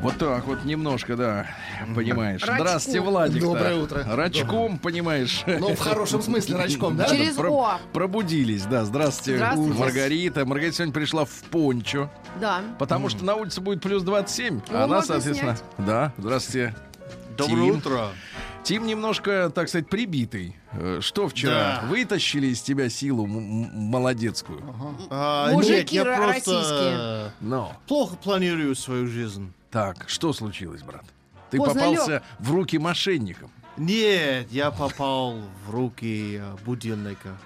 Вот 0.00 0.18
так 0.18 0.44
вот 0.46 0.64
немножко, 0.64 1.16
да, 1.16 1.46
понимаешь. 1.94 2.42
Рачком. 2.42 2.66
Здравствуйте, 2.66 3.00
Владик. 3.00 3.42
Доброе 3.42 3.76
утро. 3.76 4.04
Рачком, 4.06 4.78
понимаешь. 4.78 5.42
Ну, 5.46 5.74
в 5.74 5.78
хорошем 5.78 6.22
смысле 6.22 6.56
рачком, 6.56 6.96
да? 6.96 7.08
Через 7.08 7.38
О. 7.38 7.78
Пробудились, 7.92 8.64
да. 8.64 8.84
Здравствуйте, 8.84 9.38
Здравствуйте. 9.38 9.78
Маргарита. 9.78 10.44
Маргарита 10.44 10.76
сегодня 10.76 10.94
пришла 10.94 11.24
в 11.24 11.30
пончо, 11.50 12.10
Да. 12.40 12.60
потому 12.78 13.08
что 13.08 13.24
на 13.24 13.34
улице 13.34 13.60
будет 13.60 13.82
плюс 13.82 14.02
27. 14.02 14.54
Его 14.54 14.62
а 14.70 14.84
она, 14.84 15.02
соответственно... 15.02 15.56
Да, 15.78 16.12
здравствуйте. 16.18 16.74
Доброе 17.36 17.70
Тим. 17.70 17.78
утро. 17.78 18.08
Тим 18.66 18.84
немножко, 18.86 19.48
так 19.54 19.68
сказать, 19.68 19.88
да. 19.88 20.56
Э, 20.72 20.98
Что 21.00 21.28
вчера? 21.28 21.80
Да. 21.82 21.88
Вытащили 21.88 22.48
из 22.48 22.60
тебя 22.60 22.88
силу 22.88 23.24
м- 23.24 23.36
м- 23.64 23.70
молодецкую? 23.90 24.60
А, 25.08 25.52
Мужики 25.52 25.72
нет, 25.72 25.92
я 25.92 26.02
ро- 26.02 26.16
просто 26.16 26.50
российские. 26.52 27.32
Но. 27.40 27.72
плохо 27.86 28.16
планирую 28.16 28.74
свою 28.74 29.06
жизнь. 29.06 29.52
Так, 29.70 30.08
что 30.08 30.32
случилось, 30.32 30.82
брат? 30.82 31.04
Ты 31.50 31.58
Поздно 31.58 31.80
попался 31.80 32.22
в 32.40 32.50
руки 32.50 32.76
мошенникам. 32.78 33.52
Нет, 33.76 34.46
я 34.50 34.70
попал 34.70 35.36
в 35.66 35.70
руки 35.70 36.40
будильника. 36.64 37.36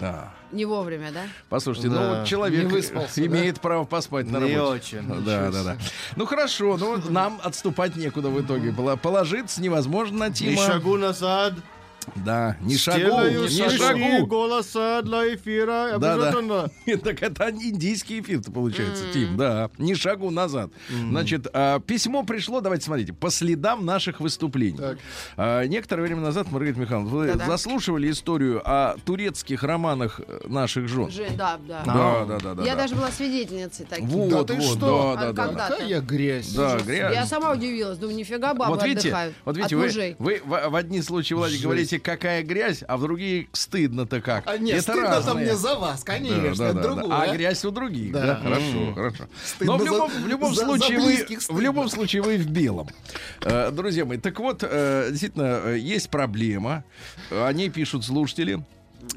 Да. 0.00 0.32
Не 0.50 0.64
вовремя, 0.64 1.12
да? 1.12 1.22
Послушайте, 1.48 1.88
Да. 1.88 1.94
ну 2.00 2.18
вот 2.18 2.26
человек 2.26 2.64
Не 2.64 2.70
выспался, 2.70 3.24
имеет 3.24 3.60
право 3.60 3.84
поспать 3.84 4.26
на 4.26 4.38
Не 4.38 4.56
работе. 4.56 4.98
очень. 4.98 5.24
Да, 5.24 5.50
да, 5.50 5.62
да. 5.62 5.76
Ну 6.16 6.26
хорошо, 6.26 6.76
ну 6.76 6.98
нам 7.10 7.40
отступать 7.42 7.94
некуда 7.96 8.28
в 8.28 8.40
итоге. 8.40 8.72
Было 8.72 8.96
положиться 8.96 9.62
невозможно 9.62 10.18
на 10.18 10.30
Тима. 10.32 10.60
шагу 10.62 10.96
назад. 10.96 11.54
Да, 12.14 12.56
не 12.60 12.76
шагу, 12.76 13.20
не 13.28 13.68
шагу. 13.76 14.26
голоса 14.26 15.02
для 15.02 15.34
эфира. 15.34 15.98
Да, 15.98 16.16
да. 16.16 16.28
Обязательно. 16.28 16.70
Так 17.04 17.22
это 17.22 17.50
индийский 17.50 18.20
эфир-то 18.20 18.50
получается, 18.52 19.04
Тим, 19.12 19.36
да. 19.36 19.70
Не 19.78 19.94
шагу 19.94 20.30
назад. 20.30 20.70
Значит, 20.88 21.46
а, 21.52 21.80
письмо 21.80 22.22
пришло, 22.24 22.60
давайте 22.60 22.84
смотрите, 22.86 23.12
по 23.12 23.30
следам 23.30 23.84
наших 23.84 24.20
выступлений. 24.20 24.78
Так. 24.78 24.98
А, 25.36 25.64
Некоторое 25.66 26.02
время 26.02 26.20
назад, 26.20 26.50
Маргарита 26.50 26.80
Михайловна, 26.80 27.10
вы 27.10 27.26
Да-да. 27.26 27.46
заслушивали 27.46 28.10
историю 28.10 28.62
о 28.64 28.96
турецких 29.04 29.62
романах 29.62 30.20
э, 30.26 30.40
наших 30.46 30.88
жен. 30.88 31.10
Жень, 31.10 31.36
да, 31.36 31.58
да. 31.68 31.82
Да, 31.84 32.24
да, 32.24 32.38
да, 32.38 32.54
да. 32.54 32.62
Я 32.64 32.74
да. 32.74 32.82
даже 32.82 32.94
была 32.94 33.10
свидетельницей 33.10 33.84
таких. 33.86 34.06
Вот, 34.08 34.30
Да 34.30 34.44
ты 34.44 34.54
вот, 34.54 34.64
что? 34.64 35.14
да, 35.18 35.20
да, 35.22 35.28
А 35.28 35.32
да. 35.32 35.44
когда? 35.46 35.68
Какая 35.68 36.00
грязь. 36.00 36.52
Да, 36.54 36.78
грязь. 36.78 37.14
Я 37.14 37.26
сама 37.26 37.52
удивилась. 37.52 37.98
Думаю, 37.98 38.16
нифига 38.16 38.54
бабы 38.54 38.74
вот 38.74 38.84
видите, 38.84 39.08
отдыхают 39.08 39.34
вот 39.44 39.56
видите, 39.56 39.74
от 39.76 39.80
вы, 39.80 39.86
мужей. 39.86 40.16
вы 40.18 40.40
в, 40.44 40.68
в 40.70 40.74
одни 40.76 41.02
случаи, 41.02 41.34
Владик, 41.34 41.60
Жесть. 41.60 41.66
Говорите, 41.96 42.00
какая 42.00 42.42
грязь, 42.42 42.82
а 42.86 42.96
в 42.96 43.02
другие 43.02 43.48
стыдно-то 43.52 44.20
как. 44.20 44.44
А 44.46 44.58
нет, 44.58 44.74
Это 44.78 44.82
стыдно 44.92 45.02
разное. 45.10 45.32
там 45.34 45.42
мне 45.42 45.56
за 45.56 45.74
вас, 45.76 46.02
Да, 46.04 46.12
конечно, 46.12 46.56
да, 46.56 46.72
да, 46.72 46.72
да. 46.72 46.82
другое. 46.82 47.16
А 47.20 47.34
грязь 47.34 47.64
у 47.64 47.70
других, 47.70 48.12
да, 48.12 48.26
Да. 48.26 48.36
хорошо, 48.36 48.94
хорошо. 48.94 49.24
Стыдно 49.44 49.72
Но 49.72 49.78
в 49.78 49.80
за- 49.80 49.86
любом, 49.86 50.10
в 50.10 50.26
любом 50.28 50.54
за- 50.54 50.60
за 50.60 50.66
случае 50.66 50.98
вы, 51.00 51.06
близких 51.06 51.40
в 51.48 51.60
любом 51.60 51.88
случае 51.88 52.22
вы 52.22 52.36
в 52.38 52.46
белом, 52.48 52.88
Э, 53.42 53.70
друзья 53.70 54.04
мои. 54.04 54.18
Так 54.18 54.38
вот, 54.40 54.62
э, 54.62 55.08
действительно, 55.10 55.60
э, 55.64 55.78
есть 55.78 56.10
проблема. 56.10 56.84
О 57.30 57.50
ней 57.52 57.70
пишут 57.70 58.04
слушатели. 58.04 58.64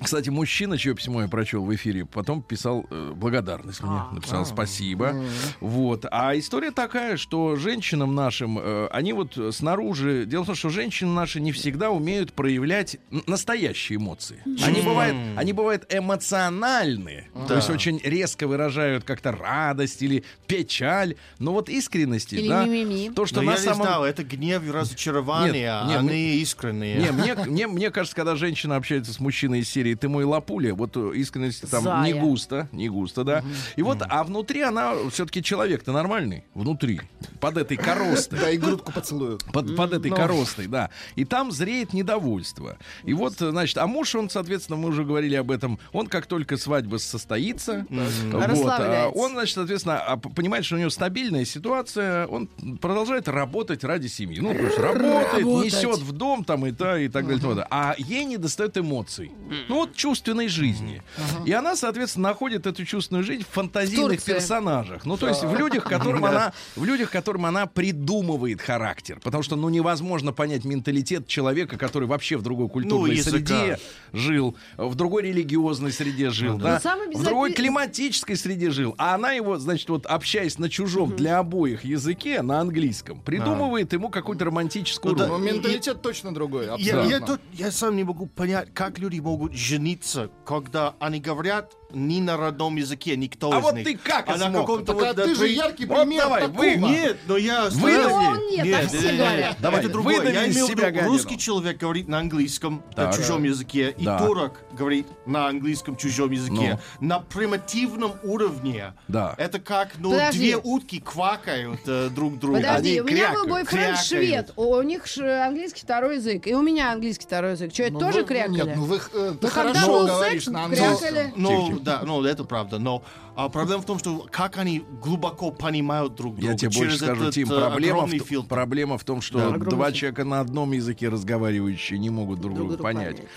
Кстати, 0.01 0.29
мужчина, 0.29 0.77
чье 0.77 0.95
письмо 0.95 1.23
я 1.23 1.27
прочел 1.27 1.63
в 1.66 1.75
эфире, 1.75 2.05
потом 2.05 2.41
писал 2.41 2.85
э, 2.89 3.11
благодарность 3.16 3.83
мне, 3.83 4.01
написал 4.13 4.45
спасибо. 4.45 5.16
Вот. 5.59 6.05
А 6.09 6.38
история 6.38 6.72
такая, 6.72 7.17
что 7.17 7.55
женщинам 7.57 8.16
нашим, 8.16 8.57
э, 8.59 8.88
они 8.91 9.13
вот 9.13 9.38
снаружи... 9.51 10.25
Дело 10.25 10.44
в 10.44 10.45
том, 10.47 10.55
что 10.55 10.69
женщины 10.69 11.11
наши 11.11 11.39
не 11.41 11.51
всегда 11.51 11.89
умеют 11.89 12.33
проявлять 12.33 12.97
настоящие 13.28 13.97
эмоции. 13.97 14.41
Они 14.63 14.81
бывают, 14.81 15.16
они 15.35 15.53
бывают 15.53 15.85
эмоциональны, 15.89 17.25
то 17.47 17.55
есть 17.55 17.69
очень 17.69 17.99
резко 18.03 18.47
выражают 18.47 19.03
как-то 19.03 19.31
радость 19.31 20.01
или 20.01 20.23
печаль, 20.47 21.16
но 21.39 21.51
вот 21.53 21.69
искренности, 21.69 22.35
Или 22.35 22.47
да, 22.49 22.66
мимими. 22.66 23.13
то, 23.13 23.25
что 23.25 23.41
Но 23.41 23.47
на 23.47 23.51
я 23.53 23.57
не 23.57 23.63
самом 23.66 23.83
знал, 23.85 24.05
это 24.05 24.23
гнев 24.23 24.63
и 24.66 24.72
разочарование, 24.72 25.53
Нет, 25.83 25.88
нет, 25.89 25.99
они 25.99 26.07
мы- 26.09 26.16
искренние. 26.41 26.95
не, 26.97 27.11
мне, 27.11 27.35
мне, 27.35 27.67
мне 27.67 27.91
кажется, 27.91 28.16
когда 28.16 28.35
женщина 28.35 28.75
общается 28.75 29.13
с 29.13 29.19
мужчиной 29.19 29.59
из 29.59 29.69
серии 29.79 29.95
«Ты 29.95 30.09
мой 30.09 30.25
лапуля», 30.25 30.73
вот 30.75 30.97
э, 30.97 31.12
искренность 31.16 31.69
там 31.72 31.84
Зая. 31.84 32.03
не 32.13 32.19
густо, 32.19 32.67
не 32.73 32.90
густо, 32.90 33.23
да. 33.23 33.44
И 33.78 33.81
вот, 33.81 34.00
а 34.01 34.23
внутри 34.25 34.62
она 34.62 34.94
все-таки 35.09 35.41
человек-то 35.41 35.94
нормальный, 35.94 36.44
внутри, 36.53 37.00
под 37.40 37.57
этой 37.57 37.78
коростой. 37.78 38.40
Да, 38.40 38.50
и 38.50 38.57
грудку 38.57 38.91
поцелую. 38.91 39.40
Под, 39.53 39.75
под 39.78 39.94
этой 39.94 40.12
Ну. 40.12 40.17
коростой, 40.17 40.67
да. 40.67 40.90
И 41.16 41.23
там 41.23 41.51
зреет 41.51 41.94
недовольство. 41.94 42.78
И 43.06 43.13
вот, 43.13 43.34
значит, 43.38 43.78
а 43.78 43.88
муж, 43.88 44.16
он, 44.16 44.29
соответственно, 44.29 44.78
мы 44.78 44.90
уже 44.90 45.06
говорили 45.06 45.35
об 45.35 45.50
этом, 45.50 45.79
он 45.94 46.07
как 46.07 46.25
только 46.25 46.57
свадьба 46.57 46.97
состоится, 46.97 47.85
вот, 47.90 48.44
а, 48.69 49.09
он, 49.16 49.31
значит, 49.31 49.56
соответственно, 49.56 50.00
а, 50.00 50.17
понимает, 50.17 50.66
что 50.66 50.75
у 50.75 50.79
него 50.79 50.90
стабильная 50.90 51.46
ситуация, 51.46 52.28
он 52.28 52.47
продолжает 52.81 53.29
работать 53.29 53.84
ради 53.85 54.07
семьи. 54.07 54.40
Ну, 54.41 54.53
то 54.53 54.59
есть 54.59 54.78
работает, 54.78 55.46
Работать. 55.46 55.66
несет 55.66 56.00
в 56.00 56.11
дом 56.11 56.44
там 56.44 56.66
и, 56.66 56.72
та, 56.73 57.00
и 57.00 57.07
так 57.07 57.23
далее. 57.23 57.38
и 57.38 57.41
тому 57.41 57.53
подобное. 57.53 57.67
А 57.69 57.96
ей 57.97 58.25
не 58.25 58.38
достает 58.38 58.78
эмоций. 58.78 59.31
Ну, 59.69 59.75
вот 59.75 59.96
чувственной 59.96 60.47
жизни. 60.47 61.02
И 61.46 61.52
она, 61.52 61.75
соответственно, 61.75 62.30
находит 62.30 62.66
эту 62.66 62.84
чувственную 62.85 63.24
жизнь 63.24 63.44
в 63.44 63.53
фантазийных 63.53 64.18
Турции. 64.18 64.34
персонажах. 64.34 65.06
Ну, 65.06 65.16
то 65.16 65.28
есть 65.28 65.44
в 65.44 65.56
людях, 65.56 65.84
которым 65.85 66.25
она, 66.25 66.53
в 66.75 66.84
людях, 66.84 67.12
которым 67.12 67.46
она 67.46 67.68
придумывает 67.68 68.62
характер. 68.62 69.19
Потому 69.24 69.44
что, 69.44 69.56
ну, 69.56 69.69
невозможно 69.69 70.34
понять 70.34 70.66
менталитет 70.66 71.28
человека, 71.28 71.78
который 71.78 72.08
вообще 72.08 72.35
в 72.38 72.41
другой 72.41 72.68
культурной 72.69 73.16
языка. 73.16 73.38
среде 73.59 73.79
жил, 74.12 74.56
в 74.78 74.96
другой 74.96 75.24
религиозной 75.24 75.91
среде 75.91 76.29
жил, 76.31 76.58
да, 76.58 76.75
Ну, 76.75 76.79
самое 76.81 77.12
в 77.12 77.24
другой 77.24 77.53
климатической 77.53 78.35
среде 78.35 78.72
жил. 78.72 78.96
А 78.97 79.16
она 79.16 79.31
его, 79.34 79.58
значит, 79.59 79.88
вот 79.90 80.06
общаясь 80.08 80.58
на 80.58 80.69
чужом 80.69 81.16
для 81.16 81.38
обоих 81.40 81.84
языке, 81.85 82.41
на 82.41 82.59
английском, 82.59 83.22
придумывает 83.22 83.94
ему 83.94 84.09
какую-то 84.09 84.46
романтическую 84.46 85.13
Ну 85.13 85.18
да, 85.19 85.28
роль. 85.28 85.40
Но 85.40 85.46
менталитет 85.46 86.02
точно 86.02 86.34
другой, 86.34 86.66
Я, 86.66 86.74
абсолютно. 86.74 87.09
я, 87.09 87.19
тут- 87.19 87.41
я 87.53 87.72
сам 87.72 87.96
не 87.96 88.03
могу 88.03 88.25
понять, 88.25 88.69
как 88.74 88.97
люди 88.97 89.19
могут 89.19 89.53
жениться, 89.59 90.31
когда 90.46 90.96
они 91.00 91.20
говорят 91.20 91.75
не 91.91 92.22
на 92.22 92.38
родном 92.38 92.75
языке, 92.75 93.16
никто 93.17 93.51
А 93.51 93.57
из 93.59 93.63
вот 93.63 93.75
них. 93.75 93.85
ты 93.85 93.97
как 93.97 94.27
а 94.29 94.38
на 94.38 94.50
смог? 94.50 94.61
каком-то 94.61 94.94
Так, 94.94 95.01
а 95.03 95.05
вот, 95.13 95.16
ты 95.25 95.35
же 95.35 95.47
яркий 95.47 95.85
Вот 95.85 96.01
пример 96.01 96.23
давай, 96.23 96.41
такого. 96.41 96.57
вы- 96.59 96.75
Нет, 96.75 97.17
но 97.27 97.38
я 97.38 97.69
Вы-. 97.69 97.97
Ну, 97.97 98.50
нет, 98.51 98.72
так 98.72 98.88
все 98.89 99.17
говорят. 99.17 99.57
Давай, 99.59 99.79
это 99.79 99.89
другое. 99.89 100.31
Я 100.31 100.45
из 100.45 100.53
имею 100.55 100.67
в 100.67 100.69
себя 100.69 100.89
виду, 100.89 101.05
русский 101.07 101.38
человек 101.38 101.78
говорит 101.78 102.07
на 102.07 102.19
английском, 102.19 102.83
Так. 102.95 103.07
на 103.11 103.13
чужом 103.17 103.44
языке, 103.44 103.94
и 103.97 104.05
турок 104.05 104.59
говорит 104.73 105.07
на 105.25 105.47
английском, 105.47 105.95
чужом 105.95 106.31
языке. 106.31 106.79
На 106.99 107.19
примитивном 107.19 108.13
уровне. 108.23 108.94
Да. 109.07 109.33
Это 109.38 109.59
как, 109.59 109.89
ну, 109.97 110.11
Подожди. 110.11 110.39
две 110.39 110.57
утки 110.57 110.99
квакают 110.99 111.81
э, 111.88 112.09
друг 112.09 112.39
друга. 112.39 112.57
Подожди, 112.59 112.91
Они 112.91 113.01
у 113.01 113.05
меня 113.05 113.29
был 113.33 113.45
крякают, 113.45 113.49
бойфренд 113.49 113.97
крякают. 113.99 114.05
швед. 114.05 114.53
У, 114.55 114.81
них 114.81 115.03
английский 115.17 115.81
второй 115.81 116.16
язык. 116.17 116.47
И 116.47 116.53
у 116.53 116.61
меня 116.61 116.91
английский 116.91 117.25
второй 117.25 117.51
язык. 117.51 117.73
Что, 117.73 117.83
это 117.83 117.94
Ну, 117.94 117.99
тоже 117.99 118.23
крякали? 118.23 118.55
Нет, 118.55 118.75
ну 118.75 118.83
вы 118.85 118.99
э, 119.13 119.33
Ну, 119.41 119.47
хорошо 119.49 119.88
был 119.99 120.07
говоришь 120.07 120.47
на 120.47 120.66
английском. 120.66 121.78
Ну, 121.79 121.84
да, 121.85 122.01
ну, 122.06 122.23
это 122.23 122.44
правда. 122.44 122.78
Но 122.79 123.03
а, 123.35 123.50
проблема 123.50 123.81
в 123.81 123.85
том, 123.85 124.00
что 124.00 124.28
как 124.29 124.57
они 124.57 124.84
глубоко 125.01 125.51
понимают 125.51 126.16
друг 126.16 126.35
друга. 126.35 126.51
Я 126.51 126.57
тебе 126.57 126.69
больше 126.69 126.81
через 126.84 126.97
скажу, 126.97 127.22
этот, 127.23 127.34
Тим, 127.35 127.52
э, 127.52 127.55
проблема 127.59 128.05
в, 128.05 128.09
фильтр. 128.11 128.47
проблема 128.47 128.97
в 128.97 129.03
том, 129.03 129.22
что 129.22 129.37
Да. 129.40 129.46
два 129.49 129.55
Огромный 129.55 129.93
человека 129.93 130.23
на 130.26 130.40
одном 130.41 130.72
языке 130.73 131.09
разговаривающие 131.09 131.97
не 131.99 132.09
могут 132.09 132.41
друг, 132.41 132.55
Друг 132.55 132.67
друга 132.70 132.84
понять. 132.84 133.16
понять. 133.17 133.29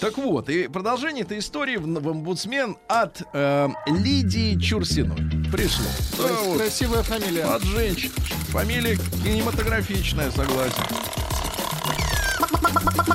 Так 0.00 0.18
вот, 0.18 0.48
и 0.50 0.68
продолжение 0.68 1.22
этой 1.24 1.38
истории 1.38 1.76
в, 1.76 1.86
в 1.86 2.08
омбудсмен 2.08 2.76
от 2.88 3.22
э, 3.32 3.68
Лидии 3.86 4.58
Чурсиной 4.58 5.16
пришло. 5.50 5.86
Да, 6.18 6.34
вот, 6.44 6.58
красивая 6.58 7.02
фамилия. 7.02 7.44
от 7.44 7.62
женщин. 7.62 8.10
Фамилия 8.48 8.96
кинематографичная, 8.96 10.30
согласен. 10.30 10.82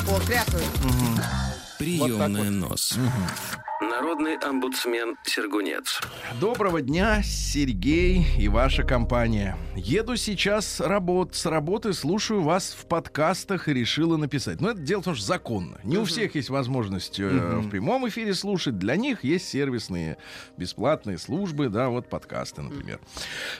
О, 0.08 0.20
крякают. 0.26 0.66
Приемная 1.82 2.52
нос. 2.52 2.96
На 3.82 3.88
Народный 3.90 4.36
омбудсмен 4.36 5.16
Сергунец. 5.24 6.00
Доброго 6.40 6.80
дня, 6.80 7.24
Сергей 7.24 8.24
и 8.38 8.48
ваша 8.48 8.84
компания. 8.84 9.58
Еду 9.76 10.16
сейчас 10.16 10.80
работ, 10.80 11.34
с 11.34 11.48
работы, 11.48 11.94
слушаю 11.94 12.44
вас 12.44 12.78
в 12.80 12.86
подкастах 12.86 13.68
и 13.68 13.74
решила 13.74 14.18
написать. 14.18 14.62
Но 14.62 14.70
это 14.70 14.80
дело 14.80 15.02
в 15.02 15.06
том, 15.06 15.16
что 15.16 15.26
законно. 15.26 15.80
Не 15.84 15.98
у 15.98 16.06
всех 16.06 16.36
есть 16.36 16.52
возможность 16.52 17.20
э, 17.20 17.28
в 17.30 17.70
прямом 17.72 18.08
эфире 18.10 18.36
слушать. 18.36 18.78
Для 18.78 18.96
них 18.96 19.24
есть 19.24 19.48
сервисные 19.48 20.18
бесплатные 20.58 21.18
службы, 21.18 21.70
да, 21.70 21.90
вот 21.90 22.10
подкасты, 22.10 22.62
например. 22.62 23.00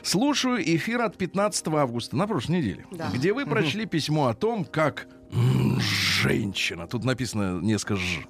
Слушаю 0.04 0.62
эфир 0.62 1.02
от 1.02 1.16
15 1.16 1.66
августа 1.68 2.16
на 2.16 2.28
прошлой 2.28 2.58
неделе, 2.58 2.86
Да. 2.92 3.10
где 3.12 3.32
вы 3.32 3.46
прочли 3.46 3.84
письмо 3.86 4.28
о 4.28 4.34
том, 4.34 4.64
как 4.64 5.08
женщина, 5.32 6.86
тут 6.86 7.04
написано 7.04 7.60
несколько 7.60 7.96
ж, 7.96 8.26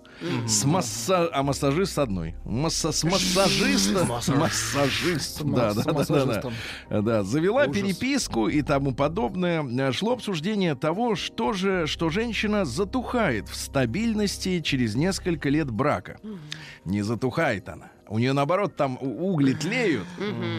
с 0.46 0.64
масса... 0.64 1.28
а 1.32 1.43
массажист 1.43 1.94
с 1.94 1.99
одной. 1.99 2.34
Масса... 2.44 2.93
С 2.93 3.04
массажиста... 3.04 4.04
Массажист. 4.34 5.43
Да, 5.43 5.75
да, 5.75 5.75
да, 5.75 5.82
да, 5.82 5.93
массажистом. 5.93 6.54
да. 6.90 7.02
Да, 7.02 7.22
завела 7.22 7.64
Ужас. 7.64 7.76
переписку 7.76 8.49
и 8.49 8.62
тому 8.62 8.94
подобное. 8.94 9.62
Э, 9.62 9.93
Шло 9.93 10.12
обсуждение 10.12 10.75
того, 10.75 11.14
что 11.14 11.52
же, 11.52 11.87
что 11.87 12.08
женщина 12.08 12.64
затухает 12.64 13.48
в 13.48 13.56
стабильности 13.56 14.60
через 14.60 14.94
несколько 14.94 15.48
лет 15.48 15.70
брака. 15.70 16.19
Не 16.84 17.02
затухает 17.02 17.69
она. 17.69 17.92
У 18.08 18.19
нее 18.19 18.32
наоборот 18.32 18.76
там 18.76 18.99
угли 19.00 19.54
тлеют. 19.54 20.06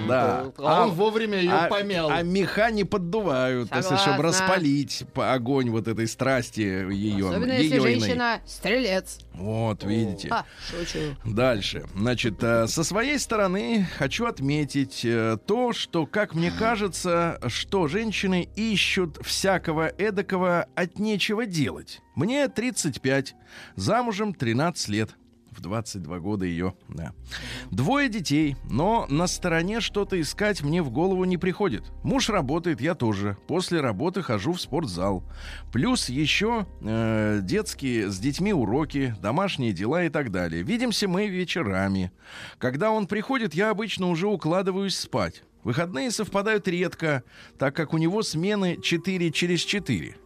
Да. 0.07 0.51
А 0.57 0.84
он 0.86 0.92
вовремя 0.92 1.40
ее 1.40 1.51
а- 1.51 1.68
помял. 1.68 2.10
А 2.10 2.22
меха 2.22 2.72
не 2.72 2.84
поддувают, 2.84 3.69
если, 3.75 3.95
чтобы 3.98 4.24
распалить 4.24 5.06
по- 5.13 5.34
огонь 5.34 5.69
вот 5.69 5.88
этой 5.88 6.07
страсти 6.07 6.62
ее. 6.62 7.30
Особенно 7.30 7.51
если 7.51 7.80
женщина 7.80 8.42
стрелец. 8.45 9.19
Вот, 9.34 9.84
видите. 9.84 10.30
А, 10.31 10.45
шучу. 10.69 11.16
Дальше. 11.25 11.86
Значит, 11.95 12.44
э, 12.44 12.68
со 12.68 12.84
своей 12.84 13.19
стороны 13.19 13.88
хочу 13.98 14.25
отметить 14.25 15.01
э, 15.04 15.38
то, 15.46 15.74
что, 15.74 16.06
как 16.06 16.36
мне 16.36 16.51
кажется, 16.51 17.39
что 17.48 17.88
женщины 17.88 18.48
ищут 18.56 19.18
всякого 19.24 19.88
эдакого 19.88 20.68
от 20.75 21.00
нечего 21.00 21.46
делать. 21.46 22.01
Мне 22.16 22.48
35, 22.48 23.36
замужем 23.75 24.34
13 24.34 24.89
лет. 24.89 25.10
В 25.56 25.62
22 25.62 26.20
года 26.20 26.46
ее, 26.46 26.74
да. 26.90 27.14
Двое 27.70 28.10
детей, 28.10 28.56
но 28.70 29.06
на 29.10 29.28
стороне 29.28 29.82
что-то 29.82 30.20
искать 30.20 30.64
мне 30.64 30.82
в 30.82 30.90
голову 30.90 31.26
не 31.26 31.38
приходит. 31.38 31.92
Муж 32.04 32.30
работает, 32.30 32.82
я 32.82 32.96
тоже. 32.96 33.38
После 33.48 33.80
работы 33.80 34.24
хожу 34.24 34.54
в 34.54 34.62
спортзал. 34.62 35.24
Плюс 35.72 36.10
еще 36.10 36.66
э, 36.82 37.40
детские 37.44 38.10
с 38.10 38.18
детьми 38.18 38.52
уроки, 38.52 39.16
домашние 39.22 39.74
дела 39.74 40.06
и 40.06 40.10
так 40.10 40.32
далее. 40.32 40.64
Видимся 40.64 41.08
мы 41.08 41.28
вечерами. 41.28 42.12
Когда 42.58 42.90
он 42.90 43.06
приходит, 43.06 43.54
я 43.54 43.70
обычно 43.70 44.10
уже 44.10 44.28
укладываюсь 44.28 44.98
спать. 44.98 45.44
Выходные 45.64 46.12
совпадают 46.12 46.68
редко, 46.68 47.24
так 47.58 47.76
как 47.76 47.94
у 47.94 47.98
него 47.98 48.24
смены 48.24 48.80
4 48.82 49.32
через 49.32 49.62
4. 49.62 50.18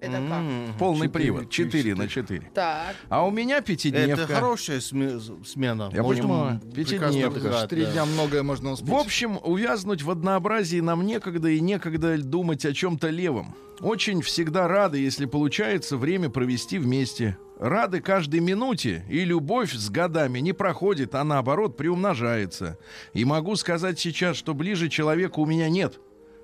Это 0.00 0.16
как? 0.28 0.78
Полный 0.78 1.08
привод. 1.08 1.50
через 1.50 1.72
4 1.72 1.94
на 1.94 2.08
4. 2.08 2.50
Так. 2.54 2.96
А 3.08 3.26
у 3.26 3.30
меня 3.30 3.60
пятидневка. 3.60 4.22
Это 4.22 4.34
хорошая 4.34 4.78
сме- 4.78 5.44
смена. 5.44 5.90
Я 5.92 6.02
Можно 6.02 6.22
понимаю. 6.22 6.60
Пятидневка. 6.74 7.66
да. 7.68 7.92
дня 7.92 8.04
многое 8.06 8.42
можно 8.42 8.72
успеть. 8.72 8.88
В 8.88 8.94
общем, 8.94 9.38
увязнуть 9.42 10.02
в 10.02 10.10
однообразии 10.10 10.80
нам 10.80 11.04
некогда 11.04 11.48
и 11.50 11.60
некогда 11.60 12.16
думать 12.18 12.64
о 12.64 12.72
чем-то 12.72 13.10
левом. 13.10 13.54
Очень 13.80 14.20
всегда 14.22 14.68
рады, 14.68 14.98
если 14.98 15.24
получается 15.26 15.96
время 15.96 16.28
провести 16.30 16.78
вместе. 16.78 17.36
Рады 17.58 18.00
каждой 18.00 18.40
минуте, 18.40 19.04
и 19.10 19.22
любовь 19.24 19.74
с 19.74 19.90
годами 19.90 20.38
не 20.38 20.54
проходит, 20.54 21.14
а 21.14 21.24
наоборот 21.24 21.76
приумножается. 21.76 22.78
И 23.12 23.24
могу 23.26 23.54
сказать 23.56 23.98
сейчас, 23.98 24.36
что 24.36 24.54
ближе 24.54 24.88
человека 24.88 25.40
у 25.40 25.46
меня 25.46 25.68
нет. 25.68 26.00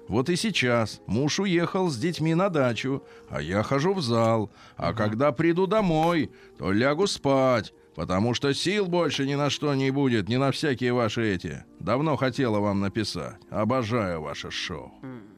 Вот 0.09 0.29
и 0.29 0.37
сейчас 0.37 1.01
муж 1.07 1.41
уехал 1.41 1.89
с 1.91 1.97
детьми 1.97 2.35
на 2.35 2.49
дачу, 2.49 3.03
а 3.29 3.41
я 3.43 3.63
хожу 3.63 3.93
в 3.95 4.03
зал. 4.03 4.51
А 4.77 4.93
когда 4.93 5.33
приду 5.33 5.67
домой, 5.67 6.31
то 6.59 6.71
лягу 6.73 7.07
спать, 7.09 7.73
потому 7.97 8.35
что 8.35 8.53
сил 8.55 8.87
больше 8.87 9.27
ни 9.27 9.35
на 9.35 9.51
что 9.51 9.75
не 9.75 9.91
будет, 9.91 10.29
ни 10.29 10.37
на 10.37 10.53
всякие 10.53 10.93
ваши 10.93 11.35
эти. 11.35 11.65
Давно 11.81 12.17
хотела 12.17 12.61
вам 12.61 12.81
написать. 12.81 13.35
Обожаю 13.51 14.23
ваше 14.23 14.51
шоу. 14.51 14.93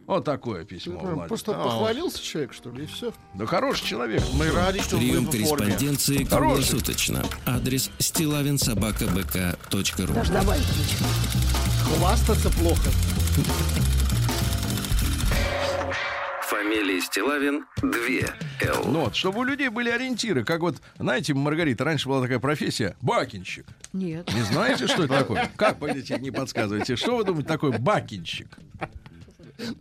Вот 0.07 0.25
такое 0.25 0.65
письмо, 0.65 1.01
Ну, 1.03 1.09
Владик. 1.11 1.29
Просто 1.29 1.53
похвалился 1.53 2.23
человек, 2.23 2.55
что 2.55 2.71
ли, 2.71 2.85
и 2.85 2.87
все. 2.87 3.13
Да 3.35 3.45
хороший 3.45 3.85
человек. 3.87 4.23
Мы 4.33 4.51
рады, 4.51 4.81
что 4.81 4.97
Прием 4.97 5.27
вы 5.27 5.33
корреспонденции 5.33 6.25
круглосуточно. 6.25 7.23
Адрес 7.45 7.91
стилавинсобакабк.ру 7.99 10.15
Хвастаться 11.85 12.49
плохо. 12.51 12.91
Фамилия 16.69 17.01
Стилавин 17.01 17.65
2 17.81 17.91
Л. 18.61 18.85
Ну 18.85 19.01
вот, 19.05 19.17
чтобы 19.17 19.39
у 19.39 19.43
людей 19.43 19.71
были 19.71 19.89
ориентиры. 19.89 20.45
Как 20.45 20.61
вот, 20.61 20.77
знаете, 20.99 21.33
Маргарита, 21.33 21.83
раньше 21.83 22.11
была 22.11 22.21
такая 22.21 22.41
профессия— 22.41 22.95
бакинщик. 23.01 23.65
Нет. 23.95 24.31
Не 24.35 24.43
знаете, 24.43 24.87
что 24.87 25.05
это 25.05 25.21
такое? 25.21 25.51
Как, 25.57 25.79
погодите, 25.79 26.19
не 26.19 26.31
подсказывайте. 26.31 26.97
Что 26.97 27.17
вы 27.17 27.25
думаете 27.25 27.49
такое 27.49 27.79
бакинщик? 27.79 28.59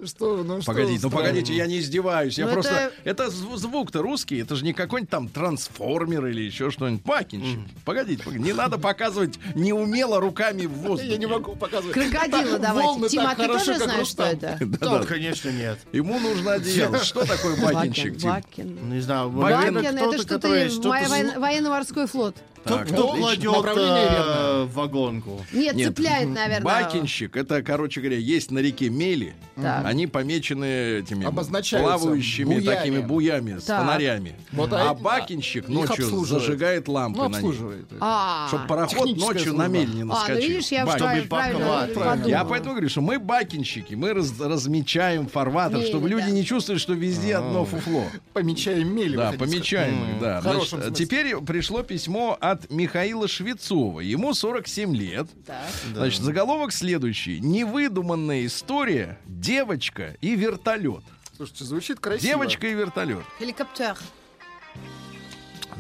Что, 0.06 0.44
ну 0.44 0.62
что 0.62 0.72
Погодите, 0.72 1.00
ну 1.04 1.12
погодите, 1.12 1.54
я 1.56 1.68
не 1.68 1.80
издеваюсь. 1.80 2.38
Я 2.38 2.48
Ну, 2.48 2.54
просто. 2.54 2.74
это- 2.74 2.94
Это, 3.04 3.24
зв- 3.28 3.58
звук-то 3.58 4.02
русский, 4.02 4.38
это 4.38 4.56
же 4.56 4.64
не 4.66 4.74
какой-нибудь 4.74 5.10
там 5.12 5.28
трансформер 5.28 6.26
или 6.28 6.42
еще 6.42 6.72
что-нибудь. 6.72 7.04
Бакинщик. 7.04 7.60
Погодите, 7.86 8.24
погодите. 8.24 8.46
Не 8.50 8.54
надо 8.54 8.80
показывать 8.80 9.38
неумело 9.56 10.20
руками 10.20 10.66
в 10.66 10.72
воздухе. 10.72 11.12
Я 11.12 11.18
не 11.18 11.28
могу 11.28 11.56
показывать. 11.56 11.94
Крокодила 11.94 12.58
давайте. 12.58 13.10
Тима, 13.10 13.36
ты 13.36 13.48
тоже 13.48 13.76
знаешь, 13.76 14.08
что 14.08 14.24
это? 14.24 14.58
Да, 14.60 15.04
конечно, 15.04 15.50
нет. 15.50 15.80
Ему 15.92 16.20
нужно 16.20 16.54
одеяло. 16.54 17.00
Что 17.04 17.26
такое 17.26 17.56
бакинщик, 17.62 18.14
Бакин. 18.14 18.20
Тим? 18.20 18.30
Бакин. 18.32 18.90
Не 18.90 19.00
знаю, 19.02 19.30
Бакин 19.30 19.78
это 19.78 20.22
что-то 20.22 20.48
военно-морской 20.50 22.08
флот. 22.08 22.36
Так, 22.64 22.88
Кто 22.88 23.14
кладет 23.14 23.66
э, 23.78 24.68
вагонку? 24.74 25.46
Нет, 25.54 25.76
Нет, 25.76 25.88
цепляет, 25.96 26.28
наверное. 26.30 26.62
Бакинщик, 26.62 27.38
это, 27.38 27.62
короче 27.62 28.02
говоря, 28.02 28.18
есть 28.18 28.52
на 28.52 28.60
реке 28.60 28.90
мели. 28.90 29.36
Так. 29.56 29.64
Они 29.86 30.08
помечены 30.08 31.00
этими 31.00 31.26
плавающими 31.26 32.46
буями. 32.46 32.66
такими 32.66 33.00
буями 33.00 33.60
с 33.60 33.64
Так. 33.66 33.82
фонарями. 33.82 34.36
Вот, 34.52 34.72
а 34.74 34.90
а- 34.90 34.94
бакинщик 34.94 35.68
ночью 35.68 36.26
зажигает 36.26 36.88
лампы 36.88 37.20
Ну, 37.24 37.30
на 37.30 37.42
них. 37.42 37.56
А, 38.00 38.48
Чтобы 38.48 38.68
пароход 38.68 39.18
ночью 39.18 39.40
служба. 39.54 39.64
на 39.64 39.68
мель 39.68 39.90
не 39.94 40.02
а, 40.02 40.06
ну 40.06 40.14
наскочил. 40.14 40.50
видишь, 40.50 40.68
я 40.72 40.86
Бакин. 40.86 41.00
правильно, 41.00 41.28
паковать, 41.30 41.58
правильно 41.60 41.94
правильно. 41.94 42.28
Я 42.28 42.44
поэтому 42.46 42.72
говорю, 42.74 42.90
что 42.90 43.02
мы 43.02 43.20
бакинщики, 43.20 43.94
мы 43.96 44.14
раз- 44.14 44.40
размечаем 44.40 45.28
фарватер, 45.28 45.78
Мели, 45.80 45.88
чтобы 45.88 46.10
люди 46.10 46.26
да. 46.28 46.32
не 46.32 46.46
чувствовали, 46.46 46.80
что 46.80 46.94
везде 46.94 47.36
одно 47.36 47.66
фуфло. 47.66 48.04
Помечаем 48.34 48.94
мели. 48.96 49.16
Да, 49.16 49.34
помечаем 49.34 50.20
да. 50.22 50.42
Значит, 50.42 50.94
теперь 50.96 51.36
пришло 51.38 51.84
письмо 51.84 52.38
от 52.40 52.70
Михаила 52.72 53.28
Швецова. 53.28 54.00
Ему 54.02 54.34
47 54.34 54.96
лет. 54.96 55.28
Так. 55.46 55.56
Значит, 55.94 56.22
заголовок 56.22 56.72
следующий. 56.72 57.40
Невыдуманная 57.40 58.46
история 58.46 59.20
«Девочка 59.58 60.16
и 60.22 60.36
вертолет». 60.36 61.04
Слушайте, 61.36 61.64
звучит 61.64 62.00
красиво. 62.00 62.30
Девочка 62.30 62.68
и 62.68 62.76
вертолет. 62.76 63.24
Хеликоптер. 63.40 63.98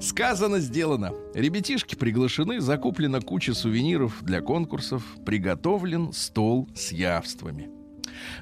Сказано, 0.01 0.59
сделано. 0.59 1.13
Ребятишки 1.33 1.95
приглашены, 1.95 2.59
закуплена 2.59 3.21
куча 3.21 3.53
сувениров 3.53 4.21
для 4.23 4.41
конкурсов, 4.41 5.05
приготовлен 5.25 6.11
стол 6.11 6.67
с 6.75 6.91
явствами. 6.91 7.69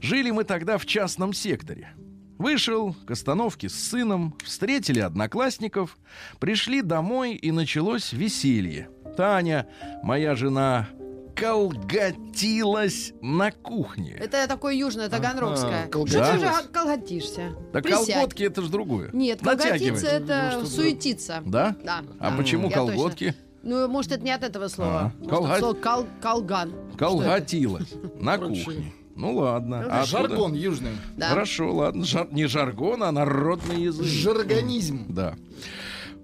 Жили 0.02 0.32
мы 0.32 0.46
тогда 0.46 0.80
в 0.80 0.88
частном 0.88 1.32
секторе. 1.32 1.94
Вышел 2.40 2.96
к 3.06 3.12
остановке 3.12 3.68
с 3.70 3.76
сыном, 3.76 4.34
встретили 4.44 5.00
одноклассников, 5.02 5.98
пришли 6.40 6.82
домой 6.82 7.34
и 7.36 7.52
началось 7.52 8.14
веселье. 8.14 8.90
Таня, 9.18 9.68
моя 10.04 10.36
жена, 10.36 10.88
колготилась 11.36 13.14
на 13.22 13.52
кухне. 13.52 14.16
Это 14.20 14.48
такое 14.48 14.74
южное, 14.74 15.10
таганрогское. 15.10 15.90
Ага, 15.94 16.08
Что 16.08 16.18
ты 16.20 16.40
колготись. 16.40 16.42
же 16.42 16.68
колготишься? 16.72 17.56
Да 17.74 17.82
Присядь. 17.82 18.14
колготки 18.14 18.44
это 18.44 18.62
же 18.62 18.70
другое. 18.70 19.10
Нет, 19.12 19.42
колготиться 19.42 20.08
это 20.08 20.60
Ну, 20.62 20.66
суетиться. 20.66 21.44
Да? 21.46 21.76
Да. 21.84 22.04
А 22.20 22.32
да. 22.32 22.38
почему 22.38 22.70
Я 22.70 22.74
колготки? 22.76 23.36
Ну, 23.64 23.88
может, 23.90 24.14
это 24.14 24.24
не 24.24 24.32
от 24.32 24.44
этого 24.44 24.70
слова. 24.70 25.12
А, 25.26 25.28
кол- 25.28 26.08
колган. 26.22 26.74
Колготилась 26.98 27.94
на 28.18 28.38
кухне. 28.38 28.94
Ну 29.20 29.36
ладно. 29.36 29.80
А 29.90 30.02
откуда? 30.04 30.30
Жаргон 30.30 30.54
южный. 30.54 30.92
Да. 31.18 31.30
Хорошо, 31.30 31.76
ладно. 31.76 32.06
Жар- 32.06 32.30
Не 32.32 32.48
жаргон, 32.48 33.04
а 33.04 33.12
народный 33.12 33.84
язык. 33.84 34.06
Жаргонизм. 34.06 35.06
Да. 35.10 35.36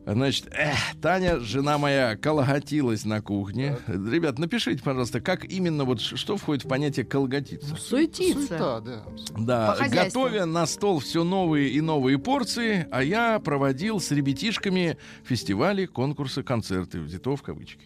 Значит, 0.06 0.48
эх, 0.52 0.78
Таня, 1.02 1.40
жена 1.40 1.80
моя, 1.80 2.16
колготилась 2.16 3.06
на 3.06 3.22
кухне. 3.22 3.78
Ребят, 3.88 4.38
напишите, 4.38 4.84
пожалуйста, 4.84 5.20
как 5.20 5.46
именно, 5.46 5.84
вот 5.84 6.00
что 6.00 6.38
входит 6.38 6.64
в 6.64 6.68
понятие 6.68 7.06
колготиться? 7.06 7.76
Суетиться. 7.76 8.48
Суета, 8.48 8.82
да. 8.82 9.04
Да, 9.36 9.78
По 9.80 9.90
готовя 9.90 10.46
на 10.46 10.68
стол 10.68 11.00
все 11.00 11.24
новые 11.24 11.70
и 11.70 11.82
новые 11.82 12.20
порции, 12.20 12.88
а 12.92 13.04
я 13.04 13.40
проводил 13.40 14.00
с 14.00 14.12
ребятишками 14.12 14.98
фестивали, 15.24 15.88
конкурсы, 15.88 16.44
концерты, 16.44 17.00
взято 17.00 17.36
в 17.36 17.42
кавычки. 17.42 17.86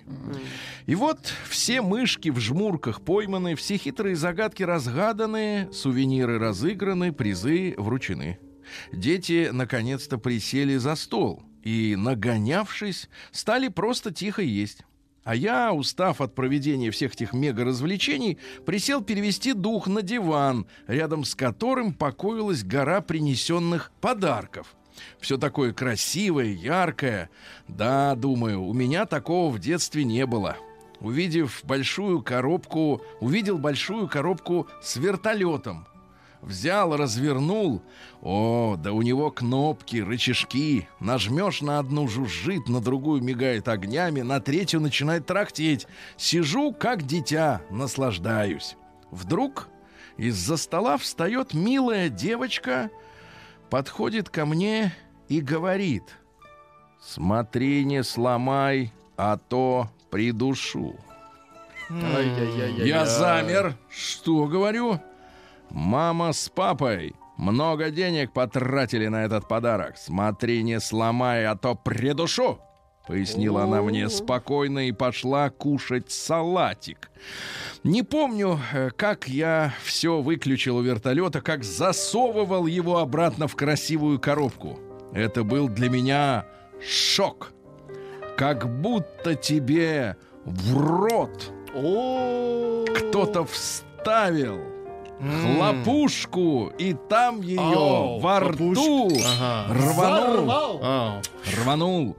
И 0.88 0.96
вот 0.96 1.20
все 1.48 1.82
мышки 1.82 2.30
в 2.30 2.40
жмурках 2.40 3.02
пойманы, 3.02 3.56
все 3.56 3.78
хитрые 3.78 4.18
загадки 4.18 4.64
разгаданы, 4.64 5.70
сувениры 5.72 6.38
разыграны, 6.38 7.14
призы 7.14 7.76
вручены. 7.78 8.40
Дети 8.92 9.50
наконец-то 9.52 10.18
присели 10.18 10.76
за 10.78 10.96
стол 10.96 11.49
и, 11.64 11.96
нагонявшись, 11.96 13.10
стали 13.32 13.68
просто 13.68 14.12
тихо 14.12 14.42
есть. 14.42 14.84
А 15.24 15.36
я, 15.36 15.74
устав 15.74 16.22
от 16.22 16.34
проведения 16.34 16.92
всех 16.92 17.14
этих 17.14 17.34
мега-развлечений, 17.34 18.40
присел 18.66 19.04
перевести 19.04 19.54
дух 19.54 19.88
на 19.88 20.02
диван, 20.02 20.66
рядом 20.88 21.24
с 21.24 21.36
которым 21.36 21.94
покоилась 21.94 22.64
гора 22.64 23.02
принесенных 23.02 23.92
подарков. 24.02 24.76
Все 25.20 25.38
такое 25.38 25.74
красивое, 25.74 26.48
яркое. 26.48 27.30
Да, 27.68 28.16
думаю, 28.16 28.64
у 28.64 28.74
меня 28.74 29.06
такого 29.06 29.52
в 29.52 29.60
детстве 29.60 30.04
не 30.04 30.26
было. 30.26 30.58
Увидев 31.00 31.62
большую 31.64 32.22
коробку, 32.22 33.02
увидел 33.20 33.58
большую 33.58 34.08
коробку 34.08 34.68
с 34.82 34.98
вертолетом. 34.98 35.88
Взял, 36.42 36.96
развернул. 36.96 37.82
О, 38.22 38.76
да 38.78 38.94
у 38.94 39.02
него 39.02 39.30
кнопки, 39.30 39.98
рычажки. 39.98 40.88
Нажмешь 41.00 41.62
на 41.62 41.80
одну, 41.80 42.08
жужжит, 42.08 42.70
на 42.70 42.80
другую 42.80 43.22
мигает 43.22 43.68
огнями, 43.68 44.22
на 44.22 44.40
третью 44.40 44.80
начинает 44.80 45.26
трактеть. 45.26 45.88
Сижу, 46.18 46.74
как 46.74 47.04
дитя, 47.04 47.62
наслаждаюсь. 47.70 48.78
Вдруг 49.12 49.68
из-за 50.18 50.58
стола 50.58 50.98
встает 50.98 51.54
милая 51.54 52.10
девочка, 52.10 52.90
подходит 53.70 54.30
ко 54.30 54.46
мне 54.46 54.94
и 55.28 55.42
говорит. 55.42 56.04
Смотри, 57.02 57.84
не 57.86 58.04
сломай, 58.04 58.94
а 59.18 59.38
то 59.38 59.90
придушу. 60.10 60.96
Я 61.90 63.06
замер. 63.06 63.76
Что 63.90 64.46
говорю? 64.46 65.02
Мама 65.70 66.34
с 66.34 66.50
папой 66.50 67.16
много 67.38 67.90
денег 67.90 68.34
потратили 68.34 69.08
на 69.08 69.24
этот 69.24 69.48
подарок. 69.48 69.98
Смотри, 69.98 70.64
не 70.64 70.80
сломай, 70.80 71.46
а 71.46 71.56
то 71.56 71.76
придушу. 71.76 72.60
Пояснила 73.08 73.64
она 73.64 73.82
мне 73.82 74.08
спокойно 74.08 74.88
и 74.88 74.92
пошла 74.92 75.50
кушать 75.50 76.12
салатик. 76.12 77.10
Не 77.84 78.04
помню, 78.04 78.60
э, 78.72 78.92
как 78.96 79.28
я 79.28 79.74
все 79.84 80.22
выключил 80.22 80.78
у 80.78 80.82
вертолета, 80.82 81.42
как 81.42 81.64
засовывал 81.64 82.68
его 82.68 83.00
обратно 83.00 83.48
в 83.48 83.56
красивую 83.56 84.20
коробку. 84.20 84.80
Это 85.12 85.44
был 85.44 85.70
для 85.70 85.90
меня 85.90 86.46
шок. 86.88 87.52
Как 88.38 88.70
будто 88.80 89.34
тебе 89.34 90.16
в 90.46 90.78
рот 90.78 91.52
кто-то 92.96 93.46
вставил 93.46 94.69
хлопушку, 95.20 96.72
и 96.78 96.96
там 97.10 97.42
ее 97.42 97.60
Ау, 97.60 98.20
во 98.20 98.40
рту 98.40 99.10
Ага. 99.26 99.74
рванул. 99.74 100.52
Рванул. 101.62 102.18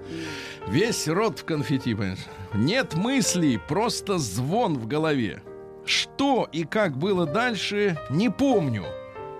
Весь 0.69 1.09
рот 1.09 1.41
в 1.41 1.45
конфетти, 1.45 1.95
понимаешь? 1.95 2.19
Нет 2.55 2.95
мыслей, 2.95 3.59
просто 3.59 4.19
звон 4.19 4.77
в 4.77 4.87
голове. 4.87 5.43
Что 5.85 6.49
и 6.53 6.65
как 6.65 6.97
было 6.97 7.27
дальше, 7.27 7.99
не 8.11 8.29
помню. 8.31 8.85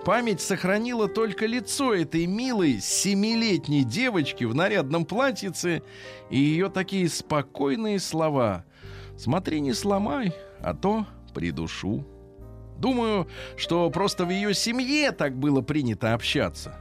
Память 0.03 0.41
сохранила 0.41 1.07
только 1.07 1.45
лицо 1.45 1.93
этой 1.93 2.25
милой 2.25 2.79
семилетней 2.81 3.83
девочки 3.83 4.45
в 4.45 4.55
нарядном 4.55 5.05
платьице 5.05 5.83
и 6.31 6.39
ее 6.39 6.69
такие 6.69 7.07
спокойные 7.07 7.99
слова. 7.99 8.65
«Смотри, 9.15 9.59
не 9.61 9.73
сломай, 9.73 10.33
а 10.59 10.73
то 10.73 11.05
придушу». 11.35 12.03
Думаю, 12.81 13.27
что 13.57 13.89
просто 13.91 14.25
в 14.25 14.31
ее 14.31 14.55
семье 14.55 15.11
так 15.11 15.37
было 15.37 15.61
принято 15.61 16.13
общаться. 16.13 16.75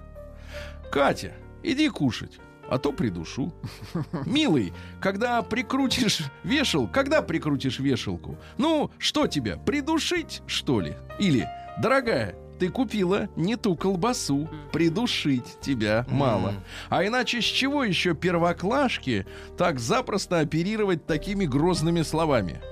Катя, 0.90 1.34
иди 1.62 1.90
кушать, 1.90 2.38
а 2.70 2.78
то 2.78 2.90
придушу. 2.92 3.52
Милый, 4.24 4.72
когда 4.98 5.42
прикрутишь 5.42 6.22
вешал, 6.42 6.88
когда 6.88 7.20
прикрутишь 7.20 7.80
вешалку? 7.80 8.38
Ну, 8.56 8.90
что 8.96 9.26
тебя, 9.26 9.58
придушить, 9.58 10.40
что 10.46 10.80
ли? 10.80 10.96
Или, 11.18 11.46
дорогая, 11.82 12.34
ты 12.58 12.70
купила 12.70 13.28
не 13.36 13.56
ту 13.56 13.76
колбасу, 13.76 14.48
придушить 14.72 15.60
тебя 15.60 16.06
мало. 16.08 16.54
А 16.88 17.04
иначе 17.04 17.42
с 17.42 17.44
чего 17.44 17.84
еще 17.84 18.14
первоклашки 18.14 19.26
так 19.58 19.78
запросто 19.78 20.38
оперировать 20.38 21.06
такими 21.06 21.44
грозными 21.44 22.00
словами? 22.00 22.62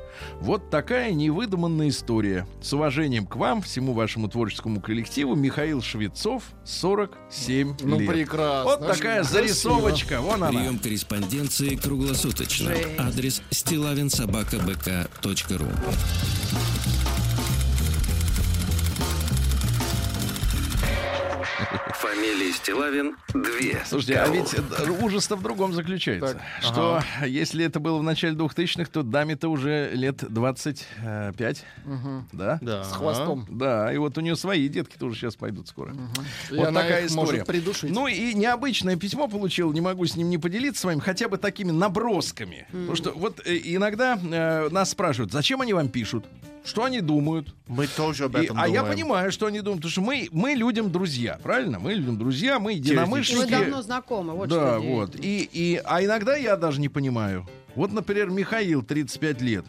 Вот 0.41 0.71
такая 0.71 1.13
невыдуманная 1.13 1.89
история. 1.89 2.47
С 2.63 2.73
уважением 2.73 3.27
к 3.27 3.37
вам, 3.37 3.63
всему 3.63 3.93
вашему 3.93 4.29
творческому 4.29 4.81
коллективу, 4.81 5.35
Михаил 5.35 5.83
Швецов, 5.83 6.43
47 6.65 7.75
Ну, 7.83 7.99
лет. 7.99 8.09
прекрасно. 8.09 8.65
Вот 8.65 8.81
такая 8.81 9.23
Красиво. 9.23 9.41
зарисовочка, 9.43 10.21
вон 10.21 10.45
она. 10.45 10.59
Прием 10.59 10.79
корреспонденции 10.79 11.77
круглосуточно. 11.77 12.75
Жесть. 12.75 12.89
Адрес 12.99 13.43
стилавинсобакабк.ру 13.51 15.67
Фамилия 21.95 22.53
Стилавин 22.53 23.17
2. 23.33 23.43
Слушайте, 23.87 24.19
а 24.21 24.29
ведь 24.29 24.55
ужас-то 25.03 25.37
в 25.37 25.43
другом 25.43 25.73
заключается. 25.73 26.35
Так, 26.35 26.43
Что 26.62 27.03
если 27.27 27.65
это 27.65 27.81
было 27.81 27.99
в 27.99 28.03
начале 28.03 28.35
2000-х, 28.35 28.91
то 28.93 29.03
даме-то 29.03 29.49
уже 29.49 29.91
лет 29.93 30.25
25, 30.29 31.65
да? 32.33 32.59
Да. 32.62 32.85
С 32.85 32.93
хвостом. 32.93 33.47
Да, 33.50 33.93
и 33.93 33.97
вот 33.97 34.17
у 34.19 34.21
нее 34.21 34.37
свои 34.37 34.69
детки 34.69 34.97
тоже 34.97 35.17
сейчас 35.17 35.37
пойдут 35.37 35.69
скоро. 35.69 35.95
И 36.50 36.55
Вот 36.55 36.67
такая 36.75 37.00
их 37.05 37.07
история. 37.11 37.27
может 37.33 37.47
придушить. 37.47 37.91
Ну 37.91 38.07
и 38.07 38.35
необычное 38.35 38.97
письмо 38.97 39.29
получил, 39.29 39.73
не 39.73 39.81
могу 39.81 40.07
с 40.07 40.17
ним 40.17 40.31
не 40.31 40.38
поделиться 40.38 40.83
с 40.83 40.85
вами, 40.85 41.00
хотя 41.00 41.29
бы 41.29 41.38
такими 41.38 41.71
набросками. 41.73 42.67
Потому 42.71 42.97
что 42.97 43.11
вот 43.12 43.41
э, 43.45 43.59
иногда 43.65 44.19
э, 44.23 44.69
нас 44.71 44.91
спрашивают, 44.91 45.33
зачем 45.33 45.61
они 45.61 45.73
вам 45.73 45.88
пишут, 45.88 46.25
что 46.69 46.85
они 46.85 47.01
думают. 47.01 47.55
Мы 47.67 47.87
тоже 47.87 48.25
об 48.27 48.37
И- 48.37 48.45
этом 48.45 48.59
а 48.59 48.69
я 48.69 48.81
думаем. 48.81 48.95
понимаю, 48.97 49.33
что 49.33 49.47
они 49.47 49.61
думают, 49.61 49.83
потому 49.83 49.91
что 49.91 50.01
мы, 50.03 50.29
мы 50.31 50.51
людям 50.53 50.93
друзья, 50.93 51.39
правильно? 51.43 51.79
Мы 51.79 51.95
людям 51.95 52.19
друзья, 52.19 52.59
мы 52.59 52.75
И 52.75 52.77
единомышленники. 52.77 53.45
вы 53.47 53.51
давно 53.51 53.83
знакомы. 53.83 54.35
Вот 54.35 54.49
да, 54.49 54.79
что 54.79 54.81
вот. 54.87 55.17
И, 55.17 55.49
и, 55.53 55.81
а 55.85 56.05
иногда 56.05 56.37
я 56.37 56.57
даже 56.57 56.81
не 56.81 56.89
понимаю. 56.89 57.47
Вот, 57.78 57.92
например, 57.92 58.28
Михаил, 58.30 58.82
35 58.82 59.40
лет. 59.40 59.64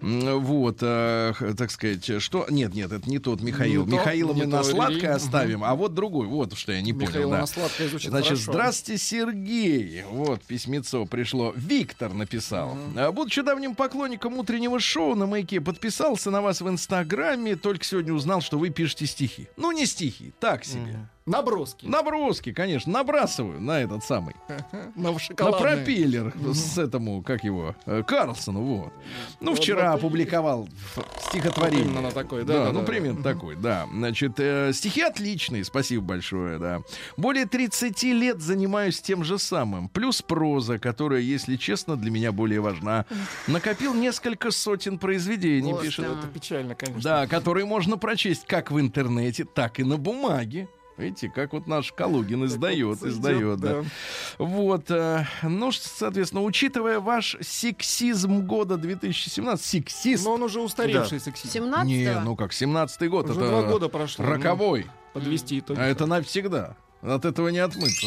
Вот, 0.00 0.78
э, 0.80 1.32
так 1.58 1.70
сказать, 1.72 2.22
что... 2.22 2.46
Нет, 2.48 2.72
нет, 2.72 2.92
это 2.92 3.08
не 3.10 3.18
тот 3.18 3.40
Михаил. 3.42 3.84
Не 3.84 3.90
то, 3.90 3.96
Михаила 3.96 4.32
не 4.32 4.40
мы 4.42 4.46
на 4.46 4.58
то, 4.58 4.70
сладкое 4.70 4.98
Ильи. 4.98 5.06
оставим, 5.08 5.64
а 5.64 5.74
вот 5.74 5.92
другой. 5.94 6.28
Вот 6.28 6.56
что 6.56 6.70
я 6.72 6.80
не 6.80 6.92
Михаил 6.92 7.12
понял. 7.12 7.30
да. 7.30 7.40
на 7.40 7.46
сладкое 7.46 7.88
звучит 7.88 8.10
Значит, 8.10 8.28
хорошо. 8.30 8.52
здравствуйте, 8.52 9.02
Сергей. 9.02 10.04
Вот 10.08 10.40
письмецо 10.42 11.04
пришло. 11.04 11.52
Виктор 11.56 12.12
написал. 12.14 12.76
А, 12.96 13.10
Будучи 13.10 13.42
давним 13.42 13.74
поклонником 13.74 14.38
утреннего 14.38 14.78
шоу 14.78 15.16
на 15.16 15.26
маяке, 15.26 15.60
подписался 15.60 16.30
на 16.30 16.42
вас 16.42 16.60
в 16.60 16.68
Инстаграме. 16.68 17.56
Только 17.56 17.84
сегодня 17.84 18.12
узнал, 18.12 18.40
что 18.40 18.56
вы 18.58 18.70
пишете 18.70 19.06
стихи. 19.06 19.48
Ну, 19.56 19.72
не 19.72 19.86
стихи, 19.86 20.32
так 20.38 20.64
себе. 20.64 21.08
Наброски. 21.24 21.86
Наброски, 21.86 22.52
конечно, 22.52 22.92
набрасываю 22.92 23.60
на 23.60 23.80
этот 23.80 24.04
самый. 24.04 24.34
На 24.96 25.12
На 25.12 25.52
пропеллер 25.52 26.34
с 26.52 26.78
этому, 26.78 27.22
как 27.22 27.44
его, 27.44 27.76
э, 27.86 28.02
Карлсону, 28.02 28.62
вот. 28.62 28.92
Ну, 29.40 29.54
вчера 29.54 29.92
опубликовал 29.92 30.68
стихотворение. 31.20 31.84
Именно 31.84 32.00
на 32.02 32.10
такой, 32.10 32.44
да, 32.44 32.66
да, 32.66 32.72
ну, 32.72 32.84
примерно 32.84 33.22
такой, 33.22 33.54
да. 33.54 33.86
Значит, 33.92 34.32
э, 34.38 34.72
стихи 34.72 35.02
отличные, 35.02 35.64
спасибо 35.64 36.02
большое, 36.02 36.58
да. 36.58 36.82
Более 37.16 37.46
30 37.46 38.12
лет 38.12 38.40
занимаюсь 38.40 39.00
тем 39.00 39.22
же 39.22 39.38
самым. 39.38 39.88
Плюс 39.88 40.22
проза, 40.22 40.78
которая, 40.78 41.20
если 41.20 41.56
честно, 41.56 41.96
для 41.96 42.10
меня 42.10 42.32
более 42.32 42.60
важна. 42.60 43.06
Накопил 43.46 43.94
несколько 43.94 44.50
сотен 44.50 44.98
произведений, 44.98 45.74
пишет. 45.80 46.06
Это 46.06 46.26
печально, 46.26 46.74
конечно. 46.74 47.02
Да, 47.02 47.26
которые 47.28 47.64
можно 47.64 47.96
прочесть 47.96 48.44
как 48.46 48.72
в 48.72 48.80
интернете, 48.80 49.44
так 49.44 49.78
и 49.78 49.84
на 49.84 49.96
бумаге. 49.98 50.68
Видите, 50.98 51.30
как 51.30 51.52
вот 51.54 51.66
наш 51.66 51.92
Калугин 51.92 52.44
издает, 52.44 52.98
вот 53.00 53.08
издает, 53.08 53.38
идет, 53.38 53.60
да. 53.60 53.82
да. 53.82 53.84
Вот, 54.38 54.90
э, 54.90 55.26
ну, 55.42 55.72
соответственно, 55.72 56.42
учитывая 56.42 57.00
ваш 57.00 57.36
сексизм 57.40 58.40
года 58.46 58.76
2017, 58.76 59.64
сексист, 59.64 60.24
Но 60.24 60.34
он 60.34 60.42
уже 60.42 60.60
устаревший 60.60 61.18
сексист. 61.18 61.52
17 61.54 61.86
не, 61.86 62.20
ну 62.20 62.36
как, 62.36 62.52
17-й 62.52 63.08
год, 63.08 63.30
Уже 63.30 63.40
это 63.40 63.48
два 63.48 63.62
года 63.62 63.88
прошло. 63.88 64.24
роковой, 64.24 64.84
Ну, 64.84 65.20
подвести 65.20 65.58
итоги. 65.60 65.80
а 65.80 65.84
это 65.86 66.06
навсегда. 66.06 66.76
От 67.02 67.24
этого 67.24 67.48
не 67.48 67.58
отмыться. 67.58 68.06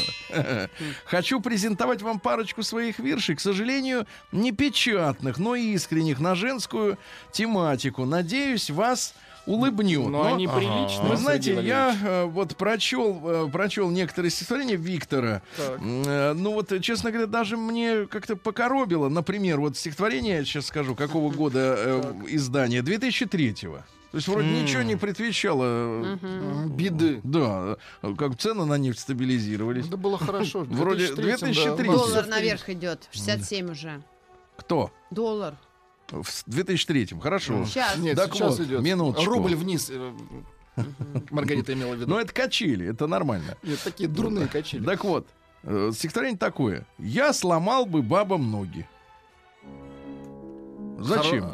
Хочу 1.06 1.42
презентовать 1.42 2.02
вам 2.02 2.20
парочку 2.20 2.64
своих 2.64 3.00
виршей, 3.00 3.36
к 3.36 3.42
сожалению, 3.42 4.08
не 4.32 4.54
печатных, 4.54 5.38
но 5.38 5.56
искренних, 5.56 6.20
на 6.22 6.34
женскую 6.36 6.98
тематику. 7.34 8.06
Надеюсь, 8.06 8.70
вас 8.70 9.14
улыбнет. 9.46 10.00
Но 10.10 10.24
Но- 10.24 10.34
они 10.34 10.48
приличные. 10.48 11.10
Вы 11.10 11.18
знаете, 11.18 11.62
я 11.62 11.96
э, 12.04 12.26
вот 12.26 12.56
прочел, 12.56 13.22
э, 13.24 13.50
прочел 13.52 13.90
некоторые 13.90 14.32
стихотворения 14.32 14.76
Виктора. 14.76 15.42
Так. 15.58 15.80
Э, 15.82 16.34
Ну 16.34 16.54
вот, 16.54 16.72
э, 16.72 16.80
честно 16.80 17.12
говоря, 17.12 17.28
даже 17.28 17.58
мне 17.58 18.06
как-то 18.08 18.36
покоробило. 18.36 19.10
Например, 19.10 19.60
вот 19.60 19.78
стихотворение, 19.78 20.38
я 20.38 20.46
сейчас 20.46 20.66
скажу, 20.68 20.96
какого 20.96 21.32
года 21.32 21.76
э, 21.78 22.14
издания? 22.30 22.82
2003-го. 22.82 23.78
То 24.12 24.18
есть 24.18 24.28
вроде 24.30 24.48
ничего 24.48 24.82
не 24.82 24.96
предвещало. 24.96 25.66
М, 26.22 26.70
Беды. 26.70 27.20
Да, 27.24 27.76
как 28.18 28.38
цены 28.38 28.64
на 28.66 28.78
нефть 28.78 29.00
стабилизировались. 29.00 29.88
Да 29.88 29.98
было 29.98 30.18
хорошо. 30.18 30.62
Вроде 30.70 31.08
2003-м, 31.08 31.52
2003. 31.52 31.88
да, 31.88 31.94
Доллар 31.94 32.28
наверх 32.28 32.70
идет. 32.70 33.10
67 33.12 33.72
уже. 33.72 34.02
Кто? 34.56 34.90
Доллар. 35.12 35.56
В 36.10 36.48
2003-м, 36.48 37.20
хорошо. 37.20 37.66
Сейчас. 37.66 37.98
Нет, 37.98 38.16
Так 38.16 38.34
сейчас 38.34 38.58
вот, 38.60 38.68
идет. 38.68 38.82
минуточку. 38.82 39.30
Рубль 39.32 39.56
вниз. 39.56 39.90
э, 39.92 40.14
Маргарита 41.32 41.74
имела 41.74 41.94
в 41.94 41.98
виду. 42.00 42.10
Но 42.10 42.20
это 42.20 42.34
качели, 42.34 42.88
это 42.88 43.08
нормально. 43.08 43.58
Нет, 43.64 43.80
такие 43.84 44.08
дурные 44.10 44.48
качели. 44.48 44.84
Так 44.86 45.04
вот, 45.04 45.28
э, 45.64 45.92
стихотворение 45.94 46.38
такое. 46.38 46.86
Я 47.00 47.34
сломал 47.34 47.86
бы 47.86 48.02
бабам 48.02 48.52
ноги. 48.52 48.88
Зачем? 51.08 51.46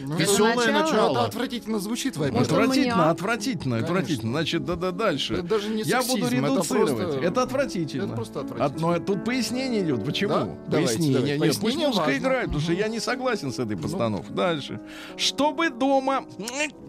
Ну, 0.00 0.16
Веселое 0.16 0.72
начало. 0.72 1.12
Это 1.12 1.24
отвратительно 1.26 1.78
звучит, 1.78 2.16
он 2.16 2.36
Отвратительно, 2.36 3.10
отвратительно, 3.10 3.78
отвратительно. 3.78 4.32
Значит, 4.32 4.64
да-да 4.64 4.90
дальше. 4.92 5.34
Это 5.34 5.42
даже 5.42 5.68
не 5.68 5.82
Я 5.82 6.02
буду 6.02 6.28
редуцировать. 6.28 7.22
Это 7.22 7.42
отвратительно. 7.42 8.04
Это 8.04 8.14
просто 8.14 8.40
От- 8.40 8.50
отвратительно. 8.50 8.92
но 8.92 8.98
тут 8.98 9.24
пояснение 9.24 9.82
идет. 9.82 10.04
Почему? 10.04 10.58
Пояснение. 10.70 11.12
давайте. 11.20 11.38
Нет, 11.38 11.58
пусть 11.60 11.76
музыка 11.76 12.16
играет, 12.16 12.46
потому 12.46 12.62
что 12.62 12.72
я 12.72 12.88
не 12.88 13.00
согласен 13.00 13.52
с 13.52 13.58
этой 13.58 13.76
постановкой. 13.76 14.34
Дальше. 14.34 14.80
Чтобы 15.16 15.70
дома 15.70 16.24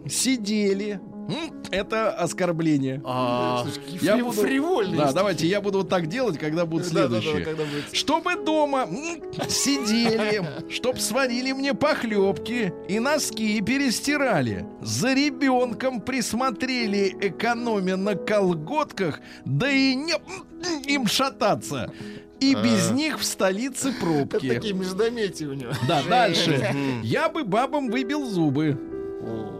сидели. 0.07 0.99
Это 1.71 2.11
оскорбление. 2.11 3.01
А, 3.05 3.65
Я 4.01 4.17
буду- 4.17 4.41
фривольные 4.41 4.97
Да, 4.97 5.11
давайте 5.13 5.47
я 5.47 5.61
буду 5.61 5.79
вот 5.79 5.89
так 5.89 6.07
делать, 6.07 6.37
когда 6.39 6.65
будут 6.65 6.87
следующие. 6.87 7.45
Чтобы 7.91 8.35
дома 8.35 8.87
сидели, 9.47 10.43
чтоб 10.69 10.99
сварили 10.99 11.51
мне 11.51 11.73
похлебки 11.73 12.73
и 12.87 12.99
носки 12.99 13.61
перестирали. 13.61 14.65
За 14.81 15.13
ребенком 15.13 16.01
присмотрели, 16.01 17.15
экономя 17.21 17.95
на 17.97 18.15
колготках, 18.15 19.19
да 19.45 19.69
и 19.69 19.95
не 19.95 20.13
им 20.87 21.07
шататься. 21.07 21.91
И 22.39 22.55
без 22.55 22.91
них 22.91 23.19
в 23.19 23.25
столице 23.25 23.89
Это 23.89 23.99
пробки. 23.99 24.47
такие 24.53 24.73
междометия 24.73 25.49
у 25.49 25.53
него. 25.53 25.71
Да, 25.87 26.01
дальше. 26.09 26.73
Я 27.03 27.27
бы 27.29 27.43
бабам 27.43 27.89
выбил 27.89 28.25
зубы. 28.25 28.77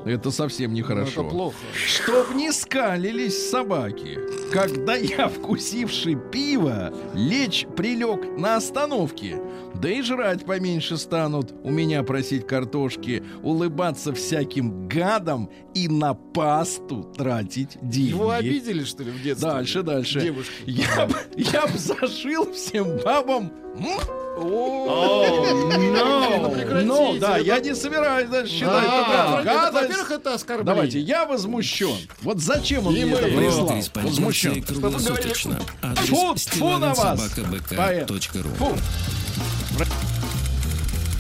Это 0.06 0.32
совсем 0.32 0.72
ну, 0.72 0.78
нехорошо. 0.78 1.22
Это 1.22 1.30
плохо. 1.30 1.56
Чтоб 1.74 2.34
не 2.34 2.52
скалились 2.52 3.50
собаки, 3.50 4.20
когда 4.52 4.96
я, 4.96 5.28
вкусивший 5.28 6.16
пиво, 6.16 6.94
лечь 7.14 7.68
прилег 7.76 8.38
на 8.38 8.56
остановке. 8.56 9.40
Да 9.76 9.90
и 9.90 10.02
жрать 10.02 10.46
поменьше 10.46 10.98
станут, 10.98 11.54
у 11.64 11.70
меня 11.70 12.04
просить 12.04 12.48
картошки, 12.48 13.24
улыбаться 13.44 14.14
всяким 14.14 14.88
гадам 14.88 15.50
и 15.74 15.88
на 15.88 16.14
пасту 16.14 17.04
тратить 17.16 17.78
деньги. 17.82 18.10
Его 18.10 18.32
обидели, 18.32 18.84
что 18.84 19.04
ли, 19.04 19.12
в 19.12 19.22
детстве? 19.22 19.50
Дальше, 19.50 19.84
дальше. 19.84 20.22
Девушки. 20.22 20.64
Я 20.66 21.06
б, 21.06 21.16
я 21.36 21.68
б 21.68 21.78
зашил 21.78 22.52
всем 22.52 22.98
бабам. 23.04 23.52
Но, 24.40 26.50
прекратите, 26.50 26.86
но, 26.86 27.18
да, 27.20 27.38
я 27.38 27.60
не 27.60 27.76
собираюсь 27.76 28.30
даже 28.30 28.48
считать. 28.48 29.44
Гадость. 29.44 29.74
Во-первых, 29.74 30.12
это 30.12 30.34
оскорбление. 30.34 30.74
Давайте, 30.74 31.00
я 31.00 31.26
возмущен. 31.26 31.98
Вот 32.22 32.40
зачем 32.40 32.88
он 32.88 32.94
мне 32.94 33.12
это 33.12 33.24
прислал? 33.24 33.74
Возмущен. 33.96 34.64
Фу, 34.64 36.36
фу 36.36 36.78
на 36.78 36.94
вас, 36.94 37.22
Фу. 38.58 38.76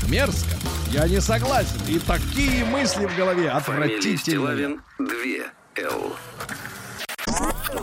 Мерзко. 0.07 0.55
Я 0.91 1.07
не 1.07 1.21
согласен. 1.21 1.79
И 1.87 1.99
такие 1.99 2.65
мысли 2.65 3.05
в 3.05 3.15
голове 3.15 3.51
отвратительные. 3.51 4.17
Стилавин 4.17 4.81
2 4.97 5.07
Л. 5.83 6.15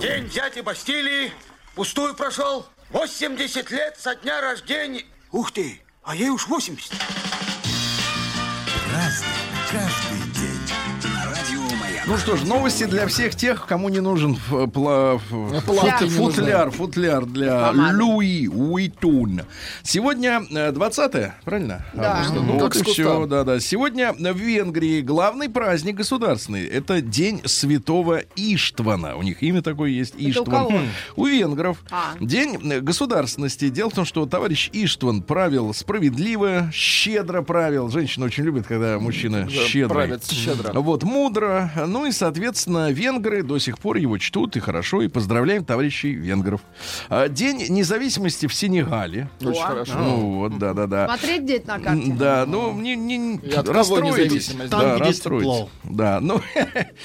День 0.00 0.28
дяди 0.28 0.60
Бастилии 0.60 1.30
пустую 1.76 2.14
прошел. 2.14 2.66
80 2.90 3.70
лет 3.70 3.96
со 3.98 4.16
дня 4.16 4.40
рождения. 4.40 5.04
Ух 5.32 5.52
ты, 5.52 5.80
а 6.02 6.14
ей 6.14 6.30
уж 6.30 6.46
80. 6.46 6.92
Ну 12.08 12.16
что 12.18 12.36
ж, 12.36 12.44
новости 12.44 12.84
для 12.84 13.04
всех 13.08 13.34
тех, 13.34 13.66
кому 13.66 13.88
не 13.88 13.98
нужен 13.98 14.36
пла- 14.48 15.18
Футляр. 15.18 15.98
фут- 16.04 16.08
футляр, 16.08 16.70
футляр 16.70 17.26
для. 17.26 17.72
Луи 17.72 18.46
Уитун. 18.46 19.42
Сегодня 19.82 20.40
э, 20.48 20.70
20 20.70 21.32
правильно? 21.44 21.84
Да. 21.94 22.12
Августа. 22.18 22.34
Ну, 22.34 22.42
Ну, 22.52 22.58
как 22.60 22.76
вот 22.76 22.86
и 22.86 22.90
все, 22.92 23.26
да, 23.26 23.42
да. 23.42 23.58
Сегодня 23.58 24.12
в 24.12 24.36
Венгрии 24.36 25.00
главный 25.00 25.48
праздник 25.48 25.96
государственный. 25.96 26.64
Это 26.66 27.00
День 27.00 27.40
Святого 27.44 28.20
Иштвана. 28.36 29.16
У 29.16 29.22
них 29.22 29.42
имя 29.42 29.60
такое 29.60 29.90
есть, 29.90 30.14
у 30.14 30.18
Иштван. 30.30 30.46
кого? 30.68 30.78
У 31.16 31.26
венгров. 31.26 31.78
А. 31.90 32.14
День 32.20 32.56
э, 32.70 32.80
государственности. 32.80 33.68
Дело 33.68 33.90
в 33.90 33.94
том, 33.94 34.04
что 34.04 34.26
товарищ 34.26 34.70
Иштван 34.72 35.22
правил 35.22 35.74
справедливо, 35.74 36.70
щедро 36.72 37.42
правил. 37.42 37.88
Женщины 37.90 38.26
очень 38.26 38.44
любят, 38.44 38.64
когда 38.68 39.00
мужчина 39.00 39.48
щедрый. 39.50 39.88
правят 39.88 40.30
щедро. 40.30 40.72
Вот, 40.80 41.02
мудро. 41.02 41.72
Ну 41.96 42.04
и, 42.04 42.12
соответственно, 42.12 42.90
венгры 42.92 43.42
до 43.42 43.58
сих 43.58 43.78
пор 43.78 43.96
его 43.96 44.18
чтут 44.18 44.54
и 44.54 44.60
хорошо, 44.60 45.00
и 45.00 45.08
поздравляем 45.08 45.64
товарищей 45.64 46.12
венгров. 46.12 46.60
А, 47.08 47.26
День 47.26 47.68
независимости 47.70 48.46
в 48.46 48.52
Сенегале. 48.52 49.30
Очень 49.40 49.62
О. 49.62 49.66
хорошо. 49.66 49.94
Ну 49.98 50.34
вот, 50.40 50.58
да-да-да. 50.58 51.06
Смотреть 51.08 51.42
где-то 51.44 51.68
на 51.68 51.78
карте. 51.78 52.12
Да, 52.18 52.44
ну, 52.46 52.78
не, 52.78 52.96
не, 52.96 53.36
И 53.36 53.50
расстроитесь. 53.50 54.24
независимость? 54.24 54.70
Да, 54.70 54.80
Там, 54.80 54.96
где 54.96 55.04
расстроитесь. 55.04 55.46
тепло. 55.46 55.70
Да, 55.84 56.20
ну, 56.20 56.42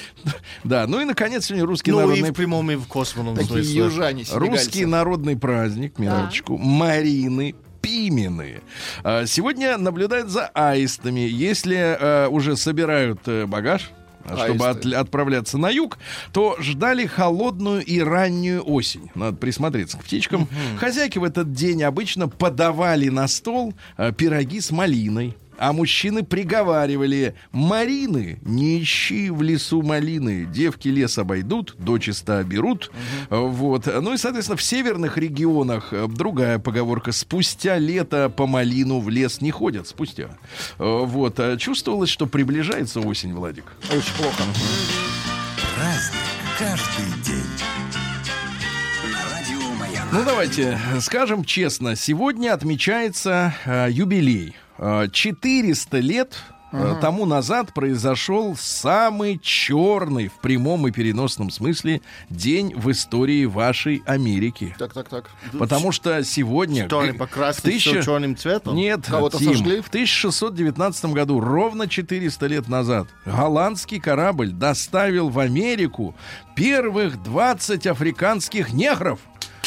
да, 0.64 0.86
ну 0.86 1.00
и, 1.00 1.06
наконец, 1.06 1.46
сегодня 1.46 1.64
русский 1.64 1.90
Ну 1.90 2.00
и 2.00 2.02
народный 2.02 2.30
в 2.30 2.34
прямом 2.34 2.70
и 2.70 2.76
в 2.76 2.86
косвенном 2.86 3.34
Такие 3.34 3.62
смысле. 3.64 3.74
южане, 3.74 4.24
Русский 4.30 4.84
народный 4.84 5.38
праздник, 5.38 5.98
минуточку, 5.98 6.58
Марины 6.58 7.54
Пимены. 7.80 8.60
А, 9.02 9.24
Сегодня 9.24 9.78
наблюдают 9.78 10.28
за 10.28 10.48
аистами. 10.48 11.20
Если 11.20 11.76
э, 11.76 12.28
уже 12.28 12.56
собирают 12.58 13.20
э, 13.26 13.46
багаж, 13.46 13.90
чтобы 14.26 14.68
Аисты. 14.68 14.88
от- 14.94 15.00
отправляться 15.02 15.58
на 15.58 15.70
юг, 15.70 15.98
то 16.32 16.56
ждали 16.60 17.06
холодную 17.06 17.84
и 17.84 18.00
раннюю 18.00 18.62
осень. 18.64 19.10
Надо 19.14 19.36
присмотреться 19.36 19.98
к 19.98 20.04
птичкам. 20.04 20.48
Хозяйки 20.78 21.18
в 21.18 21.24
этот 21.24 21.52
день 21.52 21.82
обычно 21.82 22.28
подавали 22.28 23.08
на 23.08 23.28
стол 23.28 23.74
э, 23.96 24.12
пироги 24.12 24.60
с 24.60 24.70
малиной. 24.70 25.36
А 25.62 25.72
мужчины 25.72 26.24
приговаривали, 26.24 27.36
Марины, 27.52 28.40
не 28.42 28.82
ищи 28.82 29.30
в 29.30 29.42
лесу 29.42 29.80
малины, 29.80 30.44
девки 30.44 30.88
лес 30.88 31.18
обойдут, 31.18 31.76
дочисто 31.78 32.40
оберут. 32.40 32.90
Э, 33.30 33.36
Вот. 33.36 33.86
Ну 33.86 34.12
и, 34.12 34.16
соответственно, 34.16 34.56
в 34.56 34.62
северных 34.62 35.18
регионах 35.18 35.92
э, 35.92 36.08
другая 36.08 36.58
поговорка, 36.58 37.12
спустя 37.12 37.78
лето 37.78 38.28
по 38.28 38.48
малину 38.48 38.98
в 38.98 39.08
лес 39.08 39.40
не 39.40 39.52
ходят, 39.52 39.86
спустя. 39.86 40.30
Э, 40.80 41.04
Вот. 41.04 41.38
А 41.38 41.56
Чувствовалось, 41.56 42.10
что 42.10 42.26
приближается 42.26 42.98
осень, 42.98 43.32
Владик. 43.32 43.66
Очень 43.84 44.14
плохо. 44.16 44.42
Праздник 45.76 46.22
каждый 46.58 47.22
день. 47.24 47.46
Ну, 50.10 50.24
давайте 50.24 50.76
скажем 51.00 51.44
честно, 51.44 51.94
сегодня 51.94 52.52
отмечается 52.52 53.54
э, 53.64 53.86
юбилей. 53.90 54.56
Э, 54.84 55.06
400 55.12 55.98
лет 56.00 56.36
э, 56.72 56.96
тому 57.00 57.24
назад 57.24 57.72
произошел 57.72 58.56
самый 58.58 59.38
черный 59.38 60.26
в 60.26 60.40
прямом 60.40 60.88
и 60.88 60.90
переносном 60.90 61.50
смысле 61.50 62.00
день 62.30 62.74
в 62.74 62.90
истории 62.90 63.44
вашей 63.44 64.02
Америки. 64.06 64.74
Так, 64.80 64.92
так, 64.92 65.08
так. 65.08 65.30
Потому 65.56 65.92
что 65.92 66.24
сегодня... 66.24 66.86
Что, 66.86 67.04
покрасили 67.16 67.60
в 67.60 67.74
тысяча- 67.74 68.02
черным 68.02 68.36
цветом? 68.36 68.74
Нет, 68.74 69.06
Кого-то 69.06 69.38
Тим, 69.38 69.52
сожгли? 69.52 69.80
в 69.82 69.86
1619 69.86 71.04
году, 71.06 71.38
ровно 71.38 71.86
400 71.86 72.46
лет 72.48 72.66
назад, 72.66 73.06
голландский 73.24 74.00
корабль 74.00 74.50
доставил 74.50 75.28
в 75.28 75.38
Америку 75.38 76.16
первых 76.56 77.22
20 77.22 77.86
африканских 77.86 78.72
негров. 78.72 79.20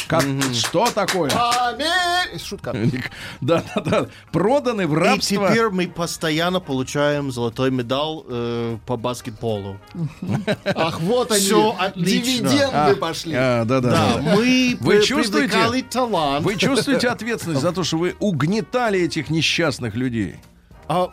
Как, 0.08 0.24
Что 0.52 0.86
такое? 0.94 1.30
Амер- 1.30 2.38
Шутка. 2.44 2.74
Да, 3.40 3.62
да, 3.74 3.80
да. 3.82 4.06
Проданы 4.32 4.86
в 4.86 4.92
И 4.94 4.96
рабство. 4.96 5.48
теперь 5.48 5.68
мы 5.70 5.88
постоянно 5.88 6.60
получаем 6.60 7.30
золотой 7.32 7.70
медаль 7.70 8.20
э, 8.28 8.78
по 8.86 8.96
баскетболу. 8.96 9.78
Ах, 10.74 11.00
вот 11.00 11.30
они. 11.32 11.40
Всё 11.40 11.74
отлично. 11.78 12.04
Дивиденды 12.48 12.68
А, 12.72 12.94
пошли. 12.96 13.34
а, 13.36 13.64
да, 13.64 13.80
да, 13.80 13.90
Да, 13.90 14.12
да. 14.14 14.34
мы 14.36 14.76
Вы 14.80 15.02
чувствуете? 15.02 15.82
талант. 15.90 16.44
Вы 16.44 16.56
чувствуете 16.56 17.08
ответственность 17.08 17.62
за 17.62 17.72
то, 17.72 17.82
что 17.84 17.98
вы 17.98 18.14
угнетали 18.20 19.00
этих 19.00 19.30
несчастных 19.30 19.94
людей? 19.94 20.36
А, 20.88 21.10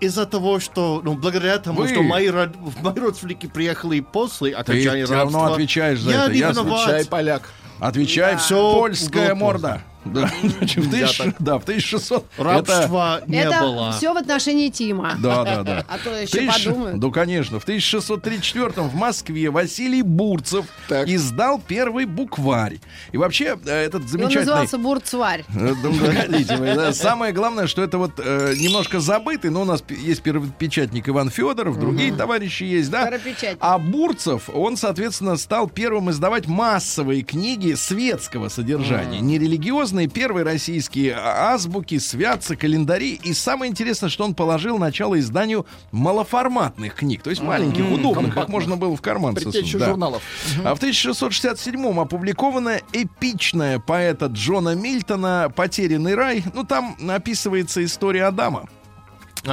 из-за 0.00 0.26
того, 0.26 0.60
что, 0.60 1.00
ну, 1.04 1.14
благодаря 1.14 1.58
тому, 1.58 1.80
Вы- 1.80 1.88
что 1.88 2.02
мои, 2.02 2.28
род- 2.28 2.54
мои 2.82 2.94
родственники 2.94 3.46
приехали 3.46 3.98
после 4.00 4.52
окончания 4.54 5.06
всё 5.06 5.14
равно 5.14 5.38
рабства, 5.38 5.54
отвечаешь 5.54 6.00
за 6.00 6.10
я 6.10 6.24
это, 6.26 6.32
не 6.32 6.40
виноват. 6.40 6.86
Чай 6.86 7.04
поляк. 7.04 7.42
Отвечай, 7.80 8.32
Да. 8.32 8.38
все 8.38 8.72
польская 8.74 9.34
морда. 9.34 9.82
Да, 10.04 10.30
значит, 10.42 10.84
в 10.84 10.90
тысяч- 10.90 11.34
да, 11.38 11.58
в 11.58 11.62
1600. 11.64 12.24
это- 12.36 12.44
Рабства 12.44 13.20
не 13.26 13.38
Это 13.38 13.60
было. 13.60 13.92
все 13.92 14.12
в 14.14 14.16
отношении 14.16 14.68
Тима. 14.70 15.14
Да, 15.20 15.44
да, 15.44 15.62
да. 15.62 15.84
А 15.88 15.98
то 15.98 16.10
еще 16.16 16.38
Тысяч- 16.38 16.64
подумают. 16.66 16.96
Ну, 17.00 17.10
конечно. 17.10 17.60
В 17.60 17.64
1634 17.64 18.88
в 18.88 18.94
Москве 18.94 19.50
Василий 19.50 20.02
Бурцев 20.02 20.66
Так. 20.88 21.08
издал 21.08 21.60
первый 21.66 22.04
букварь. 22.06 22.78
И 23.12 23.16
вообще, 23.16 23.58
э, 23.66 23.84
этот 23.84 24.02
И 24.02 24.04
он 24.04 24.08
замечательный... 24.08 24.40
назывался 24.40 24.78
Бурцварь. 24.78 25.44
Э, 25.54 25.74
да, 26.48 26.74
да. 26.74 26.92
Самое 26.92 27.32
главное, 27.32 27.66
что 27.66 27.82
это 27.82 27.98
вот 27.98 28.12
э, 28.18 28.54
немножко 28.56 29.00
забытый, 29.00 29.50
но 29.50 29.62
у 29.62 29.64
нас 29.64 29.82
есть 29.88 30.22
первопечатник 30.22 31.08
Иван 31.08 31.30
Федоров, 31.30 31.78
другие 31.78 32.12
товарищи 32.14 32.64
есть, 32.64 32.90
да. 32.90 33.10
А 33.60 33.78
Бурцев, 33.78 34.48
он, 34.52 34.76
соответственно, 34.76 35.36
стал 35.36 35.68
первым 35.68 36.10
издавать 36.10 36.46
массовые 36.46 37.22
книги 37.22 37.74
светского 37.74 38.48
содержания. 38.48 39.20
Не 39.20 39.38
религиозные, 39.88 40.08
первые 40.08 40.44
российские 40.44 41.14
азбуки, 41.16 41.98
святцы, 41.98 42.56
календари. 42.56 43.20
И 43.22 43.32
самое 43.32 43.70
интересное, 43.70 44.08
что 44.08 44.24
он 44.24 44.34
положил 44.34 44.78
начало 44.78 45.18
изданию 45.18 45.66
малоформатных 45.92 46.94
книг, 46.94 47.22
то 47.22 47.30
есть 47.30 47.42
маленьких, 47.42 47.90
удобных, 47.90 48.34
как 48.34 48.48
можно 48.48 48.76
было 48.76 48.96
в 48.96 49.00
карман 49.00 49.34
засунуть. 49.34 49.78
да. 49.78 49.86
журналов. 49.86 50.22
А 50.64 50.74
в 50.74 50.80
1667-м 50.80 52.00
опубликована 52.00 52.80
эпичная 52.92 53.78
поэта 53.78 54.26
Джона 54.26 54.74
Мильтона 54.74 55.52
«Потерянный 55.54 56.14
рай». 56.14 56.44
Ну, 56.54 56.64
там 56.64 56.96
описывается 57.08 57.84
история 57.84 58.24
Адама. 58.24 58.68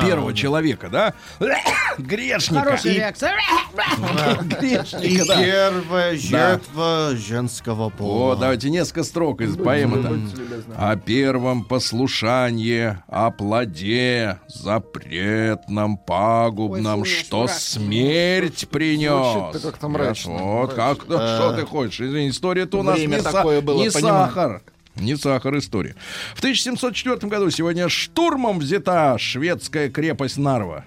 Первого 0.01 0.34
человека, 0.34 0.89
да? 0.89 1.13
Грешника. 1.97 2.63
Хорошая 2.63 2.93
И- 2.93 2.97
реакция. 2.97 3.31
И 4.41 4.45
Грешника, 4.45 5.25
да. 5.27 5.38
первая 5.43 6.17
жертва 6.17 7.12
женского 7.15 7.89
пола. 7.89 8.34
О, 8.34 8.36
давайте 8.36 8.69
несколько 8.69 9.03
строк 9.03 9.41
из 9.41 9.55
поэмы 9.58 10.03
там. 10.03 10.31
О 10.77 10.95
первом 10.95 11.63
послушании, 11.63 12.97
о 13.08 13.31
плоде, 13.31 14.39
запретном, 14.47 15.97
пагубном, 15.97 17.01
Ой, 17.01 17.08
что 17.08 17.47
смерть 17.47 18.67
принес. 18.69 19.62
Как-то 19.62 19.88
мрачно. 19.89 20.34
Вот 20.34 20.73
как, 20.73 21.08
ну, 21.08 21.15
что 21.17 21.53
ты 21.55 21.65
хочешь? 21.65 22.01
Извини, 22.01 22.29
история-то 22.29 22.79
у 22.79 22.84
нас 22.84 22.97
не, 22.99 23.08
са- 23.08 23.23
такое 23.31 23.62
было, 23.62 23.81
не 23.81 23.89
понимаю. 23.89 24.27
сахар. 24.27 24.62
Не 24.95 25.17
сахар 25.17 25.58
история. 25.58 25.95
В 26.36 26.39
1704 26.39 27.27
году 27.29 27.49
сегодня 27.49 27.89
штурмом 27.89 28.60
взята 28.60 29.17
шведская 29.17 29.89
крепость 29.89 30.38
Нарва. 30.38 30.86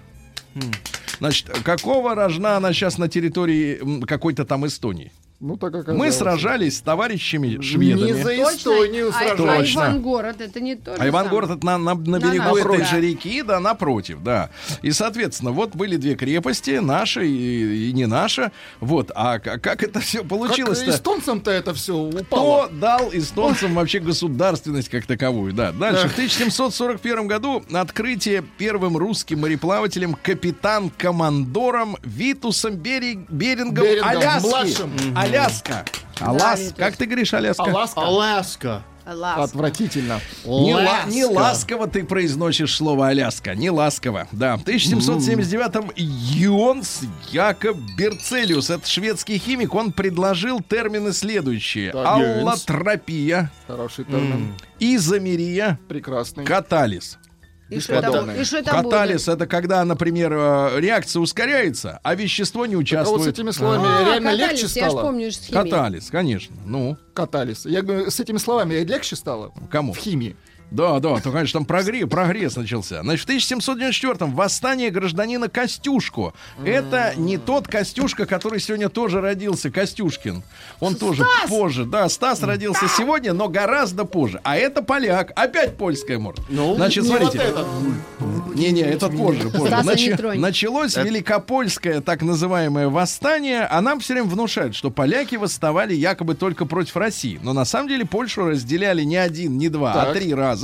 Значит, 1.19 1.49
какого 1.63 2.15
рожна 2.15 2.57
она 2.57 2.73
сейчас 2.73 2.97
на 2.97 3.07
территории 3.07 4.05
какой-то 4.05 4.45
там 4.45 4.65
Эстонии? 4.65 5.11
Ну, 5.41 5.55
так 5.55 5.71
Мы 5.73 5.79
оказалось. 5.79 6.15
сражались 6.17 6.77
с 6.77 6.81
товарищами 6.81 7.61
шведами. 7.61 8.07
Не 8.11 8.23
за? 8.23 8.35
Эстонию 8.43 9.07
А- 9.07 9.13
сражались. 9.13 9.39
А 9.39 9.57
Точно. 9.59 9.79
Ивангород 9.79 10.41
это 10.41 10.59
не 10.59 10.75
то 10.75 10.97
же 10.97 11.01
А 11.01 11.07
Ивангород 11.07 11.49
это 11.51 11.65
на, 11.65 11.77
на, 11.77 11.93
на 11.93 12.19
берегу 12.19 12.55
напротив. 12.57 12.65
этой 12.81 12.85
же 12.85 12.99
реки, 13.01 13.41
да, 13.43 13.61
напротив, 13.61 14.21
да. 14.21 14.49
И, 14.81 14.91
соответственно, 14.91 15.51
вот 15.51 15.75
были 15.77 15.95
две 15.95 16.15
крепости, 16.15 16.71
наша 16.81 17.21
и, 17.21 17.89
и 17.89 17.93
не 17.93 18.05
наша. 18.05 18.51
Вот, 18.81 19.11
а 19.15 19.39
как 19.39 19.81
это 19.81 20.01
все 20.01 20.19
Как 20.19 20.27
получилось-то? 20.27 20.91
эстонцам-то 20.91 21.51
это 21.51 21.73
все 21.73 22.09
Кто 22.09 22.19
упало. 22.19 22.69
дал 22.69 23.09
эстонцам 23.13 23.75
вообще 23.75 23.99
государственность 23.99 24.89
как 24.89 25.05
таковую? 25.05 25.53
Да. 25.53 25.71
Дальше. 25.71 26.09
В 26.09 26.11
1741 26.11 27.27
году 27.27 27.63
открытие 27.71 28.43
первым 28.57 28.97
русским 28.97 29.39
мореплавателем 29.39 30.15
капитан-командором 30.21 31.95
Витусом 32.03 32.75
Бери- 32.75 33.25
Берингом, 33.29 33.85
Берингом, 33.85 34.09
Аляски. 34.09 34.47
младшим. 34.47 34.91
Аляска. 35.29 35.85
Алас. 36.19 36.73
Как 36.77 36.95
ты 36.97 37.05
говоришь, 37.05 37.33
Аляска? 37.33 37.63
Аласка. 37.63 38.01
Аляска. 38.01 38.83
Ласка. 39.11 39.43
Отвратительно. 39.43 40.19
Не, 40.45 40.75
ла- 40.75 40.81
Ласка. 40.83 41.09
не 41.09 41.25
ласково 41.25 41.87
ты 41.87 42.03
произносишь 42.03 42.75
слово 42.75 43.07
Аляска, 43.07 43.55
не 43.55 43.71
ласково. 43.71 44.27
Да, 44.31 44.55
в 44.55 44.63
1779-м 44.63 45.91
Йонс 45.95 47.01
Якоб 47.31 47.77
Берцелиус, 47.97 48.69
это 48.69 48.85
шведский 48.87 49.39
химик, 49.39 49.73
он 49.73 49.93
предложил 49.93 50.59
термины 50.61 51.11
следующие. 51.13 51.91
Так. 51.91 52.05
Аллотропия, 52.05 53.51
Хороший 53.65 54.05
термин. 54.05 54.53
изомерия, 54.79 55.79
Прекрасный. 55.87 56.45
каталис. 56.45 57.17
И 57.69 57.79
что 57.79 57.93
это, 57.93 58.31
и 58.31 58.43
что 58.43 58.57
это 58.57 58.71
Каталис 58.71 59.27
это 59.27 59.45
когда, 59.45 59.85
например, 59.85 60.33
э, 60.33 60.79
реакция 60.79 61.19
ускоряется, 61.19 61.99
а 62.03 62.15
вещество 62.15 62.65
не 62.65 62.73
А 62.73 62.77
вот 62.77 62.81
с 62.87 62.89
участвует. 62.91 63.27
этими 63.27 63.45
будет? 63.47 63.55
словами 63.55 63.85
А, 63.87 64.05
реально 64.05 64.31
катались, 64.31 64.49
легче 64.61 64.79
Я 64.79 64.89
стало. 64.89 65.01
помню 65.03 65.27
из 65.27 65.37
химии. 65.37 65.53
Каталис, 65.69 66.09
конечно. 66.09 66.55
Ну, 66.65 66.97
Катались. 67.13 67.65
Я 67.65 67.81
говорю, 67.81 68.09
с 68.09 68.19
этими 68.19 68.37
словами 68.37 68.73
легче 68.75 69.15
стало 69.15 69.51
кому? 69.69 69.93
в 69.93 69.97
химии. 69.97 70.35
Да, 70.71 70.99
да, 70.99 71.19
то, 71.19 71.31
конечно, 71.31 71.59
там 71.59 71.65
прогресс, 71.65 72.07
прогресс 72.09 72.55
начался. 72.55 73.01
Значит, 73.01 73.27
в 73.27 73.31
1794-м 73.31 74.33
восстание 74.35 74.91
гражданина 74.91 75.49
Костюшку. 75.49 76.33
Это 76.63 77.13
не 77.17 77.37
тот 77.37 77.67
Костюшка, 77.67 78.25
который 78.25 78.59
сегодня 78.59 78.89
тоже 78.89 79.19
родился, 79.21 79.71
Костюшкин. 79.71 80.43
Он 80.79 80.95
тоже 80.95 81.25
позже. 81.47 81.85
Да, 81.85 82.07
Стас 82.09 82.43
родился 82.43 82.87
сегодня, 82.87 83.33
но 83.33 83.47
гораздо 83.49 84.05
позже. 84.05 84.39
А 84.43 84.57
это 84.57 84.83
поляк. 84.83 85.31
Опять 85.35 85.75
польская 85.77 86.19
морда. 86.19 86.41
Ну, 86.49 86.75
Значит, 86.75 87.03
Не 87.03 87.09
смотрите. 87.09 87.41
Не-не, 88.55 88.81
этот 88.81 89.15
позже, 89.15 89.49
позже. 89.49 89.75
Не 89.75 89.89
Начи- 89.89 90.15
тронь. 90.17 90.39
Началось 90.39 90.95
великопольское 90.97 92.01
так 92.01 92.21
называемое 92.21 92.89
восстание, 92.89 93.61
а 93.61 93.81
нам 93.81 93.99
все 93.99 94.13
время 94.13 94.27
внушают, 94.27 94.75
что 94.75 94.89
поляки 94.91 95.35
восставали 95.35 95.93
якобы 95.93 96.35
только 96.35 96.65
против 96.65 96.95
России. 96.97 97.39
Но 97.41 97.53
на 97.53 97.65
самом 97.65 97.87
деле 97.87 98.05
Польшу 98.05 98.45
разделяли 98.45 99.03
не 99.03 99.17
один, 99.17 99.57
не 99.57 99.69
два, 99.69 99.93
а 99.93 100.05
Так. 100.05 100.17
три 100.17 100.33
раза. 100.33 100.58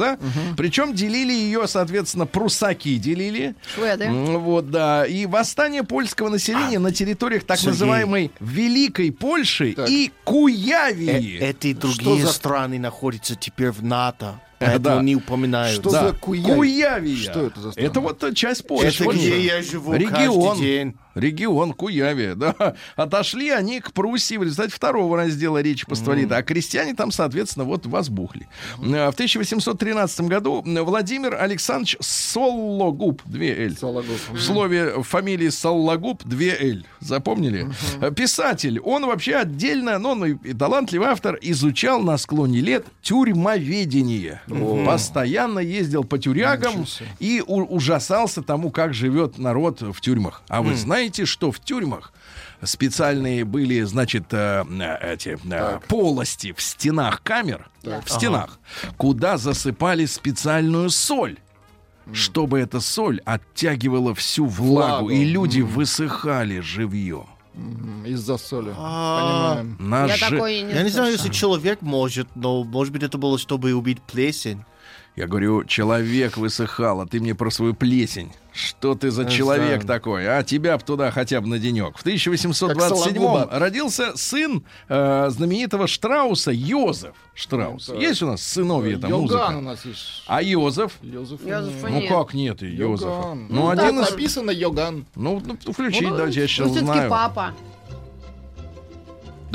Причем 0.57 0.93
делили 0.93 1.33
ее, 1.33 1.67
соответственно, 1.67 2.25
прусаки 2.25 2.97
делили. 2.97 3.55
Шведы. 3.75 4.09
Вот, 4.09 4.69
да. 4.71 5.05
И 5.05 5.25
восстание 5.25 5.83
польского 5.83 6.29
населения 6.29 6.79
на 6.79 6.91
территориях 6.91 7.43
так 7.43 7.57
Сергей. 7.57 7.71
называемой 7.71 8.31
Великой 8.39 9.11
Польши 9.11 9.73
Так. 9.73 9.89
и 9.89 10.07
Э- 10.07 10.11
Куявии. 10.23 11.39
Эти 11.39 11.73
Что 11.73 11.81
другие 11.81 12.25
за- 12.25 12.33
страны 12.33 12.79
находятся 12.79 13.35
теперь 13.35 13.71
в 13.71 13.83
НАТО. 13.83 14.39
Да. 14.59 14.67
Поэтому 14.67 15.01
не 15.01 15.15
упоминают. 15.17 15.75
Что 15.81 15.89
Да. 15.91 16.07
за 16.07 16.13
Куяви? 16.15 16.53
Куявия. 16.55 17.15
Что 17.17 17.41
это 17.47 17.59
за 17.59 17.71
страна? 17.73 17.87
Это 17.89 17.99
вот 17.99 18.23
э, 18.23 18.33
часть 18.33 18.65
Польши. 18.65 19.03
Это 19.03 19.13
где 19.13 19.41
я 19.41 19.61
живу 19.61 19.93
Регион. 19.93 20.49
каждый 20.51 20.65
день. 20.65 20.95
Регион 21.15 21.73
Куявия, 21.73 22.35
да. 22.35 22.75
Отошли 22.95 23.49
они 23.49 23.79
к 23.79 23.91
Пруссии 23.93 24.35
в 24.37 24.43
результате 24.43 24.71
второго 24.71 25.17
раздела 25.17 25.61
Речи 25.61 25.85
Посполитой, 25.85 26.37
а 26.37 26.43
крестьяне 26.43 26.93
там, 26.93 27.11
соответственно, 27.11 27.65
вот 27.65 27.85
возбухли. 27.85 28.47
Э, 28.79 29.09
В 29.09 29.13
1813 29.13 30.21
году 30.21 30.63
Владимир 30.65 31.35
Александрович 31.35 31.97
Сологуб, 32.01 33.21
2 33.25 33.43
Л. 33.45 33.71
Сологуб. 33.79 34.17
В 34.31 34.39
слове 34.41 34.93
в 34.97 35.03
фамилии 35.03 35.49
Сологуб 35.49 36.21
2 36.23 36.39
Л. 36.59 36.83
Запомнили? 36.99 37.67
Э, 38.01 38.11
Писатель. 38.11 38.79
Он 38.81 39.05
вообще 39.05 39.35
отдельно, 39.35 39.97
но 39.99 40.11
он 40.11 40.25
и 40.25 40.53
талантливый 40.53 41.07
автор, 41.07 41.37
изучал 41.41 42.01
на 42.01 42.17
склоне 42.17 42.59
лет 42.61 42.85
тюрьмоведение. 43.01 44.41
Постоянно 44.85 45.59
ездил 45.59 46.03
по 46.03 46.17
тюрягам 46.17 46.85
и 47.19 47.41
у- 47.45 47.63
ужасался 47.63 48.41
тому, 48.41 48.69
как 48.71 48.93
живет 48.93 49.37
народ 49.37 49.81
в 49.81 50.01
тюрьмах. 50.01 50.41
А 50.47 50.61
вы 50.61 50.75
знаете, 50.75 51.04
что 51.25 51.51
в 51.51 51.59
тюрьмах 51.59 52.13
специальные 52.63 53.45
были, 53.45 53.81
значит, 53.83 54.25
э, 54.31 54.63
э, 54.69 55.13
эти 55.13 55.37
э, 55.49 55.79
полости 55.87 56.53
в 56.53 56.61
стенах 56.61 57.21
камер, 57.21 57.69
в 57.83 58.09
стенах, 58.09 58.59
куда 58.97 59.37
засыпали 59.37 60.05
специальную 60.05 60.89
соль. 60.89 61.37
Чтобы 62.13 62.59
эта 62.59 62.81
соль 62.81 63.19
оттягивала 63.25 64.13
всю 64.13 64.45
влагу, 64.45 65.05
Влагу. 65.05 65.09
и 65.09 65.25
люди 65.25 65.61
высыхали 65.61 66.59
живьем. 66.59 67.25
Из-за 68.05 68.37
соли. 68.37 68.73
А, 68.77 69.55
Понимаем. 69.55 69.77
Наш 69.79 70.21
Я 70.21 70.29
такое 70.29 70.61
не 70.61 70.71
Я 70.73 70.83
не 70.83 70.89
знаю, 70.89 71.13
если 71.13 71.29
человек 71.29 71.81
может, 71.81 72.27
но 72.35 72.63
может 72.63 72.93
быть 72.93 73.01
это 73.01 73.17
было, 73.17 73.39
чтобы 73.39 73.73
убить 73.73 74.01
плесень. 74.01 74.63
Я 75.15 75.27
говорю, 75.27 75.63
человек 75.63 76.37
высыхал, 76.37 77.01
а 77.01 77.07
ты 77.07 77.19
мне 77.19 77.33
про 77.33 77.49
свою 77.49 77.73
плесень. 77.73 78.33
Что 78.55 78.95
ты 78.95 79.11
за 79.11 79.23
Я 79.23 79.29
человек 79.29 79.83
знаю. 79.83 79.99
такой? 79.99 80.27
А 80.27 80.41
тебя 80.43 80.77
б 80.77 80.83
туда 80.85 81.11
хотя 81.11 81.41
бы 81.41 81.47
на 81.47 81.59
денек. 81.59 81.97
В 81.97 82.01
1827 82.01 83.13
Сологуба. 83.13 83.49
родился 83.51 84.15
сын 84.15 84.63
э, 84.87 85.29
знаменитого 85.29 85.87
Штрауса 85.87 86.51
Йозеф 86.53 87.13
Штраус. 87.33 87.87
Да. 87.87 87.95
Есть 87.95 88.21
у 88.23 88.27
нас 88.27 88.41
сыновья 88.41 88.97
там 88.97 89.09
Йоган 89.09 89.57
у 89.57 89.61
нас 89.61 89.83
есть. 89.83 90.23
А 90.27 90.41
Йозеф? 90.41 90.93
Йозеф. 91.01 91.41
Йозефа 91.45 91.87
Ну 91.89 91.99
нет. 91.99 92.09
как 92.09 92.33
нет 92.33 92.63
и 92.63 92.67
Йозефа? 92.67 93.09
Йоган. 93.11 93.47
Ну, 93.49 93.55
Ну, 93.63 93.69
один 93.69 93.95
так 93.97 94.05
из... 94.07 94.11
написано 94.11 94.51
Йоган. 94.51 95.05
Ну, 95.15 95.41
ну, 95.45 95.73
включи, 95.73 96.07
Ну, 96.07 96.15
дайте, 96.15 96.39
я 96.41 96.47
сейчас 96.47 96.67
Ну, 96.67 96.73
все-таки 96.75 96.93
знаю. 96.93 97.09
папа. 97.09 97.53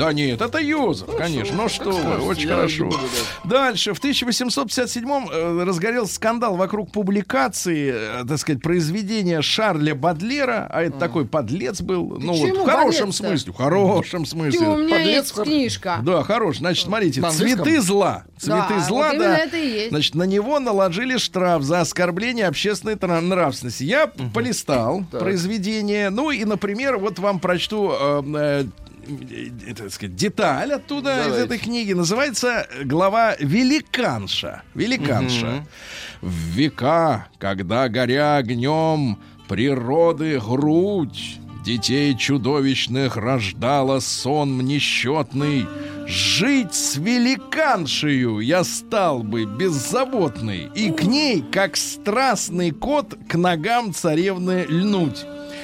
Да 0.01 0.13
нет, 0.13 0.41
это 0.41 0.57
Йозеф, 0.57 1.15
конечно. 1.15 1.55
Ну 1.55 1.69
что 1.69 1.91
вы, 1.91 2.25
очень 2.25 2.49
хорошо. 2.49 2.85
буду, 2.85 2.97
Дальше, 3.43 3.93
в 3.93 4.03
1857-м 4.03 5.29
э, 5.31 5.63
разгорелся 5.63 6.15
скандал 6.15 6.55
вокруг 6.55 6.91
публикации, 6.91 7.93
э, 7.93 8.25
так 8.27 8.39
сказать, 8.39 8.63
произведения 8.63 9.43
Шарля 9.43 9.93
Бадлера, 9.93 10.67
а 10.71 10.81
это 10.81 10.97
такой 10.97 11.25
подлец 11.25 11.81
был, 11.81 12.17
ну 12.19 12.33
вот 12.33 12.49
в 12.49 12.65
хорошем 12.65 13.11
смысле, 13.11 13.53
в 13.53 13.55
хорошем 13.55 14.25
Тю, 14.25 14.37
у 14.37 14.39
смысле. 14.39 14.59
меня 14.59 14.95
Подлец 14.97 15.15
есть 15.37 15.43
книжка. 15.43 15.99
Да, 16.01 16.23
хорош. 16.23 16.57
Значит, 16.57 16.85
смотрите, 16.85 17.21
На 17.21 17.29
цветы 17.29 17.79
зла. 17.79 18.23
Цветы 18.39 18.73
Да, 18.75 18.79
зла, 18.79 19.09
вот 19.09 19.19
да. 19.19 19.37
это 19.37 19.57
и 19.57 19.67
есть. 19.67 19.89
Значит, 19.89 20.15
на 20.15 20.23
него 20.23 20.59
наложили 20.59 21.17
штраф 21.17 21.61
за 21.61 21.81
оскорбление 21.81 22.47
общественной 22.47 22.97
нравственности. 23.21 23.83
Я 23.83 24.07
полистал 24.07 25.03
Так. 25.11 25.21
произведение. 25.21 26.09
Ну 26.09 26.31
и, 26.31 26.43
например, 26.43 26.97
вот 26.97 27.19
вам 27.19 27.39
прочту 27.39 27.91
э, 27.93 28.23
э, 28.35 28.65
так 29.77 29.91
сказать, 29.91 30.15
деталь 30.15 30.73
оттуда 30.73 31.21
из 31.21 31.25
Давайте. 31.25 31.45
этой 31.45 31.57
книги. 31.57 31.93
Называется 31.93 32.67
глава 32.83 33.35
«Великанша». 33.39 34.63
«Великанша». 34.73 35.65
В 36.21 36.31
века, 36.31 37.27
когда 37.39 37.89
горя 37.89 38.37
огнем 38.37 39.17
природы 39.47 40.39
грудь, 40.39 41.39
Детей 41.63 42.17
чудовищных 42.17 43.17
рождала 43.17 43.99
сон 43.99 44.65
несчетный. 44.65 45.67
Жить 46.07 46.73
с 46.73 46.97
великаншею 46.97 48.39
я 48.39 48.63
стал 48.63 49.21
бы 49.21 49.45
беззаботный, 49.45 50.71
И 50.73 50.89
к 50.91 51.03
ней, 51.03 51.43
как 51.51 51.77
страстный 51.77 52.71
кот, 52.71 53.15
к 53.29 53.35
ногам 53.35 53.93
царевны 53.93 54.65
льнуть. 54.67 55.23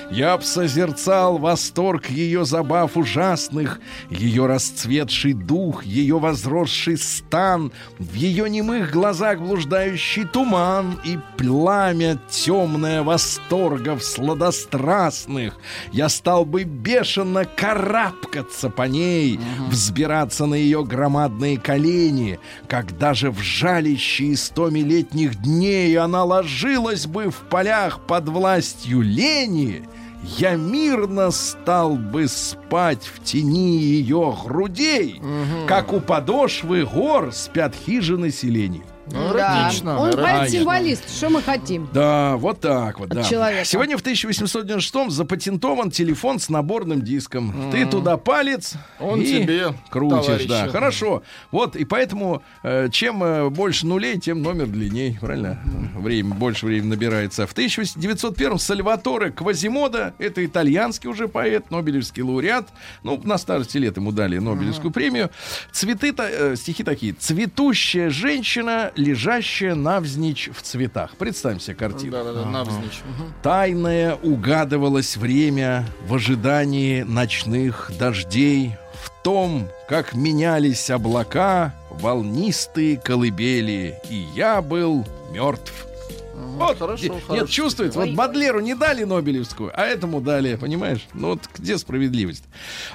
Я 0.10 0.38
б 0.38 0.44
созерцал 0.44 1.38
восторг 1.38 2.10
ее 2.10 2.46
забав 2.46 2.96
ужасных, 2.96 3.80
Ее 4.10 4.46
расцветший 4.46 5.34
дух, 5.34 5.84
ее 5.84 6.18
возросший 6.18 6.98
стан, 6.98 7.74
В 8.00 8.14
ее 8.14 8.50
немых 8.50 8.92
глазах 8.92 9.40
блуждающий 9.40 10.24
туман 10.24 11.00
И 11.04 11.20
пламя 11.38 12.20
темное 12.30 13.04
восторгов 13.04 14.02
сладострастных. 14.02 15.58
Я 15.92 16.08
стал 16.08 16.46
бы 16.46 16.64
бешено 16.64 17.44
карабкаться 17.44 18.70
по 18.70 18.84
ней, 18.84 19.40
Взбираться 19.68 20.46
на 20.46 20.56
ее 20.56 20.86
громадные 20.86 21.60
колени, 21.60 22.40
Когда 22.70 23.14
же 23.14 23.30
в 23.30 23.42
жалящие 23.42 24.38
стомилетних 24.38 25.42
дней 25.42 25.98
Она 25.98 26.24
ложилась 26.24 27.08
бы 27.08 27.30
в 27.30 27.36
полях 27.50 28.00
под 28.08 28.30
властью 28.30 29.02
лени, 29.02 29.84
я 30.24 30.56
мирно 30.56 31.32
стал 31.32 31.96
бы 31.96 32.28
спать 32.28 33.06
в 33.06 33.24
тени 33.24 33.78
ее 33.78 34.36
грудей, 34.46 35.22
как 35.68 35.94
у 35.94 36.00
подошвы 36.00 36.86
гор 36.86 37.32
спят 37.32 37.76
хижины 37.76 38.32
селений. 38.32 38.84
Ну, 39.12 39.34
Да. 39.34 39.62
эротично, 39.64 39.98
Он 40.00 40.10
эротично. 40.10 40.24
поэт-символист. 40.40 41.10
Что 41.18 41.30
мы 41.30 41.42
хотим? 41.42 41.88
Да, 41.94 42.36
вот 42.38 42.60
так 42.60 43.00
вот, 43.00 43.10
От 43.12 43.16
да. 43.18 43.24
человека. 43.24 43.66
Сегодня 43.66 43.98
в 43.98 44.02
1896 44.02 45.12
запатентован 45.12 45.92
телефон 45.92 46.40
с 46.40 46.50
наборным 46.50 47.02
диском. 47.02 47.72
Ты 47.72 47.86
туда 47.86 48.18
палец 48.18 48.74
Он 49.00 49.22
и 49.22 49.26
тебе, 49.26 49.74
крутишь, 49.90 50.26
товарищи. 50.26 50.48
да. 50.50 50.68
Хорошо. 50.70 51.24
Вот, 51.52 51.76
и 51.76 51.86
поэтому 51.86 52.42
э, 52.64 52.90
чем 52.92 53.24
э, 53.24 53.50
больше 53.50 53.86
нулей, 53.88 54.20
тем 54.20 54.42
номер 54.42 54.68
длинней, 54.68 55.18
правильно? 55.20 55.60
Время, 55.96 56.36
больше 56.36 56.66
времени 56.66 56.90
набирается. 56.90 57.48
В 57.48 57.54
1901 57.54 58.60
Сальваторе 58.60 59.32
Квазимода, 59.32 60.14
это 60.20 60.46
итальянский 60.46 61.10
уже 61.10 61.28
поэт, 61.28 61.72
Нобелевский 61.72 62.24
лауреат. 62.24 62.68
Ну, 63.04 63.20
на 63.24 63.38
старости 63.38 63.78
лет 63.78 63.96
ему 63.98 64.12
дали 64.12 64.38
Нобелевскую 64.38 64.92
премию. 64.92 65.30
Цветы, 65.72 66.14
э, 66.18 66.56
стихи 66.58 66.84
такие. 66.84 67.14
Цветущая 67.14 68.10
женщина, 68.10 68.92
лежащая 68.98 69.76
навзничь 69.76 70.50
в 70.54 70.62
цветах. 70.62 71.16
Представим 71.18 71.60
себе 71.60 71.76
картину. 71.76 72.12
Да-да-да, 72.12 72.46
навзничь. 72.46 73.02
Мгм. 73.06 73.34
Тайное 73.42 74.16
угадывалось 74.16 75.16
время 75.18 75.86
в 76.06 76.16
ожидании 76.16 77.04
ночных 77.04 77.92
дождей, 77.98 78.76
в 79.02 79.24
том, 79.24 79.68
как 79.88 80.14
менялись 80.14 80.90
облака, 80.90 81.74
волнистые 81.90 82.98
колыбели, 82.98 84.00
и 84.10 84.16
я 84.36 84.62
был 84.62 85.06
мертв. 85.32 85.86
Вот, 86.34 86.78
хорошо, 86.80 87.14
хорошо. 87.14 87.36
нет, 87.36 87.50
чувствуется, 87.50 88.00
вот 88.00 88.12
Бадлеру 88.12 88.60
не 88.60 88.74
дали 88.76 89.04
Нобелевскую, 89.04 89.72
а 89.74 89.86
этому 89.86 90.22
дали, 90.22 90.56
понимаешь? 90.56 91.08
Ну 91.14 91.30
вот 91.30 91.42
где 91.56 91.78
справедливость? 91.78 92.44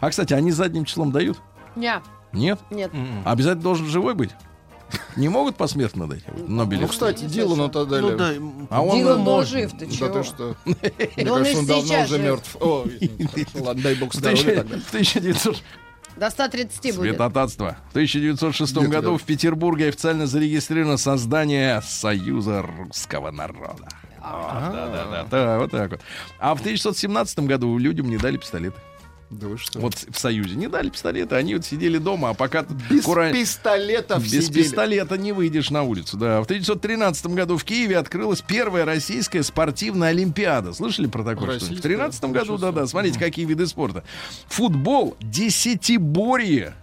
А, 0.01 0.11
кстати, 0.11 0.33
они 0.33 0.51
задним 0.53 0.85
числом 0.85 1.13
дают? 1.13 1.39
Не, 1.77 2.01
Нет? 2.33 2.59
нет. 2.71 2.91
Обязательно 3.25 3.63
должен 3.63 3.87
живой 3.87 4.15
быть? 4.15 4.31
Не 5.17 5.29
могут 5.29 5.57
посмертно 5.57 6.07
дать 6.09 6.23
Ну, 6.37 6.57
Нобелевскую? 6.57 7.13
кстати, 7.15 7.25
Дилану-то 7.31 7.85
дали. 7.85 8.01
Ну 8.03 8.17
да, 8.17 8.33
А 8.71 8.83
он, 8.83 8.99
Дилан 8.99 9.25
был 9.25 9.45
жив, 9.45 9.73
ты 9.79 9.87
Да 9.87 9.93
чего? 9.93 10.09
ты 10.09 10.23
что? 10.25 10.57
Да 10.65 10.75
Мне 11.17 11.31
он 11.31 11.39
кажется, 11.39 11.59
он 11.59 11.67
давно 11.67 11.83
сейчас 11.85 12.11
уже 12.11 12.19
мертв. 12.19 12.57
Ладно, 13.55 13.83
дай 13.83 13.95
бог 13.95 14.15
здоровья 14.15 14.61
1000 14.61 14.63
тогда. 14.63 14.77
в 14.79 14.89
1900 14.89 15.63
До 16.17 16.31
130 16.31 16.97
будет. 16.97 17.11
Святотатство. 17.11 17.77
В 17.89 17.91
1906 17.91 18.73
Где-то 18.73 18.89
году 18.89 19.13
да. 19.13 19.19
в 19.19 19.23
Петербурге 19.23 19.89
официально 19.89 20.27
зарегистрировано 20.27 20.97
создание 20.97 21.81
Союза 21.83 22.63
русского 22.63 23.31
народа. 23.31 23.89
А. 24.21 24.69
Вот, 24.69 24.73
да, 24.73 24.87
да, 24.87 25.05
да, 25.11 25.27
да, 25.31 25.59
вот 25.59 25.71
так 25.73 25.91
вот. 25.93 26.01
А 26.39 26.55
в 26.55 26.61
1917 26.61 27.41
году 27.41 27.77
людям 27.79 28.09
не 28.09 28.19
дали 28.19 28.37
пистолеты. 28.37 28.77
Да 29.33 29.49
вы 29.49 29.57
что? 29.57 29.81
Вот 29.81 29.95
в 29.95 30.19
Союзе 30.19 30.57
не 30.57 30.69
дали 30.69 30.91
пистолеты, 30.91 31.37
они 31.37 31.55
вот 31.55 31.65
сидели 31.65 31.97
дома, 31.99 32.31
а 32.31 32.35
пока 32.35 32.65
Без 32.91 33.05
кура- 33.05 33.33
пистолетов 33.33 34.23
без 34.23 34.47
сидели. 34.47 34.63
пистолета 34.63 35.17
не 35.17 35.33
выйдешь 35.33 35.71
на 35.71 35.83
улицу, 35.85 36.19
да. 36.19 36.41
В 36.43 36.45
1913 36.45 37.27
году 37.29 37.57
в 37.57 37.65
Киеве 37.65 37.97
открылась 37.97 38.43
первая 38.43 38.85
российская 38.85 39.43
спортивная 39.43 40.11
олимпиада. 40.11 40.75
Слышали 40.75 41.07
про 41.07 41.23
такое? 41.25 41.59
что-нибудь? 41.59 41.63
В 41.63 41.71
Российская? 41.71 41.89
13 41.89 42.25
году, 42.25 42.59
да-да. 42.59 42.87
Смотрите, 42.87 43.19
какие 43.19 43.47
виды 43.47 43.67
спорта. 43.67 44.05
Футбол, 44.49 45.17
десятиборье. 45.21 46.75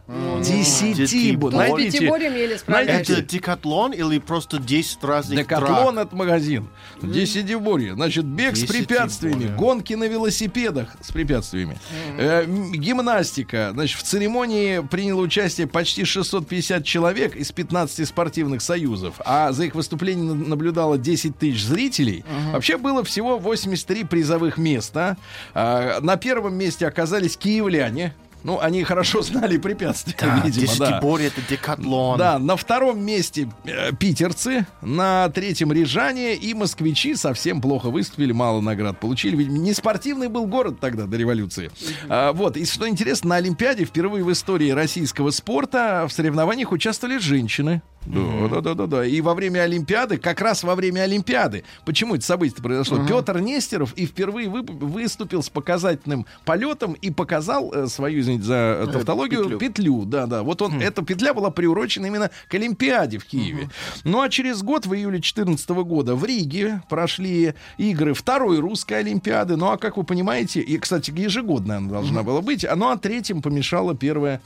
Десятиборье. 0.41 1.89
Десятиборье. 1.91 2.29
Найдите-. 2.67 3.13
Это 3.13 3.21
декатлон 3.21 3.91
или 3.93 4.19
просто 4.19 4.57
10 4.59 5.03
разных 5.03 5.39
Декатлон 5.39 5.95
трак? 5.95 6.07
это 6.07 6.15
магазин. 6.15 6.69
Десятиборье. 7.01 7.93
Значит, 7.93 8.25
бег 8.25 8.55
с 8.55 8.63
препятствиями, 8.65 9.55
гонки 9.55 9.93
на 9.93 10.05
велосипедах 10.05 10.89
с 11.01 11.12
препятствиями, 11.12 11.77
Э, 12.17 12.38
м, 12.43 12.71
гимнастика. 12.71 13.71
Значит, 13.73 13.97
в 13.99 14.04
церемонии 14.04 14.80
приняло 14.80 15.21
участие 15.21 15.67
почти 15.67 16.04
650 16.06 16.84
человек 16.86 17.36
из 17.36 17.52
15 17.52 18.06
спортивных 18.08 18.62
союзов, 18.62 19.15
а 19.25 19.52
за 19.52 19.65
их 19.65 19.75
выступление 19.75 20.25
на- 20.34 20.47
наблюдало 20.47 20.97
10 20.97 21.38
тысяч 21.38 21.63
зрителей. 21.63 22.23
Вообще 22.52 22.78
было 22.78 23.04
всего 23.04 23.38
83 23.38 24.04
призовых 24.04 24.58
места. 24.58 25.17
А, 25.54 25.99
на 26.02 26.17
первом 26.17 26.56
месте 26.56 26.88
оказались 26.88 27.38
киевляне. 27.38 28.13
Ну, 28.43 28.60
они 28.60 28.84
хорошо 28.84 29.21
знали 29.23 29.58
препятствия, 29.58 30.15
Да, 30.19 30.41
видимо, 30.45 30.73
да. 30.78 30.99
это 31.21 31.41
декатлон. 31.49 32.17
Да, 32.17 32.39
на 32.39 32.56
втором 32.56 33.04
месте 33.04 33.49
э, 33.65 33.91
питерцы, 33.93 34.65
на 34.82 35.30
третьем 35.30 35.71
рижане 35.73 36.36
и 36.36 36.54
москвичи 36.54 37.15
совсем 37.15 37.62
плохо 37.62 37.89
выступили, 37.89 38.32
мало 38.32 38.62
наград 38.62 38.99
получили. 38.99 39.36
Ведь 39.36 39.49
не 39.49 39.73
спортивный 39.73 40.28
был 40.30 40.45
город 40.47 40.80
тогда 40.80 41.06
до 41.06 41.17
революции. 41.17 41.71
А, 42.08 42.34
вот, 42.34 42.58
и 42.58 42.65
что 42.65 42.88
интересно, 42.88 43.30
на 43.30 43.36
Олимпиаде 43.38 43.86
впервые 43.86 44.23
в 44.23 44.32
истории 44.32 44.69
российского 44.71 45.32
спорта 45.32 46.06
в 46.08 46.13
соревнованиях 46.13 46.71
участвовали 46.71 47.17
женщины. 47.17 47.82
Да, 48.05 48.47
да, 48.49 48.62
да, 48.62 48.73
да, 48.73 48.85
да. 48.88 49.05
И 49.05 49.21
во 49.21 49.33
время 49.35 49.62
Олимпиады, 49.62 50.17
как 50.17 50.41
раз 50.41 50.63
во 50.63 50.75
время 50.75 51.01
Олимпиады, 51.01 51.63
почему 51.85 52.15
это 52.15 52.25
событие 52.25 52.62
произошло? 52.63 53.05
Петр 53.05 53.39
Нестеров 53.39 53.93
и 53.93 54.05
впервые 54.05 54.49
вы- 54.49 54.62
выступил 54.63 55.43
с 55.43 55.49
показательным 55.49 56.25
полетом 56.45 56.93
и 56.93 57.12
показал 57.12 57.71
э, 57.73 57.88
свою, 57.88 58.21
извините 58.21 58.45
за 58.45 58.55
э, 58.55 58.88
тавтологию, 58.91 59.43
петлю. 59.43 59.59
петлю, 59.59 60.05
да, 60.05 60.25
да. 60.25 60.43
Вот 60.43 60.62
он, 60.62 60.81
эта 60.81 61.03
петля 61.03 61.33
была 61.33 61.51
приурочена 61.51 62.05
именно 62.07 62.31
к 62.47 62.53
Олимпиаде 62.53 63.17
в 63.17 63.25
Киеве. 63.25 63.69
Ну 64.03 64.21
а 64.21 64.29
через 64.29 64.63
год, 64.63 64.85
в 64.85 64.93
июле 64.93 65.17
2014 65.17 65.69
года, 65.69 66.15
в 66.15 66.23
Риге 66.25 66.81
прошли 66.89 67.53
игры 67.77 68.13
второй 68.13 68.59
русской 68.59 68.99
Олимпиады. 68.99 69.55
Ну 69.55 69.69
а 69.71 69.77
как 69.77 69.97
вы 69.97 70.03
понимаете, 70.03 70.62
и, 70.62 70.77
кстати, 70.77 71.12
ежегодная 71.12 71.77
она 71.77 71.89
должна 71.89 72.23
была 72.23 72.41
быть, 72.41 72.65
а 72.65 72.75
ну 72.75 72.89
а 72.89 72.97
третьим 72.97 73.41
помешала 73.41 73.95
Первая 73.95 74.41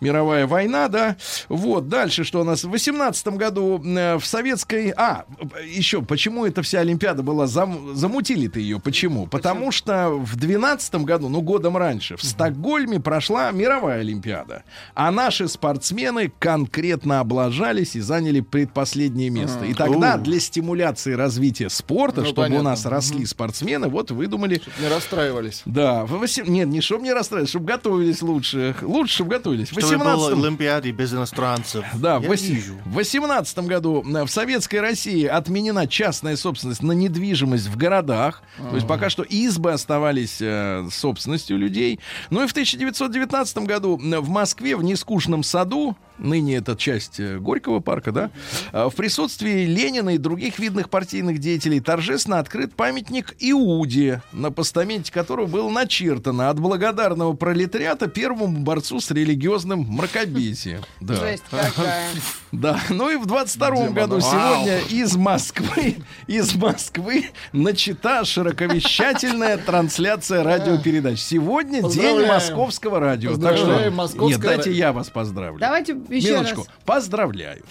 мировая 0.00 0.46
война, 0.46 0.88
да. 0.88 1.16
Вот, 1.48 1.88
дальше 1.88 2.24
что 2.24 2.40
у 2.40 2.44
нас? 2.44 2.64
В 2.64 2.74
18 2.92 3.28
году 3.28 3.82
э, 3.84 4.16
в 4.18 4.24
советской... 4.26 4.90
А, 4.96 5.24
еще, 5.66 6.02
почему 6.02 6.46
эта 6.46 6.62
вся 6.62 6.80
Олимпиада 6.80 7.22
была... 7.22 7.46
Зам... 7.46 7.94
Замутили-то 7.96 8.58
ее, 8.60 8.78
почему? 8.80 9.26
Потому 9.26 9.72
что 9.72 10.10
в 10.10 10.36
12 10.36 10.94
году, 10.96 11.28
ну, 11.28 11.40
годом 11.40 11.76
раньше, 11.76 12.16
в 12.16 12.22
Стокгольме 12.22 13.00
прошла 13.00 13.50
мировая 13.50 14.00
Олимпиада. 14.00 14.62
А 14.94 15.10
наши 15.10 15.48
спортсмены 15.48 16.32
конкретно 16.38 17.20
облажались 17.20 17.96
и 17.96 18.00
заняли 18.00 18.40
предпоследнее 18.40 19.30
место. 19.30 19.64
И 19.64 19.74
тогда 19.74 20.16
для 20.16 20.38
стимуляции 20.40 21.12
развития 21.12 21.68
спорта, 21.70 22.20
Ну, 22.20 22.26
чтобы 22.26 22.42
у 22.42 22.44
понятно. 22.50 22.70
нас 22.70 22.86
росли 22.86 23.26
спортсмены, 23.26 23.88
вот 23.88 24.10
выдумали 24.10 24.60
Не 24.80 24.88
расстраивались. 24.88 25.62
да, 25.64 26.04
в 26.04 26.12
восем- 26.20 26.48
нет, 26.48 26.68
не 26.68 26.80
чтобы 26.80 27.02
не 27.04 27.12
расстраивались, 27.12 27.50
чтобы 27.50 27.66
готовились 27.66 28.22
лучше. 28.22 28.74
Лучше, 28.82 29.14
чтобы 29.14 29.30
готовились. 29.30 29.68
Чтобы 29.68 29.82
было 29.98 30.14
18 30.16 30.44
Олимпиаде 30.44 30.90
без 30.92 31.12
иностранцев. 31.12 31.84
да, 31.94 32.18
в 32.18 32.22
Я 32.22 32.28
восем- 32.28 32.54
вижу. 32.54 32.75
В 32.84 32.94
18 32.94 33.58
году 33.60 34.04
э, 34.06 34.24
в 34.24 34.30
Советской 34.30 34.80
России 34.80 35.24
отменена 35.24 35.86
частная 35.86 36.36
собственность 36.36 36.82
на 36.82 36.92
недвижимость 36.92 37.66
в 37.66 37.76
городах. 37.76 38.42
То 38.70 38.74
есть 38.74 38.86
пока 38.86 39.10
что 39.10 39.22
избы 39.22 39.72
оставались 39.72 40.38
э, 40.40 40.86
собственностью 40.90 41.58
людей. 41.58 42.00
Ну 42.30 42.44
и 42.44 42.46
в 42.46 42.50
1919 42.50 43.58
году 43.58 44.00
э, 44.00 44.18
в 44.18 44.28
Москве 44.28 44.76
в 44.76 44.82
нескучном 44.82 45.42
саду, 45.42 45.96
ныне 46.18 46.56
это 46.56 46.76
часть 46.76 47.20
э, 47.20 47.38
Горького 47.38 47.80
парка, 47.80 48.12
да, 48.12 48.30
в 48.72 48.92
присутствии 48.94 49.64
Ленина 49.66 50.10
и 50.10 50.18
других 50.18 50.58
видных 50.58 50.90
партийных 50.90 51.38
деятелей 51.38 51.80
торжественно 51.80 52.38
открыт 52.38 52.74
памятник 52.74 53.34
Иуде, 53.38 54.22
на 54.32 54.50
постаменте 54.50 55.12
которого 55.12 55.46
было 55.46 55.70
начертано 55.70 56.50
от 56.50 56.58
благодарного 56.58 57.34
пролетариата 57.34 58.08
первому 58.08 58.58
борцу 58.58 59.00
с 59.00 59.10
религиозным 59.10 59.80
мракобесием. 59.80 60.80
Да. 61.00 61.14
Жесть 61.16 61.44
какая. 61.50 62.08
Да, 62.66 62.80
ну 62.90 63.08
и 63.10 63.14
в 63.14 63.26
22 63.26 63.70
Демонов. 63.70 63.94
году 63.94 64.20
сегодня 64.20 64.80
из 64.80 65.14
Москвы, 65.14 65.98
из 66.26 66.56
Москвы 66.56 67.30
начата 67.52 68.24
широковещательная 68.24 69.56
трансляция 69.56 70.42
радиопередач. 70.42 71.20
Сегодня 71.20 71.88
день 71.88 72.26
московского 72.26 72.98
радио. 72.98 73.36
Так 73.36 73.56
что, 73.56 73.88
нет, 74.26 74.40
дайте 74.40 74.72
я 74.72 74.92
вас 74.92 75.10
поздравлю. 75.10 75.60
Давайте 75.60 75.96
еще 76.08 76.40
раз. 76.40 76.54
Поздравляю. 76.84 77.62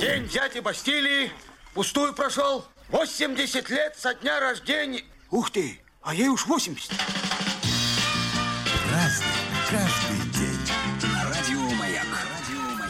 День 0.00 0.26
дяди 0.26 0.58
Бастилии 0.58 1.30
пустую 1.72 2.12
прошел. 2.12 2.64
80 2.88 3.70
лет 3.70 3.94
со 3.96 4.14
дня 4.14 4.40
рождения. 4.40 5.02
Ух 5.30 5.52
ты, 5.52 5.78
а 6.02 6.12
ей 6.12 6.26
уж 6.26 6.46
80. 6.46 6.90
Праздник 8.88 9.28
каждый 9.70 10.01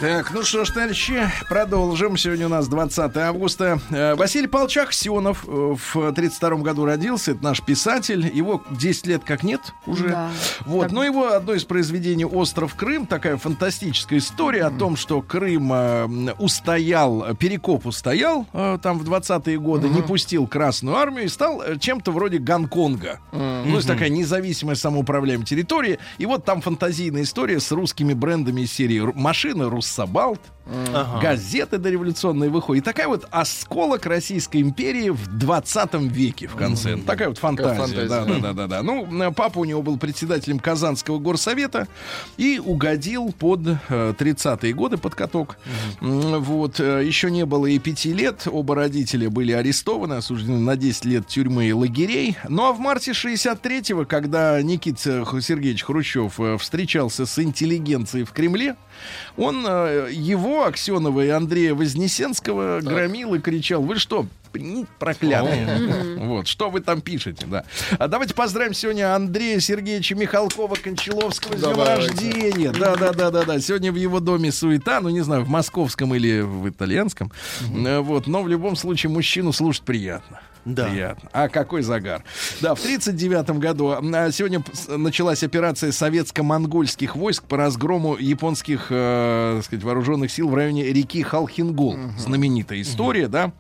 Так, 0.02 0.32
ну 0.34 0.42
что 0.42 0.64
ж, 0.64 0.70
товарищи, 0.70 1.30
продолжим. 1.48 2.16
Сегодня 2.16 2.46
у 2.46 2.48
нас 2.48 2.66
20 2.66 3.16
августа. 3.18 3.78
Э, 3.90 4.16
Василий 4.16 4.48
Павлович 4.48 4.78
Аксенов 4.78 5.44
э, 5.46 5.76
в 5.76 6.12
32 6.12 6.56
году 6.56 6.84
родился. 6.84 7.30
Это 7.30 7.44
наш 7.44 7.62
писатель. 7.62 8.28
Его 8.34 8.64
10 8.72 9.06
лет 9.06 9.22
как 9.24 9.44
нет 9.44 9.60
уже. 9.86 10.08
Да. 10.08 10.30
Вот. 10.66 10.82
Так. 10.82 10.90
Но 10.90 11.04
его 11.04 11.28
одно 11.32 11.52
из 11.54 11.62
произведений 11.62 12.24
«Остров 12.24 12.74
Крым». 12.74 13.06
Такая 13.06 13.36
фантастическая 13.36 14.18
история 14.18 14.64
о 14.64 14.72
том, 14.72 14.96
что 14.96 15.22
Крым 15.22 15.72
э, 15.72 16.32
устоял, 16.40 17.36
Перекоп 17.36 17.86
устоял 17.86 18.48
э, 18.52 18.78
там 18.82 18.98
в 18.98 19.08
20-е 19.08 19.56
годы, 19.60 19.88
не 19.88 20.02
пустил 20.02 20.48
Красную 20.48 20.96
Армию 20.96 21.26
и 21.26 21.28
стал 21.28 21.62
чем-то 21.78 22.10
вроде 22.10 22.38
Гонконга. 22.38 23.20
Ну, 23.30 23.62
то 23.70 23.76
есть 23.76 23.86
такая 23.86 24.08
независимая 24.08 24.74
самоуправляемая 24.74 25.46
территория. 25.46 26.00
И 26.18 26.26
вот 26.26 26.44
там 26.44 26.60
фантазийная 26.60 27.22
история 27.22 27.60
с 27.60 27.70
русскими 27.70 28.14
брендами 28.14 28.62
из 28.62 28.72
серии 28.72 28.98
«Ру- 28.98 29.12
машины 29.14 29.70
Руссобалт, 29.96 30.40
Ага. 30.94 31.18
газеты 31.20 31.76
дореволюционные 31.76 32.48
выходят. 32.48 32.82
И 32.82 32.84
такая 32.84 33.08
вот 33.08 33.26
осколок 33.32 34.06
Российской 34.06 34.60
империи 34.62 35.08
в 35.10 35.26
20 35.36 35.94
веке 36.08 36.46
в 36.46 36.54
конце. 36.54 36.94
Ну, 36.94 37.02
Такая 37.02 37.28
вот 37.30 37.38
фантазия. 37.38 37.74
фантазия. 37.74 38.08
Да, 38.08 38.24
да, 38.24 38.38
да, 38.38 38.52
да, 38.52 38.66
да. 38.68 38.82
Ну, 38.84 39.22
э, 39.22 39.32
папа 39.32 39.58
у 39.58 39.64
него 39.64 39.82
был 39.82 39.98
председателем 39.98 40.60
Казанского 40.60 41.18
горсовета 41.18 41.88
и 42.36 42.60
угодил 42.64 43.32
под 43.36 43.66
э, 43.88 44.14
30-е 44.16 44.72
годы 44.72 44.98
под 44.98 45.16
каток. 45.16 45.56
М, 46.00 46.40
Вот. 46.40 46.78
э, 46.78 47.02
Еще 47.04 47.30
не 47.32 47.44
было 47.44 47.66
и 47.66 47.78
пяти 47.80 48.12
лет. 48.14 48.46
Оба 48.46 48.76
родителя 48.76 49.28
были 49.30 49.50
арестованы, 49.50 50.14
осуждены 50.14 50.58
на 50.60 50.76
10 50.76 51.04
лет 51.06 51.26
тюрьмы 51.26 51.66
и 51.66 51.72
лагерей. 51.72 52.36
Ну, 52.48 52.66
а 52.66 52.72
в 52.72 52.78
марте 52.78 53.10
63-го, 53.10 54.04
когда 54.06 54.62
Никита 54.62 55.24
Сергеевич 55.40 55.82
Хрущев 55.82 56.38
э, 56.38 56.56
встречался 56.56 57.26
с 57.26 57.36
интеллигенцией 57.40 58.24
в 58.24 58.30
Кремле, 58.30 58.76
он 59.36 59.64
э, 59.66 59.81
его, 60.10 60.64
Аксенова 60.64 61.24
и 61.24 61.28
Андрея 61.28 61.74
Вознесенского 61.74 62.80
громил 62.80 63.34
и 63.34 63.38
кричал, 63.38 63.82
вы 63.82 63.96
что, 63.96 64.26
проклятые. 64.98 66.16
Вот, 66.18 66.46
что 66.46 66.70
вы 66.70 66.80
там 66.80 67.00
пишете, 67.00 67.46
да. 67.46 67.64
А 67.98 68.08
давайте 68.08 68.34
поздравим 68.34 68.74
сегодня 68.74 69.14
Андрея 69.14 69.60
Сергеевича 69.60 70.14
Михалкова 70.14 70.74
Кончаловского 70.74 71.56
с 71.56 71.60
днем 71.60 71.82
рождения. 71.82 72.72
Да, 72.72 72.96
да, 72.96 73.12
да, 73.12 73.30
да, 73.30 73.44
да. 73.44 73.60
Сегодня 73.60 73.92
в 73.92 73.96
его 73.96 74.20
доме 74.20 74.52
суета, 74.52 75.00
ну 75.00 75.08
не 75.08 75.20
знаю, 75.20 75.44
в 75.44 75.48
московском 75.48 76.14
или 76.14 76.40
в 76.40 76.68
итальянском. 76.68 77.32
Э, 77.86 78.00
Вот, 78.00 78.26
но 78.26 78.42
в 78.42 78.48
любом 78.48 78.76
случае 78.76 79.10
мужчину 79.10 79.52
слушать 79.52 79.82
приятно. 79.84 80.40
Да. 80.64 80.88
Приятно. 80.88 81.28
А 81.32 81.48
какой 81.48 81.82
загар. 81.82 82.22
Да, 82.60 82.74
в 82.74 82.78
1939 82.78 83.58
году 83.58 83.90
а, 83.90 84.30
сегодня 84.30 84.62
началась 84.88 85.42
операция 85.42 85.90
советско-монгольских 85.90 87.16
войск 87.16 87.44
по 87.44 87.56
разгрому 87.56 88.16
японских, 88.16 88.86
э, 88.90 89.54
так 89.56 89.64
сказать, 89.64 89.84
вооруженных 89.84 90.30
сил 90.30 90.48
в 90.48 90.54
районе 90.54 90.84
реки 90.84 91.22
Халхингол. 91.22 91.96
Знаменитая 92.18 92.80
история, 92.80 93.28
да. 93.28 93.52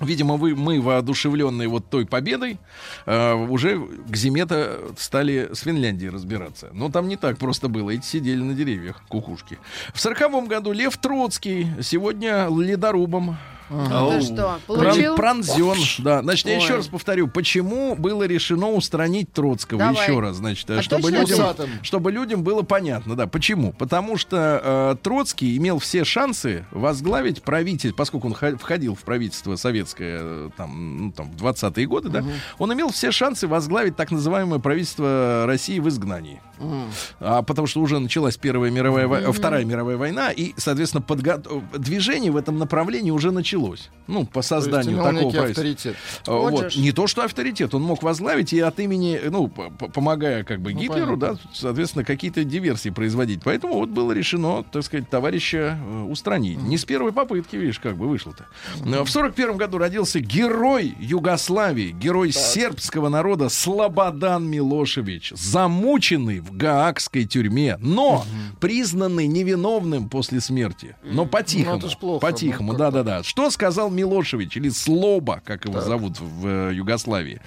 Видимо, 0.00 0.36
вы, 0.36 0.56
мы, 0.56 0.80
воодушевленные 0.80 1.68
вот 1.68 1.90
той 1.90 2.06
победой, 2.06 2.58
э, 3.04 3.34
уже 3.34 3.78
к 3.78 4.16
зиме-то 4.16 4.92
стали 4.96 5.50
с 5.52 5.60
Финляндией 5.60 6.10
разбираться. 6.10 6.70
Но 6.72 6.90
там 6.90 7.06
не 7.06 7.16
так 7.16 7.36
просто 7.36 7.68
было. 7.68 7.90
Эти 7.90 8.06
сидели 8.06 8.40
на 8.40 8.54
деревьях, 8.54 9.02
кукушки. 9.08 9.58
В 9.92 10.00
сороковом 10.00 10.46
году 10.46 10.72
Лев 10.72 10.96
Троцкий 10.96 11.66
сегодня 11.82 12.48
ледорубом 12.48 13.36
Ты 13.70 14.20
что, 14.22 14.58
Прон- 14.66 14.84
получил? 14.84 15.14
пронзен. 15.14 15.76
Да, 16.04 16.22
значит, 16.22 16.46
я 16.46 16.56
Ой. 16.56 16.62
еще 16.62 16.76
раз 16.76 16.88
повторю, 16.88 17.28
почему 17.28 17.94
было 17.94 18.24
решено 18.24 18.70
устранить 18.70 19.32
Троцкого. 19.32 19.78
Давай. 19.78 20.02
Еще 20.02 20.18
раз, 20.18 20.36
значит, 20.36 20.68
А 20.70 20.82
чтобы 20.82 21.10
людям, 21.10 21.38
Усатым. 21.38 21.70
чтобы 21.82 22.10
людям 22.12 22.42
было 22.42 22.62
понятно, 22.62 23.14
да, 23.14 23.26
почему? 23.26 23.72
Потому 23.72 24.16
что 24.16 24.60
э, 24.62 24.96
Троцкий 25.02 25.56
имел 25.56 25.78
все 25.78 26.02
шансы 26.04 26.64
возглавить 26.72 27.42
правитель, 27.42 27.92
поскольку 27.94 28.26
он 28.28 28.34
входил 28.34 28.94
в 28.96 29.00
правительство 29.00 29.54
советское 29.56 30.18
э, 30.20 30.50
там, 30.56 30.96
ну, 31.06 31.12
там 31.12 31.30
в 31.30 31.36
20-е 31.44 31.86
годы, 31.86 32.08
да, 32.08 32.24
он 32.58 32.72
имел 32.72 32.90
все 32.90 33.12
шансы 33.12 33.46
возглавить 33.46 33.94
так 33.96 34.10
называемое 34.10 34.58
правительство 34.58 35.44
России 35.46 35.78
в 35.78 35.88
изгнании. 35.88 36.40
А, 37.20 37.40
потому 37.42 37.66
что 37.66 37.80
уже 37.80 37.98
началась 38.00 38.36
Первая 38.36 38.70
мировая 38.70 39.06
вой- 39.06 39.32
Вторая 39.32 39.64
мировая 39.64 39.96
война, 39.96 40.30
и, 40.30 40.52
соответственно, 40.58 41.02
подго- 41.06 41.62
движение 41.78 42.30
в 42.32 42.36
этом 42.36 42.58
направлении 42.58 43.10
уже 43.10 43.30
началось. 43.30 43.59
Ну, 44.06 44.24
по 44.24 44.32
То 44.32 44.38
есть 44.40 44.48
созданию 44.48 44.96
такого 44.96 45.12
некий 45.12 45.36
правительства. 45.36 45.62
авторитет. 45.92 45.96
А, 46.26 46.32
Вот. 46.32 46.74
Не 46.76 46.90
то, 46.90 47.06
что 47.06 47.22
авторитет, 47.22 47.72
он 47.74 47.82
мог 47.82 48.02
возглавить 48.02 48.52
и 48.52 48.58
от 48.58 48.80
имени, 48.80 49.20
ну, 49.30 49.46
помогая 49.48 50.42
как 50.42 50.60
бы 50.60 50.72
Ну, 50.72 50.80
Гитлеру, 50.80 51.16
да, 51.16 51.28
понятно. 51.28 51.50
соответственно, 51.54 52.04
какие-то 52.04 52.42
диверсии 52.42 52.88
производить. 52.90 53.42
Поэтому 53.44 53.74
вот 53.74 53.90
было 53.90 54.10
решено, 54.10 54.64
так 54.64 54.82
сказать, 54.82 55.08
товарища 55.08 55.78
э, 55.80 56.02
устранить. 56.10 56.60
Не 56.60 56.76
с 56.76 56.84
первой 56.84 57.12
попытки, 57.12 57.54
видишь, 57.54 57.78
как 57.78 57.96
бы 57.96 58.08
вышло-то. 58.08 58.46
Но 58.84 59.04
В 59.04 59.10
сорок 59.10 59.34
первом 59.36 59.58
году 59.58 59.78
родился 59.78 60.18
герой 60.18 60.92
Югославии, 60.98 61.90
герой 61.92 62.32
сербского 62.32 63.10
народа 63.10 63.48
Слободан 63.48 64.44
Милошевич, 64.48 65.32
замученный 65.36 66.40
в 66.40 66.56
Гаагской 66.56 67.26
тюрьме, 67.26 67.76
но 67.80 68.24
признанный 68.58 69.28
невиновным 69.28 70.08
после 70.08 70.40
смерти. 70.40 70.96
Но 71.04 71.26
по-тихому. 71.26 71.74
Ну, 71.74 71.78
это 71.78 71.88
ж 71.90 71.96
плохо, 71.96 72.20
по-тихому, 72.20 72.72
ну, 72.72 72.78
да-да-да. 72.78 73.22
Что 73.22 73.49
сказал 73.50 73.90
Милошевич, 73.90 74.56
или 74.56 74.68
Слоба, 74.68 75.40
как 75.44 75.64
его 75.64 75.80
зовут 75.80 76.18
в 76.20 76.46
э, 76.46 76.70
Югославии? 76.74 77.40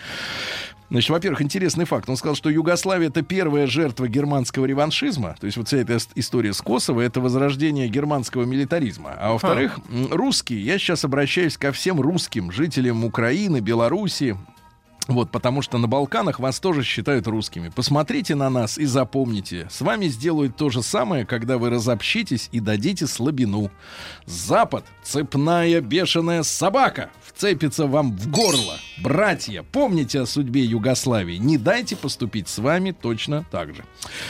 Значит, 0.90 1.10
во-первых, 1.10 1.42
интересный 1.42 1.86
факт. 1.86 2.08
Он 2.08 2.18
сказал, 2.18 2.36
что 2.36 2.52
Югославия 2.52 3.08
это 3.08 3.24
первая 3.24 3.66
жертва 3.66 4.08
германского 4.08 4.66
реваншизма. 4.66 5.36
То 5.40 5.48
есть 5.48 5.58
вот 5.58 5.68
вся 5.68 5.78
эта 5.78 5.94
ис- 5.94 6.10
история 6.14 6.54
с 6.54 6.62
Косово 6.62 7.02
это 7.02 7.20
возрождение 7.20 7.88
германского 7.88 8.44
милитаризма. 8.44 9.16
А 9.20 9.32
во-вторых, 9.32 9.80
м, 9.90 10.10
русские, 10.12 10.64
я 10.64 10.78
сейчас 10.78 11.04
обращаюсь 11.04 11.58
ко 11.58 11.72
всем 11.72 12.00
русским 12.00 12.52
жителям 12.52 13.04
Украины, 13.06 13.60
Белоруссии, 13.60 14.38
вот, 15.08 15.32
потому 15.32 15.62
что 15.62 15.78
на 15.78 15.88
Балканах 15.88 16.40
вас 16.40 16.60
тоже 16.60 16.84
считают 16.84 17.28
русскими. 17.28 17.70
Посмотрите 17.70 18.36
на 18.36 18.50
нас 18.50 18.78
и 18.78 18.86
запомните. 18.86 19.68
С 19.70 19.82
вами 19.82 20.08
сделают 20.08 20.56
то 20.56 20.70
же 20.70 20.82
самое, 20.82 21.26
когда 21.26 21.58
вы 21.58 21.70
разобщитесь 21.70 22.50
и 22.52 22.60
дадите 22.60 23.08
слабину. 23.08 23.72
Запад— 24.26 24.86
цепная 25.04 25.82
бешеная 25.82 26.44
собака. 26.44 27.10
Вцепится 27.44 27.88
вам 27.88 28.16
в 28.16 28.32
горло. 28.32 28.78
Братья, 29.02 29.66
помните 29.70 30.22
о 30.22 30.26
судьбе 30.26 30.64
Югославии. 30.64 31.36
Не 31.36 31.58
дайте 31.58 31.98
поступить 31.98 32.48
с 32.48 32.58
вами 32.58 32.92
точно 32.92 33.46
так 33.52 33.76
же. 33.76 33.84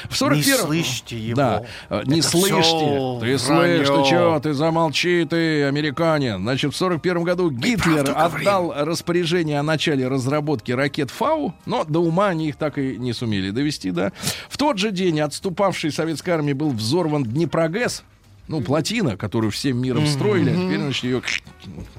В 0.10 0.18
41 0.18 0.58
слышите 0.58 1.20
его. 1.20 1.36
Да, 1.36 1.64
э, 1.92 2.02
не 2.08 2.22
Это 2.22 2.30
слышите. 2.30 3.20
Ты 3.22 3.38
слышишь, 3.38 3.88
ты 3.88 4.10
чё? 4.10 4.40
Ты 4.42 4.54
замолчи, 4.56 5.28
ты, 5.30 5.66
американин. 5.66 6.42
Значит, 6.42 6.74
в 6.74 6.76
41 6.76 7.22
году 7.22 7.52
Гитлер 7.52 8.12
отдал 8.18 8.74
распоряжение 8.76 9.60
о 9.60 9.64
начале 9.64 10.08
разработки 10.08 10.72
ракет 10.72 11.12
Фау, 11.12 11.54
но 11.68 11.84
до 11.84 12.00
ума 12.00 12.30
они 12.30 12.50
их 12.50 12.56
так 12.56 12.80
и 12.80 12.98
не 12.98 13.14
сумели 13.14 13.52
довести, 13.52 13.92
да. 13.92 14.12
В 14.50 14.58
тот 14.58 14.80
же 14.80 14.90
день 14.90 15.20
отступавшей 15.20 15.92
советской 15.92 16.32
армии 16.32 16.54
был 16.54 16.72
взорван 16.72 17.24
Днепрогэс, 17.26 18.06
ну, 18.48 18.62
плотина, 18.62 19.18
которую 19.18 19.52
всем 19.52 19.78
миром 19.78 20.06
строили, 20.06 20.50
а 20.50 20.56
теперь, 20.56 20.80
значит, 20.80 21.04
ее... 21.04 21.22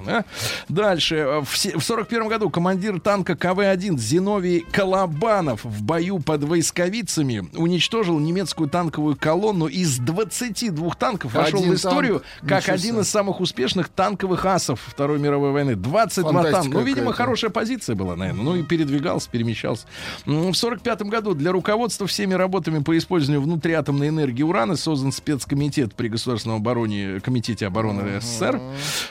да. 0.04 0.24
Дальше. 0.68 1.16
э, 1.16 1.40
В 1.44 1.56
се- 1.56 1.76
в 1.76 1.82
41 1.82 2.28
году 2.28 2.50
командир 2.50 3.00
танка 3.00 3.34
КВ-1 3.36 3.98
Зиновий 3.98 4.60
Колобанов 4.72 5.64
в 5.64 5.82
бою 5.82 6.18
под 6.20 6.44
Войсковицами 6.44 7.48
уничтожил 7.54 8.18
немецкую 8.18 8.68
танковую 8.68 9.16
колонну 9.16 9.66
из 9.66 9.98
22 9.98 10.94
танков. 10.94 11.34
Вошел 11.34 11.62
в 11.62 11.74
историю 11.74 12.20
танк. 12.40 12.48
как 12.48 12.62
Ничего 12.62 12.74
один 12.74 13.00
из 13.00 13.08
самых 13.08 13.40
успешных 13.40 13.88
танковых 13.88 14.44
асов 14.44 14.80
Второй 14.86 15.18
мировой 15.18 15.52
войны. 15.52 15.74
22 15.76 16.32
Фантастика 16.32 16.62
танка. 16.62 16.78
Ну, 16.78 16.84
видимо, 16.84 17.12
хорошая 17.12 17.50
позиция 17.50 17.94
была, 17.96 18.16
наверное. 18.16 18.42
Ну, 18.44 18.56
и 18.56 18.62
передвигался, 18.62 19.28
перемещался. 19.30 19.86
В 20.26 20.52
45 20.54 21.02
году 21.02 21.34
для 21.34 21.52
руководства 21.52 22.06
всеми 22.06 22.34
работами 22.34 22.80
по 22.82 22.96
использованию 22.96 23.42
внутриатомной 23.42 24.08
энергии 24.08 24.42
урана 24.42 24.76
создан 24.76 25.12
спецкомитет 25.12 25.94
при 25.94 26.08
Государственном 26.08 26.58
обороне, 26.58 27.20
комитете 27.20 27.66
обороны 27.66 28.20
СССР. 28.20 28.60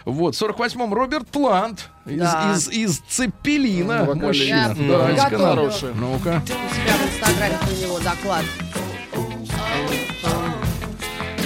Вот, 0.05 0.35
48-м 0.47 0.93
Роберт 0.93 1.27
Плант 1.27 1.89
из, 2.05 2.19
Да. 2.19 2.53
из, 2.53 2.69
из 2.69 2.99
Цепелина. 3.07 4.05
Вокалист. 4.05 4.23
Мужчина. 4.23 4.75
Да, 5.15 5.29
канал. 5.29 5.55
Хороший. 5.55 5.89
Ну-ка. 5.95 6.41
У 6.43 6.47
себя 6.75 6.93
в 6.97 7.13
Инстаграме 7.13 7.57
про 7.61 7.71
него 7.85 7.99
доклад. 7.99 8.43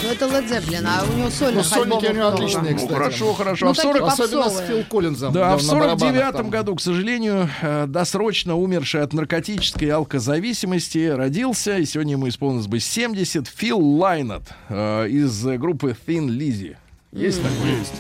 Ну, 0.04 0.14
это 0.14 0.26
Led 0.26 0.48
Zeppelin, 0.50 0.86
а 0.88 1.04
у 1.04 1.14
него 1.18 1.26
Ну, 1.26 1.32
сольных 1.32 1.66
сольники 1.66 2.06
у 2.06 2.14
него 2.14 2.28
отличные, 2.28 2.72
Ну, 2.72 2.78
кстати. 2.78 2.94
хорошо, 2.94 3.34
хорошо. 3.34 3.66
Ну, 3.66 3.72
а 3.72 3.74
в 3.74 3.78
40... 3.78 3.94
такие 3.94 4.08
Особенно 4.26 4.50
с. 4.50 4.62
Фил 4.62 4.84
Коллинзом. 4.90 5.34
Да, 5.34 5.50
на- 5.50 5.58
в 5.58 5.64
на 5.66 5.74
барабанах 5.74 6.00
49 6.00 6.32
там. 6.38 6.50
году, 6.50 6.76
к 6.76 6.82
сожалению, 6.82 7.50
э, 7.62 7.86
досрочно 7.88 8.56
умерший 8.56 9.02
от 9.02 9.12
наркотической 9.14 9.90
алкозависимости 9.90 11.08
родился, 11.10 11.78
и 11.78 11.86
сегодня 11.86 12.14
ему 12.14 12.30
исполнилось 12.30 12.68
бы 12.68 12.80
70, 12.80 13.48
Фил 13.50 13.80
Лайнет 13.82 14.44
э, 14.70 15.10
из 15.10 15.44
группы 15.44 15.94
Thin 16.08 16.28
Lizzy. 16.28 16.78
Есть 17.12 17.42
такой? 17.44 17.72
Есть. 17.72 17.94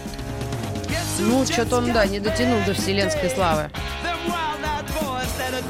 Ну, 1.20 1.46
что-то 1.46 1.78
он, 1.78 1.92
да, 1.94 2.06
не 2.06 2.20
дотянул 2.20 2.60
до 2.66 2.74
вселенской 2.74 3.30
славы. 3.30 3.70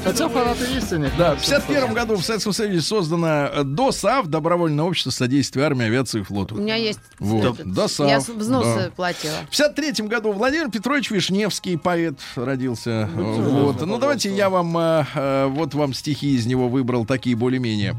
Хотя 0.04 0.28
фанаты 0.28 0.64
есть 0.72 0.92
у 0.92 0.96
них. 0.96 1.12
Да, 1.18 1.34
в 1.34 1.40
51 1.40 1.92
году 1.92 2.16
в 2.16 2.24
Советском 2.24 2.52
Союзе 2.52 2.80
создано 2.80 3.64
ДОСАВ, 3.64 4.26
Добровольное 4.28 4.84
общество 4.84 5.10
содействия 5.10 5.64
армии, 5.64 5.86
авиации 5.86 6.18
и 6.18 6.20
У 6.22 6.24
флоту. 6.24 6.54
меня 6.56 6.76
есть... 6.76 7.00
Вот, 7.18 7.60
ДОСАВ, 7.64 8.08
Я 8.08 8.20
взносы 8.20 8.84
да. 8.86 8.90
платила. 8.94 9.34
В 9.46 9.50
53 9.50 10.06
году 10.06 10.32
Владимир 10.32 10.70
Петрович 10.70 11.10
Вишневский, 11.10 11.78
поэт, 11.78 12.18
родился. 12.36 13.08
Вот. 13.14 13.84
Ну, 13.84 13.98
давайте 13.98 14.34
я 14.34 14.48
вам, 14.48 14.76
э, 14.78 15.04
э, 15.14 15.46
вот 15.46 15.74
вам 15.74 15.92
стихи 15.92 16.36
из 16.36 16.46
него 16.46 16.68
выбрал, 16.68 17.04
такие 17.04 17.36
более-менее. 17.36 17.94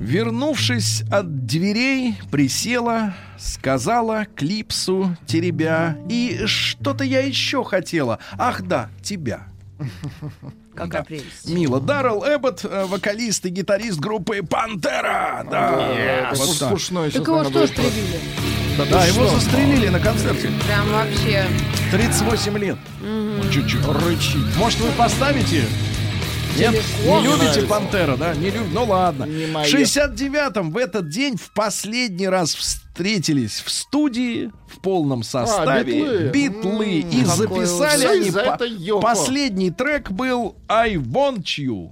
Вернувшись 0.00 1.02
от 1.10 1.46
дверей, 1.46 2.14
присела, 2.30 3.14
сказала 3.36 4.26
клипсу 4.36 5.16
теребя, 5.26 5.98
и 6.08 6.42
что-то 6.46 7.02
я 7.04 7.20
еще 7.20 7.64
хотела. 7.64 8.20
Ах 8.38 8.62
да, 8.62 8.90
тебя. 9.02 9.48
Какая 10.78 11.02
прелесть. 11.02 11.46
Мила. 11.46 11.80
Даррел 11.80 12.24
Эббот, 12.24 12.64
э, 12.64 12.84
вокалист 12.86 13.44
и 13.46 13.48
гитарист 13.50 13.98
группы 13.98 14.42
Пантера. 14.42 15.46
Да, 15.50 15.92
Это 15.94 16.36
вот 16.38 16.48
пуш- 16.48 16.58
так. 16.58 16.70
пушной. 16.70 17.10
Так 17.10 17.22
сейчас, 17.24 17.28
его 17.28 17.44
что 17.44 17.66
стрелили? 17.66 18.20
Да, 18.90 19.04
его 19.06 19.26
застрелили 19.28 19.88
на 19.88 19.98
концерте. 19.98 20.50
Прям 20.66 20.88
вообще... 20.92 21.44
38 21.90 22.58
лет. 22.58 22.76
Вот 23.00 23.50
Чуть-чуть. 23.52 23.80
Рычит. 23.86 24.56
Может, 24.56 24.80
вы 24.80 24.90
поставите? 24.92 25.64
Нет, 26.56 26.72
не 27.04 27.22
любите 27.22 27.36
Нравится. 27.44 27.66
Пантера, 27.66 28.16
да? 28.16 28.34
Не 28.34 28.50
люб... 28.50 28.66
Ну 28.72 28.84
ладно. 28.84 29.24
Не 29.24 29.46
в 29.46 29.52
моё. 29.52 29.76
69-м 29.76 30.70
в 30.70 30.76
этот 30.76 31.08
день 31.08 31.36
в 31.36 31.52
последний 31.52 32.28
раз 32.28 32.54
встретились 32.54 33.60
в 33.64 33.70
студии 33.70 34.50
в 34.68 34.80
полном 34.80 35.22
составе 35.22 36.30
битлы. 36.30 36.30
битлы. 36.32 36.98
и 37.00 37.24
какой 37.24 37.66
записали 37.66 38.04
они 38.06 38.30
по- 38.30 39.00
последний 39.00 39.70
трек 39.70 40.10
был 40.10 40.56
I 40.68 40.96
Want 40.96 41.44
You. 41.58 41.90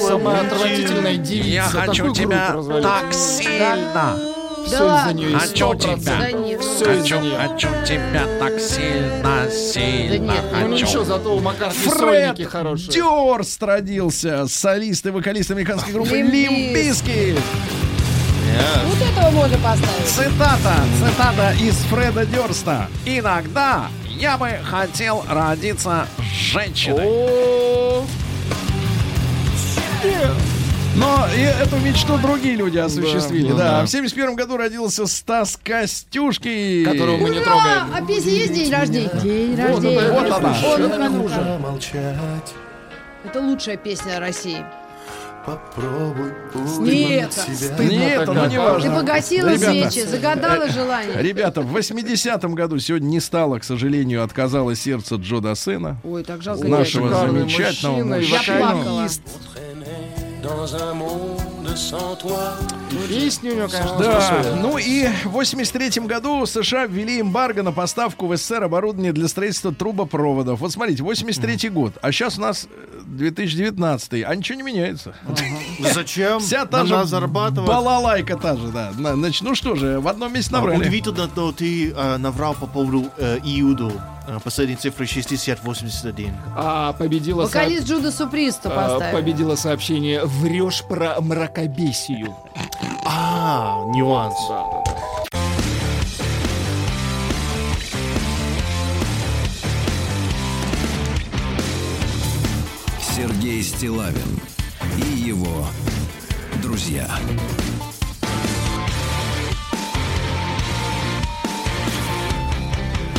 Самая 0.00 0.40
отвратительная 0.46 1.16
девица. 1.16 1.72
Такую 1.86 2.12
группу 2.12 2.52
развалили. 2.52 3.12
сильно. 3.12 4.31
Все 4.66 4.78
Да 4.78 5.00
из-за 5.02 5.12
нее. 5.14 5.38
Хочу 5.38 5.74
тебя. 5.74 6.16
Да 6.18 6.32
нет, 6.32 6.60
Все 6.60 6.92
из-за 6.98 7.18
нее. 7.18 7.36
хочу 7.38 7.68
тебя 7.86 8.26
так 8.38 8.60
сильно, 8.60 9.22
да 9.22 9.50
сильно. 9.50 10.32
нет. 10.32 10.44
Ну 10.60 10.68
ничего, 10.68 11.04
зато 11.04 11.36
у 11.36 11.40
Маккартни 11.40 11.82
Фред 11.90 12.48
хорошие. 12.48 12.92
Дёрст 12.92 13.62
родился, 13.62 14.46
солист 14.48 15.06
и 15.06 15.10
вокалист 15.10 15.50
американской 15.50 15.92
группы 15.92 16.20
Limp 16.20 16.74
Bizkit. 16.74 17.40
Вот 18.86 18.98
этого 19.00 19.30
можно 19.30 19.56
поставить. 19.58 20.06
Цитата, 20.06 20.74
цитата 20.98 21.52
из 21.60 21.74
Фреда 21.84 22.26
Дёрста. 22.26 22.88
Иногда 23.06 23.86
я 24.06 24.36
бы 24.36 24.50
хотел 24.64 25.24
родиться 25.28 26.06
женщиной. 26.52 27.06
О, 27.06 28.04
Но 30.96 31.26
и 31.34 31.40
эту 31.40 31.76
мечту 31.78 32.18
другие 32.18 32.54
люди 32.54 32.76
осуществили. 32.78 33.48
Да, 33.52 33.56
Да, 33.56 33.78
да. 33.80 33.86
в 33.86 33.88
71 33.88 34.34
году 34.36 34.56
родился 34.58 35.06
Стас 35.06 35.58
Костюшки. 35.62 36.84
Которого 36.84 37.16
мы 37.16 37.30
не 37.30 37.38
Ура! 37.38 37.44
трогаем. 37.44 37.86
А 37.94 38.06
песня 38.06 38.32
есть 38.32 38.52
день 38.52 38.70
рождения? 38.70 39.10
День 39.22 39.56
рождения. 39.56 40.10
вот 40.12 40.30
она. 40.30 40.50
О, 40.50 40.78
ну-ка, 40.78 41.08
ну-ка. 41.08 41.58
молчать, 41.60 42.54
Это 43.24 43.40
лучшая 43.40 43.76
песня 43.78 44.20
России. 44.20 44.62
попробуй 45.46 46.32
Нет. 46.80 47.30
Нет, 47.78 48.26
ну 48.26 48.44
не 48.46 48.50
Ты 48.56 48.60
важно. 48.60 48.94
погасила 48.96 49.48
Ребята, 49.48 49.90
свечи, 49.90 50.06
загадала 50.06 50.68
желание. 50.68 51.20
Ребята, 51.22 51.62
в 51.62 51.74
80-м 51.76 52.54
году 52.54 52.78
сегодня 52.78 53.06
не 53.06 53.20
стало, 53.20 53.58
к 53.58 53.64
сожалению, 53.64 54.22
отказало 54.22 54.76
сердце 54.76 55.14
Джо 55.16 55.40
Дассена, 55.40 55.96
Ой, 56.04 56.22
так 56.22 56.42
жалко. 56.42 56.68
нашего 56.68 57.08
замечательного 57.08 58.04
мужчина 58.04 58.14
и 58.16 58.24
Я 58.24 58.58
плакала. 58.58 59.08
Песни 63.08 63.50
у 63.50 63.54
него, 63.56 63.68
конечно, 63.68 63.98
Да, 63.98 64.56
ну 64.60 64.76
и 64.78 65.06
в 65.24 65.28
83 65.30 66.02
году 66.06 66.44
США 66.46 66.86
ввели 66.86 67.20
эмбарго 67.20 67.62
на 67.62 67.72
поставку 67.72 68.26
в 68.26 68.36
СССР 68.36 68.64
оборудования 68.64 69.12
для 69.12 69.28
строительства 69.28 69.72
трубопроводов. 69.72 70.60
Вот 70.60 70.72
смотрите, 70.72 71.02
83 71.02 71.68
год, 71.70 71.94
а 72.02 72.10
сейчас 72.12 72.38
у 72.38 72.40
нас 72.40 72.66
э, 72.70 73.00
2019, 73.04 74.24
а 74.24 74.34
ничего 74.34 74.56
не 74.56 74.62
меняется. 74.64 75.14
Зачем 75.80 76.40
Вся 76.40 76.64
та 76.66 76.84
же 76.86 76.94
балалайка 77.66 78.36
та 78.36 78.56
же, 78.56 78.68
да. 78.68 78.92
На- 78.98 79.14
Значит, 79.14 79.42
ну 79.42 79.54
что 79.54 79.74
же, 79.76 80.00
в 80.00 80.08
одном 80.08 80.32
месте 80.32 80.50
А, 80.54 80.58
набрали. 80.58 80.80
Удивительно, 80.80 81.28
что 81.28 81.52
ты 81.52 81.92
э, 81.92 82.16
наврал 82.18 82.54
по 82.54 82.66
поводу 82.66 83.06
э, 83.18 83.38
Иуду. 83.44 83.92
Э, 84.26 84.38
последние 84.42 84.76
цифры 84.78 85.06
6081. 85.06 86.32
А 86.56 86.92
победила, 86.92 87.46
со- 87.46 87.58
Вокалист 87.58 87.86
Джуда 87.86 88.12
Супристо 88.12 88.68
а, 88.70 88.88
поставил. 88.98 89.16
победила 89.18 89.56
сообщение 89.56 90.24
«Врешь 90.24 90.82
про 90.88 91.20
мракобесию». 91.20 92.34
А, 93.04 93.82
нюанс. 93.94 94.36
Да, 94.48 94.64
да, 94.70 94.82
да. 94.86 96.02
Сергей 103.00 103.62
Стилавин 103.62 104.40
и 104.98 105.18
его 105.20 105.66
друзья. 106.62 107.08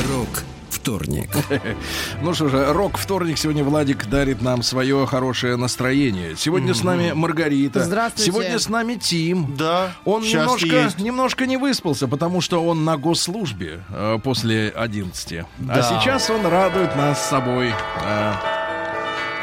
Рок 0.10 0.43
вторник. 0.84 1.29
Ну 2.21 2.34
что 2.34 2.49
же, 2.49 2.73
рок 2.73 2.97
вторник 2.97 3.38
сегодня 3.38 3.63
Владик 3.63 4.05
дарит 4.07 4.41
нам 4.41 4.63
свое 4.63 5.05
хорошее 5.07 5.55
настроение. 5.55 6.36
Сегодня 6.38 6.73
с 6.73 6.84
нами 6.84 7.11
Маргарита. 7.13 7.84
Здравствуйте. 7.84 8.31
Сегодня 8.31 8.59
с 8.59 8.69
нами 8.69 8.95
Тим. 8.95 9.55
Да, 9.57 9.93
Он 10.05 10.21
немножко, 10.23 10.91
немножко 11.01 11.45
не 11.45 11.57
выспался, 11.57 12.07
потому 12.07 12.41
что 12.41 12.63
он 12.63 12.84
на 12.84 12.97
госслужбе 12.97 13.81
э, 13.89 14.19
после 14.23 14.69
11. 14.69 15.34
А 15.39 15.45
Да. 15.59 15.81
сейчас 15.84 16.29
он 16.29 16.45
радует 16.45 16.95
нас 16.95 17.29
собой. 17.29 17.71
Да. 18.01 18.41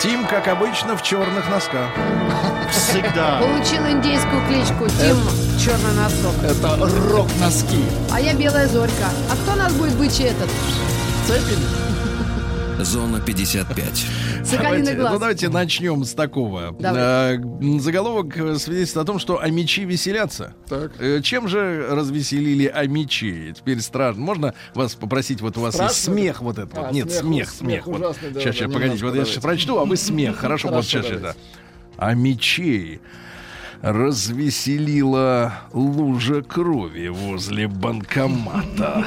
Тим, 0.01 0.27
как 0.27 0.49
обычно, 0.49 0.97
в 0.97 1.03
черных 1.03 1.49
носках. 1.51 1.89
Всегда. 2.71 3.39
Получил 3.41 3.87
индейскую 3.87 4.47
кличку 4.47 4.89
Тим 4.89 5.17
Черный 5.63 5.95
носок. 5.95 6.35
Это 6.43 6.77
рок-носки. 7.11 7.85
А 8.11 8.19
я 8.21 8.35
белая 8.35 8.67
зорька. 8.67 9.11
А 9.31 9.37
кто 9.37 9.57
нас 9.57 9.73
будет 9.75 9.95
бычий 9.97 10.25
этот? 10.25 10.49
Зона 12.83 13.21
55. 13.21 14.07
Соколиный 14.45 14.95
Давайте, 14.95 14.97
ну, 14.97 15.19
давайте 15.19 15.49
начнем 15.51 16.05
с 16.05 16.15
такого. 16.15 16.75
Давай. 16.81 17.37
М, 17.37 17.79
заголовок 17.79 18.37
э, 18.39 18.57
свидетельствует 18.57 19.05
о 19.05 19.07
том, 19.07 19.19
что 19.19 19.39
амичи 19.39 19.81
веселятся. 19.81 20.55
Так. 20.67 20.93
Э, 20.99 21.21
Чем 21.23 21.47
же 21.47 21.87
развеселили 21.91 22.67
амичи? 22.67 23.53
Теперь 23.55 23.81
страшно. 23.81 24.23
Можно 24.23 24.55
вас 24.75 24.95
попросить, 24.95 25.43
вот 25.43 25.59
у 25.59 25.61
вас 25.61 25.75
есть 25.75 25.95
Страшно? 25.95 26.15
смех 26.15 26.41
вот 26.41 26.59
этот 26.59 26.77
А, 26.79 26.83
вот. 26.85 26.93
Нет, 26.93 27.13
смех, 27.13 27.51
смех, 27.51 27.85
смех 27.85 27.87
вот. 27.87 28.01
ужасный, 28.01 28.31
да, 28.31 28.41
сейчас, 28.41 28.55
да, 28.55 28.59
сейчас, 28.61 28.73
погодите, 28.73 29.05
вот 29.05 29.15
я 29.15 29.25
сейчас 29.25 29.35
давайте. 29.37 29.41
прочту, 29.41 29.79
а 29.79 29.85
вы 29.85 29.97
смех. 29.99 30.37
Хорошо, 30.39 30.69
вот 30.69 30.75
Хорошо, 30.87 31.03
сейчас, 31.03 31.21
давайте. 31.21 31.39
Амичей 31.99 33.01
развеселила 33.83 35.53
лужа 35.73 36.43
крови 36.43 37.09
возле 37.09 37.67
банкомата. 37.69 39.05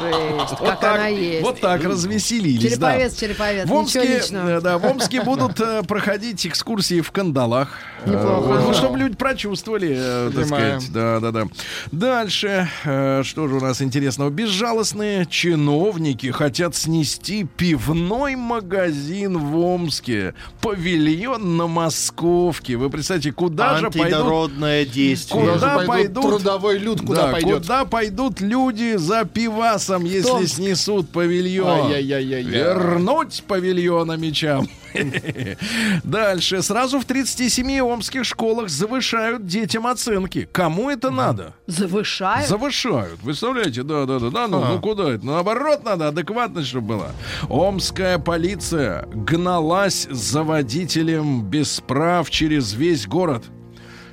Жесть, 0.00 0.50
Вот 0.60 0.68
как 0.68 0.82
она 0.84 0.96
так, 1.04 1.10
есть. 1.12 1.42
вот 1.42 1.60
так 1.60 1.84
развеселились, 1.84 2.76
да. 2.76 2.92
Череповец, 2.92 3.18
череповец. 3.18 3.66
В 3.68 3.72
Омске, 3.72 4.20
э, 4.30 4.60
да, 4.60 4.78
в 4.78 4.84
Омске 4.84 5.22
будут 5.22 5.58
э, 5.60 5.82
проходить 5.84 6.46
экскурсии 6.46 7.00
в 7.00 7.10
кандалах. 7.12 7.78
Неплохо. 8.04 8.52
Э, 8.54 8.62
Ну, 8.66 8.74
чтобы 8.74 8.98
люди 8.98 9.16
прочувствовали, 9.16 9.96
э, 9.98 10.30
так 10.34 10.46
сказать. 10.46 10.92
Да, 10.92 11.20
да, 11.20 11.30
да. 11.32 11.44
Дальше, 11.92 12.68
э, 12.84 13.22
что 13.24 13.48
же 13.48 13.54
у 13.56 13.60
нас 13.60 13.80
интересного? 13.80 14.28
Безжалостные 14.30 15.24
чиновники 15.26 16.30
хотят 16.30 16.76
снести 16.76 17.44
пивной 17.44 18.36
магазин 18.36 19.38
в 19.38 19.58
Омске. 19.58 20.34
Павильон 20.60 21.56
на 21.56 21.66
Московке. 21.66 22.75
Вы 22.76 22.90
представьте, 22.90 23.32
куда 23.32 23.78
же 23.78 23.90
пойдут 23.90 24.52
действие. 24.92 25.40
Куда 25.40 25.52
Куда 25.54 25.80
же 25.80 25.86
пойдут 25.86 26.22
трудовой 26.22 26.78
люд, 26.78 27.00
куда 27.00 27.26
да, 27.26 27.32
пойдет? 27.32 27.62
куда 27.62 27.84
пойдут 27.84 28.40
люди 28.40 28.96
за 28.96 29.24
пивасом, 29.24 30.04
если 30.04 30.28
Томск. 30.28 30.54
снесут 30.56 31.08
павильон? 31.10 31.90
Вернуть 31.90 33.42
павильона 33.46 34.12
мечам. 34.16 34.68
Дальше. 36.04 36.62
Сразу 36.62 36.98
в 36.98 37.04
37 37.04 37.80
омских 37.80 38.24
школах 38.24 38.68
завышают 38.68 39.46
детям 39.46 39.86
оценки. 39.86 40.48
Кому 40.52 40.90
это 40.90 41.10
надо? 41.10 41.54
Завышают. 41.66 42.48
Завышают. 42.48 43.20
Представляете? 43.20 43.82
Да, 43.82 44.06
да, 44.06 44.18
да, 44.18 44.30
да. 44.30 44.48
Ну, 44.48 44.64
ну 44.64 44.80
куда 44.80 45.12
это? 45.12 45.24
Наоборот, 45.26 45.84
надо 45.84 46.08
адекватность, 46.08 46.68
чтобы 46.68 46.86
была. 46.88 47.10
Омская 47.48 48.18
полиция 48.18 49.06
гналась 49.12 50.06
за 50.10 50.42
водителем 50.42 51.42
без 51.42 51.80
прав 51.80 52.30
через 52.30 52.72
весь 52.74 53.06
город. 53.06 53.44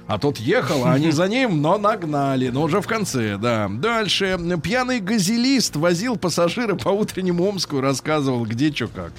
А 0.07 0.17
тот 0.19 0.37
ехал, 0.37 0.85
а 0.85 0.93
они 0.93 1.11
за 1.11 1.27
ним, 1.27 1.61
но 1.61 1.77
нагнали. 1.77 2.49
Но 2.49 2.63
уже 2.63 2.81
в 2.81 2.87
конце, 2.87 3.37
да. 3.37 3.69
Дальше. 3.69 4.37
Пьяный 4.61 4.99
газелист 4.99 5.75
возил 5.75 6.17
пассажира 6.17 6.75
по 6.75 6.89
утреннему 6.89 7.45
Омску 7.45 7.77
и 7.77 7.81
рассказывал, 7.81 8.45
где 8.45 8.71
что 8.71 8.87
как. 8.87 9.11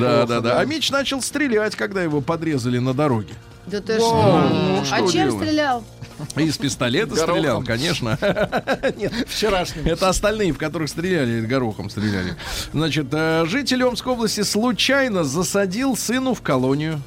Да, 0.00 0.26
да, 0.26 0.40
да. 0.40 0.60
А 0.60 0.64
Мич 0.64 0.90
начал 0.90 1.20
стрелять, 1.22 1.76
когда 1.76 2.02
его 2.02 2.20
подрезали 2.20 2.78
на 2.78 2.94
дороге. 2.94 3.34
Да 3.70 3.80
ты 3.80 3.98
Вау, 3.98 4.08
что? 4.08 4.48
ну, 4.50 4.82
А 4.90 4.98
чем 4.98 5.10
делать? 5.28 5.34
стрелял? 5.36 5.84
Из 6.34 6.58
пистолета 6.58 7.14
Горохом. 7.14 7.34
стрелял, 7.36 7.62
конечно. 7.62 8.18
Нет, 8.96 9.12
Вчерашний. 9.28 9.82
это 9.88 10.08
остальные, 10.08 10.52
в 10.52 10.58
которых 10.58 10.88
стреляли, 10.88 11.46
горохом 11.46 11.88
стреляли. 11.90 12.34
Значит, 12.72 13.06
э, 13.12 13.44
житель 13.46 13.84
Омской 13.84 14.14
области 14.14 14.40
случайно 14.42 15.22
засадил 15.22 15.96
сыну 15.96 16.34
в 16.34 16.42
колонию. 16.42 17.00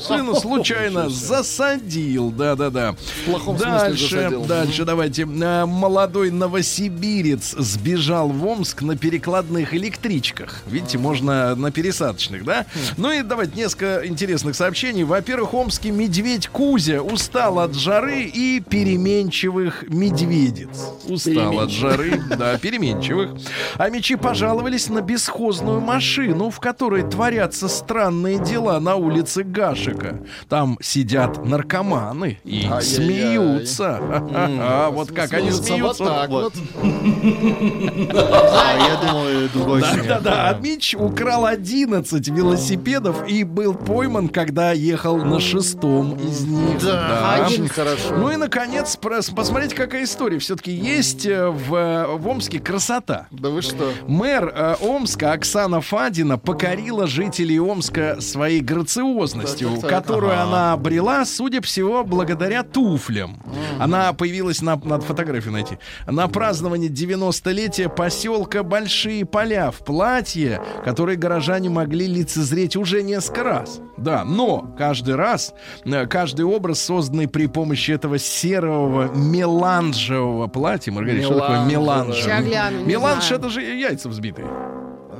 Сына 0.00 0.34
случайно 0.40 1.10
засадил, 1.10 2.30
да-да-да. 2.30 2.92
В 2.92 3.24
плохом 3.30 3.58
смысле 3.58 3.78
Дальше, 3.78 4.08
засадил. 4.16 4.44
дальше 4.46 4.84
давайте. 4.86 5.22
Э, 5.24 5.66
Молодой 5.66 6.30
новосибирец 6.30 7.54
сбежал 7.58 8.28
в 8.30 8.46
Омск 8.46 8.80
на 8.80 8.96
перекладных 8.96 9.74
электричках. 9.74 10.62
Видите, 10.66 10.96
можно 10.96 11.54
на 11.54 11.70
пересадочных, 11.70 12.44
да? 12.44 12.64
Ну 12.96 13.12
и 13.12 13.22
давайте 13.22 13.56
несколько 13.56 14.06
интересных 14.06 14.56
сообщений. 14.56 15.02
Во-первых, 15.04 15.52
омский 15.52 15.90
медведь 16.04 16.48
Кузя 16.48 17.00
устал 17.02 17.58
от 17.58 17.74
жары 17.74 18.24
и 18.24 18.60
переменчивых 18.60 19.84
медведец. 19.88 20.90
Устал 21.08 21.60
от 21.60 21.70
жары, 21.70 22.20
да, 22.36 22.58
переменчивых. 22.58 23.30
А 23.78 23.88
мечи 23.88 24.16
пожаловались 24.16 24.90
на 24.90 25.00
бесхозную 25.00 25.80
машину, 25.80 26.50
в 26.50 26.60
которой 26.60 27.04
творятся 27.08 27.68
странные 27.68 28.38
дела 28.38 28.78
на 28.80 28.96
улице 28.96 29.44
Гашика. 29.44 30.20
Там 30.50 30.76
сидят 30.82 31.42
наркоманы 31.44 32.38
и 32.44 32.66
Ай-яй-яй. 32.70 32.82
смеются. 32.82 33.98
А 34.02 34.90
вот 34.90 35.10
как 35.10 35.32
они 35.32 35.50
Смеются. 35.54 36.04
А 38.12 38.76
я 38.76 38.96
думаю, 39.08 39.48
другой 39.54 39.80
Да, 39.80 39.92
смех. 39.92 40.06
да, 40.08 40.20
да. 40.20 40.48
А 40.50 40.54
Мич 40.58 40.94
украл 40.94 41.46
11 41.46 42.28
велосипедов 42.28 43.26
и 43.28 43.44
был 43.44 43.72
пойман, 43.74 44.28
когда 44.28 44.72
ехал 44.72 45.16
на 45.16 45.40
шестом. 45.40 45.93
Дом 45.94 46.16
из 46.16 46.44
них. 46.44 46.82
Да, 46.82 47.46
очень 47.46 47.68
хорошо. 47.68 48.16
Ну 48.16 48.30
и, 48.30 48.36
наконец, 48.36 48.96
посмотрите, 48.96 49.74
какая 49.74 50.04
история. 50.04 50.38
Все-таки 50.38 50.72
есть 50.72 51.26
э, 51.26 51.48
в, 51.48 51.74
э, 51.74 52.06
в 52.16 52.26
Омске 52.26 52.58
красота. 52.58 53.26
Да 53.30 53.50
вы 53.50 53.62
что? 53.62 53.92
Мэр 54.06 54.52
э, 54.54 54.76
Омска 54.80 55.32
Оксана 55.32 55.80
Фадина 55.80 56.38
покорила 56.38 57.06
жителей 57.06 57.60
Омска 57.60 58.20
своей 58.20 58.60
грациозностью, 58.60 59.70
Так, 59.70 59.80
так, 59.80 59.90
так. 59.90 60.02
которую 60.02 60.40
она 60.40 60.72
обрела, 60.72 61.24
судя 61.24 61.60
всего, 61.60 62.04
благодаря 62.04 62.62
туфлям. 62.62 63.42
Она 63.78 64.12
появилась 64.12 64.62
на, 64.62 64.76
надо 64.76 65.04
фотографию 65.04 65.52
найти. 65.52 65.78
На 66.06 66.28
праздновании 66.28 66.90
90-летия 66.90 67.88
поселка 67.88 68.62
Большие 68.62 69.24
Поля 69.24 69.70
в 69.70 69.84
платье, 69.84 70.60
которое 70.84 71.16
горожане 71.16 71.70
могли 71.70 72.06
лицезреть 72.06 72.76
уже 72.76 73.02
несколько 73.02 73.44
раз. 73.44 73.80
Да, 73.96 74.24
но 74.24 74.74
каждый 74.76 75.14
раз, 75.14 75.54
каждый 76.08 76.44
образ, 76.44 76.80
созданный 76.82 77.28
при 77.28 77.46
помощи 77.46 77.90
этого 77.92 78.18
серого 78.18 79.10
меланжевого 79.14 80.46
платья, 80.46 80.92
Маргарита, 80.92 81.24
что 81.26 81.38
такое 81.40 81.64
меланж? 81.64 82.24
Меланж 82.84 83.30
это 83.30 83.48
же 83.48 83.62
яйца 83.62 84.08
взбитые. 84.08 84.46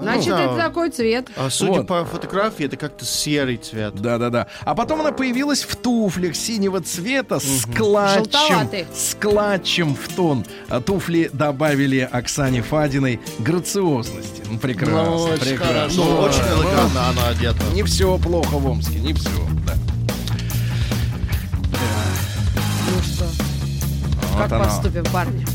Значит, 0.02 0.26
Ну, 0.30 0.34
это 0.34 0.57
да. 0.57 0.64
такой 0.64 0.90
цвет. 0.90 1.28
А 1.36 1.48
судя 1.48 1.72
Вот. 1.78 1.86
по 1.86 2.05
фотографии, 2.05 2.66
это 2.66 2.76
как-то 2.76 3.05
серый 3.05 3.57
цвет. 3.59 3.94
Да-да-да. 3.94 4.48
А 4.62 4.74
потом 4.74 5.00
она 5.00 5.12
появилась 5.12 5.62
в 5.62 5.76
туфлях 5.76 6.34
синего 6.34 6.80
цвета 6.80 7.38
с 7.38 7.64
клатчем. 7.64 8.24
Желтоватый. 8.24 8.86
С 8.92 9.14
клатчем 9.14 9.94
в 9.94 10.09
тон. 10.14 10.44
А 10.68 10.80
туфли 10.80 11.30
добавили 11.32 12.00
Оксане 12.11 12.61
Фадиной 12.62 13.20
грациозности. 13.38 14.42
Ну, 14.50 14.59
прекрасно, 14.59 15.05
Ну, 15.05 15.14
очень 15.22 15.40
прекрасно. 15.40 15.66
хорошо. 15.68 16.05
Ну, 16.05 16.11
Да, 16.16 16.22
очень 16.22 16.40
да. 16.40 16.55
элегантно 16.57 17.09
она 17.11 17.28
одета. 17.28 17.64
Не 17.72 17.82
все 17.84 18.18
плохо 18.18 18.55
в 18.59 18.66
Омске, 18.66 18.98
не 18.98 19.12
все. 19.14 19.30
Да. 19.64 19.74
Вот 24.35 24.43
как 24.43 24.53
оно. 24.53 24.64
поступим, 24.64 25.05
парни? 25.05 25.47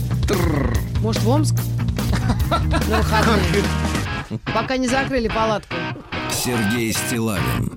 Может, 1.01 1.21
в 1.23 1.29
Омск? 1.29 1.55
На 2.49 2.97
выходные. 2.97 3.63
Пока 4.53 4.77
не 4.77 4.87
закрыли 4.87 5.27
палатку. 5.27 5.75
Сергей 6.31 6.93
Стилавин 6.93 7.73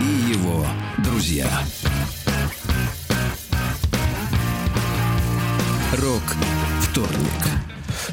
и 0.00 0.32
его 0.32 0.66
друзья. 0.98 1.48
Рок 5.92 6.22
вторник. 6.82 7.65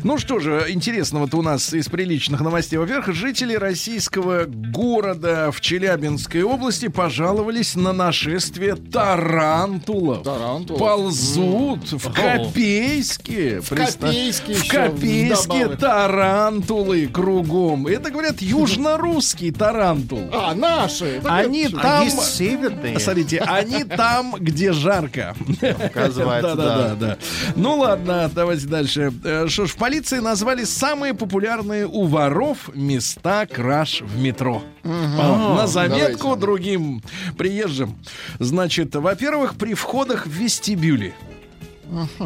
Ну 0.03 0.17
что 0.17 0.39
же, 0.39 0.65
интересного-то 0.67 1.37
у 1.37 1.41
нас 1.41 1.73
из 1.73 1.87
приличных 1.87 2.41
новостей. 2.41 2.77
Во-первых, 2.77 3.15
жители 3.15 3.53
российского 3.55 4.43
города 4.45 5.49
в 5.51 5.61
Челябинской 5.61 6.43
области 6.43 6.89
пожаловались 6.89 7.75
на 7.75 7.93
нашествие 7.93 8.75
тарантулов. 8.75 10.23
Тарантулов. 10.23 10.79
Ползут 10.79 11.91
в 11.91 12.11
Копейске. 12.11 13.61
В 13.61 13.69
Копейске 13.69 14.53
В 14.55 14.67
Копейске 14.67 15.69
тарантулы 15.69 17.07
кругом. 17.07 17.87
Это, 17.87 18.11
говорят, 18.11 18.41
южно-русский 18.41 19.51
тарантул. 19.51 20.29
А, 20.33 20.53
наши. 20.53 21.21
Они 21.23 21.67
А 21.77 21.81
там... 21.81 22.03
есть 22.03 22.35
северные. 22.35 22.99
Смотрите, 22.99 23.39
они 23.39 23.85
там, 23.85 24.35
где 24.37 24.73
жарко. 24.73 25.33
Оказывается, 25.61 26.55
да, 26.55 26.77
да, 26.77 26.87
да. 26.89 26.95
да. 26.95 27.17
Ну 27.55 27.77
ладно, 27.77 28.29
давайте 28.35 28.67
дальше. 28.67 29.13
Э, 29.23 29.45
Что 29.47 29.65
ж, 29.65 29.69
в 29.69 29.75
полиции 29.93 30.17
назвали 30.17 30.63
самые 30.63 31.13
популярные 31.13 31.85
у 31.85 32.05
воров 32.05 32.71
места 32.73 33.45
краж 33.45 34.01
в 34.01 34.19
метро. 34.19 34.63
А, 34.83 35.55
На 35.55 35.67
заметку 35.67 36.23
Давайте. 36.29 36.41
другим 36.41 37.03
приезжим. 37.37 37.95
Значит, 38.39 38.95
во-первых, 38.95 39.53
при 39.53 39.75
входах 39.75 40.25
в 40.25 40.31
вестибюле. 40.31 41.13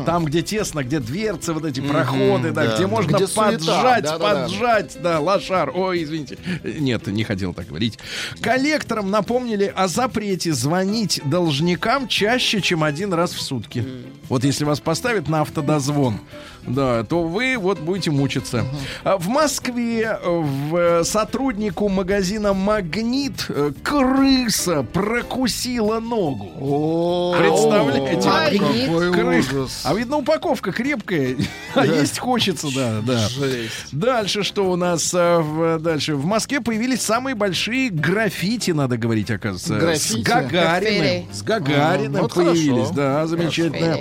Там, 0.05 0.23
где 0.23 0.43
тесно, 0.43 0.81
где 0.81 0.99
дверцы, 1.01 1.51
вот 1.51 1.65
эти 1.65 1.81
проходы, 1.81 2.51
да, 2.51 2.65
да. 2.67 2.75
где 2.75 2.87
можно 2.87 3.17
Где 3.17 3.27
суета, 3.27 3.51
поджать, 3.51 4.03
да-да-да. 4.03 4.43
поджать, 4.43 4.97
да, 5.01 5.19
лошар. 5.19 5.71
Ой, 5.75 6.03
извините. 6.03 6.37
Нет, 6.63 7.07
не 7.07 7.25
хотел 7.25 7.53
так 7.53 7.67
говорить. 7.67 7.99
Коллекторам 8.39 9.11
напомнили 9.11 9.73
о 9.75 9.89
запрете 9.89 10.53
звонить 10.53 11.19
должникам 11.25 12.07
чаще, 12.07 12.61
чем 12.61 12.81
один 12.83 13.13
раз 13.13 13.33
в 13.33 13.41
сутки. 13.41 13.85
Вот 14.29 14.45
если 14.45 14.63
вас 14.63 14.79
поставят 14.79 15.27
на 15.27 15.41
автодозвон, 15.41 16.21
да, 16.67 17.03
то 17.03 17.23
вы 17.23 17.57
вот 17.57 17.79
будете 17.79 18.11
мучиться. 18.11 18.65
А 19.03 19.17
В 19.17 19.27
Москве 19.27 20.19
э, 20.21 20.29
в, 20.29 20.75
э, 20.75 21.03
сотруднику 21.03 21.87
магазина 21.89 22.53
«Магнит» 22.53 23.45
э, 23.49 23.71
крыса 23.83 24.83
прокусила 24.93 25.99
ногу. 25.99 27.35
Представляете? 27.37 28.27
Магнит. 28.61 28.89
Кры-. 29.15 29.69
А 29.83 29.93
видно, 29.93 30.17
упаковка 30.17 30.71
крепкая, 30.71 31.37
а 31.75 31.85
есть 31.85 32.19
хочется, 32.19 32.67
да, 32.75 33.01
да. 33.01 33.27
Жесть. 33.29 33.71
Дальше 33.91 34.43
что 34.43 34.69
у 34.69 34.75
нас? 34.75 35.13
в- 35.13 35.79
дальше 35.79 36.15
в 36.15 36.25
Москве 36.25 36.61
появились 36.61 37.01
самые 37.01 37.35
большие 37.35 37.89
граффити, 37.89 38.71
надо 38.71 38.97
говорить, 38.97 39.31
оказывается. 39.31 39.75
Граффити? 39.75 40.21
С 40.21 40.23
Гагариным. 40.23 41.33
С 41.33 41.41
Гагариным 41.43 42.21
вот 42.21 42.33
появились, 42.33 42.89
да, 42.89 43.25
замечательно. 43.27 43.97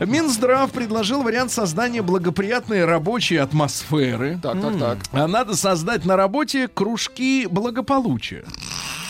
Минздрав 0.00 0.70
предложил 0.70 1.22
вариант 1.22 1.52
создания 1.52 2.02
благоприятной 2.08 2.86
рабочей 2.86 3.36
атмосферы. 3.36 4.38
Так, 4.42 4.60
так, 4.60 4.78
так. 4.78 4.98
А 5.12 5.28
надо 5.28 5.54
создать 5.54 6.06
на 6.06 6.16
работе 6.16 6.66
кружки 6.66 7.46
благополучия. 7.46 8.44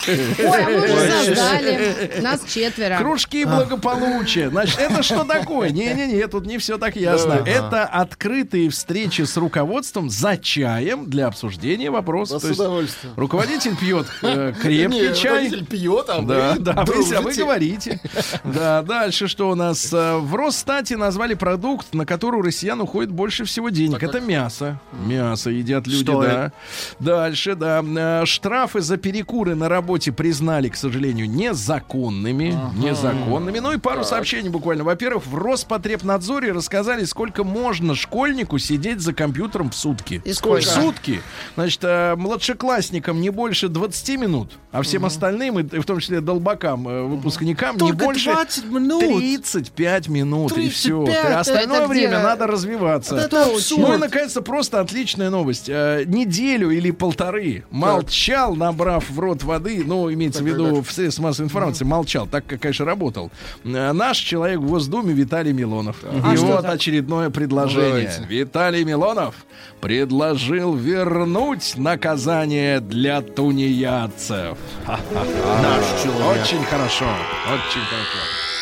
Ой, 0.08 0.64
а 0.64 0.68
мы 0.70 0.76
уже 0.84 1.24
создали. 1.34 2.20
Нас 2.20 2.40
четверо. 2.46 2.96
Кружки 2.98 3.44
благополучия. 3.44 4.48
Значит, 4.50 4.78
это 4.78 5.02
что 5.02 5.24
такое? 5.24 5.70
Не-не-не, 5.70 6.26
тут 6.28 6.46
не 6.46 6.58
все 6.58 6.78
так 6.78 6.96
ясно. 6.96 7.42
Это 7.46 7.84
открытые 7.84 8.70
встречи 8.70 9.22
с 9.22 9.36
руководством 9.36 10.10
за 10.10 10.36
чаем 10.36 11.08
для 11.08 11.26
обсуждения 11.26 11.90
вопросов. 11.90 12.40
Да, 12.40 12.40
То 12.40 12.46
с 12.46 12.48
есть 12.50 12.60
удовольствием. 12.60 13.14
руководитель 13.16 13.76
пьет 13.76 14.06
э, 14.22 14.52
крепкий 14.60 15.14
чай. 15.14 15.44
руководитель 15.44 15.66
пьет, 15.66 16.06
а 16.08 16.22
Да, 16.28 16.52
вы 16.54 16.58
да, 16.60 16.84
вы, 16.84 17.16
а 17.16 17.20
вы 17.20 17.34
говорите. 17.34 18.00
Да, 18.44 18.82
дальше 18.82 19.28
что 19.28 19.50
у 19.50 19.54
нас? 19.54 19.92
Э, 19.92 20.16
В 20.18 20.34
Росстате 20.34 20.96
назвали 20.96 21.34
продукт, 21.34 21.94
на 21.94 22.06
который 22.06 22.36
у 22.36 22.42
россиян 22.42 22.80
уходит 22.80 23.10
больше 23.10 23.44
всего 23.44 23.68
денег. 23.68 24.02
Это 24.02 24.20
мясо. 24.20 24.80
Мясо 24.92 25.50
едят 25.50 25.86
люди, 25.86 26.04
да. 26.04 26.52
Дальше, 26.98 27.54
да. 27.54 27.82
Э, 27.84 28.24
Штрафы 28.26 28.80
за 28.80 28.96
перекуры 28.96 29.54
на 29.54 29.68
работе 29.68 29.97
признали, 30.10 30.68
к 30.68 30.76
сожалению, 30.76 31.28
незаконными. 31.28 32.56
Незаконными. 32.76 33.58
Ну 33.58 33.72
и 33.72 33.78
пару 33.78 34.04
сообщений 34.04 34.48
буквально. 34.48 34.84
Во-первых, 34.84 35.26
в 35.26 35.34
Роспотребнадзоре 35.34 36.52
рассказали, 36.52 37.04
сколько 37.04 37.44
можно 37.44 37.94
школьнику 37.94 38.58
сидеть 38.58 39.00
за 39.00 39.12
компьютером 39.12 39.70
в 39.70 39.74
сутки. 39.74 40.22
И 40.24 40.32
сколько? 40.32 40.62
В 40.62 40.64
сутки. 40.64 41.20
Значит, 41.54 41.80
э, 41.82 42.14
младшеклассникам 42.16 43.20
не 43.20 43.30
больше 43.30 43.68
20 43.68 44.16
минут, 44.16 44.52
а 44.72 44.82
всем 44.82 45.04
остальным, 45.04 45.58
и 45.58 45.78
в 45.78 45.84
том 45.84 46.00
числе 46.00 46.20
долбакам, 46.20 46.88
э, 46.88 47.02
выпускникам, 47.02 47.74
не 47.76 47.80
Только 47.80 48.04
больше 48.04 48.32
20 48.32 48.64
минут. 48.66 49.00
35 49.00 50.08
минут, 50.08 50.56
и 50.56 50.68
все. 50.68 51.04
35, 51.04 51.36
Остальное 51.36 51.78
это 51.78 51.92
где? 51.92 52.00
время 52.00 52.22
надо 52.22 52.46
развиваться. 52.46 53.16
Это. 53.16 53.46
Ну 53.76 53.94
и, 53.94 53.96
наконец-то, 53.98 54.42
просто 54.42 54.80
отличная 54.80 55.30
новость. 55.30 55.68
Э, 55.68 56.04
неделю 56.06 56.70
или 56.70 56.90
полторы 56.90 57.64
молчал, 57.70 58.54
набрав 58.56 59.08
в 59.10 59.18
рот 59.18 59.42
воды, 59.42 59.82
ну, 59.88 60.12
имеется 60.12 60.42
в 60.42 60.46
виду 60.46 60.82
в 60.82 60.92
средствах 60.92 61.28
массовой 61.28 61.46
информации, 61.46 61.84
молчал, 61.84 62.26
так 62.26 62.46
как, 62.46 62.60
конечно, 62.60 62.84
работал. 62.84 63.30
Э, 63.64 63.92
наш 63.92 64.18
человек 64.18 64.60
в 64.60 64.66
Госдуме 64.68 65.12
Виталий 65.12 65.52
Милонов. 65.52 65.96
И 66.04 66.06
А 66.22 66.36
что 66.36 66.46
вот 66.46 66.62
так? 66.62 66.74
очередное 66.74 67.30
предложение. 67.30 67.88
Давайте. 67.88 68.24
Виталий 68.28 68.84
Милонов 68.84 69.34
предложил 69.80 70.74
вернуть 70.74 71.74
наказание 71.76 72.80
для 72.80 73.22
тунеядцев. 73.22 74.58
Наш 74.86 76.02
человек. 76.02 76.42
Очень 76.42 76.64
хорошо, 76.64 77.06
очень 77.46 77.84
хорошо. 77.88 78.18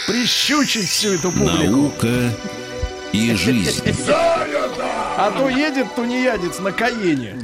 Прищучить 0.07 0.89
всю 0.89 1.14
эту 1.14 1.31
публику. 1.33 1.70
Наука 1.72 2.31
и 3.12 3.35
жизнь. 3.35 3.83
А 5.19 5.31
то 5.31 5.49
едет 5.49 5.95
тунеядец 5.95 6.59
на 6.59 6.73
Каене. 6.73 7.37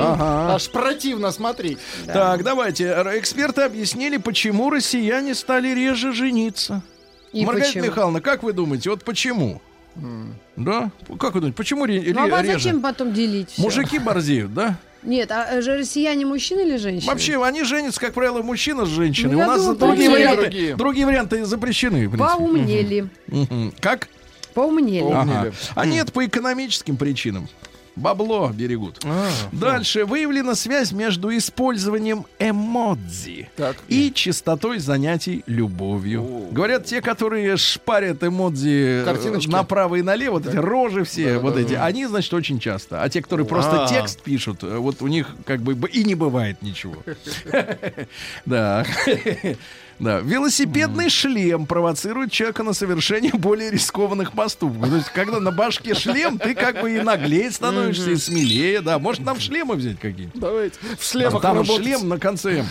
Ага. 0.00 0.54
Аж 0.54 0.68
противно 0.70 1.30
смотреть. 1.30 1.78
Так, 2.06 2.42
давайте. 2.42 2.86
Эксперты 3.16 3.62
объяснили, 3.62 4.16
почему 4.16 4.70
россияне 4.70 5.34
стали 5.34 5.74
реже 5.74 6.12
жениться. 6.12 6.82
И 7.32 7.44
Маргарита 7.44 7.72
почему? 7.74 7.84
Михайловна, 7.86 8.20
как 8.22 8.42
вы 8.42 8.52
думаете, 8.52 8.90
вот 8.90 9.04
почему? 9.04 9.60
Да? 10.56 10.90
Как 11.18 11.34
вы 11.34 11.40
думаете, 11.40 11.56
почему 11.56 11.84
ре- 11.84 12.12
Ну, 12.14 12.22
а 12.34 12.40
ре- 12.42 12.52
зачем 12.54 12.72
реже? 12.76 12.80
потом 12.80 13.12
делить 13.12 13.50
всё? 13.50 13.62
Мужики 13.62 13.98
борзеют, 13.98 14.54
да? 14.54 14.76
Нет, 15.02 15.30
а 15.30 15.60
же 15.60 15.76
россияне 15.76 16.24
мужчины 16.26 16.60
или 16.62 16.76
женщины? 16.76 17.10
Вообще, 17.10 17.42
они 17.44 17.62
женятся, 17.64 18.00
как 18.00 18.14
правило, 18.14 18.42
мужчина 18.42 18.84
с 18.84 18.88
женщиной. 18.88 19.32
Ну, 19.36 19.42
У 19.42 19.46
нас 19.46 19.60
думаю, 19.60 19.76
другие 19.78 20.08
другие. 20.08 20.10
варианты, 20.28 20.42
Другие. 20.50 20.76
другие 20.76 21.06
варианты 21.06 21.44
запрещены. 21.44 22.08
Поумнели. 22.10 23.08
Мгм. 23.28 23.72
Как? 23.80 24.08
Поумнели. 24.58 25.12
Ага. 25.12 25.52
А 25.76 25.86
нет, 25.86 26.12
по 26.12 26.26
экономическим 26.26 26.96
причинам. 26.96 27.48
Бабло 27.94 28.52
берегут. 28.54 29.04
Дальше 29.50 30.04
выявлена 30.04 30.54
связь 30.54 30.92
между 30.92 31.36
использованием 31.36 32.26
эмодзи 32.38 33.50
Так. 33.56 33.76
и 33.88 34.12
частотой 34.12 34.78
занятий 34.78 35.42
любовью. 35.46 36.46
Говорят, 36.52 36.84
те, 36.84 37.00
которые 37.02 37.56
шпарят 37.56 38.22
эмодзи 38.22 39.02
э, 39.02 39.04
Картиночки. 39.04 39.50
направо 39.50 39.96
и 39.96 40.02
налево, 40.02 40.34
вот 40.34 40.46
эти 40.46 40.56
рожи 40.56 41.02
все, 41.02 41.38
вот 41.38 41.56
эти, 41.56 41.74
они, 41.74 42.06
значит, 42.06 42.32
очень 42.34 42.60
часто. 42.60 43.02
А 43.02 43.08
те, 43.08 43.20
которые 43.20 43.46
просто 43.48 43.84
А. 43.84 43.88
текст 43.88 44.22
пишут, 44.22 44.62
э, 44.62 44.76
вот 44.76 45.02
у 45.02 45.08
них 45.08 45.34
как 45.44 45.62
бы 45.62 45.88
и 45.88 46.04
не 46.04 46.14
бывает 46.14 46.62
ничего. 46.62 47.02
Да. 48.46 48.84
Да, 49.98 50.20
велосипедный 50.20 51.08
шлем 51.10 51.66
провоцирует 51.66 52.30
человека 52.30 52.62
на 52.62 52.72
совершение 52.72 53.32
более 53.34 53.70
рискованных 53.70 54.32
поступков. 54.32 54.88
То 54.88 54.96
есть, 54.96 55.08
когда 55.10 55.40
на 55.40 55.50
башке 55.50 55.94
шлем, 55.94 56.38
ты 56.38 56.54
как 56.54 56.80
бы 56.80 56.96
и 56.96 57.00
наглее 57.00 57.50
становишься, 57.50 58.10
и 58.10 58.16
смелее. 58.16 58.80
Да, 58.80 58.98
может, 58.98 59.24
нам 59.24 59.40
шлемы 59.40 59.74
взять 59.74 59.98
какие-нибудь? 59.98 60.40
Давайте. 60.40 60.78
В 60.98 61.04
шлемах 61.04 61.42
Там 61.42 61.56
работать. 61.58 61.84
шлем 61.84 62.08
на 62.08 62.18
конце. 62.18 62.64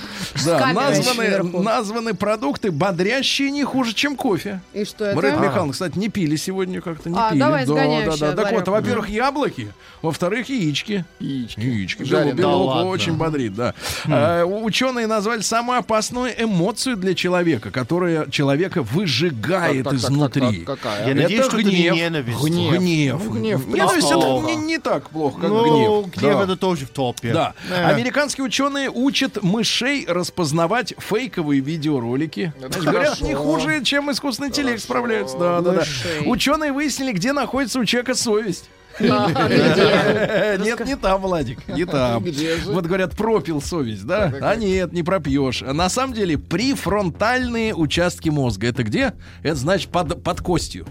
Да, 0.45 0.71
названы, 0.73 1.43
названы 1.43 2.13
продукты, 2.13 2.71
бодрящие 2.71 3.51
не 3.51 3.63
хуже, 3.63 3.93
чем 3.93 4.15
кофе. 4.15 4.61
И 4.73 4.85
что 4.85 5.05
это? 5.05 5.15
Марина 5.15 5.39
Михайловна, 5.39 5.73
кстати, 5.73 5.97
не 5.97 6.07
пили 6.09 6.35
сегодня 6.37 6.81
как-то, 6.81 7.09
не 7.09 7.17
А, 7.17 7.31
пили. 7.31 7.39
давай 7.39 7.65
да, 7.65 8.05
да, 8.05 8.17
да. 8.17 8.31
Так 8.43 8.51
вот, 8.53 8.67
во-первых, 8.67 9.09
яблоки, 9.09 9.73
во-вторых, 10.01 10.47
яички. 10.49 11.03
Яички. 11.19 11.59
Яички. 11.59 12.03
Белок, 12.03 12.35
белок 12.35 12.35
Да 12.37 12.47
ладно. 12.75 12.89
очень 12.89 13.13
бодрит, 13.13 13.53
да. 13.53 13.73
Э, 14.05 14.43
ученые 14.43 15.07
назвали 15.07 15.41
самую 15.41 15.79
опасную 15.79 16.31
эмоцию 16.41 16.95
для 16.95 17.16
человека, 17.17 17.71
которая 17.71 18.29
человека 18.29 18.81
выжигает 18.83 19.83
Так, 19.83 19.93
так, 19.93 20.01
так, 20.01 20.09
изнутри. 20.11 20.63
так, 20.63 20.79
какая? 20.79 21.07
Я 21.09 21.15
надеюсь, 21.15 21.39
это 21.41 21.49
что 21.49 21.59
это 21.59 21.69
не 21.69 21.75
гнев. 21.75 21.95
ненависть. 21.95 22.43
Гнев. 22.43 22.73
Гнев. 22.79 23.21
Ну, 23.25 23.31
гнев, 23.33 23.67
Ненависть 23.67 24.07
это 24.07 24.19
плохо. 24.19 24.47
не, 24.47 24.55
не 24.55 24.77
так 24.77 25.09
плохо, 25.09 25.41
как 25.41 25.49
Ну, 25.49 25.63
гнев. 26.03 26.13
гнев 26.15 26.37
Да. 26.37 26.43
это 26.43 26.55
тоже 26.55 26.85
в 26.85 26.89
топе. 26.89 27.33
Да. 27.33 27.53
Э. 27.69 27.85
Американские 27.87 28.45
ученые 28.45 28.89
учат 28.89 29.41
мышей 29.43 30.05
распознавать 30.07 30.93
фейковые 30.97 31.61
видеоролики. 31.61 32.53
Это 32.61 32.79
Говорят, 32.79 33.03
хорошо. 33.05 33.25
не 33.25 33.33
хуже, 33.33 33.83
чем 33.83 34.11
искусственный 34.11 34.49
интеллект 34.49 34.81
справляются. 34.81 35.37
Да, 35.37 35.61
да, 35.61 35.71
да. 35.73 35.83
Ученые 36.25 36.71
выяснили, 36.71 37.11
где 37.11 37.33
находится 37.33 37.79
у 37.79 37.85
человека 37.85 38.13
совесть. 38.15 38.69
А? 38.99 40.57
Нет, 40.57 40.85
не 40.85 40.95
там, 40.95 41.21
Владик, 41.21 41.67
не 41.67 41.85
там. 41.85 42.23
Где 42.23 42.57
же? 42.57 42.71
Вот 42.71 42.85
говорят, 42.85 43.15
пропил 43.15 43.61
совесть, 43.61 44.05
да? 44.05 44.33
А 44.41 44.55
нет, 44.55 44.93
не 44.93 45.03
пропьешь. 45.03 45.61
На 45.61 45.89
самом 45.89 46.13
деле, 46.13 46.37
префронтальные 46.37 47.75
участки 47.75 48.29
мозга. 48.29 48.67
Это 48.67 48.83
где? 48.83 49.13
Это 49.43 49.55
значит 49.55 49.89
под, 49.91 50.23
под 50.23 50.41
костью. 50.41 50.85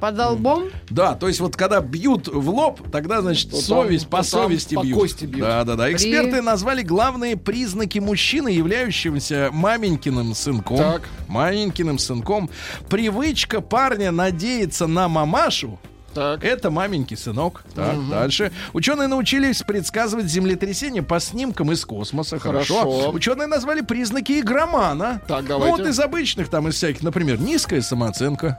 Под 0.00 0.18
лбом? 0.18 0.64
Да, 0.90 1.14
то 1.14 1.28
есть 1.28 1.38
вот 1.38 1.54
когда 1.54 1.80
бьют 1.80 2.26
в 2.26 2.50
лоб, 2.50 2.80
тогда, 2.90 3.20
значит, 3.20 3.50
То 3.50 3.56
там- 3.56 3.62
совесть 3.64 4.08
по 4.08 4.24
то 4.24 4.30
там 4.32 4.42
совести 4.42 4.74
по 4.74 4.82
бьют. 4.82 4.98
кости 4.98 5.26
бьют. 5.26 5.46
Да, 5.46 5.62
да, 5.62 5.76
да. 5.76 5.92
Эксперты 5.92 6.42
назвали 6.42 6.82
главные 6.82 7.36
признаки 7.36 8.00
мужчины, 8.00 8.48
являющегося 8.48 9.50
маменькиным 9.52 10.34
сынком. 10.34 10.76
Так. 10.78 11.02
Маменькиным 11.28 11.98
сынком. 12.00 12.50
Привычка 12.90 13.60
парня 13.60 14.10
надеяться 14.10 14.88
на 14.88 15.06
мамашу. 15.06 15.78
Так. 16.14 16.44
Это 16.44 16.70
маменький 16.70 17.16
сынок. 17.16 17.62
Так, 17.74 17.96
дальше. 18.08 18.52
Ученые 18.72 19.08
научились 19.08 19.62
предсказывать 19.62 20.26
землетрясения 20.26 21.02
по 21.02 21.20
снимкам 21.20 21.72
из 21.72 21.84
космоса. 21.84 22.38
Хорошо. 22.38 22.80
Хорошо. 22.80 23.10
Ученые 23.10 23.46
назвали 23.46 23.80
признаки 23.80 24.40
игромана. 24.40 25.20
Так, 25.26 25.42
Ну, 25.42 25.48
давайте. 25.48 25.76
вот 25.76 25.86
из 25.88 25.98
обычных, 26.00 26.48
там, 26.48 26.68
из 26.68 26.74
всяких, 26.74 27.02
например, 27.02 27.40
низкая 27.40 27.80
самооценка. 27.80 28.58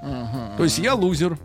То 0.58 0.64
есть 0.64 0.80
я 0.80 0.94
лузер. 0.96 1.38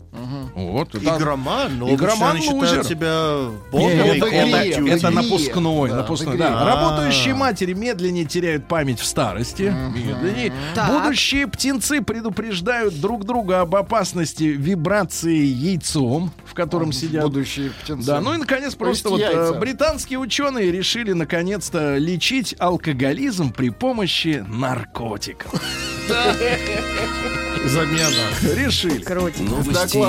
Вот. 0.55 0.91
там- 0.91 1.17
Игроман, 1.17 1.77
но 1.79 1.93
Игроман 1.93 2.31
обычно 2.31 2.49
они 2.51 2.59
лузер. 2.59 2.83
себя 2.83 3.49
богом. 3.71 3.87
это, 3.89 4.25
это- 4.27 4.87
это 4.89 5.09
напускной, 5.09 5.89
Да, 5.89 5.95
напускной, 5.97 6.37
да. 6.37 6.61
А. 6.61 6.65
Работающие 6.65 7.33
матери 7.33 7.73
медленнее 7.73 8.25
теряют 8.25 8.67
память 8.67 8.99
в 8.99 9.05
старости. 9.05 9.73
Медленнее. 9.95 10.51
Так. 10.75 10.89
Будущие 11.03 11.47
птенцы 11.47 12.01
предупреждают 12.01 12.99
друг 12.99 13.25
друга 13.25 13.61
об 13.61 13.75
опасности 13.75 14.43
вибрации 14.43 15.45
яйцом, 15.99 16.31
в 16.45 16.53
котором 16.53 16.91
сидят. 16.91 17.23
Будущие 17.23 17.71
птенцы. 17.71 18.07
Да, 18.07 18.21
ну 18.21 18.33
и 18.33 18.37
наконец 18.37 18.73
То 18.73 18.79
просто 18.79 19.09
вот 19.09 19.21
э, 19.21 19.23
яйца. 19.23 19.53
британские 19.53 20.19
ученые 20.19 20.71
решили 20.71 21.13
наконец-то 21.13 21.97
лечить 21.97 22.55
алкоголизм 22.59 23.51
при 23.51 23.69
помощи 23.69 24.45
наркотиков. 24.47 25.53
Замена. 27.65 28.55
Решили. 28.55 29.03
Крутик. 29.03 29.49
Новости 29.49 30.01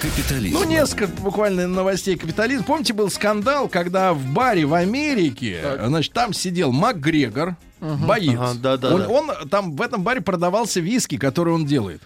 капитализма. 0.00 0.60
Ну, 0.60 0.68
несколько 0.68 1.06
буквально 1.06 1.68
новостей 1.68 2.16
капитализма. 2.16 2.64
Помните, 2.64 2.92
был 2.94 3.10
скандал, 3.10 3.68
когда 3.68 4.12
в 4.12 4.24
баре 4.32 4.66
в 4.66 4.74
Америке, 4.74 5.62
значит, 5.86 6.12
там 6.12 6.32
сидел 6.32 6.72
Макгрегор, 6.72 7.56
боец. 7.80 8.36
Ага, 8.38 8.54
да-да-да. 8.60 8.94
он, 8.94 9.28
он 9.28 9.48
там 9.48 9.76
в 9.76 9.82
этом 9.82 10.02
баре 10.02 10.20
продавался 10.20 10.80
виски, 10.80 11.16
который 11.16 11.54
он 11.54 11.64
делает. 11.64 12.02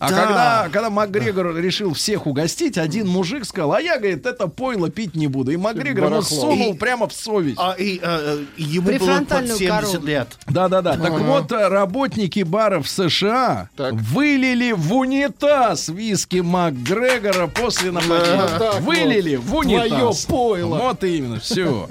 А 0.00 0.08
Да. 0.10 0.14
когда, 0.16 0.68
когда 0.72 0.90
Макгрегор 0.90 1.56
решил 1.56 1.94
всех 1.94 2.26
угостить, 2.26 2.78
один 2.78 3.06
мужик 3.08 3.44
сказал, 3.44 3.72
а 3.74 3.80
я, 3.80 3.98
говорит, 3.98 4.26
это 4.26 4.46
пойло 4.48 4.90
пить 4.90 5.14
не 5.14 5.26
буду. 5.26 5.52
И 5.52 5.56
Макгрегор 5.56 6.04
ему 6.10 6.22
сунул 6.22 6.74
И- 6.74 6.76
прямо 6.76 7.08
в 7.08 7.12
совесть. 7.12 7.56
А, 7.58 7.74
и, 7.78 7.98
э, 8.02 8.44
ему 8.56 8.82
было 8.86 8.92
под 8.92 8.98
Префронтальную 9.00 9.56
70 9.58 9.92
кору. 9.92 10.06
лет. 10.06 10.28
Да-да-да. 10.46 10.96
Так 10.96 11.12
вот, 11.12 11.52
э, 11.52 11.68
работники 11.68 12.42
баров 12.42 12.88
США 12.88 13.68
Так. 13.76 13.94
вылили 13.94 14.72
в 14.72 14.92
унитаз 14.94 15.88
виски 15.88 16.36
Макгрегора 16.36 17.46
после 17.46 17.90
нападения. 17.90 18.48
вот. 18.58 18.80
вылили 18.80 19.36
в 19.36 19.54
унитаз. 19.54 19.86
Твое 19.88 20.12
пойло. 20.28 20.78
Вот 20.78 21.04
именно, 21.04 21.40
все. 21.40 21.88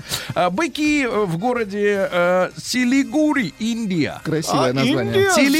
Быки 0.52 1.04
э, 1.04 1.26
в 1.26 1.38
городе 1.38 2.08
э, 2.12 2.50
Силигури, 2.58 3.54
Индия. 3.60 4.22
Красивое 4.24 4.70
А, 4.72 4.74
название. 4.74 5.16
Индия? 5.16 5.32
Силигури. 5.32 5.56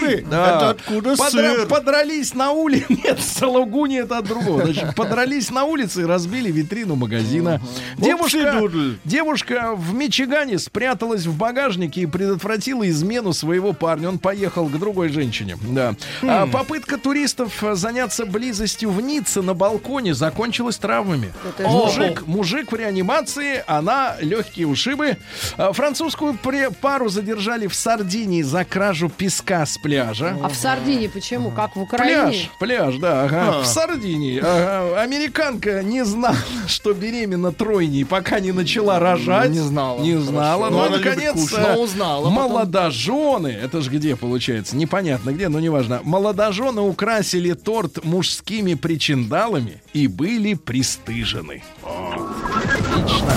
Силигури? 0.00 0.26
Да. 0.30 0.56
Это 0.56 0.70
откуда 0.70 1.12
Подра- 1.14 1.30
сыр? 1.30 1.66
Подрались 1.84 2.32
на 2.34 2.50
улице. 2.52 2.86
Нет, 3.04 3.20
Салугуни 3.20 3.98
это 3.98 4.18
от 4.18 4.24
другого. 4.24 4.64
Значит, 4.64 4.94
подрались 4.94 5.50
на 5.50 5.64
улице 5.64 6.02
и 6.02 6.04
разбили 6.04 6.50
витрину 6.50 6.96
магазина. 6.96 7.60
Девушка, 7.98 8.62
девушка 9.04 9.74
в 9.74 9.92
Мичигане 9.92 10.58
спряталась 10.58 11.26
в 11.26 11.36
багажнике 11.36 12.02
и 12.02 12.06
предотвратила 12.06 12.88
измену 12.88 13.34
своего 13.34 13.74
парня. 13.74 14.08
Он 14.08 14.18
поехал 14.18 14.66
к 14.66 14.78
другой 14.78 15.10
женщине. 15.10 15.58
Да. 15.62 15.94
А 16.22 16.46
попытка 16.46 16.96
туристов 16.96 17.62
заняться 17.72 18.24
близостью 18.24 18.90
в 18.90 19.02
Ницце 19.02 19.42
на 19.42 19.52
балконе 19.52 20.14
закончилась 20.14 20.78
травмами. 20.78 21.32
Это 21.46 21.68
Мужик, 21.68 22.26
мужик 22.26 22.72
в 22.72 22.76
реанимации, 22.76 23.62
она 23.66 24.16
легкие 24.20 24.66
ушибы. 24.68 25.18
А, 25.58 25.72
Французскую 25.72 26.38
пару 26.80 27.08
задержали 27.10 27.66
в 27.66 27.74
Сардинии 27.74 28.40
за 28.42 28.64
кражу 28.64 29.10
песка 29.10 29.66
с 29.66 29.76
пляжа. 29.76 30.38
А 30.42 30.48
в 30.48 30.54
Сардинии 30.54 31.08
почему? 31.08 31.50
Как 31.64 31.76
в 31.76 31.80
Украине? 31.80 32.14
Пляж, 32.14 32.50
пляж, 32.58 32.96
да, 32.96 33.24
ага. 33.24 33.58
А. 33.60 33.62
В 33.62 33.66
Сардинии. 33.66 34.38
ага. 34.38 35.00
Американка 35.00 35.82
не 35.82 36.04
знала, 36.04 36.36
что 36.66 36.92
беременна 36.92 37.52
тройней, 37.52 38.04
пока 38.04 38.38
не 38.38 38.52
начала 38.52 38.98
рожать. 38.98 39.50
Не 39.50 39.60
знала. 39.60 39.98
Не 40.00 40.18
знала. 40.18 40.66
Хорошо. 40.66 40.76
Ну, 40.76 40.90
Но 40.90 40.96
любит 40.96 41.06
наконец, 41.06 41.52
Но 41.52 41.82
узнала 41.82 42.28
молодожены, 42.28 43.48
это 43.48 43.80
же 43.80 43.88
где 43.88 44.14
получается, 44.14 44.76
непонятно 44.76 45.30
где, 45.30 45.48
но 45.48 45.58
неважно. 45.58 46.00
Молодожены 46.04 46.82
украсили 46.82 47.54
торт 47.54 48.04
мужскими 48.04 48.74
причиндалами 48.74 49.80
и 49.94 50.06
были 50.06 50.52
пристыжены. 50.52 51.62
Отлично. 51.82 53.32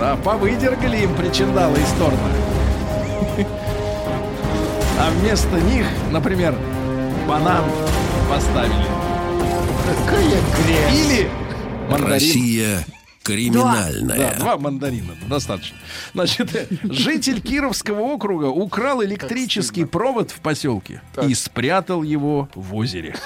Да, 0.00 0.16
повыдергали 0.16 1.02
им 1.02 1.14
причиндалы 1.14 1.78
из 1.78 1.92
торта. 1.98 2.18
А 4.96 5.10
вместо 5.10 5.60
них, 5.60 5.86
например, 6.12 6.54
банан 7.26 7.64
поставили. 8.28 8.86
Какая 9.86 10.40
грязь. 10.64 10.94
Или 10.94 11.30
мандарин. 11.88 12.12
Россия 12.12 12.86
криминальная. 13.22 14.16
Да, 14.16 14.34
два 14.38 14.56
мандарина, 14.58 15.14
достаточно. 15.28 15.76
Значит, 16.12 16.68
житель 16.82 17.40
Кировского 17.40 18.00
округа 18.00 18.46
украл 18.46 19.02
электрический 19.02 19.84
провод 19.84 20.30
в 20.30 20.40
поселке 20.40 21.02
и 21.26 21.34
спрятал 21.34 22.02
его 22.02 22.48
в 22.54 22.74
озере. 22.74 23.16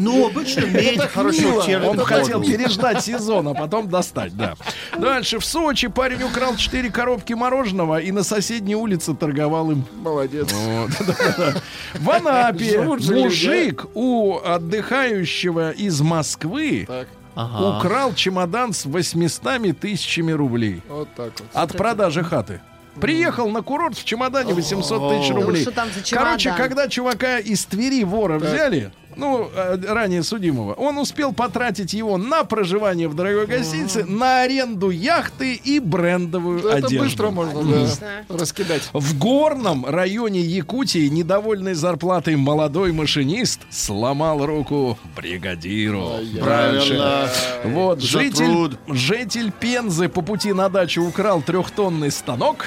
Ну, 0.00 0.26
обычно 0.26 0.66
медь 0.66 1.00
хорошо 1.00 1.64
Он 1.86 1.98
хотел 1.98 2.42
переждать 2.42 3.04
сезон, 3.04 3.48
а 3.48 3.54
потом 3.54 3.88
достать, 3.88 4.36
да. 4.36 4.54
Дальше 4.98 5.38
в 5.38 5.44
Сочи 5.44 5.88
парень 5.88 6.22
украл 6.22 6.56
4 6.56 6.90
коробки 6.90 7.32
мороженого 7.32 8.00
и 8.00 8.12
на 8.12 8.22
соседней 8.22 8.76
улице 8.76 9.14
торговал 9.14 9.70
им. 9.70 9.84
Молодец. 9.94 10.52
В 11.94 12.10
Анапе 12.10 12.80
мужик 12.82 13.86
у 13.94 14.38
отдыхающего 14.38 15.70
из 15.72 16.00
Москвы 16.00 16.86
Ага. 17.34 17.78
украл 17.78 18.14
чемодан 18.14 18.72
с 18.72 18.84
800 18.84 19.78
тысячами 19.78 20.32
рублей 20.32 20.82
вот 20.88 21.08
так 21.16 21.32
вот. 21.38 21.48
от 21.54 21.76
продажи 21.76 22.22
хаты. 22.22 22.60
Приехал 23.00 23.48
на 23.48 23.62
курорт 23.62 23.96
в 23.96 24.04
чемодане 24.04 24.52
800 24.54 25.10
тысяч 25.10 25.30
Ну, 25.30 25.42
рублей. 25.42 25.64
чемодан? 25.64 25.88
Короче, 26.10 26.52
когда 26.56 26.88
чувака 26.88 27.38
из 27.38 27.64
Твери 27.64 28.04
вора 28.04 28.38
взяли, 28.38 28.92
ну, 29.16 29.50
э, 29.54 29.78
ранее 29.86 30.22
судимого, 30.22 30.74
он 30.74 30.98
успел 30.98 31.32
потратить 31.32 31.92
его 31.92 32.16
на 32.18 32.44
проживание 32.44 33.08
в 33.08 33.14
дорогой 33.14 33.46
гостинице, 33.46 34.04
на 34.04 34.42
аренду 34.42 34.90
яхты 34.90 35.54
и 35.54 35.80
брендовую 35.80 36.60
Это 36.60 36.86
одежду. 36.86 36.98
быстро 37.04 37.30
можно 37.30 37.62
да, 37.62 37.86
раскидать. 38.28 38.88
В 38.92 39.18
горном 39.18 39.86
районе 39.86 40.40
Якутии 40.40 41.08
недовольный 41.08 41.74
зарплатой 41.74 42.36
молодой 42.36 42.92
машинист 42.92 43.60
сломал 43.70 44.44
руку 44.44 44.98
бригадиру. 45.16 46.12
Правильно. 46.40 47.28
Вот, 47.64 48.00
житель, 48.00 48.76
житель 48.88 49.52
Пензы 49.52 50.08
по 50.08 50.22
пути 50.22 50.52
на 50.52 50.68
дачу 50.68 51.02
украл 51.02 51.42
трехтонный 51.42 52.10
станок. 52.10 52.64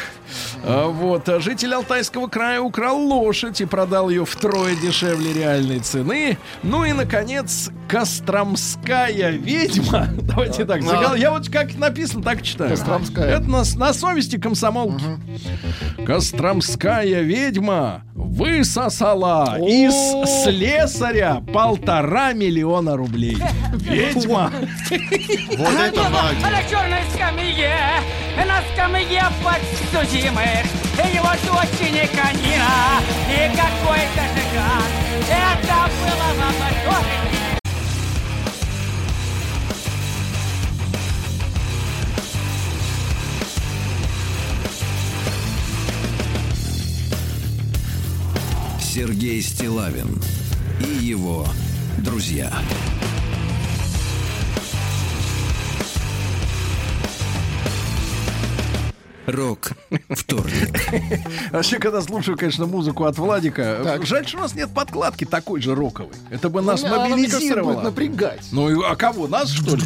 А, 0.63 0.87
Вот, 0.87 1.27
а 1.29 1.39
житель 1.39 1.73
Алтайского 1.73 2.27
края 2.27 2.61
украл 2.61 2.97
лошадь 2.99 3.61
и 3.61 3.65
продал 3.65 4.09
ее 4.09 4.25
втрое 4.25 4.75
дешевле 4.75 5.33
реальной 5.33 5.79
цены. 5.79 6.37
Ну 6.63 6.83
и, 6.85 6.93
наконец, 6.93 7.69
Костромская 7.87 9.29
ведьма. 9.31 10.07
Давайте 10.21 10.65
так, 10.65 10.81
загал- 10.81 11.15
я 11.15 11.31
вот 11.31 11.49
как 11.49 11.75
написано, 11.77 12.23
так 12.23 12.41
читаю. 12.41 12.71
Костромская. 12.71 13.25
Это 13.37 13.49
на, 13.49 13.63
на 13.75 13.93
совести 13.93 14.37
комсомолки. 14.37 15.03
Костромская 16.05 17.21
ведьма 17.21 18.03
высосала 18.13 19.57
из 19.59 19.93
слесаря 20.43 21.41
полтора 21.53 22.33
миллиона 22.33 22.97
рублей. 22.97 23.37
Ведьма. 23.73 24.51
Вот 25.57 25.73
это 25.79 26.03
мать. 26.09 26.41
на 26.41 26.63
черной 26.69 27.01
скамье, 27.13 27.77
на 28.37 28.61
скамье 28.73 29.23
подсудимых, 30.15 30.65
его 31.13 31.31
дочери 31.45 32.07
конина 32.07 33.01
и 33.29 33.49
какой-то 33.55 34.23
жиган. 34.33 34.89
Это 35.29 35.77
было 35.99 36.27
в 36.31 36.37
лаборатории. 36.39 37.25
Сергей 48.79 49.41
Стилавин 49.41 50.21
и 50.79 51.05
его 51.05 51.45
друзья. 51.97 52.51
Рок 59.25 59.71
вторник. 60.09 60.79
Вообще, 61.51 61.79
когда 61.79 62.01
слушаю, 62.01 62.37
конечно, 62.37 62.65
музыку 62.65 63.05
от 63.05 63.17
Владика, 63.17 63.99
жаль, 64.03 64.27
что 64.27 64.37
у 64.37 64.41
нас 64.41 64.53
нет 64.55 64.69
подкладки 64.73 65.25
такой 65.25 65.61
же 65.61 65.73
роковой. 65.75 66.13
Это 66.29 66.49
бы 66.49 66.61
нас 66.61 66.81
Ну, 66.83 66.87
она, 66.93 67.07
мобилизировало. 67.09 67.81
напрягать. 67.81 68.41
Ну 68.51 68.69
и 68.69 68.85
а 68.85 68.95
кого? 68.95 69.27
Нас 69.27 69.49
что 69.49 69.75
ли? 69.75 69.83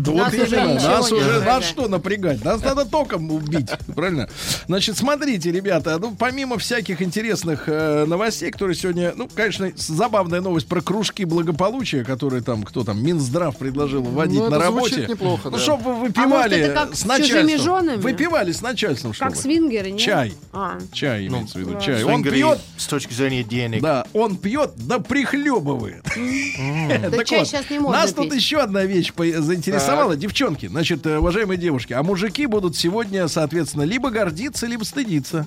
Да 0.00 0.12
Нас 0.12 0.34
уже 0.34 0.56
именно, 0.56 0.74
ничего 0.74 0.88
нас 0.90 1.12
уже 1.12 1.40
нас 1.40 1.64
что 1.64 1.88
напрягать? 1.88 2.44
Нас 2.44 2.60
надо 2.62 2.84
током 2.84 3.30
убить, 3.30 3.70
правильно? 3.94 4.28
Значит, 4.66 4.96
смотрите, 4.98 5.50
ребята, 5.52 5.98
ну 5.98 6.14
помимо 6.18 6.58
всяких 6.58 7.00
интересных 7.02 7.64
э, 7.68 8.04
новостей, 8.06 8.50
которые 8.50 8.74
сегодня, 8.76 9.12
ну, 9.16 9.28
конечно, 9.34 9.70
забавная 9.76 10.40
новость 10.40 10.66
про 10.66 10.80
кружки 10.80 11.24
благополучия, 11.24 12.04
которые 12.04 12.42
там, 12.42 12.64
кто 12.64 12.84
там, 12.84 13.02
Минздрав 13.02 13.56
предложил 13.56 14.02
вводить 14.02 14.40
Ну, 14.40 14.50
на 14.50 14.58
работе. 14.58 15.06
неплохо, 15.08 15.50
ну, 15.50 15.56
да. 15.56 15.58
чтобы 15.58 15.94
вы 15.94 16.10
А 16.14 16.26
может, 16.26 16.50
выпивали 16.50 16.56
это 16.58 16.74
как 16.74 16.94
с 16.96 17.04
начальством. 17.04 18.00
Выпивали 18.00 18.52
с 18.52 18.60
начальством, 18.60 18.81
Как 18.88 19.14
чтобы. 19.14 19.36
свингеры, 19.36 19.90
нет? 19.90 20.00
Чай. 20.00 20.34
А. 20.52 20.78
Чай 20.92 21.28
Ну, 21.28 21.38
имеется 21.38 21.58
в 21.58 21.60
виду, 21.60 21.80
чай. 21.80 22.02
Он 22.04 22.22
пьет, 22.22 22.58
с 22.76 22.86
точки 22.86 23.12
зрения 23.12 23.44
денег. 23.44 23.82
да, 23.82 24.06
он 24.12 24.36
пьет, 24.36 24.72
да 24.76 24.98
прихлебывает. 24.98 26.04
Да 27.02 27.10
Так 27.10 27.26
чай 27.26 27.40
вот, 27.40 27.48
сейчас 27.48 27.70
не 27.70 27.78
можно 27.78 28.00
Нас 28.00 28.12
тут 28.12 28.34
еще 28.34 28.58
одна 28.58 28.84
вещь 28.84 29.12
заинтересовала. 29.16 30.16
Девчонки, 30.16 30.66
значит, 30.66 31.06
э, 31.06 31.18
уважаемые 31.18 31.58
девушки, 31.58 31.92
а 31.92 32.02
мужики 32.02 32.46
будут 32.46 32.76
сегодня, 32.76 33.28
соответственно, 33.28 33.82
либо 33.82 34.10
гордиться, 34.10 34.66
либо 34.66 34.84
стыдиться. 34.84 35.46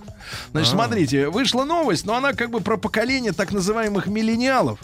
Значит, 0.51 0.71
смотрите, 0.71 1.29
вышла 1.29 1.63
новость, 1.63 2.05
но 2.05 2.15
она 2.15 2.33
как 2.33 2.49
бы 2.49 2.61
про 2.61 2.77
поколение 2.77 3.31
так 3.31 3.51
называемых 3.51 4.07
миллениалов. 4.07 4.79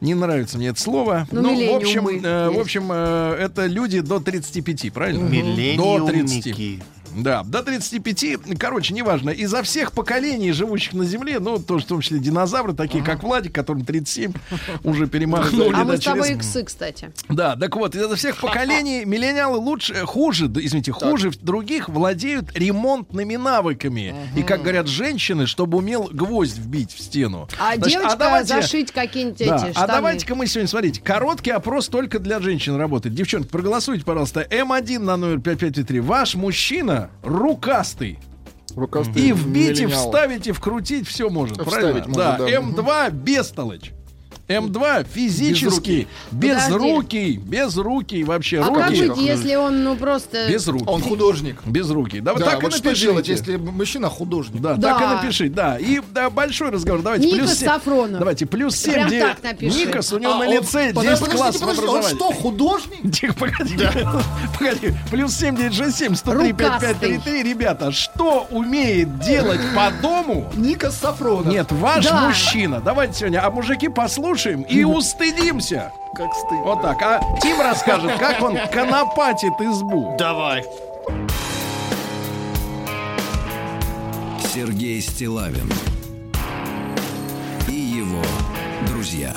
Не 0.00 0.14
нравится 0.14 0.58
мне 0.58 0.68
это 0.68 0.80
слово. 0.80 1.26
Ну, 1.32 1.72
в 1.72 1.76
общем, 1.76 2.06
э, 2.08 2.50
в 2.50 2.58
общем, 2.58 2.88
э, 2.92 3.36
это 3.40 3.66
люди 3.66 4.00
до 4.00 4.20
35, 4.20 4.92
правильно? 4.92 5.28
До 5.76 6.06
30. 6.06 6.82
Да, 7.14 7.42
до 7.42 7.62
35, 7.62 8.58
короче, 8.58 8.94
неважно, 8.94 9.30
изо 9.30 9.62
всех 9.62 9.92
поколений, 9.92 10.52
живущих 10.52 10.92
на 10.94 11.04
Земле, 11.04 11.38
ну, 11.40 11.58
тоже 11.58 11.84
в 11.84 11.88
том 11.88 12.00
числе 12.00 12.18
динозавры, 12.18 12.74
такие 12.74 13.02
как 13.02 13.22
Владик, 13.22 13.54
которым 13.54 13.84
37, 13.84 14.32
уже 14.84 15.06
перемахнули. 15.06 15.74
А 15.74 15.84
мы 15.84 15.96
с 15.96 16.00
тобой 16.00 16.32
иксы, 16.32 16.64
кстати. 16.64 17.10
Да, 17.28 17.56
так 17.56 17.76
вот, 17.76 17.94
изо 17.94 18.14
всех 18.16 18.36
поколений 18.38 19.04
миллениалы 19.04 19.58
лучше, 19.58 19.94
хуже, 20.06 20.46
извините, 20.46 20.92
хуже 20.92 21.30
других 21.40 21.88
владеют 21.88 22.56
ремонтными 22.56 23.36
навыками. 23.36 24.14
И, 24.36 24.42
как 24.42 24.62
говорят 24.62 24.86
женщины, 24.86 25.46
чтобы 25.46 25.78
умел 25.78 26.08
гвоздь 26.12 26.58
вбить 26.58 26.92
в 26.92 27.00
стену. 27.00 27.48
А 27.58 27.76
Значит, 27.76 27.92
девочка 27.92 28.44
зашить 28.44 28.92
какие-нибудь 28.92 29.40
эти 29.40 29.72
а 29.74 29.86
давайте-ка 29.86 30.34
мы 30.34 30.46
сегодня, 30.46 30.68
смотрите, 30.68 31.00
короткий 31.00 31.50
опрос 31.50 31.88
только 31.88 32.18
для 32.18 32.40
женщин 32.40 32.76
работает. 32.76 33.14
Девчонки, 33.14 33.48
проголосуйте, 33.48 34.04
пожалуйста. 34.04 34.46
М1 34.50 34.98
на 34.98 35.16
номер 35.16 35.40
5533. 35.40 36.00
Ваш 36.00 36.34
мужчина 36.34 36.97
рукастый. 37.22 38.18
Рукастый 38.76 39.22
И 39.22 39.32
вбить, 39.32 39.80
и 39.80 39.86
вставить, 39.86 40.46
и 40.46 40.52
вкрутить 40.52 41.08
все 41.08 41.30
может. 41.30 41.56
Вставить 41.56 42.04
правильно? 42.04 42.08
может, 42.08 42.14
да. 42.16 42.38
да. 42.38 42.48
М2 42.48 43.10
бестолочь. 43.12 43.92
М2 44.48 45.06
физически 45.12 46.08
безрукий, 46.30 47.36
безрукий 47.36 48.22
вообще 48.22 48.60
А 48.60 48.64
как 48.72 48.88
руки 48.90 49.08
быть, 49.08 49.18
если 49.18 49.54
он, 49.56 49.84
ну, 49.84 49.96
просто... 49.96 50.48
без 50.48 50.66
рук. 50.68 50.82
Он 50.90 51.02
художник. 51.02 51.56
Без 51.66 51.90
руки. 51.90 52.20
Да, 52.20 52.34
Да, 52.34 52.44
так 52.46 52.62
вот 52.62 52.72
и 52.72 52.76
что 52.76 52.86
напишите. 52.86 53.06
делать, 53.10 53.28
если 53.28 53.56
мужчина 53.56 54.08
художник? 54.08 54.60
Да, 54.62 54.74
Да. 54.74 54.94
так 54.94 55.02
и 55.02 55.06
напиши, 55.26 55.48
да. 55.50 55.76
И 55.78 56.00
да, 56.14 56.30
большой 56.30 56.70
разговор. 56.70 57.02
Давайте 57.02 57.26
Ника 57.26 57.38
плюс 57.38 57.52
семь- 57.54 57.68
Сафронов. 57.68 58.18
Давайте 58.18 58.46
плюс 58.46 58.76
7. 58.76 58.92
Прям 58.94 59.06
где 59.08 59.20
так 59.20 59.42
напиши. 59.42 59.86
Никас, 59.86 60.12
у 60.12 60.18
него 60.18 60.32
А 60.32 60.38
на 60.38 60.46
он- 60.46 60.52
лице 60.52 60.92
10 60.92 60.94
подожди, 60.94 61.24
подождите, 61.24 61.36
классов 61.36 61.60
подожди, 61.60 61.86
Он 61.88 62.02
что, 62.16 62.32
художник? 62.32 63.12
Тихо, 63.12 63.34
погоди. 63.34 63.76
Погоди. 64.58 64.94
Плюс 65.10 65.34
7 65.34 65.56
967 65.56 66.14
103 66.14 66.52
5533. 66.54 67.42
Ребята, 67.42 67.92
что 67.92 68.46
умеет 68.50 69.20
делать 69.20 69.60
по 69.74 69.90
дому? 70.02 70.50
Ника 70.56 70.90
Сафронов. 70.90 71.46
Нет, 71.52 71.66
ваш 71.70 72.04
Да. 72.06 72.26
мужчина. 72.28 72.80
Давайте 72.80 73.14
сегодня, 73.14 73.44
а 73.44 73.50
мужики 73.50 73.88
послушаем 74.38 74.62
и 74.62 74.84
устыдимся. 74.84 75.92
Как 76.14 76.32
стыдно. 76.32 76.62
Вот 76.62 76.82
так. 76.82 77.02
А 77.02 77.20
Тим 77.40 77.60
расскажет, 77.60 78.18
как 78.18 78.40
он 78.42 78.56
конопатит 78.72 79.52
избу. 79.60 80.14
Давай. 80.16 80.64
Сергей 84.54 85.00
Стилавин 85.00 85.70
и 87.68 87.72
его 87.72 88.22
друзья. 88.86 89.34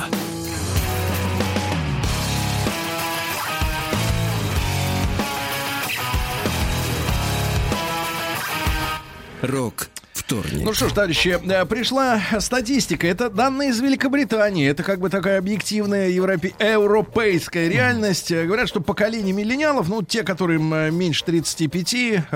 Рок 9.41 9.89
вторник. 10.31 10.61
Ну 10.63 10.73
что 10.73 10.87
ж, 10.87 10.93
товарищи, 10.93 11.39
э, 11.43 11.65
пришла 11.65 12.21
статистика. 12.39 13.05
Это 13.07 13.29
данные 13.29 13.69
из 13.71 13.79
Великобритании. 13.81 14.69
Это 14.69 14.83
как 14.83 14.99
бы 14.99 15.09
такая 15.09 15.37
объективная 15.39 16.09
европе... 16.09 16.53
европейская 16.59 17.67
реальность. 17.67 18.31
Э, 18.31 18.45
Говорят, 18.45 18.69
что 18.69 18.79
поколение 18.79 19.33
миллениалов, 19.33 19.89
ну, 19.89 20.01
те, 20.01 20.23
которым 20.23 20.73
э, 20.73 20.91
меньше 20.91 21.25
35 21.25 21.93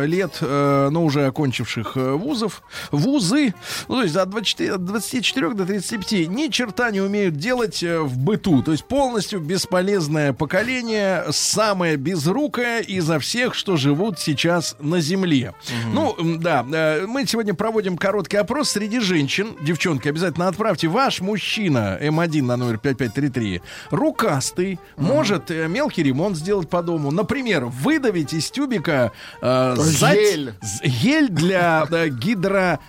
лет, 0.07 0.37
э, 0.41 0.89
но 0.91 1.05
уже 1.05 1.25
окончивших 1.25 1.95
вузов, 1.95 2.63
вузы, 2.91 3.53
ну, 3.87 3.95
то 3.95 4.03
есть 4.03 4.15
от 4.15 4.29
24, 4.29 4.73
от 4.73 4.85
24 4.85 5.53
до 5.53 5.65
35, 5.65 6.27
ни 6.27 6.47
черта 6.49 6.91
не 6.91 6.99
умеют 6.99 7.37
делать 7.37 7.81
в 7.81 8.17
быту. 8.17 8.61
То 8.61 8.71
есть 8.71 8.85
полностью 8.85 9.39
бесполезное 9.39 10.33
поколение, 10.33 11.25
самое 11.31 11.95
безрукое 11.95 12.81
изо 12.81 13.19
всех, 13.19 13.55
что 13.55 13.77
живут 13.77 14.19
сейчас 14.19 14.75
на 14.79 14.99
Земле. 14.99 15.53
Ну, 15.93 16.15
м, 16.19 16.39
да, 16.41 16.63
мы 16.63 17.25
сегодня 17.25 17.53
проводим 17.53 17.84
короткий 17.95 18.37
опрос 18.37 18.69
среди 18.71 18.99
женщин. 18.99 19.55
Девчонки, 19.61 20.07
обязательно 20.07 20.47
отправьте. 20.47 20.87
Ваш 20.87 21.21
мужчина 21.21 21.97
М1 22.01 22.41
на 22.43 22.57
номер 22.57 22.77
5533 22.79 23.61
рукастый, 23.91 24.79
может 24.97 25.51
э, 25.51 25.67
мелкий 25.67 26.03
ремонт 26.03 26.35
сделать 26.37 26.69
по 26.69 26.81
дому. 26.81 27.11
Например, 27.11 27.65
выдавить 27.65 28.33
из 28.33 28.49
тюбика 28.51 29.11
э, 29.41 29.75
зать- 29.77 30.15
Гель. 30.17 30.53
гель 30.83 31.29
для 31.29 31.87
э, 31.89 32.09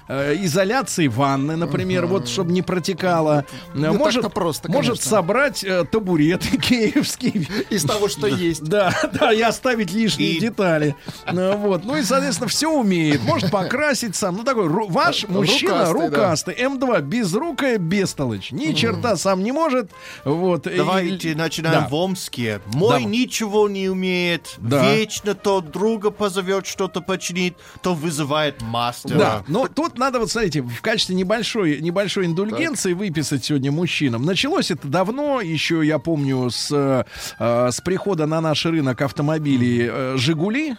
гидроизоляции 0.09 1.09
ванны, 1.09 1.57
например, 1.57 2.07
вот 2.07 2.28
чтобы 2.28 2.53
не 2.53 2.62
протекало. 2.62 3.44
Э, 3.74 3.78
Не 3.78 3.90
может 3.92 4.32
просто, 4.32 4.70
может 4.70 5.03
собрать 5.03 5.62
э, 5.64 5.84
табурет 5.84 6.42
киевский. 6.62 7.49
Из 7.70 7.82
того, 7.84 8.09
что 8.09 8.26
есть. 8.26 8.62
Да, 8.64 8.92
да, 9.12 9.32
и 9.32 9.40
оставить 9.40 9.92
лишние 9.92 10.32
И- 10.34 10.40
детали. 10.40 10.94
Ну, 11.32 11.57
вот. 11.57 11.84
Ну 11.84 11.97
и, 11.97 12.03
соответственно, 12.03 12.49
все 12.49 12.70
умеет. 12.70 13.22
Может 13.22 13.51
покрасить 13.51 14.16
сам. 14.16 14.36
Ну, 14.36 14.44
такой 14.44 14.68
ваш 14.89 15.22
Рукастый, 15.24 15.37
мужчина 15.37 15.72
да. 15.84 15.93
рукастый, 15.93 16.55
М2 16.55 17.03
безрукая, 17.03 17.78
бестолочь, 17.78 18.53
ни 18.53 18.72
черта 18.72 19.16
сам 19.16 19.43
не 19.43 19.53
может. 19.53 19.91
Вот. 20.24 20.66
и- 20.66 20.76
Давайте 20.76 21.34
начинаем 21.34 21.82
Да. 21.82 21.89
в 21.89 21.95
Омске. 21.95 22.61
Мой 22.66 22.89
Давай. 23.01 23.05
ничего 23.05 23.68
не 23.68 23.89
умеет. 23.89 24.55
Да. 24.59 24.95
Вечно 24.95 25.34
то 25.34 25.61
друга 25.61 26.11
позовет 26.11 26.66
что-то 26.66 27.01
починить, 27.01 27.55
то 27.82 27.95
вызывает 27.95 28.62
мастера. 28.62 29.18
Да, 29.18 29.45
но 29.49 29.68
тут 29.68 29.99
надо 29.99 30.18
вот, 30.20 30.30
смотрите, 30.30 30.62
в 30.62 30.80
качестве 30.82 31.14
небольшой, 31.14 31.80
небольшой 31.80 32.26
индульгенции 32.26 32.93
выписать 32.93 33.45
сегодня 33.45 33.70
мужчинам. 33.72 34.24
Началось 34.24 34.70
это 34.70 34.89
давно, 34.89 35.41
еще 35.41 35.84
я 35.84 35.99
помню, 35.99 36.51
с, 36.51 36.70
э, 37.39 37.70
с 37.70 37.80
прихода 37.80 38.26
на 38.26 38.41
наш 38.41 38.64
рынок 38.66 39.01
автомобилей 39.03 39.89
э, 39.91 40.14
«Жигули», 40.16 40.76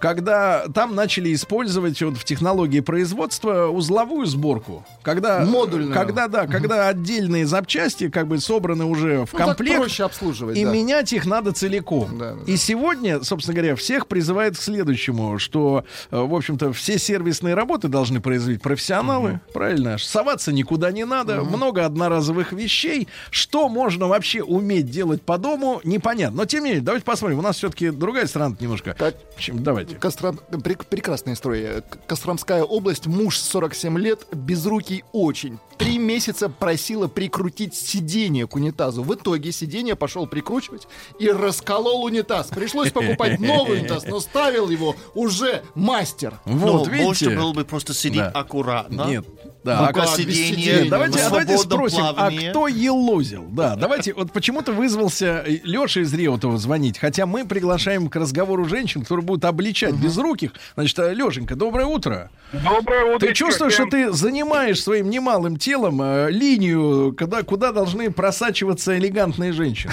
когда 0.00 0.66
там 0.68 0.94
начали 0.94 1.32
использовать 1.34 2.00
вот 2.02 2.16
в 2.16 2.24
технологии 2.24 2.80
производства 2.80 3.45
узловую 3.46 4.26
сборку. 4.26 4.84
Когда, 5.02 5.44
Модульную. 5.44 5.92
Когда, 5.94 6.28
да, 6.28 6.46
когда 6.46 6.88
отдельные 6.88 7.46
запчасти 7.46 8.08
как 8.08 8.26
бы 8.28 8.38
собраны 8.38 8.84
уже 8.84 9.24
в 9.26 9.32
Ну, 9.32 9.38
так 9.38 9.46
комплект. 9.48 9.76
проще 9.80 10.04
обслуживать, 10.04 10.56
И 10.56 10.64
да. 10.64 10.72
менять 10.72 11.12
их 11.12 11.26
надо 11.26 11.52
целиком. 11.52 12.18
Да, 12.18 12.34
да, 12.34 12.40
И 12.52 12.56
сегодня, 12.56 13.22
собственно 13.22 13.54
говоря, 13.56 13.76
всех 13.76 14.06
призывает 14.08 14.56
к 14.56 14.60
следующему, 14.60 15.38
что, 15.38 15.84
э, 16.10 16.16
в 16.20 16.34
общем-то, 16.34 16.72
все 16.72 16.98
сервисные 16.98 17.54
работы 17.54 17.88
должны 17.88 18.20
производить 18.20 18.62
профессионалы, 18.62 19.40
правильно? 19.52 19.98
Соваться 19.98 20.52
никуда 20.52 20.90
не 20.92 21.04
надо, 21.04 21.42
много 21.42 21.84
одноразовых 21.84 22.52
вещей. 22.52 23.08
Что 23.30 23.68
можно 23.68 24.06
вообще 24.08 24.42
уметь 24.42 24.90
делать 24.90 25.22
по 25.22 25.38
дому, 25.38 25.80
непонятно. 25.84 26.38
Но 26.38 26.44
тем 26.44 26.64
не 26.64 26.70
менее, 26.70 26.82
давайте 26.84 27.04
посмотрим. 27.04 27.38
У 27.38 27.42
нас 27.42 27.56
все-таки 27.56 27.90
другая 27.90 28.26
страна 28.26 28.56
немножко. 28.60 28.94
Как- 28.98 29.14
Чем, 29.38 29.62
давайте. 29.62 29.94
Костро- 29.96 30.38
прек- 30.50 30.84
Прекрасная 30.88 31.34
история. 31.34 31.82
Костромская 32.06 32.62
область, 32.62 33.06
муж 33.26 33.40
47 33.40 33.98
лет, 33.98 34.24
безрукий 34.32 35.02
очень. 35.10 35.58
Три 35.78 35.98
месяца 35.98 36.48
просила 36.48 37.08
прикрутить 37.08 37.74
сиденье 37.74 38.46
к 38.46 38.54
унитазу. 38.54 39.02
В 39.02 39.12
итоге 39.14 39.50
сиденье 39.50 39.96
пошел 39.96 40.28
прикручивать 40.28 40.86
и 41.18 41.28
расколол 41.28 42.04
унитаз. 42.04 42.46
Пришлось 42.46 42.92
покупать 42.92 43.40
новый 43.40 43.80
унитаз, 43.80 44.04
но 44.04 44.20
ставил 44.20 44.70
его 44.70 44.94
уже 45.14 45.64
мастер. 45.74 46.38
Вот, 46.44 46.86
видите? 46.86 47.04
можно 47.04 47.30
было 47.32 47.52
бы 47.52 47.64
просто 47.64 47.94
сидеть 47.94 48.20
Да. 48.20 48.30
аккуратно. 48.30 49.06
Нет. 49.08 49.26
Да, 49.66 49.88
Рука 49.88 50.02
а- 50.04 50.06
сиденье, 50.06 50.84
давайте, 50.88 51.18
а 51.18 51.24
давайте 51.28 51.58
спросим, 51.58 51.98
плавании. 51.98 52.46
а 52.46 52.50
кто 52.50 52.68
елозил? 52.68 53.46
Да, 53.50 53.74
давайте, 53.74 54.14
вот 54.14 54.30
почему-то 54.30 54.70
вызвался 54.70 55.42
Леша 55.44 56.02
из 56.02 56.14
Реутова 56.14 56.56
звонить, 56.56 56.98
хотя 57.00 57.26
мы 57.26 57.44
приглашаем 57.44 58.08
к 58.08 58.14
разговору 58.14 58.64
женщин, 58.66 59.02
которые 59.02 59.26
будут 59.26 59.44
обличать 59.44 59.94
безруких. 59.96 60.52
Значит, 60.76 60.98
Лешенька, 60.98 61.56
доброе 61.56 61.86
утро. 61.86 62.30
Доброе 62.52 63.16
утро. 63.16 63.26
Ты 63.26 63.34
чувствуешь, 63.34 63.72
что 63.72 63.86
ты 63.86 64.12
занимаешь 64.12 64.80
своим 64.80 65.10
немалым 65.10 65.56
телом 65.56 66.00
э, 66.00 66.30
линию, 66.30 67.12
когда, 67.18 67.42
куда 67.42 67.72
должны 67.72 68.12
просачиваться 68.12 68.96
элегантные 68.96 69.52
женщины? 69.52 69.92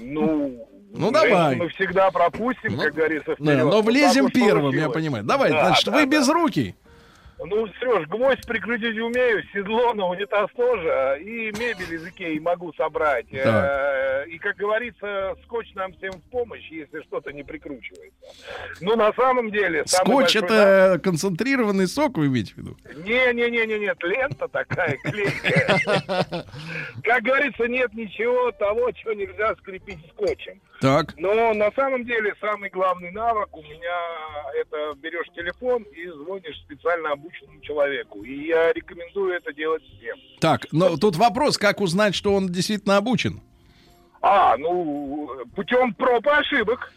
Ну, 0.00 0.66
Ну, 0.94 1.10
давай. 1.12 1.54
Мы 1.56 1.68
всегда 1.68 2.10
пропустим, 2.10 2.76
как 2.76 2.92
говорится, 2.92 3.30
Да, 3.30 3.34
вперед. 3.36 3.58
но 3.64 3.70
Вот 3.70 3.84
влезем 3.84 4.28
первым, 4.30 4.74
я 4.74 4.90
понимаю. 4.90 5.24
Давай, 5.24 5.50
Да, 5.52 5.66
значит, 5.68 5.86
да, 5.86 5.92
вы 5.92 6.00
да. 6.00 6.06
без 6.06 6.28
руки. 6.28 6.74
Ну, 7.44 7.66
Сереж, 7.80 8.06
гвоздь 8.08 8.46
прикрутить 8.46 8.98
умею, 8.98 9.42
седло 9.52 9.94
на 9.94 10.06
унитаз 10.06 10.50
тоже, 10.56 10.88
а, 10.90 11.16
и 11.16 11.50
мебель 11.52 11.94
из 11.94 12.06
Икеи 12.06 12.38
могу 12.38 12.72
собрать. 12.74 13.26
Э, 13.32 14.24
И, 14.28 14.38
как 14.38 14.56
говорится, 14.56 15.34
скотч 15.44 15.74
нам 15.74 15.92
всем 15.94 16.12
в 16.12 16.22
помощь, 16.30 16.66
если 16.70 17.02
что-то 17.02 17.32
не 17.32 17.42
прикручивается. 17.42 18.16
Ну, 18.80 18.96
на 18.96 19.12
самом 19.14 19.50
деле... 19.50 19.82
Скотч 19.86 20.36
большой 20.36 20.42
это 20.42 21.00
концентрированный 21.02 21.88
сок, 21.88 22.16
вы 22.18 22.26
имеете 22.26 22.54
в 22.54 22.58
виду? 22.58 22.76
Не-не-не-не, 23.04 23.78
нет, 23.78 24.02
лента 24.02 24.48
такая 24.48 24.96
клейкая. 24.98 25.80
Как 27.04 27.22
говорится, 27.22 27.66
нет 27.66 27.92
ничего 27.94 28.52
того, 28.52 28.90
чего 28.92 29.12
нельзя 29.12 29.54
скрепить 29.56 29.98
скотчем. 30.12 30.60
Так. 30.82 31.14
Но 31.16 31.54
на 31.54 31.70
самом 31.76 32.04
деле 32.04 32.34
самый 32.40 32.68
главный 32.68 33.12
навык 33.12 33.56
у 33.56 33.62
меня 33.62 33.98
это 34.60 34.94
берешь 34.96 35.28
телефон 35.32 35.84
и 35.84 36.08
звонишь 36.08 36.58
специально 36.64 37.12
обученному 37.12 37.60
человеку. 37.60 38.24
И 38.24 38.48
я 38.48 38.72
рекомендую 38.72 39.34
это 39.34 39.52
делать 39.52 39.84
всем. 39.84 40.18
Так, 40.40 40.66
но 40.72 40.96
тут 40.96 41.14
вопрос, 41.14 41.56
как 41.56 41.80
узнать, 41.80 42.16
что 42.16 42.34
он 42.34 42.48
действительно 42.48 42.96
обучен? 42.96 43.40
А, 44.22 44.56
ну, 44.56 45.30
путем 45.54 45.94
проб 45.94 46.26
и 46.26 46.30
ошибок. 46.30 46.92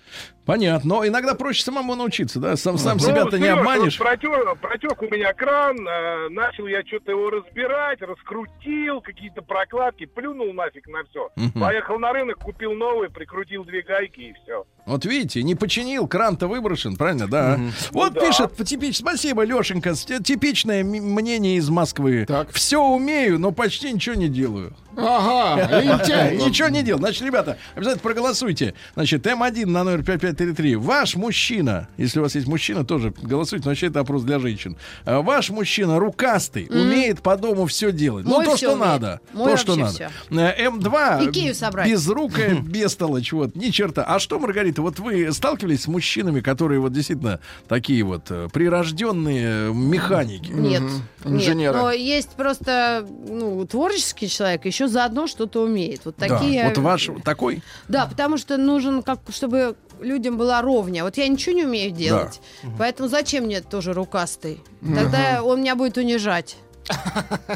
Понятно, 0.46 0.96
но 0.96 1.08
иногда 1.08 1.34
проще 1.36 1.64
самому 1.64 1.96
научиться, 1.96 2.40
да? 2.40 2.56
Сам, 2.56 2.78
сам 2.78 2.98
Ну, 2.98 3.04
себя-то 3.04 3.38
не 3.38 3.46
Серёж, 3.46 3.58
обманешь. 3.60 4.00
вот 4.00 4.08
Протек, 4.08 4.60
протек 4.60 5.02
у 5.02 5.06
меня 5.06 5.34
кран, 5.34 5.76
э, 5.88 6.30
начал 6.30 6.68
я 6.68 6.84
что-то 6.86 7.12
его 7.12 7.30
разбирать, 7.30 8.02
раскрутил, 8.02 9.02
какие-то 9.02 9.42
прокладки, 9.42 10.06
плюнул 10.06 10.54
нафиг 10.54 10.88
на 10.88 11.04
все. 11.10 11.30
Мгм. 11.36 11.60
Поехал 11.62 11.98
на 12.00 12.14
рынок, 12.14 12.38
купил 12.40 12.74
новый, 12.74 13.10
прикрутил 13.10 13.64
две 13.66 13.82
гайки 13.82 14.20
и 14.22 14.34
все. 14.44 14.66
Вот 14.86 15.04
видите, 15.06 15.42
не 15.42 15.56
починил, 15.56 16.08
кран-то 16.08 16.48
выброшен, 16.48 16.96
правильно, 16.96 17.28
да? 17.28 17.60
Вот 17.92 18.14
Ну 18.14 18.22
да. 18.22 18.28
пишет, 18.28 18.56
типич, 18.66 18.98
спасибо, 18.98 19.44
Лешенька, 19.44 19.94
типичное 19.96 20.84
мнение 20.84 21.56
из 21.58 21.70
Москвы. 21.70 22.26
Так. 22.28 22.52
Все 22.52 22.80
умею, 22.84 23.40
но 23.40 23.52
почти 23.52 23.92
ничего 23.92 24.14
не 24.16 24.28
делаю. 24.30 24.74
Ага. 24.98 25.82
Ничего 26.32 26.70
не 26.70 26.82
делал. 26.82 27.00
Значит, 27.02 27.24
ребята, 27.24 27.58
обязательно 27.76 28.02
проголосуйте. 28.02 28.76
Значит, 28.94 29.28
М1 29.28 29.66
на 29.66 29.84
номер 29.84 30.04
5533. 30.36 30.76
Ваш 30.76 31.16
мужчина, 31.16 31.88
если 31.98 32.20
у 32.20 32.24
вас 32.24 32.36
есть 32.36 32.48
мужчина, 32.48 32.86
тоже 32.86 33.14
голосуйте, 33.22 33.66
но 33.66 33.72
вообще 33.72 33.88
это 33.88 34.02
опрос 34.02 34.24
для 34.24 34.40
женщин. 34.40 34.78
А, 35.06 35.22
Ваш 35.22 35.50
мужчина 35.50 36.00
рукастый, 36.00 36.68
умеет 36.70 37.22
по 37.22 37.38
дому 37.38 37.66
все 37.66 37.92
делать. 37.92 38.26
Мой 38.26 38.46
ну, 38.46 38.52
то, 38.52 38.58
что 38.58 38.74
умеет. 38.74 38.86
надо. 38.86 39.22
Мой 39.34 39.52
то, 39.52 39.58
что 39.58 39.76
надо. 39.76 40.12
Э, 40.30 40.68
М2 40.68 41.30
Икею 41.30 41.56
собрать. 41.56 41.90
безрукая, 41.90 42.56
бестолочь, 42.62 43.32
вот, 43.34 43.56
ни 43.56 43.70
черта. 43.70 44.04
А 44.04 44.20
что, 44.20 44.40
Маргарита, 44.40 44.82
вот 44.82 45.00
вы 45.00 45.32
сталкивались 45.32 45.84
с 45.84 45.88
мужчинами, 45.88 46.42
которые 46.42 46.80
вот 46.80 46.94
действительно 46.94 47.40
такие 47.68 48.04
вот 48.04 48.30
э, 48.30 48.50
прирожденные 48.52 49.74
механики? 49.74 50.52
Нет, 50.52 50.82
нет. 50.82 50.92
Инженера. 51.24 51.78
Но 51.78 51.92
есть 51.92 52.32
просто 52.32 53.08
ну, 53.28 53.66
творческий 53.66 54.30
человек, 54.30 54.66
еще 54.66 54.88
заодно 54.88 55.28
что-то 55.28 55.64
умеет. 55.64 56.02
Вот 56.06 56.16
Да, 56.18 56.28
такие. 56.28 56.66
вот 56.68 56.78
ваш 56.78 57.10
такой? 57.24 57.64
Да, 57.88 58.06
потому 58.06 58.38
что 58.38 58.58
нужен, 58.58 59.02
как, 59.02 59.20
чтобы 59.30 59.76
людям 60.02 60.38
была 60.38 60.62
ровня. 60.62 61.04
Вот 61.04 61.18
я 61.18 61.28
ничего 61.28 61.56
не 61.56 61.66
умею 61.66 61.92
делать. 61.92 62.42
Поэтому 62.78 63.10
зачем 63.10 63.46
мне 63.46 63.62
тоже 63.62 63.94
рукастый? 63.94 64.62
Тогда 64.82 65.44
он 65.44 65.62
меня 65.62 65.76
будет 65.76 65.98
унижать. 65.98 66.58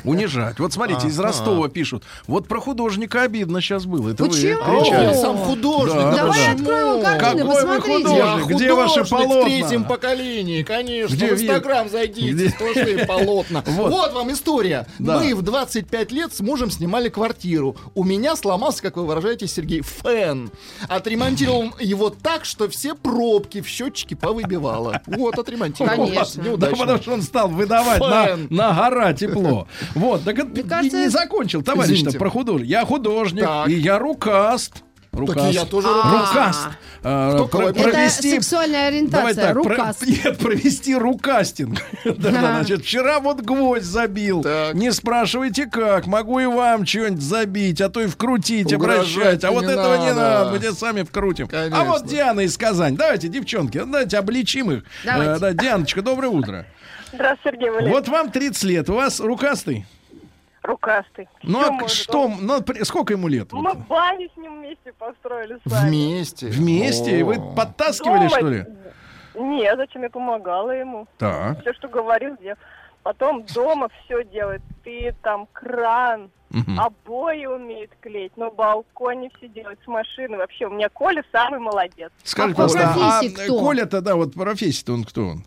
Унижать. 0.03 0.59
Вот 0.59 0.73
смотрите, 0.73 1.07
из 1.07 1.19
Ростова 1.19 1.69
пишут. 1.69 2.03
Вот 2.27 2.47
про 2.47 2.59
художника 2.59 3.23
обидно 3.23 3.61
сейчас 3.61 3.85
было. 3.85 4.09
Это 4.11 4.25
Почему? 4.25 4.61
вы 4.63 4.81
кричали. 4.81 5.13
сам 5.15 5.37
художник. 5.37 5.95
Да, 5.95 6.11
да 6.11 6.17
Давай 6.17 6.45
да. 6.45 6.51
откроем 6.53 7.01
картины, 7.03 7.43
Какой 7.43 7.65
вы 7.65 7.81
художник? 7.81 8.45
Где 8.47 8.73
ваши 8.73 9.05
полотна? 9.05 9.41
в 9.41 9.45
третьем 9.45 9.83
поколении, 9.83 10.63
конечно. 10.63 11.13
Где 11.13 11.35
в 11.35 11.41
Инстаграм 11.41 11.89
зайдите, 11.89 12.49
сплошные 12.49 13.05
полотна. 13.05 13.63
Вот. 13.79 14.13
Вам 14.13 14.31
история. 14.31 14.87
Мы 14.99 15.33
в 15.35 15.41
25 15.41 16.11
лет 16.11 16.33
с 16.33 16.39
мужем 16.41 16.69
снимали 16.71 17.09
квартиру. 17.09 17.75
У 17.95 18.03
меня 18.03 18.35
сломался, 18.35 18.81
как 18.81 18.97
вы 18.97 19.05
выражаетесь, 19.05 19.53
Сергей, 19.53 19.81
фен. 19.81 20.51
Отремонтировал 20.87 21.73
его 21.79 22.09
так, 22.09 22.45
что 22.45 22.67
все 22.69 22.93
пробки 22.95 23.61
в 23.61 23.67
счетчике 23.67 24.15
повыбивало. 24.15 25.01
Вот, 25.05 25.37
отремонтировал. 25.39 26.07
Конечно. 26.07 26.57
Да, 26.57 26.67
потому 26.71 26.97
что 27.01 27.13
он 27.13 27.21
стал 27.21 27.47
выдавать 27.49 27.99
на, 28.01 28.25
Фэн. 28.25 28.47
на 28.49 28.73
гора 28.73 29.13
тепло. 29.19 29.67
Вот, 29.95 30.23
так 30.23 30.37
не- 30.37 30.63
кажется, 30.63 30.97
не 30.97 31.09
закончил, 31.09 31.61
товарищ 31.61 31.91
Извините. 31.97 32.17
про 32.19 32.29
художник. 32.29 32.67
Я 32.69 32.85
художник, 32.85 33.43
Так. 33.43 33.67
и 33.69 33.73
я 33.73 33.99
рукаст. 33.99 34.83
Рукаст. 35.11 35.49
и 35.49 35.53
я 35.53 35.65
тоже 35.65 35.87
рукаст. 35.87 36.33
Рукаст. 36.33 36.59
А, 37.01 37.33
Кто 37.33 37.47
про-? 37.47 37.69
Это 37.69 38.09
сексуальная 38.11 38.91
Давай 39.07 39.33
ориентация. 39.33 39.33
так, 39.33 39.53
про- 39.53 39.63
Рукаст. 39.75 40.05
нет, 40.23 40.37
провести 40.37 40.95
рукастинг. 40.95 41.79
Да, 42.05 42.29
значит, 42.29 42.83
вчера 42.83 43.19
вот 43.19 43.41
гвоздь 43.41 43.85
забил. 43.85 44.43
Так. 44.43 44.75
Не 44.75 44.91
спрашивайте 44.91 45.65
как. 45.65 46.05
Могу 46.05 46.39
и 46.39 46.45
вам 46.45 46.85
что-нибудь 46.85 47.23
забить, 47.23 47.81
а 47.81 47.89
то 47.89 48.01
и 48.01 48.05
вкрутить, 48.07 48.71
Угрожать 48.71 49.15
обращать. 49.15 49.43
А 49.45 49.51
вот 49.51 49.63
не 49.65 49.71
этого 49.71 49.95
не 49.97 50.13
надо. 50.13 50.19
надо. 50.21 50.51
Мы 50.51 50.59
тебе 50.59 50.73
сами 50.73 51.01
вкрутим. 51.01 51.47
А 51.47 51.49
Конечно. 51.49 51.85
вот 51.85 52.05
Диана 52.05 52.41
из 52.41 52.55
Казани. 52.55 52.95
Давайте, 52.95 53.29
девчонки, 53.29 53.79
давайте 53.79 54.15
обличим 54.15 54.71
их. 54.71 54.83
Давайте. 55.03 55.31
Э, 55.33 55.39
да, 55.39 55.53
Дианочка, 55.53 56.03
доброе 56.03 56.27
утро. 56.27 56.67
Здравствуйте, 57.11 57.57
Сергей 57.57 57.69
Валерьевич. 57.69 57.95
Вот 57.95 58.07
вам 58.07 58.31
30 58.31 58.63
лет. 58.63 58.89
У 58.89 58.93
вас 58.95 59.19
рукастый? 59.19 59.85
Рукастый. 60.61 61.27
Ну, 61.43 61.65
а 61.65 61.71
может 61.71 61.89
что? 61.97 62.23
он. 62.25 62.37
Ну, 62.41 62.61
при- 62.61 62.83
сколько 62.83 63.13
ему 63.13 63.27
лет? 63.27 63.51
вот? 63.51 63.61
Мы 63.61 63.73
баню 63.73 64.29
с 64.33 64.37
ним 64.37 64.59
вместе 64.59 64.93
построили 64.93 65.57
сами. 65.67 65.87
Вместе. 65.89 66.47
Вместе? 66.47 67.19
И 67.19 67.23
Вы 67.23 67.35
О. 67.37 67.55
подтаскивали, 67.55 68.27
Дома- 68.27 68.29
что 68.29 68.47
ли? 68.49 68.65
Нет, 69.35 69.77
зачем 69.77 70.03
я 70.03 70.09
помогала 70.09 70.71
ему? 70.71 71.07
Так. 71.17 71.61
Все, 71.61 71.73
что 71.73 71.87
говорил, 71.87 72.35
делал. 72.41 72.57
Потом 73.03 73.43
дома 73.53 73.87
все 74.03 74.23
делает. 74.25 74.61
Ты 74.83 75.15
там 75.23 75.47
кран, 75.53 76.29
Мгм. 76.49 76.79
обои 76.79 77.45
умеет 77.45 77.91
клеить, 78.01 78.35
на 78.35 78.49
балконе 78.49 79.31
все 79.37 79.47
делает, 79.47 79.79
с 79.83 79.87
машины. 79.87 80.35
Вообще, 80.37 80.65
у 80.65 80.71
меня 80.71 80.89
Коля 80.89 81.23
самый 81.31 81.59
молодец. 81.59 82.11
Скажи, 82.23 82.51
А 82.51 82.55
по 82.55 82.63
пожалуйста, 82.63 82.89
а 82.91 83.19
профессии 83.21 83.33
кто? 83.45 83.59
Коля-то, 83.59 84.01
да, 84.01 84.15
вот 84.15 84.33
профессия-то 84.33 84.93
он 84.93 85.03
кто 85.05 85.25
он? 85.27 85.45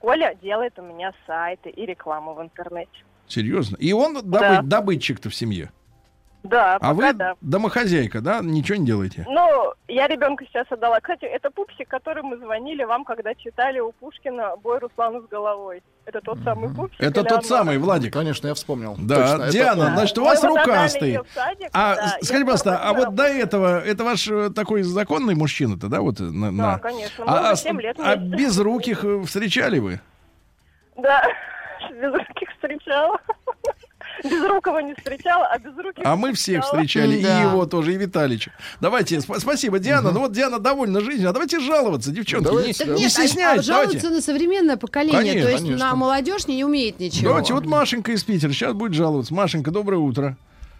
Коля 0.00 0.34
делает 0.42 0.78
у 0.78 0.82
меня 0.82 1.12
сайты 1.26 1.70
и 1.70 1.86
рекламу 1.86 2.34
в 2.34 2.42
интернете. 2.42 2.90
Серьезно? 3.28 3.76
И 3.76 3.92
он 3.92 4.14
добы- 4.14 4.38
Да. 4.40 4.62
добытчик-то 4.62 5.28
в 5.30 5.34
семье. 5.34 5.70
Да, 6.42 6.76
А 6.76 6.78
пока 6.78 6.92
вы 6.94 7.12
да. 7.12 7.34
домохозяйка, 7.42 8.22
да? 8.22 8.40
Ничего 8.42 8.78
не 8.78 8.86
делаете? 8.86 9.26
Ну, 9.28 9.72
я 9.88 10.08
ребенка 10.08 10.44
сейчас 10.46 10.66
отдала. 10.70 10.98
Кстати, 11.00 11.26
это 11.26 11.50
пупсик, 11.50 11.86
который 11.88 12.22
мы 12.22 12.38
звонили 12.38 12.82
вам, 12.84 13.04
когда 13.04 13.34
читали 13.34 13.78
у 13.78 13.92
Пушкина 13.92 14.56
«Бой 14.62 14.78
Руслану 14.78 15.20
с 15.22 15.28
головой». 15.28 15.82
Это 16.06 16.20
тот 16.22 16.38
самый 16.42 16.74
пупсик. 16.74 16.98
Это 16.98 17.22
тот 17.24 17.32
оно? 17.32 17.42
самый, 17.42 17.76
Владик. 17.78 18.12
Конечно, 18.14 18.48
я 18.48 18.54
вспомнил. 18.54 18.96
Да, 18.98 19.16
Точно, 19.32 19.42
это 19.42 19.52
Диана, 19.52 19.84
он. 19.86 19.92
значит, 19.92 20.16
у 20.18 20.24
вас 20.24 20.42
рукастый. 20.42 21.18
садик, 21.34 21.68
А 21.74 21.94
да, 21.94 22.06
скажите, 22.22 22.34
я 22.38 22.40
пожалуйста, 22.40 22.78
а 22.82 22.92
вот 22.94 23.14
до 23.14 23.24
этого, 23.24 23.78
это 23.84 24.04
ваш 24.04 24.26
э, 24.28 24.48
такой 24.50 24.82
законный 24.82 25.34
мужчина-то, 25.34 25.88
да? 25.88 26.00
Вот, 26.00 26.20
э, 26.20 26.24
на, 26.24 26.46
Да, 26.46 26.72
на- 26.72 26.78
конечно. 26.78 27.24
Мы 27.26 27.30
А, 27.32 27.50
а, 27.50 27.54
7 27.56 27.80
лет 27.82 27.96
а 28.00 28.16
вместе. 28.16 28.36
безруких 28.44 29.04
э, 29.04 29.22
встречали 29.24 29.78
вы? 29.78 30.00
Да, 30.96 31.22
без 31.90 32.12
руких 32.14 32.48
встречала. 32.54 33.18
Без 34.24 34.44
рукого 34.48 34.78
не 34.78 34.94
встречала, 34.94 35.46
а 35.46 35.58
без 35.58 35.76
руки 35.76 36.02
А 36.04 36.16
мы 36.16 36.32
всех 36.32 36.64
встречали, 36.64 37.16
и 37.16 37.22
его 37.22 37.66
тоже, 37.66 37.94
и 37.94 37.96
Виталича. 37.96 38.52
Давайте, 38.80 39.16
сп- 39.18 39.38
спасибо, 39.40 39.78
Диана. 39.78 40.10
Ну 40.12 40.20
вот 40.20 40.32
Диана 40.32 40.58
довольна 40.58 41.00
жизнью, 41.00 41.30
а 41.30 41.32
давайте 41.32 41.60
жаловаться, 41.60 42.10
девчонки. 42.10 42.44
Давайте, 42.44 42.84
не, 42.86 43.06
а- 43.06 43.08
стесняйтесь, 43.08 43.66
давайте. 43.66 44.08
на 44.08 44.20
современное 44.20 44.76
поколение, 44.76 45.18
Конечно, 45.20 45.42
то 45.42 45.48
есть 45.50 45.64
конечно. 45.64 45.86
на 45.88 45.94
молодежь 45.94 46.46
не 46.46 46.64
умеет 46.64 47.00
ничего. 47.00 47.28
Давайте, 47.30 47.54
вот 47.54 47.66
Машенька 47.66 48.12
из 48.12 48.24
Питера 48.24 48.52
сейчас 48.52 48.72
будет 48.74 48.94
жаловаться. 48.94 49.32
Машенька, 49.34 49.70
доброе 49.70 49.98
утро. 49.98 50.36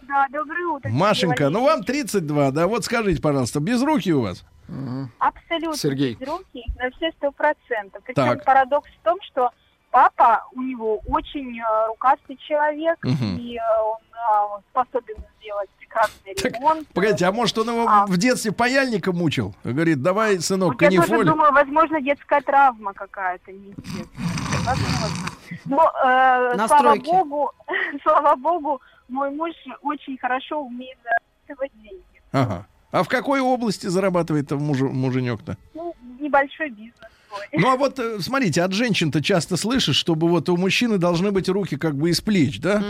Да, 0.09 0.27
доброе 0.33 0.67
утро. 0.67 0.89
Машенька, 0.91 1.49
ну 1.51 1.63
вам 1.65 1.85
32, 1.85 2.51
да? 2.51 2.67
Вот 2.67 2.85
скажите, 2.85 3.23
пожалуйста, 3.23 3.61
без 3.61 3.81
руки 3.83 4.13
у 4.13 4.23
вас? 4.23 4.45
Абсолютно 5.19 5.77
Сергей. 5.77 6.15
без 6.15 6.29
руки 6.29 6.65
на 6.79 6.91
все 6.91 7.11
сто 7.17 7.31
процентов. 7.33 8.03
Причем 8.05 8.15
Так. 8.23 8.45
парадокс 8.45 8.89
в 9.01 9.05
том, 9.05 9.19
что 9.23 9.51
папа 9.91 10.45
у 10.53 10.63
него 10.63 11.01
очень 11.09 11.59
э, 11.61 11.87
рукастый 11.89 12.37
человек, 12.37 12.99
Мгм. 13.03 13.37
и 13.39 13.57
э, 13.57 13.61
он 13.83 13.99
э, 14.59 14.63
способен 14.71 15.17
сделать 15.41 15.71
прекрасный 15.79 16.35
Так, 16.35 16.53
ремонт. 16.55 16.89
Погодите, 16.89 17.27
а 17.27 17.33
может 17.33 17.57
он 17.59 17.69
его 17.71 17.87
А. 17.89 18.07
в 18.07 18.17
детстве 18.17 18.53
паяльником 18.53 19.17
мучил? 19.17 19.55
Говорит, 19.65 20.03
давай, 20.03 20.39
сынок, 20.41 20.75
Вот 20.75 20.83
я 20.83 20.89
тоже 20.91 21.03
канифоль. 21.03 21.27
думаю, 21.27 21.53
возможно, 21.53 22.01
детская 22.01 22.41
травма 22.41 22.93
какая-то 22.95 23.53
неизвестная. 23.53 24.07
Возможно. 24.65 25.29
Но, 25.65 25.77
э, 25.77 25.91
слава 26.05 26.55
Настройки. 26.57 27.11
богу, 27.11 27.51
слава 28.03 28.37
богу, 28.37 28.81
мой 29.09 29.31
муж 29.31 29.53
очень 29.83 30.17
хорошо 30.19 30.61
умеет 30.63 30.99
зарабатывать 31.03 31.73
деньги. 31.83 32.05
Ага. 32.33 32.67
А 32.93 33.03
в 33.05 33.09
какой 33.09 33.41
области 33.41 33.87
зарабатывает 33.87 34.51
муж, 34.53 34.81
муженек-то? 34.81 35.57
Ну, 35.75 35.95
небольшой 36.19 36.71
бизнес. 36.71 36.95
Ну 37.53 37.71
а 37.71 37.77
вот 37.77 37.99
э, 37.99 38.19
смотрите, 38.21 38.63
от 38.63 38.73
женщин-то 38.73 39.23
часто 39.23 39.57
слышишь, 39.57 39.97
чтобы 39.97 40.29
вот 40.29 40.49
у 40.49 40.57
мужчины 40.57 40.99
должны 40.99 41.31
быть 41.31 41.49
руки 41.49 41.77
как 41.77 41.95
бы 41.95 42.11
из 42.11 42.21
плеч, 42.21 42.61
да? 42.61 42.83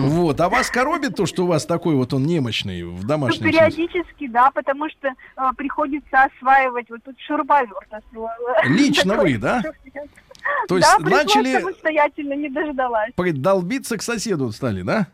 Вот. 0.00 0.40
А 0.40 0.48
вас 0.48 0.70
коробит 0.70 1.16
то, 1.16 1.26
что 1.26 1.44
у 1.44 1.46
вас 1.46 1.66
такой 1.66 1.94
вот 1.94 2.12
он 2.14 2.24
немощный 2.24 2.82
в 2.84 3.02
Ну, 3.02 3.08
домашнем 3.08 3.40
смысле? 3.42 3.52
периодически, 3.58 4.28
да, 4.28 4.50
потому 4.50 4.88
что 4.90 5.08
э, 5.08 5.12
приходится 5.56 6.24
осваивать 6.24 6.88
вот 6.90 7.02
тут 7.04 7.16
шуруповерт. 7.26 7.92
освоила. 7.92 8.56
Лично 8.64 9.16
вы, 9.16 9.38
да? 9.38 9.62
То 10.68 10.76
есть 10.76 10.88
да, 11.00 11.08
начали 11.08 11.58
самостоятельно, 11.58 12.34
не 12.34 12.48
дождалась. 12.50 13.12
долбиться 13.16 13.96
к 13.96 14.02
соседу 14.02 14.50
стали, 14.52 14.82
да? 14.82 15.06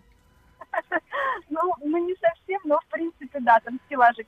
Ну, 1.52 1.60
ну, 1.84 2.06
не 2.06 2.14
совсем, 2.14 2.60
но, 2.64 2.78
в 2.78 2.86
принципе, 2.92 3.40
да, 3.40 3.58
там 3.64 3.78
стеллажик 3.86 4.26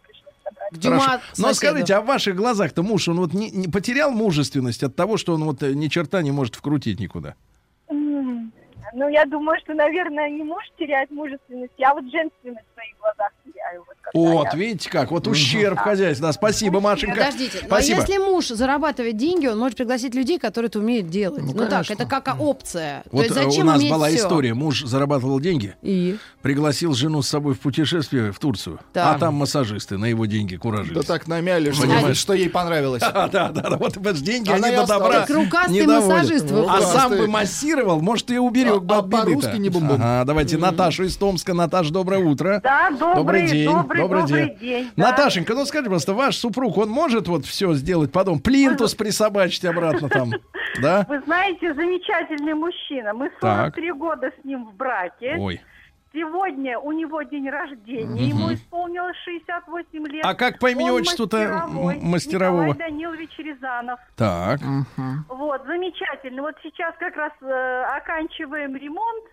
от 0.73 1.21
Но 1.39 1.55
скажите, 1.55 1.95
а 1.95 2.01
в 2.01 2.07
ваших 2.07 2.37
глазах-то 2.37 2.83
муж, 2.83 3.09
он 3.09 3.19
вот 3.19 3.35
не, 3.35 3.51
не 3.51 3.69
потерял 3.69 4.11
мужественность 4.11 4.83
от 4.83 4.97
того, 4.97 5.17
что 5.17 5.35
он 5.35 5.45
вот 5.45 5.63
э, 5.63 5.75
ни 5.75 5.89
черта 5.89 6.23
не 6.23 6.31
может 6.31 6.55
вкрутить 6.55 7.01
никуда? 7.01 7.35
Ну, 8.95 9.09
я 9.09 9.25
думаю, 9.25 9.59
что, 9.65 9.75
наверное, 9.75 10.29
не 10.31 10.43
муж 10.45 10.63
теряет 10.79 11.11
мужественность, 11.11 11.73
я 11.79 11.95
вот 11.95 12.05
женственность 12.05 12.67
в 12.71 12.75
своих 12.75 12.95
глазах 13.01 13.31
теряю. 13.45 13.85
Вот, 13.87 13.97
Вот, 14.15 14.49
я- 14.53 14.59
видите 14.59 14.91
как, 14.91 15.11
вот 15.11 15.27
ущерб 15.27 15.79
хозяйства. 15.79 16.29
Да, 16.29 16.33
спасибо, 16.35 16.81
Машенька. 16.81 17.17
Подождите, 17.17 17.59
но 17.63 17.67
Спасибо. 17.69 18.01
если 18.01 18.19
муж 18.19 18.49
зарабатывает 18.49 19.17
деньги, 19.17 19.47
он 19.47 19.59
может 19.59 19.79
пригласить 19.79 20.15
людей, 20.15 20.39
которые 20.39 20.69
это 20.69 20.79
умеют 20.81 21.09
делать. 21.09 21.43
Ну, 21.43 21.53
так, 21.55 21.71
конечно. 21.71 21.93
это 21.95 22.05
как 22.07 22.37
опция. 22.39 23.03
Вот 23.11 23.29
То 23.29 23.35
есть 23.35 23.37
э, 23.37 23.45
зачем 23.45 23.63
у 23.69 23.71
нас 23.71 23.83
была 23.85 24.09
всё? 24.09 24.17
история. 24.19 24.53
Муж 24.55 24.83
зарабатывал 24.85 25.41
деньги, 25.41 25.75
И? 25.81 26.19
пригласил 26.43 26.93
жену 26.93 27.23
с 27.23 27.29
собой 27.29 27.55
в 27.55 27.61
путешествие 27.61 28.33
в 28.33 28.39
Турцию, 28.39 28.79
Так. 28.93 29.17
а 29.17 29.19
там 29.19 29.35
массажисты 29.35 29.97
на 29.97 30.05
его 30.07 30.27
деньги 30.27 30.57
куражились. 30.57 30.95
Да 30.97 31.03
так 31.03 31.27
намяли, 31.29 31.71
что, 31.71 31.83
Понимаешь? 31.83 32.19
что 32.19 32.35
ей 32.35 32.51
понравилось. 32.51 33.01
Да, 33.01 33.29
да, 33.33 33.49
да, 33.49 33.71
да, 33.71 33.77
вот 33.79 33.97
деньги, 34.23 34.51
Она 34.51 34.67
они 34.69 34.77
до 34.77 34.87
добра 34.87 35.21
Так 35.21 35.31
рукастый 35.31 35.87
массажист 35.87 36.51
А 36.51 36.55
выходит. 36.55 36.87
сам 36.89 37.11
бы 37.13 37.27
массировал, 37.29 38.01
может, 38.03 38.31
и 38.31 38.39
уберег 38.39 38.75
А- 38.77 38.81
бы 38.85 38.97
а 38.97 39.03
по-русски 39.03 39.57
не 39.57 39.69
бум-бум. 39.69 40.01
Ага, 40.01 40.25
давайте 40.27 40.59
Наташу 40.59 41.05
из 41.05 41.17
Томска. 41.17 41.55
Наташ, 41.55 41.91
доброе 41.91 42.25
утро. 42.25 42.61
Да, 42.63 42.91
добрый, 42.91 43.47
день, 43.47 43.67
добрый, 43.71 44.03
добрый 44.03 44.23
добрый 44.23 44.47
день. 44.49 44.59
день, 44.59 44.91
да. 44.97 45.11
Наташенька, 45.11 45.55
ну 45.55 45.65
скажи, 45.65 45.87
просто 45.87 46.15
ваш 46.15 46.37
супруг, 46.37 46.79
он 46.79 46.89
может 46.89 47.29
вот 47.29 47.47
все 47.47 47.75
сделать 47.75 48.13
потом, 48.13 48.41
плинтус 48.41 48.95
присобачить 48.95 49.65
обратно 49.65 50.09
там, 50.09 50.33
да? 50.81 51.07
Вы 51.09 51.21
знаете, 51.27 51.75
замечательный 51.75 52.55
мужчина. 52.55 53.13
Мы 53.15 53.31
Так. 53.41 53.75
43 53.75 53.93
года 53.93 54.31
с 54.41 54.45
ним 54.45 54.67
в 54.67 54.75
браке. 54.75 55.37
Ой. 55.39 55.61
Сегодня 56.13 56.79
у 56.79 56.93
него 56.93 57.23
день 57.23 57.49
рождения. 57.49 58.29
Ему 58.29 58.53
исполнилось 58.53 59.17
68 59.25 60.07
лет. 60.09 60.25
А 60.25 60.35
как 60.35 60.59
по 60.59 60.71
имени, 60.71 60.91
отчеству-то, 60.91 61.67
мастерового? 61.69 62.67
Николай 62.67 62.91
Данилович 62.91 63.39
Рязанов. 63.39 63.99
Так. 64.17 64.61
Вот, 65.29 65.63
замечательно. 65.67 66.43
Вот 66.43 66.55
сейчас 66.63 66.95
как 66.99 67.17
раз 67.17 67.33
э, 67.41 67.85
оканчиваем 67.97 68.77
ремонт. 68.77 69.25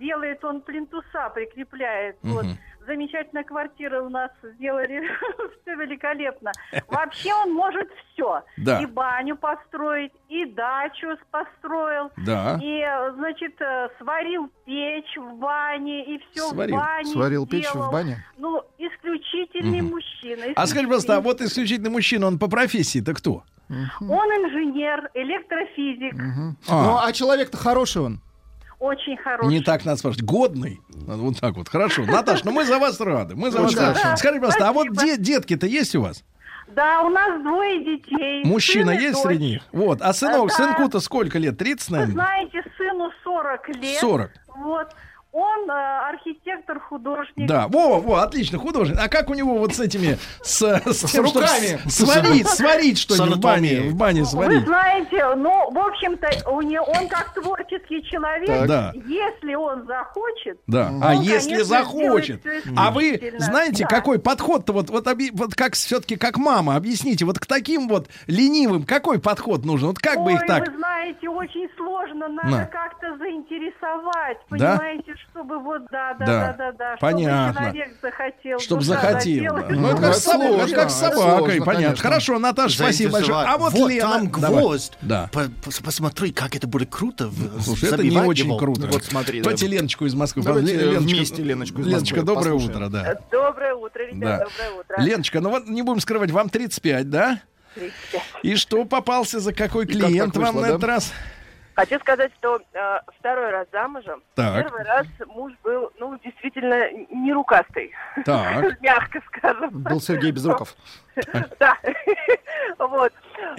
Делает 0.00 0.44
он 0.44 0.60
плинтуса, 0.60 1.28
прикрепляет. 1.34 2.16
Вот. 2.22 2.44
Мгм. 2.44 2.56
Замечательная 2.86 3.44
квартира 3.44 4.02
у 4.02 4.08
нас 4.08 4.30
сделали. 4.42 5.02
все 5.62 5.74
великолепно. 5.74 6.52
Вообще 6.88 7.32
он 7.34 7.52
может 7.52 7.88
все. 8.12 8.42
Да. 8.58 8.80
И 8.80 8.86
баню 8.86 9.36
построить, 9.36 10.12
и 10.28 10.44
дачу 10.46 11.08
построил. 11.30 12.10
Да. 12.16 12.58
И, 12.62 12.82
значит, 13.16 13.60
э, 13.60 13.88
сварил 13.98 14.50
печь 14.64 15.16
в 15.16 15.36
бане, 15.38 16.04
и 16.14 16.18
все 16.30 16.48
Сварил. 16.48 16.76
в 16.76 16.78
бане 16.80 17.04
Сварил 17.12 17.46
печь 17.46 17.68
сделал. 17.68 17.88
в 17.88 17.92
бане? 17.92 18.24
Ну, 18.38 18.62
исключительный 18.78 19.80
Мгм. 19.82 19.90
мужчина. 19.90 20.44
А 20.56 20.66
скажи 20.66 20.86
просто, 20.88 21.16
а 21.16 21.20
исключительный. 21.20 21.22
вот 21.22 21.40
исключительный 21.40 21.90
мужчина, 21.90 22.26
он 22.26 22.38
по 22.38 22.48
профессии-то 22.48 23.14
кто? 23.14 23.42
Он 24.00 24.28
инженер, 24.28 25.10
электрофизик, 25.14 26.14
А. 26.68 26.82
Ну, 26.84 26.98
а 26.98 27.12
человек-то 27.12 27.56
хороший 27.56 28.02
он. 28.02 28.20
Очень 28.82 29.16
хороший. 29.16 29.48
Не 29.48 29.60
так 29.60 29.84
надо 29.84 29.98
спрашивать. 29.98 30.24
Годный? 30.24 30.80
Вот 31.06 31.38
так 31.40 31.56
вот. 31.56 31.68
Хорошо. 31.68 32.04
Наташ, 32.04 32.44
ну 32.44 32.50
мы 32.52 32.64
за 32.64 32.78
вас 32.78 33.00
рады. 33.00 33.34
Мы 33.36 33.50
за 33.50 33.60
вас 33.62 33.74
рады. 33.76 33.98
Скажи, 34.16 34.34
пожалуйста, 34.40 34.68
а 34.68 34.72
вот 34.72 34.88
де- 34.92 35.16
детки-то 35.16 35.66
есть 35.66 35.94
у 35.94 36.02
вас? 36.02 36.24
Да, 36.74 37.02
у 37.02 37.08
нас 37.10 37.42
двое 37.42 37.84
детей. 37.84 38.44
Мужчина 38.44 38.90
есть 38.92 39.14
дочь. 39.14 39.22
среди 39.22 39.44
них? 39.44 39.62
Вот. 39.72 40.00
А 40.00 40.12
сынок, 40.14 40.48
Да. 40.48 40.54
сынку-то 40.54 41.00
сколько 41.00 41.38
лет? 41.38 41.58
30, 41.58 41.90
Вы 41.90 41.96
наверное? 41.98 42.14
знаете, 42.14 42.62
сыну 42.78 43.10
40 43.24 43.68
лет. 43.68 43.98
40. 44.00 44.30
Вот. 44.56 44.88
Он 45.32 45.70
э, 45.70 45.72
архитектор, 46.10 46.78
художник. 46.78 47.48
Да, 47.48 47.66
во, 47.68 47.98
во, 48.00 48.16
отлично, 48.22 48.58
художник. 48.58 48.98
А 49.00 49.08
как 49.08 49.30
у 49.30 49.34
него 49.34 49.56
вот 49.56 49.74
с 49.74 49.80
этими, 49.80 50.18
с, 50.42 50.60
с 50.60 51.10
тем, 51.10 51.26
чтоб 51.26 51.40
руками. 51.42 51.80
с- 51.88 52.04
сварить, 52.04 52.46
сварить 52.48 52.98
что-нибудь 52.98 53.36
в 53.36 53.40
бане, 53.40 53.80
в 53.90 53.94
бане 53.94 54.20
Вы 54.20 54.26
сварить? 54.26 54.64
знаете, 54.66 55.34
ну, 55.36 55.70
в 55.70 55.78
общем-то, 55.78 56.50
у 56.50 56.60
него, 56.60 56.84
он 56.84 57.08
как 57.08 57.32
творческий 57.32 58.02
человек, 58.10 58.46
Так. 58.46 58.66
Да. 58.68 58.92
если 58.94 59.54
он 59.54 59.86
захочет, 59.86 60.58
Да. 60.66 60.88
он, 60.92 61.02
А 61.02 61.14
если 61.14 61.48
конечно, 61.52 61.64
захочет? 61.64 62.46
А 62.76 62.90
вы 62.90 63.32
знаете, 63.38 63.84
Да. 63.84 63.88
какой 63.88 64.18
подход-то 64.18 64.74
вот, 64.74 64.90
вот, 64.90 65.06
оби- 65.06 65.30
вот 65.32 65.54
как 65.54 65.72
все-таки 65.72 66.16
как 66.16 66.36
мама, 66.36 66.76
объясните, 66.76 67.24
вот 67.24 67.38
к 67.38 67.46
таким 67.46 67.88
вот 67.88 68.08
ленивым 68.26 68.84
какой 68.84 69.18
подход 69.18 69.64
нужен? 69.64 69.88
Вот 69.88 69.98
как 69.98 70.22
бы 70.22 70.32
их 70.32 70.42
Ой, 70.42 70.46
так? 70.46 70.68
вы 70.68 70.76
знаете, 70.76 71.28
очень 71.30 71.68
сложно, 71.78 72.28
надо 72.28 72.48
На. 72.50 72.64
как-то 72.66 73.16
заинтересовать, 73.16 74.36
Да? 74.50 74.78
Чтобы 75.30 75.58
вот, 75.58 75.82
да, 75.90 76.14
да, 76.18 76.26
Да. 76.26 76.40
да, 76.42 76.52
да, 76.52 76.72
да, 76.72 76.96
Понятно. 77.00 77.52
чтобы 77.52 77.70
человек 77.72 77.96
захотел. 78.02 78.58
Чтоб 78.58 78.78
душа 78.80 78.92
захотел. 79.00 79.54
да. 79.54 79.60
Ну, 79.68 79.86
это 79.88 79.96
Ну, 79.96 80.00
как, 80.02 80.14
с 80.14 80.26
это 80.28 80.74
как 80.74 80.90
с 80.90 80.94
собакой, 80.94 81.18
сложно, 81.18 81.64
понятно. 81.64 81.74
конечно. 81.74 81.96
Хорошо, 82.02 82.38
Наташа, 82.38 82.74
спасибо 82.76 83.12
большое. 83.12 83.38
А 83.46 83.58
вот, 83.58 83.72
вот 83.72 83.90
Лена. 83.90 84.10
там 84.10 84.28
гвоздь. 84.28 84.92
Да. 85.00 85.28
По- 85.32 85.40
пос- 85.44 85.82
посмотри, 85.84 86.32
как 86.32 86.54
это 86.56 86.66
будет 86.66 86.90
круто. 86.90 87.30
Слушай, 87.62 87.88
это 87.90 88.02
не 88.02 88.16
очень 88.18 88.46
его. 88.46 88.58
круто. 88.58 88.86
Вот 88.88 89.04
смотри, 89.04 89.40
Давайте 89.42 89.66
да. 89.66 89.72
Леночку 89.72 90.04
из 90.06 90.14
Москвы. 90.14 90.42
Давайте 90.42 90.74
Лен- 90.74 90.90
Леночка- 90.92 91.14
вместе 91.14 91.42
Леночку 91.42 91.80
из 91.80 91.86
Леночка, 91.86 92.16
Москвы 92.16 92.34
доброе 92.34 92.52
послушаем. 92.54 92.76
утро, 92.76 92.88
да. 92.90 93.18
Доброе 93.30 93.74
утро, 93.74 94.00
ребят, 94.02 94.20
Да. 94.20 94.38
доброе 94.44 94.80
утро. 94.80 94.96
Леночка, 95.02 95.40
ну 95.40 95.50
вот 95.50 95.66
не 95.68 95.82
будем 95.82 96.00
скрывать, 96.00 96.30
вам 96.30 96.48
35, 96.48 97.08
да? 97.10 97.40
35. 97.74 98.22
И 98.42 98.56
что 98.56 98.84
попался 98.84 99.40
за 99.40 99.54
какой 99.54 99.86
И 99.86 99.92
как 99.98 100.08
клиент 100.08 100.34
так 100.34 100.42
вам 100.42 100.54
вышло, 100.56 100.60
на 100.60 100.68
да? 100.68 100.74
этот 100.74 100.84
раз? 100.84 101.12
Хочу 101.74 101.98
сказать, 102.00 102.30
что 102.38 102.60
э, 102.72 102.98
второй 103.18 103.50
раз 103.50 103.66
замужем. 103.72 104.22
Так. 104.34 104.62
Первый 104.62 104.84
раз 104.84 105.06
муж 105.26 105.52
был, 105.62 105.90
ну, 105.98 106.18
действительно, 106.22 106.90
не 107.10 107.32
рукастый. 107.32 107.92
Так. 108.24 108.78
Мягко 108.80 109.22
скажем. 109.26 109.70
Был 109.70 110.00
Сергей 110.00 110.32
Безруков. 110.32 110.74
Да. 111.58 111.76
Вот. 112.78 113.12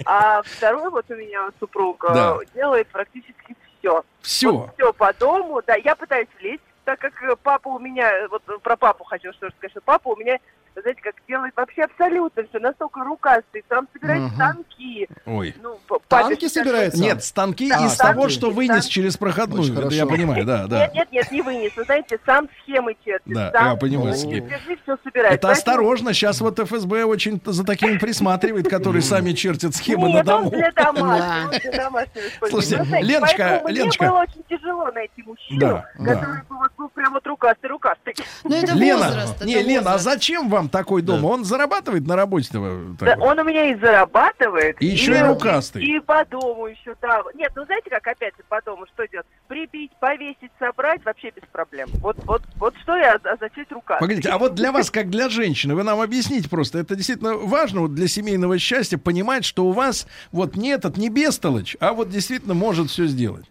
А 0.06 0.42
второй 0.42 0.90
вот 0.90 1.04
у 1.08 1.14
меня 1.14 1.48
супруг 1.60 2.04
э, 2.08 2.38
делает 2.54 2.88
практически 2.88 3.56
все. 3.78 4.04
Все. 4.22 4.72
все 4.74 4.92
по 4.92 5.12
дому, 5.12 5.60
да. 5.66 5.76
Я 5.76 5.94
пытаюсь 5.94 6.28
влезть, 6.38 6.62
так 6.84 6.98
как 6.98 7.38
папа 7.40 7.68
у 7.68 7.78
меня, 7.78 8.28
вот 8.30 8.42
про 8.62 8.76
папу 8.76 9.04
хочу 9.04 9.32
что 9.32 9.50
сказать, 9.50 9.70
что 9.70 9.80
папа 9.82 10.08
у 10.08 10.16
меня, 10.16 10.38
знаете, 10.82 11.00
как 11.02 11.14
делает 11.28 11.52
вообще 11.56 11.82
абсолютно 11.82 12.42
все, 12.48 12.58
настолько 12.58 13.00
рукастый, 13.04 13.64
там 13.68 13.86
собирает 13.92 14.22
Мгм. 14.22 14.34
станки. 14.34 15.08
Ой. 15.26 15.54
Ну, 15.62 15.78
папе 16.08 16.36
всегда- 16.36 16.88
Нет, 16.94 17.22
станки 17.24 17.68
Да, 17.70 17.86
из 17.86 17.94
станки. 17.94 18.14
того, 18.14 18.28
что 18.28 18.50
вынес 18.50 18.78
Станки. 18.84 18.90
через 18.90 19.16
проходную. 19.16 19.62
Очень 19.62 19.72
Это 19.74 19.82
я 19.94 20.02
хорошо. 20.04 20.08
понимаю, 20.08 20.44
да, 20.44 20.66
да. 20.66 20.78
Нет, 20.86 20.94
нет, 20.94 21.08
нет, 21.12 21.30
не 21.32 21.42
вынес. 21.42 21.76
Вы 21.76 21.84
знаете, 21.84 22.18
сам 22.26 22.48
схемы 22.62 22.96
чертит. 23.04 23.32
Да, 23.34 23.50
сам 23.52 23.70
я 23.72 23.76
понимаю, 23.76 24.14
все 24.14 24.26
схемы. 24.28 24.48
все 24.82 24.96
собирает. 25.04 25.34
Это 25.34 25.46
Поэтому- 25.48 25.52
осторожно, 25.52 26.12
сейчас 26.12 26.40
вот 26.40 26.58
ФСБ 26.58 27.04
очень 27.04 27.40
за 27.44 27.64
такими 27.64 27.98
присматривает, 27.98 28.68
которые 28.68 29.02
сами 29.02 29.32
чертят 29.32 29.74
схемы 29.74 30.08
на 30.08 30.14
Нет, 30.16 30.26
дому. 30.26 30.50
для 30.50 30.70
домашнего, 30.72 31.44
он 31.44 31.50
для 31.50 31.72
домашнего 31.72 32.26
использования. 32.28 32.50
Слушайте, 32.50 32.76
Ну, 32.78 32.84
знаете, 32.84 33.06
Леночка, 33.08 33.62
Леночка. 33.68 34.02
Мне 34.04 34.10
было 34.12 34.20
очень 34.22 34.42
тяжело 34.48 34.90
найти 34.92 35.22
мужчину, 35.22 35.60
Да, 35.60 35.90
да. 35.98 36.14
который 36.14 36.42
бы 36.42 36.56
вот 36.56 36.70
был 36.76 36.88
прям 36.88 37.12
вот 37.12 37.26
рукастый-рукастый. 37.26 38.14
Ну, 38.44 38.54
это 38.56 38.72
Лена, 38.74 39.26
не, 39.44 39.62
Лена, 39.62 39.94
а 39.94 39.98
зачем 39.98 40.48
вам 40.48 40.63
такой 40.68 41.02
дом? 41.02 41.24
Он 41.24 41.44
зарабатывает 41.44 42.06
на 42.06 42.16
так 42.16 42.98
Да, 42.98 43.16
он 43.20 43.38
у 43.38 43.44
меня 43.44 43.70
и 43.70 43.74
зарабатывает. 43.76 44.80
И 44.80 44.86
еще 44.86 45.18
и 45.18 45.22
рукастый. 45.22 45.84
И 45.84 46.00
по 46.00 46.24
дому 46.24 46.66
еще, 46.66 46.94
да. 47.00 47.22
Нет, 47.34 47.52
ну 47.54 47.64
знаете, 47.64 47.90
как 47.90 48.06
опять 48.06 48.34
же 48.36 48.42
по 48.48 48.60
дому 48.62 48.86
что 48.94 49.06
делать? 49.08 49.26
Прибить, 49.48 49.92
повесить, 50.00 50.50
собрать 50.58 51.04
вообще 51.04 51.30
без 51.30 51.46
проблем. 51.50 51.88
Вот, 52.00 52.16
вот, 52.24 52.42
вот 52.56 52.74
что 52.82 52.96
я 52.96 53.14
означать 53.14 53.70
рукастый. 53.70 54.00
Погодите, 54.00 54.28
а 54.30 54.38
вот 54.38 54.54
для 54.54 54.72
вас, 54.72 54.90
как 54.90 55.10
для 55.10 55.28
женщины, 55.28 55.74
вы 55.74 55.82
нам 55.82 56.00
объясните 56.00 56.48
просто, 56.48 56.78
это 56.78 56.96
действительно 56.96 57.34
важно 57.34 57.80
вот 57.82 57.94
для 57.94 58.08
семейного 58.08 58.58
счастья 58.58 58.98
понимать, 58.98 59.44
что 59.44 59.66
у 59.66 59.72
вас 59.72 60.06
вот 60.32 60.56
не 60.56 60.70
этот, 60.70 60.96
не 60.96 61.08
бестолочь, 61.08 61.76
а 61.80 61.92
вот 61.92 62.10
действительно 62.10 62.54
может 62.54 62.90
все 62.90 63.06
сделать. 63.06 63.46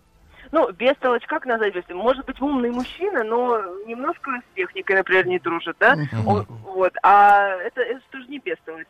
Ну, 0.53 0.71
бестолочь, 0.71 1.25
как 1.25 1.47
назвать 1.47 1.73
бестолочь? 1.73 2.03
Может 2.03 2.25
быть, 2.27 2.39
умный 2.39 2.69
мужчина, 2.69 3.23
но 3.23 3.59
немножко 3.87 4.29
с 4.39 4.55
техникой, 4.55 4.97
например, 4.97 5.25
не 5.25 5.39
дружит, 5.39 5.75
да? 5.79 5.95
Он- 6.27 6.45
вот. 6.47 6.93
А 7.01 7.55
это, 7.55 7.81
это 7.81 7.99
тоже 8.11 8.27
не 8.27 8.37
бестолочь. 8.37 8.85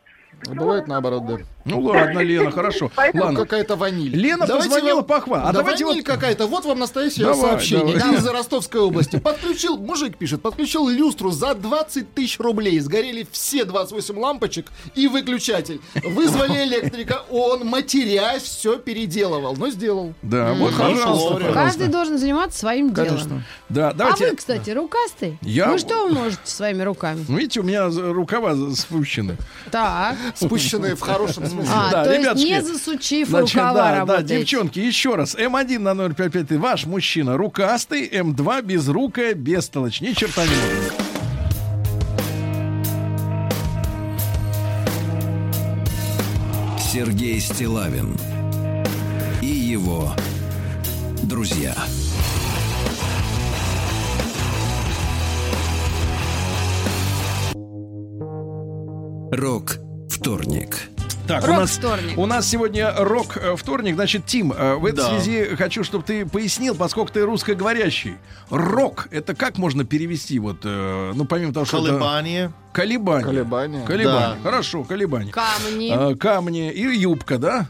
А 0.46 0.54
Бывает 0.54 0.86
наоборот, 0.86 1.22
да. 1.26 1.36
Ну 1.64 1.80
ладно, 1.80 2.18
Лена, 2.20 2.50
хорошо. 2.50 2.90
Поэтому 2.96 3.24
Ладно. 3.24 3.40
какая-то 3.40 3.76
ваниль. 3.76 4.14
Лена 4.14 4.46
Давайте 4.46 4.68
позвонила 4.68 4.96
вам- 4.96 5.04
похва- 5.04 5.40
а 5.42 5.46
да 5.46 5.52
давайте 5.60 5.84
ваниль 5.86 6.02
вот- 6.02 6.06
какая-то. 6.06 6.46
Вот 6.46 6.64
вам 6.64 6.78
настоящее 6.78 7.24
Давай, 7.26 7.40
сообщение 7.40 7.96
давай. 7.96 8.16
из 8.16 8.26
Ростовской 8.26 8.80
области. 8.82 9.18
Подключил, 9.18 9.78
мужик 9.78 10.16
пишет, 10.18 10.42
подключил 10.42 10.88
люстру 10.88 11.30
за 11.30 11.54
20 11.54 12.12
тысяч 12.14 12.38
рублей. 12.38 12.78
Сгорели 12.80 13.26
все 13.32 13.64
28 13.64 14.18
лампочек 14.18 14.66
и 14.94 15.06
выключатель. 15.08 15.80
Вызвали 16.04 16.64
электрика. 16.64 17.22
Он, 17.30 17.66
матерясь, 17.66 18.42
все 18.42 18.76
переделывал. 18.78 19.56
Но 19.56 19.70
сделал. 19.70 20.12
Да, 20.22 20.50
М. 20.50 20.58
вот, 20.58 20.74
Хорошо. 20.74 21.40
Каждый 21.54 21.88
должен 21.88 22.18
заниматься 22.18 22.58
своим 22.58 22.92
Конечно. 22.92 23.24
делом. 23.26 23.44
Да, 23.70 23.88
А 23.88 23.94
давайте. 23.94 24.30
вы, 24.30 24.36
кстати, 24.36 24.70
рукастый? 24.70 25.38
Я- 25.40 25.70
Вы 25.72 25.78
что 25.78 26.06
вы 26.08 26.12
можете 26.12 26.40
своими 26.44 26.82
руками? 26.82 27.24
Ну, 27.26 27.38
видите, 27.38 27.60
у 27.60 27.62
меня 27.62 27.88
рукава 27.88 28.54
спущены. 28.74 29.36
Так. 29.70 30.16
Спущенные 30.34 30.94
в 30.94 31.00
хорошем 31.00 31.46
смысле. 31.54 31.72
А, 31.74 31.90
Да, 31.90 32.04
то 32.04 32.10
есть 32.12 32.22
ребятушки, 32.22 32.46
не 32.48 32.62
засучив 32.62 33.28
Значит, 33.28 33.54
рукава 33.56 33.74
да, 33.74 33.90
да, 33.92 33.98
работаете. 33.98 34.38
девчонки, 34.38 34.78
еще 34.78 35.14
раз. 35.14 35.34
М1 35.34 35.78
на 35.78 35.94
055. 36.14 36.58
Ваш 36.58 36.86
мужчина 36.86 37.36
рукастый, 37.36 38.08
М2 38.08 38.62
безрукая, 38.62 39.34
бестолочь. 39.34 40.00
Ни 40.00 40.12
черта 40.12 40.42
не 40.44 40.50
может. 40.50 40.94
Сергей 46.78 47.40
Стилавин 47.40 48.16
и 49.42 49.46
его 49.46 50.12
друзья. 51.24 51.74
Рок 59.32 59.78
вторник. 60.08 60.88
Так, 61.26 61.42
у 61.44 61.52
нас, 61.52 61.70
вторник. 61.78 62.18
у 62.18 62.26
нас 62.26 62.46
сегодня 62.46 62.92
рок 62.98 63.38
э, 63.38 63.56
вторник. 63.56 63.94
Значит, 63.94 64.26
Тим, 64.26 64.52
э, 64.52 64.74
в 64.74 64.84
этой 64.84 64.96
Да. 64.96 65.08
связи 65.08 65.56
хочу, 65.56 65.82
чтобы 65.82 66.04
ты 66.04 66.26
пояснил, 66.26 66.74
поскольку 66.74 67.12
ты 67.12 67.22
русскоговорящий. 67.22 68.16
Рок 68.50 69.08
это 69.10 69.34
как 69.34 69.56
можно 69.56 69.84
перевести? 69.86 70.38
Вот, 70.38 70.58
э, 70.64 71.12
ну, 71.14 71.24
помимо 71.24 71.54
того, 71.54 71.64
что. 71.64 71.78
это- 71.78 71.92
Колебания. 71.92 72.52
Колебания. 72.74 73.24
Колебания. 73.24 73.86
Колебания. 73.86 74.36
Да. 74.36 74.36
Хорошо, 74.42 74.84
колебания. 74.84 75.32
Камни. 75.32 75.90
А, 75.90 76.14
камни 76.14 76.70
и 76.70 76.82
юбка, 76.98 77.38
да? 77.38 77.68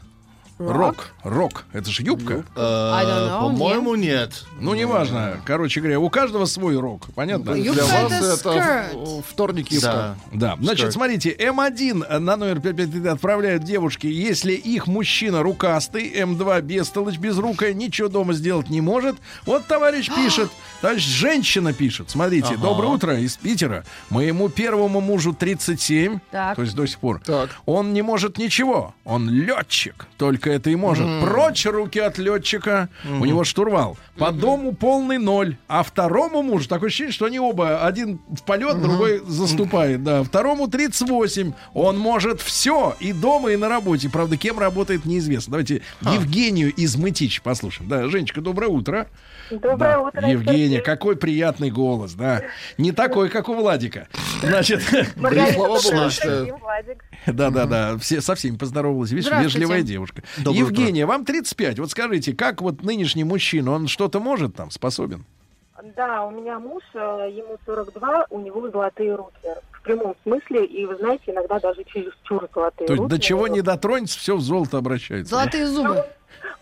Рок? 0.68 1.10
Рок. 1.22 1.64
Это 1.72 1.90
же 1.90 2.02
юбка. 2.02 2.44
Э, 2.56 3.38
По-моему, 3.40 3.94
нет. 3.94 4.44
Ну, 4.60 4.74
неважно. 4.74 5.40
Короче 5.44 5.80
говоря, 5.80 6.00
у 6.00 6.08
каждого 6.10 6.44
свой 6.46 6.78
рок. 6.78 7.06
Понятно? 7.14 7.54
Для 7.54 7.84
вас 7.84 8.12
это 8.42 8.90
вторник 9.28 9.70
юбка. 9.70 10.16
Да, 10.32 10.56
значит, 10.60 10.92
смотрите, 10.92 11.30
М1 11.34 12.18
на 12.18 12.36
номер 12.36 12.60
553 12.60 13.08
отправляют 13.08 13.64
девушки, 13.64 14.06
если 14.06 14.52
их 14.52 14.86
мужчина 14.86 15.42
рукастый, 15.42 16.10
М2 16.14 16.62
бестолочь, 16.62 17.18
безрукая, 17.18 17.72
ничего 17.74 18.08
дома 18.08 18.32
сделать 18.34 18.70
не 18.70 18.80
может. 18.80 19.16
Вот 19.46 19.66
товарищ 19.66 20.08
пишет, 20.14 20.50
товарищ 20.80 21.04
женщина 21.06 21.72
пишет, 21.72 22.10
смотрите, 22.10 22.56
доброе 22.56 22.88
утро 22.88 23.18
из 23.18 23.36
Питера, 23.36 23.84
моему 24.10 24.48
первому 24.48 25.00
мужу 25.00 25.32
37, 25.34 26.18
Так. 26.30 26.56
то 26.56 26.62
есть 26.62 26.74
до 26.74 26.86
сих 26.86 26.98
пор, 26.98 27.20
Так. 27.24 27.50
он 27.66 27.92
не 27.92 28.02
может 28.02 28.38
ничего, 28.38 28.94
он 29.04 29.28
летчик, 29.28 30.06
только 30.16 30.53
это 30.54 30.70
и 30.70 30.76
может. 30.76 31.06
Прочь 31.20 31.66
руки 31.66 31.98
от 31.98 32.18
летчика, 32.18 32.88
у 33.04 33.24
него 33.24 33.44
штурвал. 33.44 33.96
По 34.16 34.30
дому 34.30 34.72
полный 34.72 35.18
ноль, 35.18 35.56
а 35.68 35.82
второму 35.82 36.42
мужу, 36.42 36.68
такое 36.68 36.88
ощущение, 36.88 37.12
что 37.12 37.26
они 37.26 37.40
оба, 37.40 37.84
один 37.84 38.20
в 38.28 38.42
полет, 38.42 38.80
другой 38.80 39.22
заступает, 39.26 40.02
да. 40.04 40.22
Второму 40.22 40.68
38, 40.68 41.52
он 41.74 41.98
может 41.98 42.40
все, 42.40 42.96
и 43.00 43.12
дома, 43.12 43.52
и 43.52 43.56
на 43.56 43.68
работе. 43.68 44.08
Правда, 44.08 44.36
кем 44.36 44.58
работает, 44.58 45.04
неизвестно. 45.04 45.52
Давайте 45.52 45.82
Евгению 46.02 46.72
из 46.72 46.96
Мытищ 46.96 47.40
послушаем. 47.42 47.88
Да, 47.88 48.08
Женечка, 48.08 48.40
доброе 48.40 48.68
утро. 48.68 49.08
Доброе 49.58 49.76
Да, 49.94 50.00
утро. 50.00 50.28
Евгения, 50.28 50.64
Сергей. 50.68 50.80
какой 50.82 51.16
приятный 51.16 51.70
голос, 51.70 52.14
да. 52.14 52.42
Не 52.78 52.92
такой, 52.92 53.28
как 53.28 53.48
у 53.48 53.54
Владика. 53.54 54.08
Значит, 54.42 54.82
слава 54.82 55.52
богу, 55.56 55.78
что- 55.78 56.06
утро, 56.06 56.44
Дим, 56.44 56.56
Владик. 56.58 57.04
да-да-да, 57.26 57.96
все, 57.98 58.20
со 58.20 58.34
всеми 58.34 58.56
поздоровалась. 58.56 59.10
Видишь, 59.10 59.30
вежливая 59.30 59.82
девушка. 59.82 60.22
Доброе 60.38 60.58
Евгения, 60.60 61.06
вам 61.06 61.24
35. 61.24 61.78
Вот 61.78 61.90
скажите, 61.90 62.34
как 62.34 62.60
вот 62.62 62.82
нынешний 62.82 63.24
мужчина, 63.24 63.72
он 63.72 63.88
что-то 63.88 64.20
может 64.20 64.54
там, 64.56 64.70
способен? 64.70 65.24
Да, 65.96 66.24
у 66.24 66.30
меня 66.30 66.58
муж, 66.58 66.82
э, 66.94 66.98
ему 67.30 67.58
42, 67.66 68.26
у 68.30 68.40
него 68.40 68.70
золотые 68.70 69.14
руки. 69.16 69.34
В 69.72 69.82
прямом 69.82 70.14
смысле, 70.22 70.64
и 70.64 70.86
вы 70.86 70.96
знаете, 70.96 71.24
иногда 71.26 71.58
даже 71.60 71.84
чересчур 71.84 72.48
золотые 72.54 72.86
То 72.86 72.92
есть 72.94 73.02
руки. 73.02 73.10
до 73.10 73.18
чего 73.20 73.48
не 73.48 73.60
дотронется, 73.60 74.18
все 74.18 74.34
в 74.34 74.40
золото 74.40 74.78
обращается. 74.78 75.34
Золотые 75.34 75.66
зубы. 75.66 76.06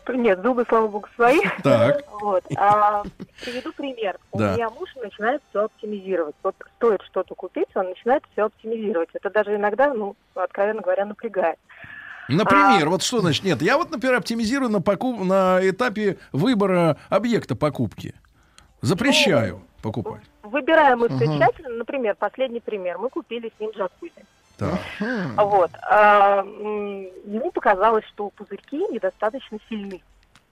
Нет, 0.08 0.40
зубы, 0.42 0.64
слава 0.68 0.88
богу, 0.88 1.08
свои. 1.16 1.40
Так. 1.62 2.02
Вот. 2.22 2.44
А, 2.56 3.02
приведу 3.44 3.72
пример. 3.72 4.16
У 4.30 4.38
Да. 4.38 4.54
меня 4.54 4.70
муж 4.70 4.88
начинает 5.02 5.42
все 5.50 5.64
оптимизировать. 5.64 6.36
Вот 6.44 6.54
стоит 6.76 7.02
что-то 7.02 7.34
купить, 7.34 7.66
он 7.74 7.88
начинает 7.88 8.22
все 8.32 8.44
оптимизировать. 8.44 9.08
Это 9.12 9.28
даже 9.30 9.56
иногда, 9.56 9.92
ну, 9.92 10.14
откровенно 10.34 10.82
говоря, 10.82 11.04
напрягает. 11.04 11.58
Например, 12.28 12.88
вот 12.88 13.02
что 13.02 13.20
значит 13.20 13.44
нет? 13.44 13.60
Я 13.60 13.76
вот, 13.76 13.90
например, 13.90 14.16
оптимизирую 14.18 14.70
на, 14.70 14.80
покуп... 14.80 15.18
на 15.20 15.58
этапе 15.62 16.16
выбора 16.32 16.96
объекта 17.08 17.56
покупки. 17.56 18.14
Запрещаю 18.80 19.62
покупать. 19.82 20.22
Выбираем 20.42 20.98
все 21.08 21.24
Ага. 21.24 21.38
тщательно. 21.38 21.70
Например, 21.78 22.14
последний 22.14 22.60
пример. 22.60 22.98
Мы 22.98 23.08
купили 23.10 23.52
с 23.56 23.60
ним 23.60 23.70
джакузи. 23.70 24.12
Вот. 25.36 25.70
А, 25.82 26.42
ему 27.24 27.50
показалось, 27.52 28.04
что 28.06 28.30
пузырьки 28.30 28.78
недостаточно 28.90 29.58
сильны. 29.68 30.00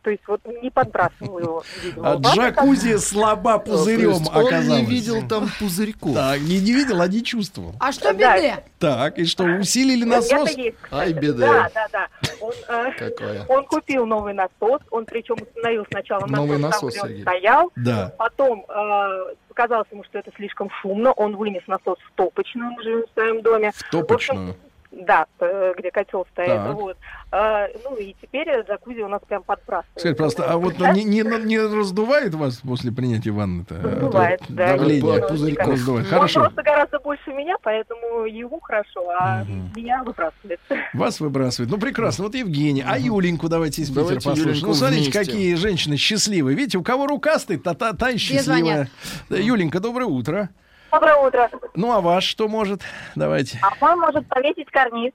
То 0.02 0.08
есть 0.10 0.22
вот 0.26 0.40
не 0.62 0.70
подбрасывал 0.70 1.38
его. 1.38 1.64
видимо. 1.84 2.12
А 2.12 2.16
в 2.16 2.22
джакузи 2.22 2.96
слаба 2.96 3.58
пузырем 3.58 4.10
есть 4.12 4.28
он 4.34 4.42
не 4.42 4.48
оказалось. 4.48 4.88
видел 4.88 5.28
там 5.28 5.50
пузырьков. 5.58 6.14
Так, 6.14 6.40
не, 6.40 6.58
не 6.58 6.72
видел, 6.72 7.02
а 7.02 7.06
не 7.08 7.22
чувствовал. 7.22 7.74
А 7.78 7.92
что 7.92 8.14
Да. 8.14 8.36
беды? 8.36 8.54
Так, 8.78 9.18
и 9.18 9.26
что, 9.26 9.44
усилили 9.44 10.04
как- 10.04 10.08
насос? 10.08 10.50
Это 10.52 10.60
есть. 10.60 10.76
Ай, 10.90 11.12
беда. 11.12 11.46
Да, 11.46 11.70
да, 11.74 11.88
да. 11.92 12.08
Он, 12.40 12.52
э, 12.68 12.92
Какое. 12.98 13.44
он 13.48 13.64
купил 13.66 14.06
новый 14.06 14.32
насос, 14.32 14.80
он 14.90 15.04
причем 15.04 15.34
установил 15.34 15.84
сначала 15.90 16.26
Новый 16.26 16.56
насос, 16.58 16.94
там, 16.94 17.02
насос, 17.02 17.10
где 17.10 17.16
он 17.16 17.22
стоял, 17.22 17.72
Да. 17.76 18.14
потом 18.16 18.64
э, 18.68 19.34
показалось 19.48 19.88
ему, 19.90 20.02
что 20.04 20.18
это 20.18 20.30
слишком 20.36 20.70
шумно, 20.80 21.12
он 21.12 21.36
вынес 21.36 21.62
насос 21.66 21.98
в 21.98 22.12
топочную, 22.14 22.70
мы 22.70 22.82
живем 22.82 23.04
в 23.06 23.12
своем 23.12 23.42
доме. 23.42 23.72
В 23.74 23.90
топочную. 23.90 24.56
Да, 24.92 25.26
э, 25.38 25.72
где 25.78 25.90
котел 25.90 26.26
стоит. 26.32 26.48
Так. 26.48 26.74
Вот. 26.74 26.96
А, 27.30 27.68
ну 27.84 27.96
и 27.96 28.14
теперь 28.20 28.48
джакузи 28.66 29.00
у 29.02 29.08
нас 29.08 29.22
прям 29.28 29.44
подбрасывает. 29.44 30.00
Скажите, 30.00 30.16
просто, 30.16 30.50
а 30.50 30.56
вот 30.56 30.78
не, 30.80 31.04
не, 31.04 31.22
не 31.22 31.58
раздувает 31.60 32.34
вас 32.34 32.56
после 32.56 32.90
принятия 32.90 33.30
ванны-то? 33.30 33.76
А 33.76 33.82
то 33.82 33.88
Раздувает, 33.88 34.42
да. 34.48 34.76
Давление 34.76 35.28
пузырьков 35.28 35.66
Он 35.66 35.72
раздувает. 35.72 36.06
Хорошо. 36.08 36.40
просто 36.40 36.62
гораздо 36.62 36.98
больше 36.98 37.30
меня, 37.32 37.54
поэтому 37.62 38.24
ему 38.24 38.58
хорошо, 38.58 39.08
а 39.10 39.44
меня 39.76 40.02
выбрасывает. 40.02 40.60
Вас 40.94 41.20
выбрасывает. 41.20 41.70
Ну, 41.70 41.78
прекрасно. 41.78 42.24
Вот 42.24 42.34
Евгений. 42.34 42.84
А 42.84 42.98
Юленьку 42.98 43.48
давайте 43.48 43.82
из 43.82 43.90
Питера 43.90 44.02
Давайте 44.02 44.28
послушаем. 44.28 44.66
Ну, 44.66 44.74
смотрите, 44.74 45.10
вместе. 45.10 45.18
какие 45.18 45.54
женщины 45.54 45.96
счастливые. 45.96 46.56
Видите, 46.56 46.78
у 46.78 46.82
кого 46.82 47.06
рукастый, 47.06 47.58
та, 47.58 47.74
та, 47.74 47.92
та 47.92 48.10
и 48.10 48.16
счастливая. 48.16 48.88
Юленька, 49.28 49.78
доброе 49.78 50.06
утро. 50.06 50.48
Доброе 50.92 51.16
утро. 51.16 51.50
Ну, 51.74 51.92
а 51.92 52.00
ваш 52.00 52.24
что 52.24 52.48
может? 52.48 52.82
Давайте. 53.14 53.60
А 53.62 53.84
он 53.84 54.00
может 54.00 54.26
повесить 54.28 54.70
карниз. 54.70 55.12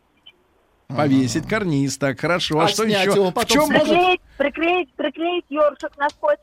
Повесить 0.87 1.47
карниз. 1.47 1.97
Так, 1.97 2.19
хорошо. 2.19 2.59
А, 2.59 2.65
А 2.65 2.67
что 2.67 2.83
еще? 2.83 3.11
его 3.11 3.31
В 3.31 3.33
потом 3.33 3.47
чем 3.57 3.65
сможет? 3.65 3.83
Приклеить, 3.87 4.21
приклеить, 4.37 4.93
приклеить 4.93 5.45
ёршик 5.49 5.97
на 5.97 6.09
скотч. 6.09 6.39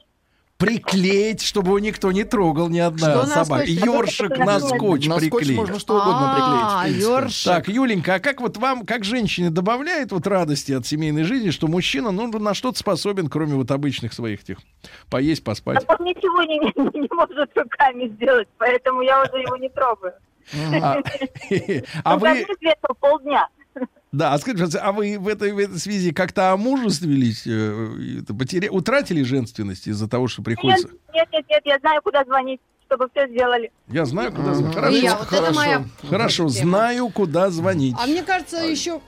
Приклеить, 0.62 1.42
чтобы 1.42 1.68
его 1.68 1.78
никто 1.80 2.12
не 2.12 2.24
трогал, 2.24 2.68
ни 2.68 2.78
одна 2.78 3.24
Что 3.24 3.26
собака. 3.26 3.64
Ёршик 3.64 4.38
на 4.38 4.60
скотч 4.60 5.06
На 5.06 5.18
скотч 5.18 5.30
приклеить. 5.30 5.58
можно 5.58 5.78
что 5.78 5.94
угодно 5.94 6.34
А, 6.34 6.82
приклеить. 6.84 7.02
ёршик. 7.02 7.44
Так, 7.52 7.68
Юленька, 7.68 8.14
а 8.14 8.20
как 8.20 8.40
вот 8.40 8.56
вам, 8.56 8.86
как 8.86 9.04
женщине, 9.04 9.50
добавляет 9.50 10.12
вот 10.12 10.26
радости 10.26 10.72
от 10.72 10.86
семейной 10.86 11.24
жизни, 11.24 11.50
что 11.50 11.66
мужчина, 11.66 12.12
ну, 12.12 12.28
на 12.38 12.54
что-то 12.54 12.78
способен, 12.78 13.28
кроме 13.28 13.54
вот 13.54 13.70
обычных 13.70 14.12
своих 14.12 14.42
этих, 14.42 14.58
поесть, 15.10 15.42
поспать? 15.42 15.84
Так 15.86 16.00
он 16.00 16.06
ничего 16.06 16.42
не, 16.44 16.58
не 17.00 17.08
может 17.12 17.50
руками 17.56 18.08
сделать, 18.08 18.48
поэтому 18.58 19.02
я 19.02 19.22
уже 19.22 19.42
его 19.42 19.56
не 19.56 19.68
трогаю. 19.68 20.14
А, 20.80 20.98
а 22.04 22.14
Он 22.14 22.20
вы, 22.20 22.46
полдня. 23.00 23.48
Да, 24.12 24.34
а 24.34 24.38
скажите, 24.38 24.78
а 24.78 24.92
вы 24.92 25.18
в 25.18 25.26
этой, 25.26 25.52
в 25.52 25.58
этой 25.58 25.78
связи 25.78 26.12
как-то 26.12 26.52
омужествились, 26.52 27.46
э, 27.46 28.22
потеря- 28.28 28.68
утратили 28.70 29.22
женственность 29.22 29.86
из-за 29.88 30.08
того, 30.08 30.28
что 30.28 30.42
приходится? 30.42 30.88
нет, 31.14 31.28
нет, 31.32 31.44
нет, 31.48 31.62
я 31.64 31.78
знаю, 31.78 32.02
куда 32.02 32.22
звонить, 32.24 32.60
чтобы 32.86 33.08
все 33.14 33.26
сделали. 33.28 33.72
Я 33.88 34.04
знаю, 34.04 34.30
куда 34.32 34.54
звонить. 34.54 34.74
Хорошо, 34.74 34.96
я, 34.98 35.16
вот 35.16 35.32
это 35.32 35.54
моя 35.54 35.84
хорошо, 36.10 36.48
знаю, 36.48 37.08
куда 37.08 37.50
звонить. 37.50 37.96
А 37.98 38.06
мне 38.06 38.22
кажется, 38.22 38.58
еще 38.58 39.00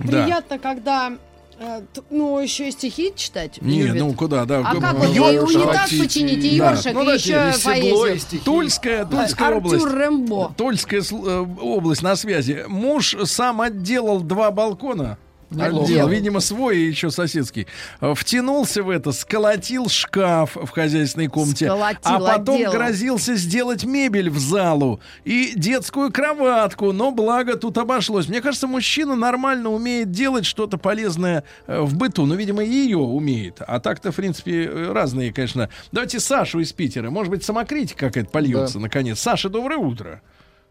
Да. 0.00 0.06
приятно, 0.24 0.58
когда 0.58 1.12
э, 1.58 1.82
ну, 2.10 2.38
еще 2.38 2.68
и 2.68 2.70
стихи 2.70 3.12
читать. 3.14 3.60
Не, 3.60 3.82
любят. 3.82 3.96
ну 3.96 4.12
куда, 4.14 4.44
да. 4.44 4.60
А 4.60 4.74
как 4.76 4.94
вот 4.94 5.14
и 5.14 5.18
унитаз 5.20 5.90
починить, 5.90 6.44
и 6.44 6.58
да. 6.58 6.70
ёршик, 6.72 6.94
Ну, 6.94 7.10
и 7.10 7.14
еще 7.14 8.14
и 8.14 8.18
стихи. 8.18 8.44
Тульская, 8.44 9.04
Тульская 9.04 9.54
область. 9.54 9.84
Артур 9.84 9.98
Рэмбо. 9.98 10.54
Тульская 10.56 11.02
э, 11.02 11.46
область 11.60 12.02
на 12.02 12.16
связи. 12.16 12.64
Муж 12.68 13.16
сам 13.24 13.60
отделал 13.60 14.20
два 14.20 14.50
балкона. 14.50 15.18
Отделал, 15.50 16.08
видимо, 16.08 16.40
свой 16.40 16.78
и 16.78 16.86
еще 16.88 17.10
соседский. 17.10 17.66
Э, 18.00 18.14
Втянулся 18.14 18.82
в 18.82 18.90
это, 18.90 19.12
сколотил 19.12 19.88
шкаф 19.88 20.56
в 20.56 20.68
хозяйственной 20.68 21.28
комнате, 21.28 21.66
Сколотил, 21.66 22.00
а 22.02 22.18
потом 22.18 22.56
отделал. 22.56 22.72
грозился 22.74 23.34
сделать 23.36 23.84
мебель 23.84 24.28
в 24.30 24.38
залу 24.38 25.00
и 25.24 25.52
детскую 25.54 26.12
кроватку, 26.12 26.92
но 26.92 27.10
благо 27.12 27.56
тут 27.56 27.78
обошлось. 27.78 28.28
Мне 28.28 28.40
кажется, 28.42 28.66
мужчина 28.66 29.16
нормально 29.16 29.70
умеет 29.70 30.10
делать 30.10 30.44
что-то 30.44 30.76
полезное 30.76 31.44
э, 31.66 31.80
в 31.80 31.96
быту, 31.96 32.26
но, 32.26 32.34
видимо, 32.34 32.62
ее 32.62 32.98
умеет. 32.98 33.62
А 33.66 33.80
так-то, 33.80 34.12
в 34.12 34.16
принципе, 34.16 34.64
э, 34.64 34.92
разные, 34.92 35.32
конечно. 35.32 35.70
Давайте 35.92 36.20
Сашу 36.20 36.60
из 36.60 36.72
Питера. 36.72 37.10
Может 37.10 37.30
быть, 37.30 37.42
самокритика 37.44 38.08
какая-то 38.08 38.30
польется, 38.30 38.78
наконец. 38.78 39.18
Саша, 39.18 39.48
доброе 39.48 39.78
утро. 39.78 40.20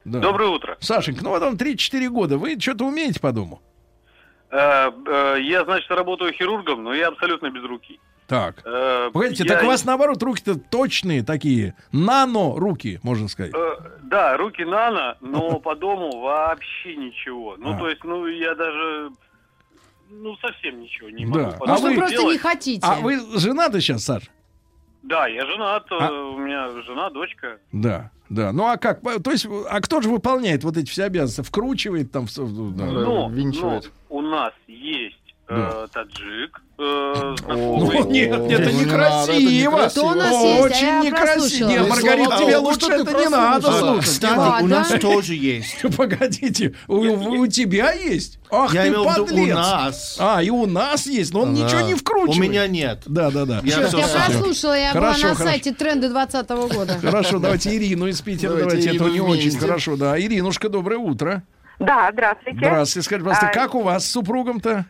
Да. 0.06 0.20
Доброе 0.20 0.50
утро. 0.52 0.78
Сашенька, 0.80 1.24
ну 1.24 1.32
вот 1.32 1.42
вам 1.42 1.56
3-4 1.56 2.08
года. 2.10 2.38
Вы 2.38 2.58
что-то 2.60 2.86
умеете 2.86 3.20
по 3.20 3.32
дому? 3.34 3.62
Э, 4.50 4.92
э, 5.06 5.38
Я, 5.42 5.64
значит, 5.66 5.90
работаю 5.92 6.32
хирургом, 6.34 6.84
но 6.84 6.94
я 6.94 7.10
абсолютно 7.10 7.50
без 7.50 7.64
руки. 7.64 8.00
Так. 8.28 8.62
Э, 8.66 9.10
Погодите, 9.14 9.44
я- 9.46 9.54
так 9.56 9.64
у 9.64 9.68
вас 9.68 9.86
наоборот 9.86 10.22
руки-то 10.22 10.56
точные 10.60 11.24
такие, 11.24 11.76
нано 11.94 12.56
руки, 12.58 13.00
можно 13.04 13.28
сказать. 13.30 13.54
э, 13.56 13.76
Да, 14.04 14.36
руки 14.38 14.64
нано, 14.66 15.18
но 15.22 15.60
по 15.60 15.76
дому 15.76 16.20
вообще 16.22 16.96
ничего. 16.96 17.56
Ну, 17.58 17.74
А. 17.76 17.78
то 17.78 17.90
есть, 17.90 18.04
ну, 18.04 18.26
я 18.28 18.54
даже, 18.56 19.12
ну, 20.10 20.36
совсем 20.38 20.82
ничего 20.82 21.10
не 21.10 21.26
Да. 21.26 21.32
могу. 21.32 21.50
А 21.50 21.52
по 21.60 21.68
Может, 21.68 21.84
дому 21.84 21.94
вы 21.96 22.00
просто 22.00 22.18
делать. 22.18 22.34
не 22.34 22.40
хотите. 22.40 22.86
А 22.88 22.96
вы 22.96 23.20
женаты 23.40 23.80
сейчас, 23.82 24.04
Саш? 24.04 24.24
Да, 25.04 25.28
я 25.28 25.46
женат, 25.46 25.86
А- 25.90 26.12
у 26.12 26.38
меня 26.38 26.70
жена, 26.82 27.10
дочка. 27.10 27.60
Да, 27.72 28.12
да. 28.30 28.52
Ну 28.52 28.66
а 28.66 28.78
как? 28.78 29.02
То 29.02 29.32
есть, 29.32 29.48
а 29.70 29.82
кто 29.82 30.02
же 30.02 30.10
выполняет 30.10 30.64
вот 30.64 30.78
эти 30.78 30.90
все 30.90 31.06
обязанности? 31.06 31.42
Вкручивает 31.42 32.12
там? 32.12 32.28
да. 32.36 32.86
Но, 32.86 33.30
винчивает. 33.30 33.92
но 34.10 34.18
у 34.18 34.22
нас 34.22 34.54
есть 34.68 35.16
э, 35.27 35.27
Да. 35.50 35.88
таджик, 35.94 36.62
э, 36.78 37.36
Ну 37.48 37.86
знакомый. 37.86 38.12
нет, 38.12 38.34
это 38.34 38.54
это 38.64 38.72
некрасиво. 38.74 39.88
Кто 39.88 40.08
у 40.08 40.14
нас 40.14 40.44
есть? 40.44 40.60
А 40.60 40.62
Очень 40.64 41.00
некрасиво. 41.08 41.34
прослушала. 41.36 41.70
Не, 41.70 41.80
Маргарита, 41.90 42.26
слава 42.26 42.44
тебе 42.44 42.58
богу, 42.58 42.68
лучше 42.70 42.92
это 42.92 43.14
не 43.18 43.30
надо 43.30 43.72
слушать. 43.72 44.04
Кстати, 44.12 44.64
у 44.64 44.68
нас 44.68 44.90
тоже 45.00 45.36
есть. 45.36 45.86
Погодите, 45.98 46.76
у, 46.90 46.96
у 46.98 47.48
тебя 47.48 47.94
есть? 47.94 48.40
Ах 48.52 48.74
Я 48.74 48.84
ты 48.84 48.90
виду 48.90 49.04
у 49.04 49.06
подлец. 49.06 49.56
нас. 49.56 50.18
А, 50.20 50.44
и 50.44 50.50
у 50.50 50.66
нас 50.66 51.08
есть, 51.08 51.34
но 51.34 51.42
он 51.44 51.54
ничего 51.54 51.80
не 51.82 51.94
вкручивает. 51.96 52.38
У 52.38 52.42
меня 52.42 52.68
нет. 52.68 53.04
Да, 53.06 53.32
да, 53.32 53.46
да. 53.46 53.62
Я 53.64 53.78
прослушала, 53.88 54.78
я 54.78 54.92
Хорошо, 54.92 55.20
была 55.22 55.30
на 55.30 55.36
хорошо. 55.36 55.44
сайте 55.52 55.74
тренды 55.74 56.10
20 56.10 56.50
года. 56.50 56.98
Хорошо, 57.02 57.40
давайте 57.40 57.74
Ирину 57.74 58.08
из 58.08 58.20
Питера. 58.22 58.54
Давайте 58.54 58.94
это 58.96 59.06
не 59.06 59.22
очень 59.22 59.58
хорошо. 59.58 59.96
Да, 59.96 60.20
Иринушка, 60.20 60.68
доброе 60.68 60.98
утро. 60.98 61.44
Да, 61.80 62.10
здравствуйте. 62.12 62.58
Здравствуйте. 62.58 63.06
Скажите, 63.06 63.26
пожалуйста, 63.30 63.50
А, 63.50 63.54
как 63.54 63.76
у 63.76 63.82
вас 63.84 64.06
с 64.06 64.12
супругом-то? 64.12 64.86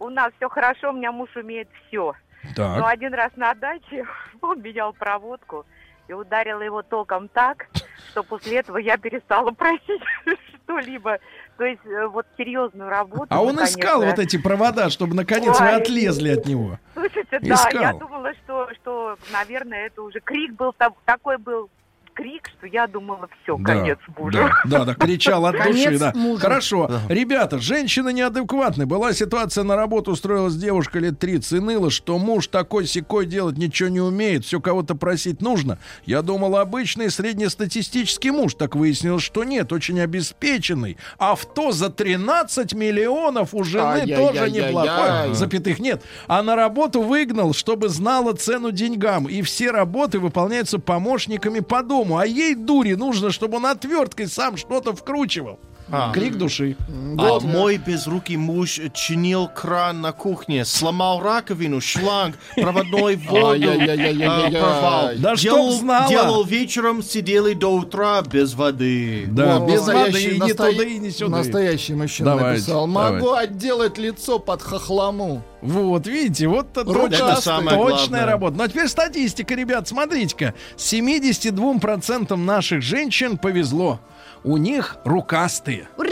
У 0.00 0.08
нас 0.08 0.32
все 0.36 0.48
хорошо, 0.48 0.90
у 0.90 0.92
меня 0.94 1.12
муж 1.12 1.28
умеет 1.36 1.68
все. 1.86 2.14
Так. 2.56 2.78
Но 2.78 2.86
один 2.86 3.14
раз 3.14 3.30
на 3.36 3.54
даче 3.54 4.06
он 4.40 4.60
менял 4.62 4.92
проводку 4.92 5.66
и 6.08 6.12
ударила 6.12 6.62
его 6.62 6.82
током 6.82 7.28
так, 7.28 7.68
что 8.10 8.22
после 8.22 8.58
этого 8.58 8.78
я 8.78 8.96
перестала 8.96 9.50
просить 9.52 10.02
что-либо. 10.64 11.18
То 11.58 11.64
есть 11.64 11.84
э, 11.84 12.06
вот 12.06 12.26
серьезную 12.38 12.88
работу. 12.88 13.26
А 13.28 13.42
он 13.42 13.56
ну, 13.56 13.64
искал 13.64 14.02
вот 14.02 14.18
эти 14.18 14.40
провода, 14.40 14.88
чтобы 14.88 15.14
наконец 15.14 15.60
вы 15.60 15.66
Ой. 15.66 15.76
отлезли 15.76 16.30
от 16.30 16.46
него. 16.46 16.78
Слушайте, 16.94 17.38
да, 17.40 17.68
я 17.72 17.92
думала, 17.92 18.32
что, 18.42 18.68
что, 18.74 19.16
наверное, 19.30 19.86
это 19.86 20.02
уже 20.02 20.20
крик 20.20 20.54
был, 20.54 20.72
та- 20.72 20.94
такой 21.04 21.36
был 21.36 21.68
крик, 22.14 22.48
что 22.58 22.66
я 22.66 22.86
думала, 22.86 23.28
все, 23.42 23.56
Да, 23.58 23.74
конец 23.74 23.98
мужу. 24.16 24.38
Да, 24.38 24.52
да, 24.64 24.84
да, 24.84 24.94
кричал 24.94 25.46
от 25.46 25.56
души, 25.62 25.98
да. 25.98 26.12
мужу. 26.14 26.40
Хорошо. 26.40 26.90
Ребята, 27.08 27.58
женщина 27.58 28.10
неадекватная. 28.10 28.86
Была 28.86 29.12
ситуация 29.12 29.64
на 29.64 29.76
работу, 29.76 30.12
устроилась 30.12 30.56
девушка 30.56 30.98
лет 30.98 31.18
30 31.18 31.52
и 31.52 31.60
ныла, 31.60 31.90
что 31.90 32.18
муж 32.18 32.46
такой 32.48 32.86
секой 32.86 33.26
делать 33.26 33.56
ничего 33.56 33.88
не 33.88 34.00
умеет, 34.00 34.44
все 34.44 34.60
кого-то 34.60 34.94
просить 34.94 35.40
нужно. 35.40 35.78
Я 36.04 36.22
думал, 36.22 36.56
обычный 36.56 37.10
среднестатистический 37.10 38.30
муж. 38.30 38.54
Так 38.54 38.74
выяснилось, 38.76 39.22
что 39.22 39.44
нет, 39.44 39.72
очень 39.72 40.00
обеспеченный. 40.00 40.96
Авто 41.18 41.72
за 41.72 41.90
13 41.90 42.72
миллионов 42.74 43.54
у 43.54 43.64
жены 43.64 44.00
Ай-яй-яй-яй-яй. 44.00 44.32
тоже 44.32 44.50
неплохой. 44.50 45.34
Запятых 45.34 45.78
нет. 45.78 46.02
А 46.26 46.42
на 46.42 46.56
работу 46.56 47.02
выгнал, 47.02 47.52
чтобы 47.54 47.88
знала 47.88 48.32
цену 48.34 48.70
деньгам. 48.72 49.26
И 49.26 49.42
все 49.42 49.70
работы 49.70 50.18
выполняются 50.18 50.78
помощниками 50.78 51.60
по 51.60 51.82
дому. 51.82 52.09
А 52.16 52.26
ей, 52.26 52.54
дури, 52.54 52.94
нужно, 52.94 53.30
чтобы 53.30 53.58
он 53.58 53.66
отверткой 53.66 54.26
сам 54.26 54.56
что-то 54.56 54.94
вкручивал. 54.94 55.58
А. 55.92 56.12
Крик 56.12 56.36
души. 56.36 56.76
А 57.18 57.40
мой 57.40 57.76
безрукий 57.78 58.36
муж 58.36 58.80
чинил 58.94 59.48
кран 59.48 60.00
на 60.00 60.12
кухне, 60.12 60.64
сломал 60.64 61.20
раковину, 61.20 61.80
шланг, 61.80 62.36
проводной 62.56 63.16
воду 63.28 63.68
э, 63.70 64.50
порвал. 64.52 65.10
Да 65.16 65.34
делал, 65.36 65.72
знала. 65.72 66.08
делал 66.08 66.44
вечером, 66.44 67.02
сидели 67.02 67.54
до 67.54 67.74
утра 67.74 68.22
без 68.22 68.54
воды. 68.54 69.26
Да, 69.28 69.58
Вот 69.58 69.70
без 69.70 69.86
воды 69.86 70.22
и 70.22 70.40
не 70.40 70.52
туда, 70.52 70.70
и 70.70 70.98
не 70.98 71.10
сюда. 71.10 71.38
Настоящий 71.38 71.94
мужчина 71.94 72.36
Давайте, 72.36 72.60
написал. 72.60 72.86
Могу 72.86 73.26
давайте. 73.26 73.50
отделать 73.50 73.98
лицо 73.98 74.38
под 74.38 74.62
хохлому. 74.62 75.42
Вот, 75.62 76.06
видите, 76.06 76.46
вот 76.46 76.70
это 76.70 76.84
точно, 76.84 77.36
самое 77.36 77.76
точная 77.76 77.96
главное. 78.08 78.26
работа. 78.26 78.56
Ну, 78.56 78.64
а 78.64 78.68
теперь 78.68 78.88
статистика, 78.88 79.54
ребят, 79.54 79.88
смотрите-ка. 79.88 80.54
72% 80.76 82.34
наших 82.36 82.82
женщин 82.82 83.36
повезло. 83.36 84.00
У 84.44 84.56
них 84.56 84.96
рукастые. 85.04 85.88
Ура! 85.96 86.10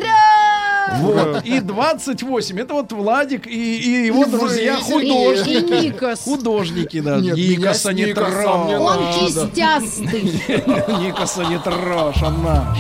Вот. 1.01 1.45
И 1.45 1.61
28. 1.61 2.61
Это 2.61 2.75
вот 2.75 2.93
Владик 2.93 3.47
и, 3.47 3.51
и 3.79 4.07
его 4.07 4.25
И 4.25 4.31
друзья 4.31 4.79
вы, 4.79 5.05
и- 5.05 5.11
художники. 5.11 5.85
и 5.85 5.87
Никос. 5.91 6.21
Художники, 6.25 7.01
да. 7.01 7.19
Нет, 7.21 7.37
Никоса 7.37 7.93
не 7.93 8.05
не 8.07 8.15
трожь. 8.15 8.33
Он 8.45 8.99
кистястый. 9.27 10.23
Никоса 11.03 11.45
не 11.45 11.59
трожь, 11.59 12.23
он 12.23 12.43
наш. 12.43 12.79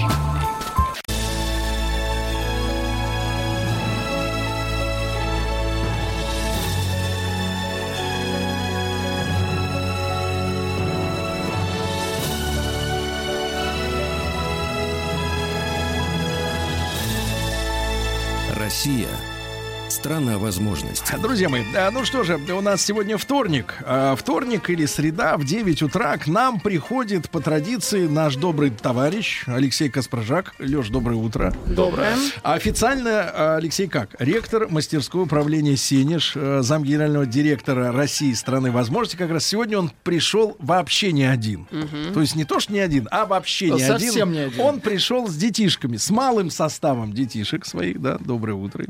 Страна 20.08 20.38
возможностей. 20.38 21.16
Друзья 21.20 21.50
мои, 21.50 21.64
а, 21.76 21.90
ну 21.90 22.02
что 22.02 22.24
же, 22.24 22.38
у 22.38 22.62
нас 22.62 22.82
сегодня 22.82 23.18
вторник. 23.18 23.74
А, 23.84 24.16
Вторник 24.16 24.70
или 24.70 24.86
среда 24.86 25.36
в 25.36 25.44
9 25.44 25.82
утра 25.82 26.16
к 26.16 26.26
нам 26.26 26.60
приходит 26.60 27.28
по 27.28 27.40
традиции 27.40 28.06
наш 28.06 28.36
добрый 28.36 28.70
товарищ 28.70 29.44
Алексей 29.46 29.90
Каспражак. 29.90 30.54
Леш, 30.60 30.88
доброе 30.88 31.16
утро. 31.16 31.54
Доброе. 31.66 32.14
А 32.42 32.54
Официально 32.54 33.30
а, 33.30 33.56
Алексей 33.56 33.86
как? 33.86 34.16
Ректор 34.18 34.66
мастерского 34.70 35.24
управления 35.24 35.76
«Сенеж», 35.76 36.32
а, 36.36 36.60
зам 36.62 36.84
генерального 36.84 37.26
директора 37.26 37.92
России 37.92 38.32
страны 38.32 38.70
возможностей. 38.70 39.18
Как 39.18 39.30
раз 39.30 39.44
сегодня 39.44 39.78
он 39.78 39.92
пришел 40.04 40.56
вообще 40.58 41.12
не 41.12 41.24
один. 41.24 41.68
Мгм. 41.70 42.14
То 42.14 42.22
есть 42.22 42.34
не 42.34 42.46
то, 42.46 42.60
что 42.60 42.72
не 42.72 42.80
один, 42.80 43.08
а 43.10 43.26
вообще 43.26 43.68
не 43.72 43.80
Совсем 43.80 44.30
один. 44.30 44.32
не 44.32 44.38
один. 44.46 44.60
Он 44.62 44.80
пришел 44.80 45.28
с 45.28 45.36
детишками, 45.36 45.98
с 45.98 46.08
малым 46.08 46.48
составом 46.48 47.12
детишек 47.12 47.66
своих, 47.66 48.00
да, 48.00 48.16
доброе 48.16 48.54
утро 48.54 48.86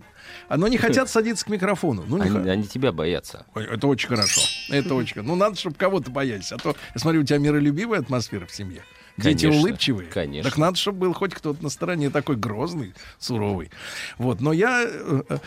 Но 0.48 0.68
не 0.68 0.78
хотят 0.78 1.08
садиться 1.10 1.44
к 1.44 1.48
микрофону. 1.48 2.04
Ну, 2.06 2.20
Они, 2.20 2.30
х- 2.30 2.50
они 2.50 2.64
тебя 2.64 2.92
боятся. 2.92 3.46
Ой, 3.54 3.64
это 3.66 3.86
очень 3.86 4.08
хорошо. 4.08 4.40
Это 4.70 4.94
очень. 4.94 5.22
Ну, 5.22 5.34
надо, 5.36 5.56
чтобы 5.58 5.76
кого-то 5.76 6.10
боялись. 6.10 6.52
А 6.52 6.56
то, 6.58 6.74
я 6.94 7.00
смотрю, 7.00 7.20
у 7.20 7.24
тебя 7.24 7.38
миролюбивая 7.38 8.00
атмосфера 8.00 8.46
в 8.46 8.52
семье. 8.54 8.82
Дети 9.16 9.46
Конечно, 9.46 9.60
улыбчивые. 9.60 10.08
конечно. 10.08 10.48
Так 10.48 10.58
надо, 10.58 10.76
чтобы 10.76 10.98
был 11.00 11.12
хоть 11.12 11.34
кто-то 11.34 11.60
на 11.62 11.70
стороне 11.70 12.08
такой 12.08 12.36
грозный, 12.36 12.94
суровый. 13.18 13.70
Вот, 14.16 14.40
но 14.40 14.52
я 14.52 14.84
э, 14.86 15.22
э, 15.28 15.38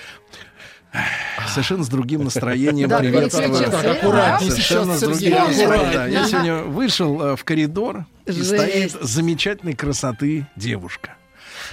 совершенно 1.47 1.83
с 1.85 1.87
другим 1.87 2.25
настроением 2.25 2.89
Да, 2.89 2.99
приветствую. 2.99 3.65
Аккуратнее 3.91 4.51
Совершенно 4.51 4.97
с 4.97 4.99
другим 4.99 5.31
настроением. 5.35 5.93
Да, 5.93 6.05
Я 6.07 6.27
сегодня 6.27 6.55
вышел 6.63 7.21
э, 7.21 7.35
в 7.37 7.43
коридор, 7.45 8.05
и 8.25 8.31
стоит 8.33 8.91
замечательной 8.91 9.73
красоты 9.73 10.47
девушка. 10.57 11.15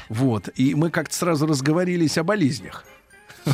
Вот. 0.09 0.49
И 0.55 0.75
мы 0.77 0.91
как-то 0.91 1.15
сразу 1.15 1.47
разговорились 1.47 2.17
о 2.17 2.23
болезнях. 2.23 2.85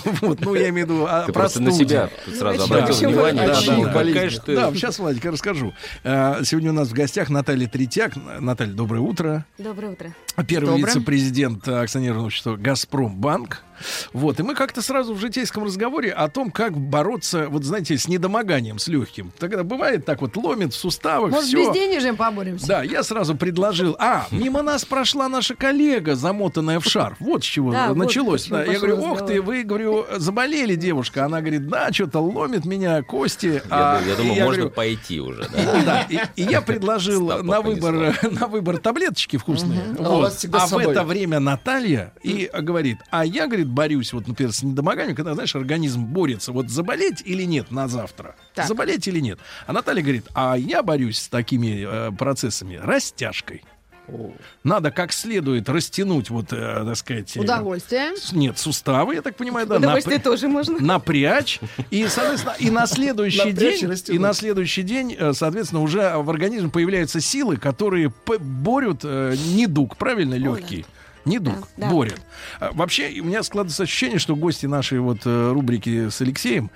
Вот, 0.22 0.40
ну, 0.40 0.54
я 0.54 0.68
имею 0.70 0.86
в 0.86 0.90
виду 0.90 1.08
Ты 1.26 1.32
просто 1.32 1.60
на 1.62 1.72
себя 1.72 2.10
сразу 2.38 2.64
обратил 2.64 3.08
внимание. 3.08 3.46
Да, 3.46 3.60
да, 3.60 3.76
да. 3.76 3.92
какая 3.92 4.28
же 4.28 4.40
ты- 4.40 4.54
Да, 4.56 4.72
сейчас, 4.72 4.98
Владик, 4.98 5.24
расскажу. 5.24 5.72
Э, 6.02 6.42
Сегодня 6.44 6.70
у 6.70 6.74
нас 6.74 6.88
в 6.88 6.92
гостях 6.92 7.30
Наталья 7.30 7.68
Третьяк. 7.68 8.12
Наталья, 8.40 8.72
доброе 8.72 9.00
утро. 9.00 9.44
Доброе 9.58 9.92
утро. 9.92 10.14
Первый 10.42 10.78
вице-президент 10.78 11.66
э, 11.68 11.80
акционерного 11.80 12.26
общества 12.26 12.56
«Газпромбанк». 12.56 13.62
Вот, 14.12 14.38
и 14.38 14.42
мы 14.44 14.54
как-то 14.54 14.80
сразу 14.82 15.14
в 15.14 15.18
житейском 15.20 15.64
разговоре 15.64 16.12
о 16.12 16.28
том, 16.28 16.52
как 16.52 16.78
бороться, 16.78 17.48
вот 17.48 17.64
знаете, 17.64 17.98
с 17.98 18.06
недомоганием, 18.06 18.78
с 18.78 18.86
легким. 18.86 19.32
Тогда 19.36 19.64
бывает 19.64 20.06
так 20.06 20.20
вот 20.20 20.36
ломит 20.36 20.72
в 20.72 20.76
суставах, 20.76 21.32
Может, 21.32 21.48
все. 21.48 21.58
безденежьем 21.58 22.16
поборемся? 22.16 22.66
Да, 22.68 22.82
я 22.84 23.02
сразу 23.02 23.34
предложил. 23.36 23.96
А, 23.98 24.28
мимо 24.30 24.62
нас 24.62 24.84
прошла 24.84 25.28
наша 25.28 25.56
коллега, 25.56 26.14
замотанная 26.14 26.78
в 26.78 26.84
шарф. 26.84 27.16
Вот 27.18 27.42
с 27.42 27.46
чего 27.46 27.72
Да, 27.72 27.88
вот 27.88 27.96
началось. 27.96 28.42
почему 28.44 28.58
Да, 28.58 28.64
я 28.72 28.78
говорю, 28.78 29.02
ох 29.02 29.26
ты, 29.26 29.42
вы, 29.42 29.64
говорю, 29.64 30.06
заболели, 30.16 30.76
девушка. 30.76 31.24
Она 31.24 31.40
говорит, 31.40 31.66
да, 31.66 31.92
что-то 31.92 32.20
ломит 32.20 32.64
меня 32.64 33.02
кости. 33.02 33.54
Я, 33.54 33.62
А, 33.70 34.00
я 34.06 34.14
думаю, 34.14 34.34
можно 34.34 34.44
говорю, 34.44 34.70
пойти 34.70 35.20
уже. 35.20 35.48
Да? 35.52 35.58
ну 35.64 35.84
да, 35.84 36.06
и, 36.08 36.20
и 36.36 36.42
я 36.44 36.62
предложил 36.62 37.42
на 37.42 37.60
выбор, 37.60 38.16
на 38.30 38.46
выбор 38.46 38.78
таблеточки 38.78 39.36
вкусные. 39.36 39.82
Вот. 39.98 40.23
Вас 40.24 40.36
всегда 40.36 40.58
А 40.58 40.60
с 40.62 40.66
в 40.66 40.70
собой. 40.70 40.92
это 40.92 41.04
время 41.04 41.40
Наталья 41.40 42.12
и 42.22 42.50
говорит, 42.52 42.98
а 43.10 43.24
я, 43.24 43.46
говорит, 43.46 43.68
борюсь, 43.68 44.12
вот, 44.12 44.26
например, 44.26 44.52
с 44.52 44.62
недомоганием, 44.62 45.16
когда, 45.16 45.34
знаешь, 45.34 45.54
организм 45.54 46.04
борется, 46.06 46.52
вот 46.52 46.68
заболеть 46.70 47.22
или 47.24 47.44
нет 47.44 47.70
на 47.70 47.88
завтра. 47.88 48.36
Так. 48.54 48.66
Заболеть 48.66 49.06
или 49.08 49.20
нет. 49.20 49.38
А 49.66 49.72
Наталья 49.72 50.02
говорит, 50.02 50.26
а 50.34 50.56
я 50.56 50.82
борюсь 50.82 51.18
с 51.18 51.28
такими 51.28 51.84
э, 51.86 52.12
процессами 52.12 52.76
растяжкой. 52.76 53.62
Надо 54.64 54.90
как 54.90 55.12
следует 55.12 55.68
растянуть, 55.68 56.30
вот, 56.30 56.52
э, 56.52 56.84
так 56.84 56.96
сказать... 56.96 57.36
э, 57.36 57.40
Удовольствие. 57.40 58.16
с- 58.16 58.32
Нет, 58.32 58.58
суставы, 58.58 59.14
я 59.14 59.22
так 59.22 59.36
понимаю, 59.36 59.66
да. 59.66 59.76
Удовольствие 59.76 60.18
напря- 60.18 60.22
тоже 60.22 60.48
можно. 60.48 60.78
напрячь 60.80 61.60
и, 61.90 62.06
соответственно, 62.08 62.54
и 62.58 62.70
на 62.70 62.86
следующий 62.86 63.38
Напрячь 63.50 63.76
и 63.76 63.80
день, 63.80 63.90
растянуть. 63.90 64.16
и 64.16 64.22
на 64.22 64.32
следующий 64.34 64.82
день, 64.82 65.16
э, 65.18 65.32
соответственно, 65.32 65.82
уже 65.82 66.16
в 66.18 66.28
организме 66.30 66.68
появляются 66.70 67.20
силы, 67.20 67.56
которые 67.56 68.12
борют 68.40 69.00
э, 69.04 69.34
недуг, 69.54 69.96
правильно, 69.96 70.34
легкий. 70.34 70.84
Недуг 71.24 71.54
Да, 71.76 71.88
да. 71.88 71.90
борет. 71.90 72.20
А, 72.60 72.70
Вообще, 72.72 73.20
у 73.20 73.24
меня 73.24 73.42
складывается 73.42 73.84
ощущение, 73.84 74.18
что 74.18 74.36
гости 74.36 74.66
нашей 74.66 74.98
вот 75.00 75.20
э, 75.24 75.52
рубрики 75.52 76.08
с 76.10 76.20
Алексеем, 76.20 76.70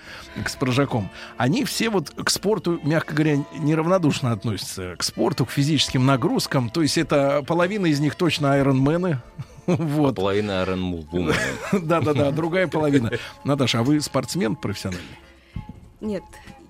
с 0.46 0.56
Прожаком, 0.56 1.10
они 1.36 1.64
все 1.64 1.90
вот 1.90 2.10
к 2.10 2.30
спорту, 2.30 2.80
мягко 2.82 3.14
говоря, 3.14 3.36
неравнодушно 3.58 4.32
относятся. 4.32 4.96
К 4.96 5.02
спорту, 5.02 5.44
к 5.46 5.50
физическим 5.50 6.06
нагрузкам. 6.06 6.70
То 6.70 6.82
есть 6.82 6.96
это 6.98 7.42
половина 7.46 7.86
из 7.86 8.00
них 8.00 8.14
точно 8.14 8.52
айронмены. 8.54 9.20
Вот. 9.66 10.14
Половина 10.16 10.64
Iron 10.66 11.04
Woman. 11.12 11.34
Да-да-да, 11.82 12.30
другая 12.30 12.68
половина. 12.68 13.10
Наташа, 13.44 13.80
а 13.80 13.82
вы 13.82 14.00
спортсмен 14.00 14.56
профессиональный? 14.56 15.04
Нет, 16.00 16.22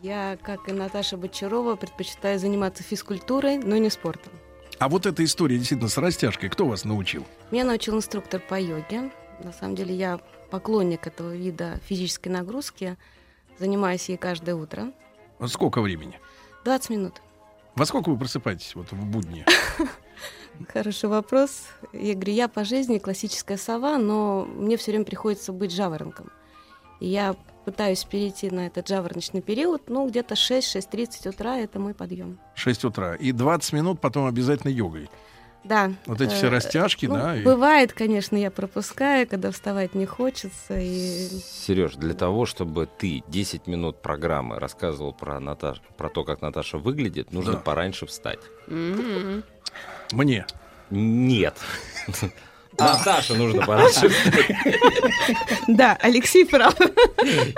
я, 0.02 0.36
как 0.42 0.68
и 0.68 0.72
Наташа 0.72 1.16
Бочарова, 1.16 1.76
предпочитаю 1.76 2.40
заниматься 2.40 2.82
физкультурой, 2.82 3.58
но 3.58 3.76
не 3.76 3.88
спортом. 3.88 4.32
А 4.78 4.88
вот 4.88 5.06
эта 5.06 5.24
история 5.24 5.58
действительно 5.58 5.88
с 5.88 5.98
растяжкой, 5.98 6.50
кто 6.50 6.66
вас 6.66 6.84
научил? 6.84 7.26
Меня 7.50 7.64
научил 7.64 7.96
инструктор 7.96 8.40
по 8.40 8.60
йоге. 8.60 9.10
На 9.42 9.52
самом 9.52 9.74
деле 9.74 9.94
я 9.94 10.20
поклонник 10.50 11.08
этого 11.08 11.34
вида 11.34 11.80
физической 11.84 12.28
нагрузки. 12.28 12.96
Занимаюсь 13.58 14.08
ей 14.08 14.16
каждое 14.16 14.54
утро. 14.54 14.92
Сколько 15.46 15.80
времени? 15.80 16.20
20 16.64 16.90
минут. 16.90 17.22
Во 17.74 17.86
сколько 17.86 18.10
вы 18.10 18.18
просыпаетесь 18.18 18.76
вот 18.76 18.92
в 18.92 19.04
будни? 19.04 19.44
Хороший 20.72 21.08
вопрос. 21.08 21.66
Я 21.92 22.14
говорю, 22.14 22.32
я 22.32 22.46
по 22.46 22.64
жизни 22.64 22.98
классическая 22.98 23.56
сова, 23.56 23.98
но 23.98 24.44
мне 24.44 24.76
все 24.76 24.92
время 24.92 25.04
приходится 25.04 25.52
быть 25.52 25.72
жаворонком. 25.72 26.30
Я 27.00 27.36
пытаюсь 27.64 28.04
перейти 28.04 28.50
на 28.50 28.66
этот 28.66 28.88
жавороночный 28.88 29.42
период, 29.42 29.88
ну, 29.88 30.08
где-то 30.08 30.34
6-6.30 30.34 31.28
утра— 31.28 31.56
это 31.58 31.78
мой 31.78 31.94
подъем. 31.94 32.38
6 32.54 32.84
утра. 32.84 33.14
И 33.14 33.32
20 33.32 33.72
минут 33.74 34.00
потом 34.00 34.26
обязательно 34.26 34.70
йогой. 34.70 35.08
Да. 35.64 35.92
Вот 36.06 36.20
эти 36.20 36.32
все 36.32 36.46
э, 36.46 36.50
растяжки, 36.50 37.04
ну, 37.06 37.16
да? 37.16 37.36
и- 37.36 37.42
Бывает, 37.42 37.92
конечно, 37.92 38.36
я 38.36 38.50
пропускаю, 38.50 39.28
когда 39.28 39.50
вставать 39.50 39.94
не 39.94 40.06
хочется. 40.06 40.78
И... 40.78 41.28
Сереж, 41.44 41.94
для 41.96 42.14
того, 42.14 42.46
чтобы 42.46 42.86
ты 42.86 43.22
10 43.28 43.66
минут 43.66 44.00
программы 44.00 44.58
рассказывал 44.58 45.12
про, 45.12 45.38
Наташ... 45.40 45.82
про 45.98 46.08
то, 46.08 46.24
как 46.24 46.40
Наташа 46.40 46.78
выглядит, 46.78 47.32
нужно 47.32 47.52
Да. 47.54 47.58
пораньше 47.58 48.06
встать. 48.06 48.38
М-м. 48.68 49.44
Мне. 50.12 50.46
Нет. 50.90 51.56
Наташе 52.78 53.34
нужно 53.34 53.64
пораньше. 53.66 54.10
Да, 55.66 55.96
Алексей 56.00 56.44
прав. 56.46 56.74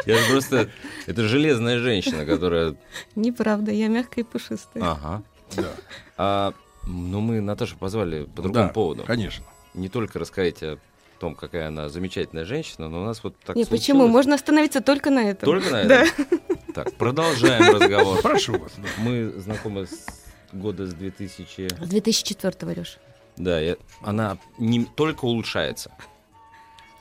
Я 0.06 0.16
же 0.18 0.30
просто... 0.30 0.68
Это 1.06 1.28
железная 1.28 1.78
женщина, 1.78 2.24
которая... 2.26 2.74
Неправда, 3.16 3.70
я 3.72 3.88
мягкая 3.88 4.24
и 4.24 4.26
пушистая. 4.26 4.82
Ага. 4.82 5.22
Да. 5.56 5.68
А, 6.16 6.52
ну, 6.86 7.20
мы 7.20 7.40
Наташу 7.40 7.76
позвали 7.76 8.24
по 8.24 8.42
другому 8.42 8.66
Да, 8.68 8.72
поводу. 8.72 9.02
конечно. 9.04 9.44
Не 9.74 9.88
только 9.88 10.18
рассказать 10.18 10.62
о 10.62 10.78
том, 11.18 11.34
какая 11.34 11.68
она 11.68 11.88
замечательная 11.88 12.44
женщина, 12.44 12.88
но 12.88 13.02
у 13.02 13.04
нас 13.04 13.22
вот 13.22 13.34
так 13.44 13.56
Не, 13.56 13.64
случилось. 13.64 13.82
почему? 13.82 14.06
Можно 14.08 14.34
остановиться 14.34 14.80
только 14.80 15.10
на 15.10 15.30
этом. 15.30 15.46
Только 15.46 15.70
на 15.70 15.84
Да. 15.84 16.02
этом? 16.04 16.40
Так, 16.74 16.94
продолжаем 16.94 17.74
разговор. 17.76 18.20
Прошу 18.22 18.52
вас. 18.58 18.72
да. 18.78 18.88
Мы 18.98 19.30
знакомы 19.36 19.86
с 19.86 20.06
года 20.52 20.86
с 20.86 20.94
2000... 20.94 21.68
С 21.84 21.88
2004 21.88 22.54
Леш. 22.76 22.98
Да, 23.42 23.58
я- 23.60 23.76
она 24.02 24.38
не 24.58 24.84
только 24.84 25.24
улучшается 25.24 25.90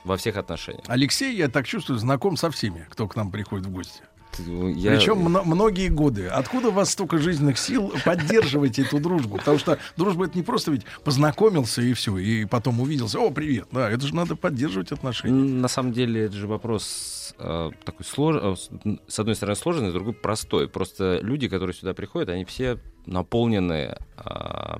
во 0.04 0.16
всех 0.16 0.36
отношениях. 0.36 0.84
Алексей, 0.88 1.34
я 1.36 1.48
так 1.48 1.66
чувствую, 1.66 1.98
знаком 1.98 2.36
со 2.36 2.50
всеми, 2.50 2.86
кто 2.90 3.06
к 3.06 3.16
нам 3.16 3.30
приходит 3.30 3.66
в 3.66 3.70
гости. 3.70 4.02
Ты- 4.36 4.42
я- 4.76 4.92
Причем 4.92 5.18
мно- 5.18 5.42
многие 5.44 5.88
годы. 5.88 6.28
Откуда 6.28 6.68
у 6.68 6.70
вас 6.70 6.90
столько 6.92 7.18
жизненных 7.18 7.58
сил 7.58 7.92
поддерживать 8.04 8.78
эту 8.78 9.00
дружбу? 9.00 9.36
Потому 9.38 9.58
что 9.58 9.78
дружба 9.96 10.26
это 10.26 10.38
не 10.38 10.44
просто 10.44 10.70
ведь 10.70 10.84
познакомился 11.04 11.82
и 11.82 11.92
все, 11.94 12.16
и 12.16 12.44
потом 12.44 12.80
увиделся. 12.80 13.18
О, 13.18 13.30
привет. 13.30 13.66
Да, 13.72 13.90
это 13.90 14.06
же 14.06 14.14
надо 14.14 14.36
поддерживать 14.36 14.92
отношения. 14.92 15.34
На 15.34 15.68
самом 15.68 15.92
деле, 15.92 16.26
это 16.26 16.36
же 16.36 16.46
вопрос 16.46 17.34
э, 17.38 17.70
такой 17.84 18.06
сложный, 18.06 19.00
с 19.08 19.18
одной 19.18 19.34
стороны 19.34 19.56
сложный, 19.56 19.90
с 19.90 19.92
другой 19.92 20.12
простой. 20.14 20.68
Просто 20.68 21.18
люди, 21.22 21.48
которые 21.48 21.74
сюда 21.74 21.92
приходят, 21.92 22.28
они 22.28 22.44
все 22.44 22.78
наполнены 23.06 23.96
а, 24.16 24.78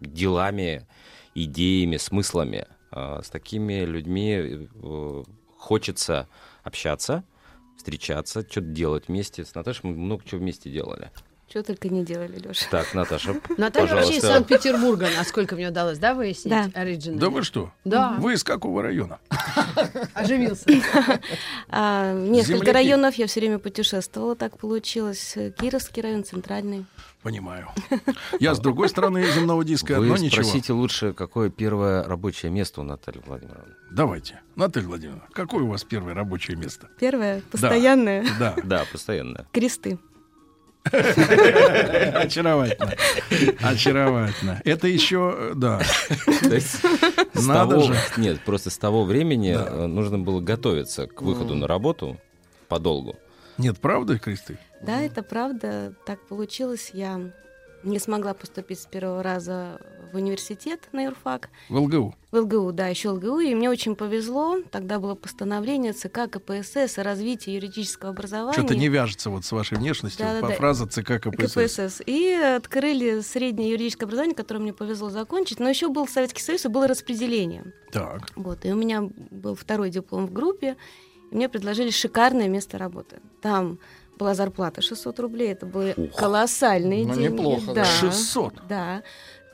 делами, 0.00 0.86
идеями, 1.34 1.96
смыслами. 1.96 2.66
А, 2.90 3.22
С 3.22 3.28
такими 3.30 3.84
людьми 3.84 4.68
э, 4.82 5.22
хочется 5.56 6.28
общаться, 6.62 7.24
встречаться, 7.76 8.40
что-то 8.42 8.66
делать 8.68 9.08
вместе. 9.08 9.44
С 9.44 9.54
Наташей 9.54 9.90
мы 9.90 9.96
много 9.96 10.22
чего 10.24 10.40
вместе 10.40 10.70
делали. 10.70 11.10
Что 11.48 11.62
только 11.62 11.88
не 11.88 12.04
делали, 12.04 12.38
Леша. 12.38 12.66
Так, 12.70 12.92
Наташа, 12.92 13.34
Наталья 13.56 13.94
вообще 13.94 14.18
из. 14.18 14.22
Санкт-Петербурга, 14.22 15.08
насколько 15.16 15.54
мне 15.54 15.68
удалось, 15.68 15.96
да, 15.96 16.12
выяснить? 16.12 16.52
Да. 16.52 16.70
Оригинально. 16.78 17.20
Да 17.20 17.30
вы 17.30 17.42
что? 17.42 17.72
Да. 17.86 18.16
Вы 18.18 18.34
из 18.34 18.44
какого 18.44 18.82
района? 18.82 19.18
Оживился. 20.14 20.66
А, 21.70 22.12
несколько 22.12 22.58
Земляки. 22.58 22.70
районов 22.74 23.14
я 23.14 23.26
все 23.26 23.40
время 23.40 23.58
путешествовала, 23.58 24.36
так 24.36 24.58
получилось. 24.58 25.36
Кировский 25.58 26.02
район, 26.02 26.24
Центральный. 26.24 26.84
Понимаю. 27.22 27.68
Я 28.40 28.54
с 28.54 28.60
другой 28.60 28.88
стороны 28.88 29.26
земного 29.32 29.64
диска, 29.64 29.98
Вы 29.98 30.06
но 30.06 30.16
ничего. 30.16 30.42
спросите 30.44 30.72
лучше, 30.72 31.12
какое 31.12 31.50
первое 31.50 32.04
рабочее 32.04 32.50
место 32.52 32.80
у 32.80 32.84
Натальи 32.84 33.20
Владимировны. 33.26 33.74
Давайте. 33.90 34.40
Наталья 34.54 34.86
Владимировна, 34.86 35.24
какое 35.32 35.64
у 35.64 35.68
вас 35.68 35.82
первое 35.84 36.14
рабочее 36.14 36.56
место? 36.56 36.88
Первое, 37.00 37.42
постоянное. 37.50 38.24
Да. 38.38 38.54
Да, 38.64 38.84
постоянно. 38.92 39.46
Кресты. 39.52 39.98
Очаровательно. 40.92 42.94
Очаровательно. 43.60 44.60
Это 44.64 44.88
еще, 44.88 45.52
да. 45.54 45.80
То 46.40 46.54
есть 46.54 46.80
с 47.34 47.46
Надо 47.46 47.80
того- 47.80 47.92
же. 47.92 47.96
Нет, 48.16 48.40
просто 48.40 48.70
с 48.70 48.78
того 48.78 49.04
времени 49.04 49.54
э, 49.58 49.86
нужно 49.86 50.18
было 50.18 50.40
готовиться 50.40 51.06
к 51.06 51.22
выходу 51.22 51.54
на 51.54 51.66
работу 51.66 52.18
подолгу. 52.68 53.16
Нет, 53.58 53.78
правда, 53.80 54.18
Кристы? 54.18 54.58
Да, 54.82 55.00
это 55.00 55.22
правда. 55.22 55.94
Так 56.06 56.20
получилось. 56.26 56.90
Я 56.92 57.30
не 57.82 57.98
смогла 57.98 58.34
поступить 58.34 58.80
с 58.80 58.86
первого 58.86 59.22
раза 59.22 59.80
в 60.12 60.16
университет 60.16 60.88
на 60.92 61.04
юрфак. 61.04 61.50
В 61.68 61.76
ЛГУ. 61.76 62.14
В 62.30 62.36
ЛГУ, 62.36 62.72
да, 62.72 62.88
еще 62.88 63.10
ЛГУ. 63.10 63.40
И 63.40 63.54
мне 63.54 63.70
очень 63.70 63.94
повезло. 63.94 64.60
Тогда 64.70 64.98
было 64.98 65.14
постановление 65.14 65.92
ЦК 65.92 66.30
КПСС 66.30 66.98
о 66.98 67.02
развитии 67.02 67.50
юридического 67.50 68.10
образования. 68.10 68.54
Что-то 68.54 68.74
не 68.74 68.88
вяжется 68.88 69.30
вот 69.30 69.44
с 69.44 69.52
вашей 69.52 69.78
внешностью 69.78 70.26
Да-да-да. 70.26 70.48
по 70.48 70.52
фраза 70.54 70.86
ЦК 70.86 71.20
КПСС. 71.20 71.52
КПСС. 71.52 72.02
И 72.06 72.32
открыли 72.32 73.20
среднее 73.20 73.70
юридическое 73.70 74.06
образование, 74.06 74.34
которое 74.34 74.60
мне 74.60 74.72
повезло 74.72 75.10
закончить. 75.10 75.60
Но 75.60 75.68
еще 75.68 75.88
был 75.88 76.08
Советский 76.08 76.42
Союз 76.42 76.64
и 76.64 76.68
было 76.68 76.88
распределение. 76.88 77.72
Так. 77.92 78.30
Вот, 78.34 78.64
и 78.64 78.72
у 78.72 78.76
меня 78.76 79.02
был 79.30 79.54
второй 79.54 79.90
диплом 79.90 80.26
в 80.26 80.32
группе, 80.32 80.76
и 81.30 81.36
мне 81.36 81.48
предложили 81.48 81.90
шикарное 81.90 82.48
место 82.48 82.78
работы. 82.78 83.20
Там 83.42 83.78
была 84.18 84.34
зарплата 84.34 84.82
600 84.82 85.18
рублей, 85.20 85.52
это 85.52 85.64
были 85.66 86.10
колоссальные 86.16 87.06
Ну, 87.06 87.14
деньги. 87.14 87.32
неплохо, 87.32 87.66
да. 87.68 87.74
да. 87.74 87.84
600? 87.84 88.54
Да. 88.68 89.02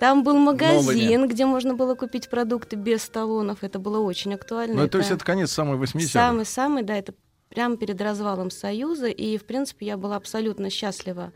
Там 0.00 0.24
был 0.24 0.36
магазин, 0.36 1.20
Новыми. 1.20 1.32
где 1.32 1.46
можно 1.46 1.74
было 1.74 1.94
купить 1.94 2.28
продукты 2.28 2.76
без 2.76 3.08
талонов. 3.08 3.62
Это 3.62 3.78
было 3.78 4.00
очень 4.00 4.34
актуально. 4.34 4.82
Ну, 4.82 4.88
то 4.88 4.98
есть 4.98 5.10
это 5.10 5.24
конец 5.24 5.52
самой 5.52 5.76
80-х. 5.78 6.08
Самый-самый, 6.08 6.82
да, 6.82 6.96
это 6.96 7.14
прямо 7.48 7.76
перед 7.76 8.00
развалом 8.00 8.50
Союза. 8.50 9.06
И, 9.06 9.38
в 9.38 9.44
принципе, 9.44 9.86
я 9.86 9.96
была 9.96 10.16
абсолютно 10.16 10.68
счастлива 10.68 11.32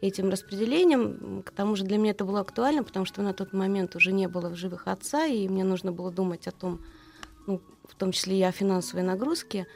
этим 0.00 0.30
распределением. 0.30 1.42
К 1.44 1.50
тому 1.50 1.74
же 1.74 1.84
для 1.84 1.98
меня 1.98 2.12
это 2.12 2.24
было 2.24 2.40
актуально, 2.40 2.84
потому 2.84 3.04
что 3.06 3.22
на 3.22 3.32
тот 3.34 3.52
момент 3.52 3.96
уже 3.96 4.12
не 4.12 4.28
было 4.28 4.48
в 4.50 4.54
живых 4.54 4.86
отца, 4.86 5.26
и 5.26 5.48
мне 5.48 5.64
нужно 5.64 5.90
было 5.90 6.12
думать 6.12 6.46
о 6.46 6.52
том, 6.52 6.80
ну, 7.46 7.60
в 7.88 7.94
том 7.96 8.12
числе 8.12 8.38
и 8.38 8.42
о 8.42 8.52
финансовой 8.52 9.04
нагрузке. 9.04 9.66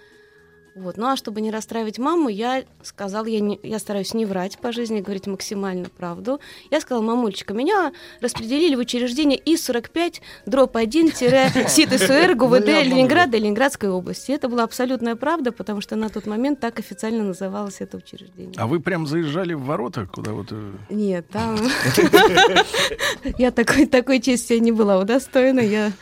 Вот. 0.75 0.97
Ну 0.97 1.07
а 1.07 1.17
чтобы 1.17 1.41
не 1.41 1.51
расстраивать 1.51 1.99
маму, 1.99 2.29
я 2.29 2.65
сказала, 2.83 3.27
я, 3.27 3.41
не, 3.41 3.59
я 3.63 3.79
стараюсь 3.79 4.15
не 4.15 4.25
врать 4.27 4.59
по 4.59 4.73
жизни, 4.73 5.01
говорить 5.01 5.27
максимально 5.27 5.89
правду. 5.89 6.41
Я 6.71 6.81
сказала, 6.81 7.03
мамульчика, 7.03 7.55
меня 7.55 7.93
распределили 8.21 8.75
в 8.77 8.79
учреждение 8.79 9.39
И-45, 9.39 10.21
дроп 10.47 10.77
1, 10.77 11.13
СИТ 11.13 12.01
СУР, 12.01 12.35
ГУВД 12.35 12.67
Ленинграда 12.67 13.37
Ленинградской 13.39 13.89
области. 13.89 14.33
Это 14.33 14.49
была 14.49 14.65
абсолютная 14.65 15.17
правда, 15.17 15.53
потому 15.53 15.81
что 15.81 15.97
на 15.97 16.09
тот 16.09 16.27
момент 16.27 16.61
так 16.61 16.79
официально 16.79 17.25
называлось 17.25 17.81
это 17.81 17.97
учреждение. 17.97 18.55
А 18.57 18.67
вы 18.67 18.81
прям 18.81 19.07
заезжали 19.07 19.55
в 19.55 19.63
ворота, 19.63 20.07
куда 20.07 20.33
вот... 20.33 20.49
э, 20.51 20.73
Нет, 20.91 21.27
там... 21.29 21.57
Я 23.39 23.51
такой, 23.51 23.87
такой 23.87 24.21
чести 24.21 24.55
не 24.55 24.73
была 24.73 24.99
удостоена. 24.99 25.61
Я 25.61 25.93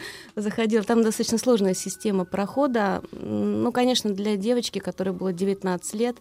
заходила. 0.40 0.84
Там 0.84 1.02
достаточно 1.02 1.38
сложная 1.38 1.74
система 1.74 2.24
прохода. 2.24 3.02
Ну, 3.12 3.70
конечно, 3.72 4.12
для 4.12 4.36
девочки, 4.36 4.78
которой 4.78 5.10
было 5.10 5.32
19 5.32 5.94
лет, 5.94 6.16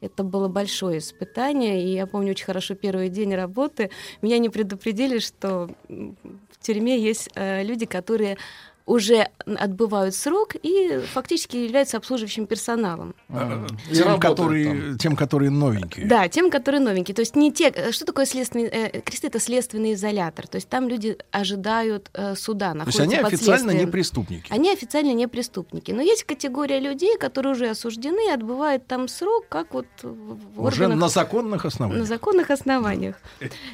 это 0.00 0.22
было 0.22 0.48
большое 0.48 0.98
испытание. 0.98 1.84
И 1.84 1.94
я 1.94 2.06
помню 2.06 2.30
очень 2.30 2.46
хорошо 2.46 2.74
первый 2.74 3.08
день 3.08 3.34
работы. 3.34 3.90
Меня 4.22 4.38
не 4.38 4.48
предупредили, 4.48 5.18
что 5.18 5.68
в 5.88 6.58
тюрьме 6.60 6.98
есть 6.98 7.28
э, 7.34 7.62
люди, 7.64 7.86
которые 7.86 8.36
уже 8.88 9.28
отбывают 9.44 10.14
срок 10.14 10.54
и 10.62 11.00
фактически 11.12 11.56
являются 11.58 11.98
обслуживающим 11.98 12.46
персоналом. 12.46 13.14
э, 13.28 13.66
И 13.90 13.94
Тем, 13.94 14.18
которые, 14.18 14.96
тем, 14.98 15.14
которые 15.14 15.50
новенькие. 15.50 16.06
Да, 16.06 16.26
тем, 16.28 16.50
которые 16.50 16.80
новенькие. 16.80 17.14
То 17.14 17.20
есть 17.20 17.36
не 17.36 17.52
те, 17.52 17.68
э, 17.68 17.92
что 17.92 18.04
такое 18.06 18.24
следственный, 18.24 18.64
э, 18.66 19.00
кресты 19.02 19.26
это 19.26 19.38
следственный 19.40 19.92
изолятор. 19.92 20.46
То 20.46 20.56
есть 20.56 20.68
там 20.68 20.88
люди 20.88 21.18
ожидают 21.30 22.08
э, 22.14 22.34
суда, 22.34 22.72
То 22.72 22.78
есть 22.86 22.98
находятся 22.98 23.02
они 23.02 23.16
под 23.22 23.32
официально 23.34 23.70
не 23.72 23.86
преступники. 23.86 24.46
Они 24.50 24.72
официально 24.72 25.12
не 25.12 25.28
преступники. 25.28 25.92
Но 25.92 26.00
есть 26.02 26.24
категория 26.24 26.80
людей, 26.80 27.18
которые 27.18 27.52
уже 27.52 27.68
осуждены 27.68 28.28
и 28.28 28.30
отбывают 28.30 28.86
там 28.86 29.06
срок, 29.08 29.44
как 29.50 29.74
вот 29.74 29.86
в 30.02 30.62
Уже 30.62 30.84
органах- 30.84 30.98
на 30.98 31.08
законных 31.08 31.64
на 31.64 31.68
основаниях. 31.68 32.06
законных 32.08 32.50
основаниях. 32.50 33.16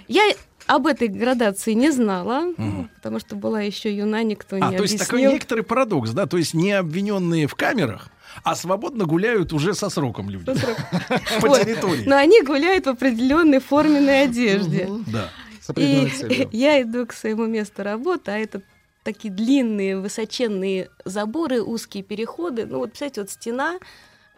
Я 0.08 0.22
об 0.66 0.86
этой 0.86 1.08
градации 1.08 1.72
не 1.72 1.90
знала, 1.90 2.52
Мгм. 2.56 2.90
потому 2.96 3.18
что 3.20 3.36
была 3.36 3.60
еще 3.60 3.94
юна, 3.94 4.22
никто 4.22 4.56
А, 4.56 4.70
не 4.70 4.76
то 4.76 4.82
есть 4.82 4.94
объяснил. 4.94 5.06
такой 5.06 5.22
некоторый 5.32 5.62
парадокс, 5.62 6.10
да? 6.10 6.26
То 6.26 6.36
есть 6.36 6.54
не 6.54 6.72
обвиненные 6.72 7.46
в 7.46 7.54
камерах, 7.54 8.08
а 8.42 8.54
свободно 8.56 9.04
гуляют 9.04 9.52
уже 9.52 9.74
со 9.74 9.88
сроком 9.90 10.30
люди. 10.30 10.46
По 11.40 11.48
Вот. 11.48 11.60
территории. 11.62 12.04
Но 12.06 12.16
они 12.16 12.42
гуляют 12.42 12.86
в 12.86 12.90
определенной 12.90 13.60
форменной 13.60 14.22
одежде. 14.24 14.88
Да. 15.06 15.28
С 15.60 15.70
определенной 15.70 16.34
И 16.34 16.48
я 16.56 16.80
иду 16.82 17.06
к 17.06 17.12
своему 17.12 17.46
месту 17.46 17.82
работы, 17.82 18.30
а 18.30 18.38
это 18.38 18.62
такие 19.02 19.32
длинные, 19.32 19.98
высоченные 20.00 20.88
заборы, 21.04 21.62
узкие 21.62 22.02
переходы. 22.02 22.64
Ну 22.66 22.78
вот, 22.78 22.90
представляете, 22.90 23.20
вот 23.20 23.30
стена 23.30 23.74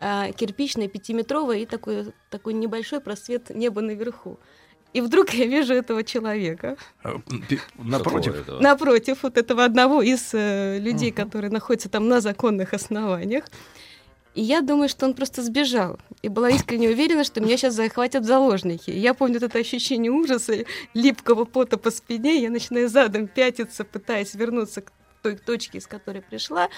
а, 0.00 0.32
кирпичная, 0.32 0.88
пятиметровая, 0.88 1.58
и 1.58 1.66
такой, 1.66 2.12
такой 2.30 2.52
небольшой 2.54 3.00
просвет 3.00 3.50
неба 3.50 3.80
наверху. 3.80 4.38
И 4.96 5.00
вдруг 5.02 5.30
я 5.34 5.46
вижу 5.46 5.74
этого 5.74 6.02
человека. 6.02 6.76
Пи- 7.48 7.60
Напротив. 7.76 8.32
Что 8.32 8.32
такое 8.32 8.56
это? 8.56 8.62
Напротив 8.62 9.18
вот 9.22 9.36
этого 9.38 9.64
одного 9.64 10.00
из 10.02 10.30
э, 10.32 10.78
людей, 10.80 11.10
которые 11.12 11.50
находятся 11.50 11.88
там 11.88 12.08
на 12.08 12.20
законных 12.20 12.72
основаниях. 12.74 13.44
И 14.34 14.42
я 14.42 14.60
думаю, 14.62 14.88
что 14.88 15.06
он 15.06 15.12
просто 15.14 15.42
сбежал. 15.42 15.98
И 16.22 16.28
была 16.28 16.48
искренне 16.50 16.88
уверена, 16.88 17.24
что 17.24 17.40
меня 17.40 17.56
сейчас 17.58 17.74
захватят 17.74 18.24
заложники. 18.24 18.90
И 18.90 18.98
я 18.98 19.12
помню 19.14 19.36
это 19.42 19.58
ощущение 19.58 20.10
ужаса, 20.10 20.64
липкого 20.94 21.44
пота 21.44 21.76
по 21.76 21.90
спине. 21.90 22.40
Я 22.42 22.50
начинаю 22.50 22.88
задом 22.88 23.28
пятиться, 23.28 23.84
пытаясь 23.84 24.34
вернуться 24.34 24.80
к 24.80 24.92
той 25.22 25.36
точке, 25.36 25.78
из 25.78 25.86
которой 25.86 26.22
пришла. 26.22 26.68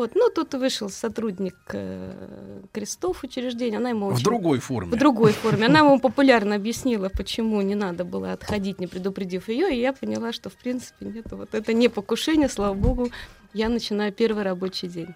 Вот, 0.00 0.12
ну, 0.14 0.30
тут 0.30 0.54
вышел 0.54 0.88
сотрудник 0.88 1.56
э, 1.74 2.62
крестов 2.72 3.22
учреждения, 3.22 3.76
она 3.76 3.90
ему 3.90 4.08
В 4.08 4.14
очень- 4.14 4.24
другой 4.24 4.58
форме. 4.58 4.92
в 4.92 4.98
другой 4.98 5.32
форме. 5.32 5.66
Она 5.66 5.80
ему 5.80 6.00
популярно 6.00 6.54
объяснила, 6.54 7.10
почему 7.10 7.60
не 7.60 7.74
надо 7.74 8.04
было 8.06 8.32
отходить, 8.32 8.80
не 8.80 8.86
предупредив 8.86 9.48
ее, 9.50 9.76
и 9.76 9.78
я 9.78 9.92
поняла, 9.92 10.32
что 10.32 10.48
в 10.48 10.54
принципе 10.54 11.04
нет, 11.04 11.26
вот 11.32 11.54
это 11.54 11.74
не 11.74 11.88
покушение, 11.90 12.48
слава 12.48 12.72
богу, 12.72 13.10
я 13.52 13.68
начинаю 13.68 14.10
первый 14.10 14.42
рабочий 14.42 14.88
день. 14.88 15.14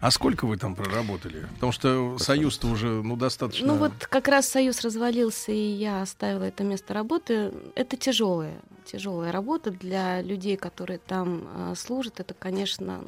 А 0.00 0.10
сколько 0.10 0.46
вы 0.46 0.56
там 0.56 0.74
проработали? 0.74 1.46
Потому 1.56 1.72
что 1.72 2.16
союз-то 2.18 2.68
уже, 2.68 2.86
ну, 2.88 3.16
достаточно... 3.16 3.66
Ну 3.66 3.74
вот 3.76 3.92
как 4.08 4.28
раз 4.28 4.48
союз 4.48 4.80
развалился, 4.80 5.52
и 5.52 5.56
я 5.58 6.00
оставила 6.00 6.44
это 6.44 6.64
место 6.64 6.94
работы. 6.94 7.52
Это 7.74 7.96
тяжелая, 7.98 8.56
тяжелая 8.86 9.32
работа 9.32 9.70
для 9.70 10.22
людей, 10.22 10.56
которые 10.56 10.98
там 10.98 11.46
э, 11.54 11.74
служат. 11.76 12.20
Это, 12.20 12.32
конечно, 12.34 13.02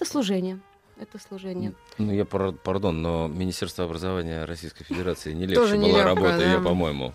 это 0.00 0.10
служение. 0.10 0.58
Это 0.98 1.18
служение. 1.18 1.72
Ну, 1.98 2.12
я, 2.12 2.24
пар- 2.26 2.52
пардон, 2.52 3.00
но 3.00 3.26
Министерство 3.28 3.84
образования 3.86 4.44
Российской 4.44 4.84
Федерации 4.84 5.32
не 5.32 5.42
легче 5.46 5.56
Тоже 5.56 5.76
была 5.76 5.86
нелегко, 5.88 6.04
работа, 6.04 6.38
да. 6.38 6.52
я, 6.52 6.58
по-моему. 6.58 7.14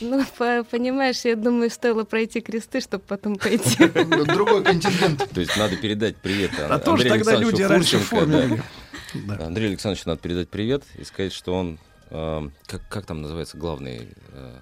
Ну, 0.00 0.24
по- 0.38 0.64
понимаешь, 0.70 1.20
я 1.24 1.36
думаю, 1.36 1.68
стоило 1.70 2.04
пройти 2.04 2.40
кресты, 2.40 2.80
чтобы 2.80 3.04
потом 3.06 3.36
пойти. 3.36 3.86
Другой 4.34 4.64
контингент. 4.64 5.28
То 5.30 5.40
есть 5.40 5.54
надо 5.56 5.76
передать 5.76 6.16
привет 6.16 6.50
А 6.58 6.78
тоже 6.78 7.02
Андрею 7.04 7.24
тогда 7.24 7.36
люди 7.38 7.62
Александровичу 7.62 7.98
Фурченко. 7.98 9.44
Андрею 9.44 9.68
Александровичу 9.70 10.08
надо 10.08 10.20
передать 10.22 10.48
привет 10.48 10.84
и 10.98 11.04
сказать, 11.04 11.32
что 11.34 11.54
он... 11.54 11.78
э, 12.10 12.48
как, 12.66 12.88
как 12.88 13.04
там 13.06 13.20
называется 13.22 13.56
главный... 13.58 14.08
э, 14.32 14.58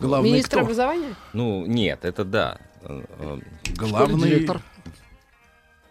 Главный 0.00 0.30
Министр 0.32 0.56
кто? 0.56 0.60
образования? 0.62 1.14
Ну, 1.32 1.64
нет, 1.66 2.04
это 2.04 2.24
да. 2.24 2.58
Э, 2.82 3.04
э, 3.20 3.38
Главный... 3.76 4.28
Директор. 4.30 4.62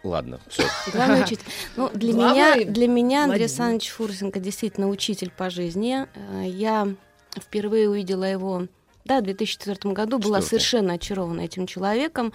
Ладно, 0.04 0.38
все. 0.48 0.64
Главный 0.92 1.22
учитель. 1.22 1.44
Ну, 1.76 1.90
для 1.94 2.12
Главный 2.12 2.34
меня, 2.64 2.70
для 2.70 2.88
меня 2.88 3.24
Андрей. 3.24 3.40
Александрович 3.40 3.88
Фурсенко 3.88 4.38
действительно 4.38 4.88
учитель 4.88 5.32
по 5.36 5.50
жизни. 5.50 6.06
Э, 6.14 6.44
Я 6.46 6.88
впервые 7.36 7.88
увидела 7.88 8.24
его, 8.24 8.66
да, 9.06 9.20
в 9.20 9.24
2004 9.24 9.92
году, 9.94 10.18
была 10.18 10.38
Четвёртый. 10.40 10.46
совершенно 10.48 10.92
очарована 10.94 11.40
этим 11.40 11.66
человеком. 11.66 12.32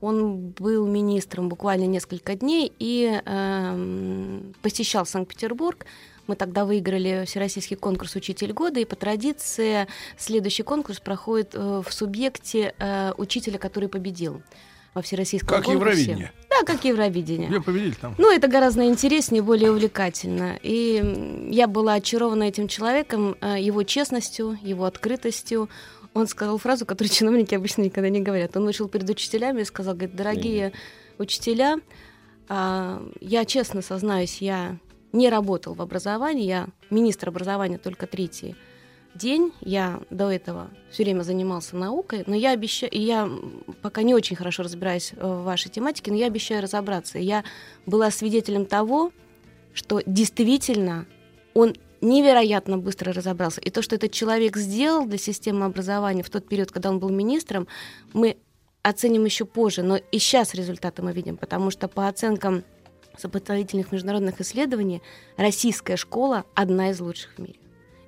Он 0.00 0.48
был 0.50 0.86
министром 0.86 1.48
буквально 1.48 1.84
несколько 1.86 2.34
дней 2.34 2.70
и 2.78 3.20
э, 3.24 4.40
посещал 4.60 5.06
Санкт-Петербург. 5.06 5.86
Мы 6.26 6.36
тогда 6.36 6.64
выиграли 6.64 7.24
всероссийский 7.26 7.76
конкурс 7.76 8.16
«Учитель 8.16 8.52
года», 8.52 8.80
и 8.80 8.84
по 8.84 8.96
традиции 8.96 9.86
следующий 10.18 10.62
конкурс 10.62 10.98
проходит 11.00 11.50
э, 11.54 11.82
в 11.86 11.92
субъекте 11.92 12.74
э, 12.78 13.12
учителя, 13.18 13.58
который 13.58 13.88
победил 13.88 14.42
во 14.94 15.02
всероссийском 15.02 15.48
Как 15.48 15.64
конкурсе. 15.64 16.00
Евровидение. 16.02 16.32
Да, 16.48 16.64
как 16.64 16.84
Евровидение. 16.84 17.50
Я 17.50 17.60
победитель 17.60 17.96
там. 18.00 18.14
Ну, 18.16 18.32
это 18.32 18.48
гораздо 18.48 18.84
интереснее, 18.84 19.42
более 19.42 19.72
увлекательно. 19.72 20.58
И 20.62 21.48
я 21.50 21.66
была 21.66 21.94
очарована 21.94 22.44
этим 22.44 22.68
человеком, 22.68 23.36
э, 23.40 23.56
его 23.60 23.82
честностью, 23.82 24.58
его 24.62 24.84
открытостью. 24.84 25.68
Он 26.14 26.28
сказал 26.28 26.58
фразу, 26.58 26.86
которую 26.86 27.12
чиновники 27.12 27.54
обычно 27.54 27.82
никогда 27.82 28.08
не 28.08 28.20
говорят. 28.20 28.56
Он 28.56 28.64
вышел 28.64 28.88
перед 28.88 29.08
учителями 29.10 29.62
и 29.62 29.64
сказал, 29.64 29.94
говорит, 29.94 30.14
дорогие 30.14 30.72
учителя, 31.18 31.78
а, 32.48 33.02
я 33.20 33.44
честно 33.44 33.82
сознаюсь, 33.82 34.38
я 34.38 34.76
не 35.12 35.30
работал 35.30 35.74
в 35.74 35.82
образовании, 35.82 36.44
я 36.44 36.66
министр 36.90 37.28
образования 37.28 37.78
только 37.78 38.06
третий 38.06 38.54
день. 39.14 39.52
Я 39.60 40.00
до 40.10 40.30
этого 40.30 40.70
все 40.90 41.04
время 41.04 41.22
занимался 41.22 41.76
наукой, 41.76 42.24
но 42.26 42.34
я 42.34 42.50
обещаю, 42.50 42.92
я 42.92 43.30
пока 43.82 44.02
не 44.02 44.14
очень 44.14 44.36
хорошо 44.36 44.62
разбираюсь 44.62 45.12
э, 45.16 45.26
в 45.26 45.44
вашей 45.44 45.70
тематике, 45.70 46.10
но 46.10 46.16
я 46.16 46.26
обещаю 46.26 46.62
разобраться. 46.62 47.18
Я 47.18 47.44
была 47.86 48.10
свидетелем 48.10 48.66
того, 48.66 49.12
что 49.72 50.00
действительно 50.06 51.06
он 51.54 51.74
невероятно 52.00 52.78
быстро 52.78 53.12
разобрался. 53.12 53.60
И 53.60 53.70
то, 53.70 53.82
что 53.82 53.96
этот 53.96 54.12
человек 54.12 54.56
сделал 54.56 55.06
для 55.06 55.18
системы 55.18 55.64
образования 55.64 56.22
в 56.22 56.30
тот 56.30 56.46
период, 56.46 56.70
когда 56.70 56.90
он 56.90 56.98
был 56.98 57.08
министром, 57.08 57.66
мы 58.12 58.36
оценим 58.82 59.24
еще 59.24 59.46
позже. 59.46 59.82
Но 59.82 59.96
и 59.96 60.18
сейчас 60.18 60.54
результаты 60.54 61.02
мы 61.02 61.12
видим, 61.12 61.36
потому 61.36 61.70
что 61.70 61.88
по 61.88 62.06
оценкам 62.06 62.62
сопоставительных 63.16 63.92
международных 63.92 64.40
исследований 64.40 65.00
российская 65.36 65.96
школа 65.96 66.44
одна 66.54 66.90
из 66.90 67.00
лучших 67.00 67.34
в 67.36 67.38
мире. 67.38 67.63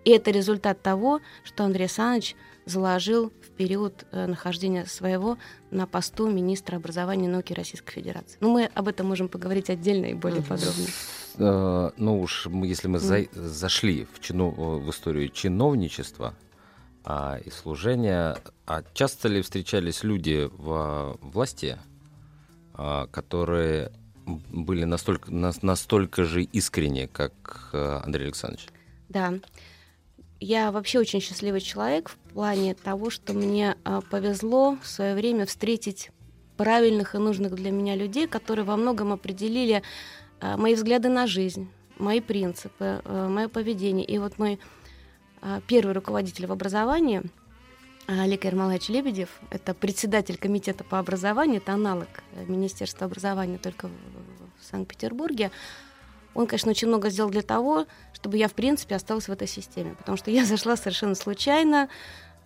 И 0.06 0.10
это 0.10 0.30
результат 0.30 0.80
того, 0.82 1.20
что 1.42 1.64
Андрей 1.64 1.82
Александрович 1.86 2.36
заложил 2.64 3.30
в 3.42 3.50
период 3.56 4.06
э, 4.12 4.26
нахождения 4.28 4.86
своего 4.86 5.36
на 5.72 5.88
посту 5.88 6.30
министра 6.30 6.76
образования 6.76 7.24
и 7.26 7.28
науки 7.28 7.52
Российской 7.52 7.94
Федерации. 7.94 8.38
Ну, 8.40 8.52
мы 8.52 8.66
об 8.72 8.86
этом 8.86 9.08
можем 9.08 9.28
поговорить 9.28 9.68
отдельно 9.68 10.06
и 10.06 10.14
более 10.14 10.42
подробно. 10.42 10.84
Э, 11.38 11.90
ну 11.96 12.20
уж 12.20 12.46
если 12.46 12.86
мы 12.86 13.00
за- 13.00 13.26
зашли 13.32 14.06
в, 14.14 14.20
чино- 14.20 14.54
э, 14.56 14.78
в 14.78 14.88
историю 14.90 15.28
чиновничества 15.28 16.34
а, 17.04 17.38
и 17.44 17.50
служения, 17.50 18.36
а 18.64 18.84
часто 18.94 19.26
ли 19.26 19.42
встречались 19.42 20.04
люди 20.04 20.48
в 20.56 21.18
власти, 21.20 21.78
а, 22.74 23.08
которые 23.08 23.90
были 24.24 24.84
настолько, 24.84 25.32
нас- 25.32 25.62
настолько 25.62 26.22
же 26.22 26.44
искренне, 26.44 27.08
как 27.08 27.70
э, 27.72 28.00
Андрей 28.04 28.26
Александрович? 28.26 28.68
Да. 29.08 29.34
Я 30.38 30.70
вообще 30.70 30.98
очень 30.98 31.20
счастливый 31.20 31.60
человек 31.60 32.10
в 32.10 32.16
плане 32.32 32.74
того, 32.74 33.10
что 33.10 33.32
мне 33.32 33.76
а, 33.84 34.00
повезло 34.02 34.76
в 34.82 34.86
свое 34.86 35.14
время 35.14 35.46
встретить 35.46 36.10
правильных 36.56 37.14
и 37.14 37.18
нужных 37.18 37.54
для 37.54 37.70
меня 37.70 37.96
людей, 37.96 38.26
которые 38.26 38.64
во 38.64 38.76
многом 38.76 39.12
определили 39.12 39.82
а, 40.40 40.56
мои 40.56 40.74
взгляды 40.74 41.08
на 41.08 41.26
жизнь, 41.26 41.70
мои 41.98 42.20
принципы, 42.20 43.00
мое 43.06 43.48
поведение. 43.48 44.04
И 44.04 44.18
вот 44.18 44.38
мой 44.38 44.58
а, 45.48 45.60
первый 45.66 45.92
руководитель 45.92 46.46
в 46.46 46.52
образовании, 46.52 47.22
а, 48.08 48.22
Олег 48.22 48.44
Ермолаевич 48.44 48.88
Лебедев, 48.88 49.28
это 49.50 49.74
председатель 49.74 50.38
комитета 50.38 50.82
по 50.82 50.98
образованию, 50.98 51.58
это 51.58 51.72
аналог 51.72 52.08
э, 52.32 52.44
Министерства 52.46 53.06
образования 53.06 53.58
только 53.58 53.88
в 53.88 54.64
Санкт-Петербурге. 54.64 55.50
Он, 56.36 56.46
конечно, 56.46 56.70
очень 56.70 56.88
много 56.88 57.08
сделал 57.08 57.30
для 57.30 57.40
того, 57.40 57.86
чтобы 58.12 58.36
я, 58.36 58.48
в 58.48 58.52
принципе, 58.52 58.94
осталась 58.94 59.26
в 59.26 59.32
этой 59.32 59.48
системе. 59.48 59.94
Потому 59.98 60.18
что 60.18 60.30
я 60.30 60.44
зашла 60.44 60.76
совершенно 60.76 61.14
случайно, 61.14 61.88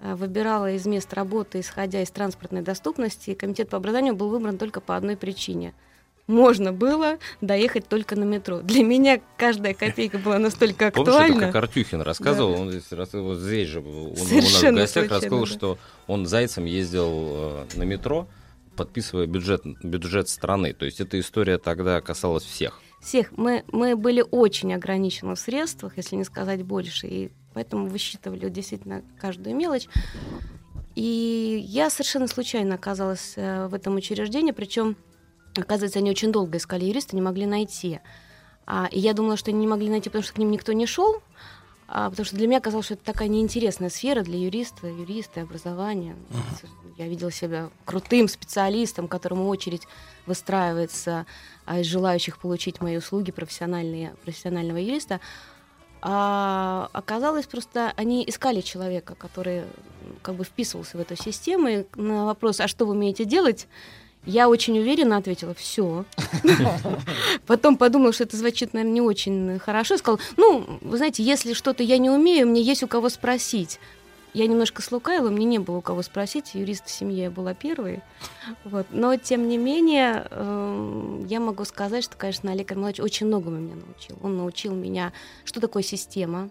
э, 0.00 0.14
выбирала 0.14 0.70
из 0.72 0.86
мест 0.86 1.12
работы, 1.12 1.60
исходя 1.60 2.00
из 2.00 2.10
транспортной 2.10 2.62
доступности, 2.62 3.30
и 3.30 3.34
комитет 3.34 3.68
по 3.68 3.76
образованию 3.76 4.14
был 4.14 4.28
выбран 4.28 4.58
только 4.58 4.80
по 4.80 4.96
одной 4.96 5.16
причине. 5.16 5.74
Можно 6.28 6.72
было 6.72 7.18
доехать 7.40 7.88
только 7.88 8.14
на 8.14 8.22
метро. 8.22 8.60
Для 8.60 8.84
меня 8.84 9.20
каждая 9.36 9.74
копейка 9.74 10.18
была 10.18 10.38
настолько 10.38 10.90
Помнишь, 10.94 11.12
актуальна. 11.12 11.36
это 11.38 11.46
как 11.46 11.56
Артюхин 11.56 12.02
рассказывал, 12.02 12.52
он 12.52 12.70
здесь, 12.70 12.84
вот 13.12 13.38
здесь 13.38 13.68
же, 13.68 13.80
он 13.80 13.86
у 13.86 14.10
нас 14.10 14.20
в 14.20 14.28
Совершенно 14.28 14.82
гостях 14.82 15.08
случайно, 15.08 15.14
рассказывал, 15.14 15.46
да. 15.46 15.52
что 15.52 15.78
он 16.06 16.26
зайцем 16.26 16.64
ездил 16.66 17.10
э, 17.12 17.66
на 17.74 17.82
метро, 17.82 18.28
подписывая 18.76 19.26
бюджет, 19.26 19.62
бюджет 19.82 20.28
страны. 20.28 20.72
То 20.72 20.84
есть 20.84 21.00
эта 21.00 21.18
история 21.18 21.58
тогда 21.58 22.00
касалась 22.00 22.44
всех. 22.44 22.80
Всех. 23.00 23.32
Мы, 23.36 23.64
мы 23.72 23.96
были 23.96 24.22
очень 24.30 24.74
ограничены 24.74 25.34
в 25.34 25.38
средствах, 25.38 25.96
если 25.96 26.16
не 26.16 26.24
сказать 26.24 26.62
больше, 26.62 27.06
и 27.06 27.30
поэтому 27.54 27.86
высчитывали 27.88 28.48
действительно 28.48 29.02
каждую 29.18 29.56
мелочь. 29.56 29.88
И 30.94 31.64
я 31.66 31.88
совершенно 31.88 32.26
случайно 32.26 32.74
оказалась 32.74 33.34
э, 33.36 33.68
в 33.68 33.74
этом 33.74 33.96
учреждении, 33.96 34.52
причем, 34.52 34.96
оказывается, 35.56 35.98
они 35.98 36.10
очень 36.10 36.30
долго 36.30 36.58
искали 36.58 36.84
юриста, 36.84 37.16
не 37.16 37.22
могли 37.22 37.46
найти. 37.46 38.00
А, 38.66 38.86
и 38.90 39.00
я 39.00 39.14
думала, 39.14 39.36
что 39.36 39.50
они 39.50 39.60
не 39.60 39.66
могли 39.66 39.88
найти, 39.88 40.10
потому 40.10 40.22
что 40.22 40.34
к 40.34 40.38
ним 40.38 40.50
никто 40.50 40.72
не 40.72 40.86
шел, 40.86 41.22
а, 41.88 42.10
потому 42.10 42.24
что 42.24 42.36
для 42.36 42.46
меня 42.46 42.60
казалось, 42.60 42.86
что 42.86 42.94
это 42.94 43.04
такая 43.04 43.28
неинтересная 43.28 43.88
сфера 43.88 44.22
для 44.22 44.38
юриста, 44.38 44.86
юриста, 44.86 45.42
образования. 45.42 46.16
Я 46.98 47.08
видела 47.08 47.32
себя 47.32 47.70
крутым 47.84 48.28
специалистом, 48.28 49.08
которому 49.08 49.48
очередь 49.48 49.88
выстраивается 50.26 51.26
желающих 51.82 52.38
получить 52.38 52.80
мои 52.80 52.96
услуги 52.96 53.30
профессиональные, 53.30 54.14
профессионального 54.24 54.78
юриста. 54.78 55.20
А 56.02 56.88
оказалось, 56.92 57.46
просто 57.46 57.92
они 57.96 58.24
искали 58.26 58.62
человека, 58.62 59.14
который 59.14 59.64
как 60.22 60.34
бы 60.34 60.44
вписывался 60.44 60.96
в 60.96 61.00
эту 61.00 61.16
систему. 61.16 61.68
И 61.68 61.84
на 61.94 62.24
вопрос, 62.24 62.60
а 62.60 62.68
что 62.68 62.86
вы 62.86 62.92
умеете 62.92 63.24
делать, 63.24 63.66
я 64.26 64.48
очень 64.48 64.78
уверенно 64.78 65.16
ответила, 65.16 65.54
все. 65.54 66.04
Потом 67.46 67.76
подумала, 67.76 68.12
что 68.12 68.24
это 68.24 68.36
звучит, 68.36 68.74
наверное, 68.74 68.94
не 68.94 69.00
очень 69.00 69.58
хорошо. 69.58 69.94
И 69.94 69.98
сказала, 69.98 70.20
ну, 70.36 70.78
вы 70.82 70.96
знаете, 70.96 71.22
если 71.22 71.54
что-то 71.54 71.82
я 71.82 71.98
не 71.98 72.10
умею, 72.10 72.46
мне 72.46 72.62
есть 72.62 72.82
у 72.82 72.88
кого 72.88 73.08
спросить. 73.08 73.78
Я 74.32 74.46
немножко 74.46 74.80
слукавила, 74.80 75.30
мне 75.30 75.44
не 75.44 75.58
было 75.58 75.78
у 75.78 75.80
кого 75.80 76.02
спросить, 76.02 76.54
юрист 76.54 76.86
в 76.86 76.90
семье 76.90 77.24
я 77.24 77.30
была 77.30 77.52
первой. 77.52 78.00
Вот. 78.64 78.86
Но, 78.90 79.16
тем 79.16 79.48
не 79.48 79.58
менее, 79.58 80.26
эм, 80.30 81.26
я 81.26 81.40
могу 81.40 81.64
сказать, 81.64 82.04
что, 82.04 82.16
конечно, 82.16 82.52
Олег 82.52 82.70
Ермолаевич 82.70 83.00
очень 83.00 83.26
многому 83.26 83.58
меня 83.58 83.74
научил. 83.74 84.16
Он 84.22 84.36
научил 84.36 84.72
меня, 84.72 85.12
что 85.44 85.60
такое 85.60 85.82
система, 85.82 86.50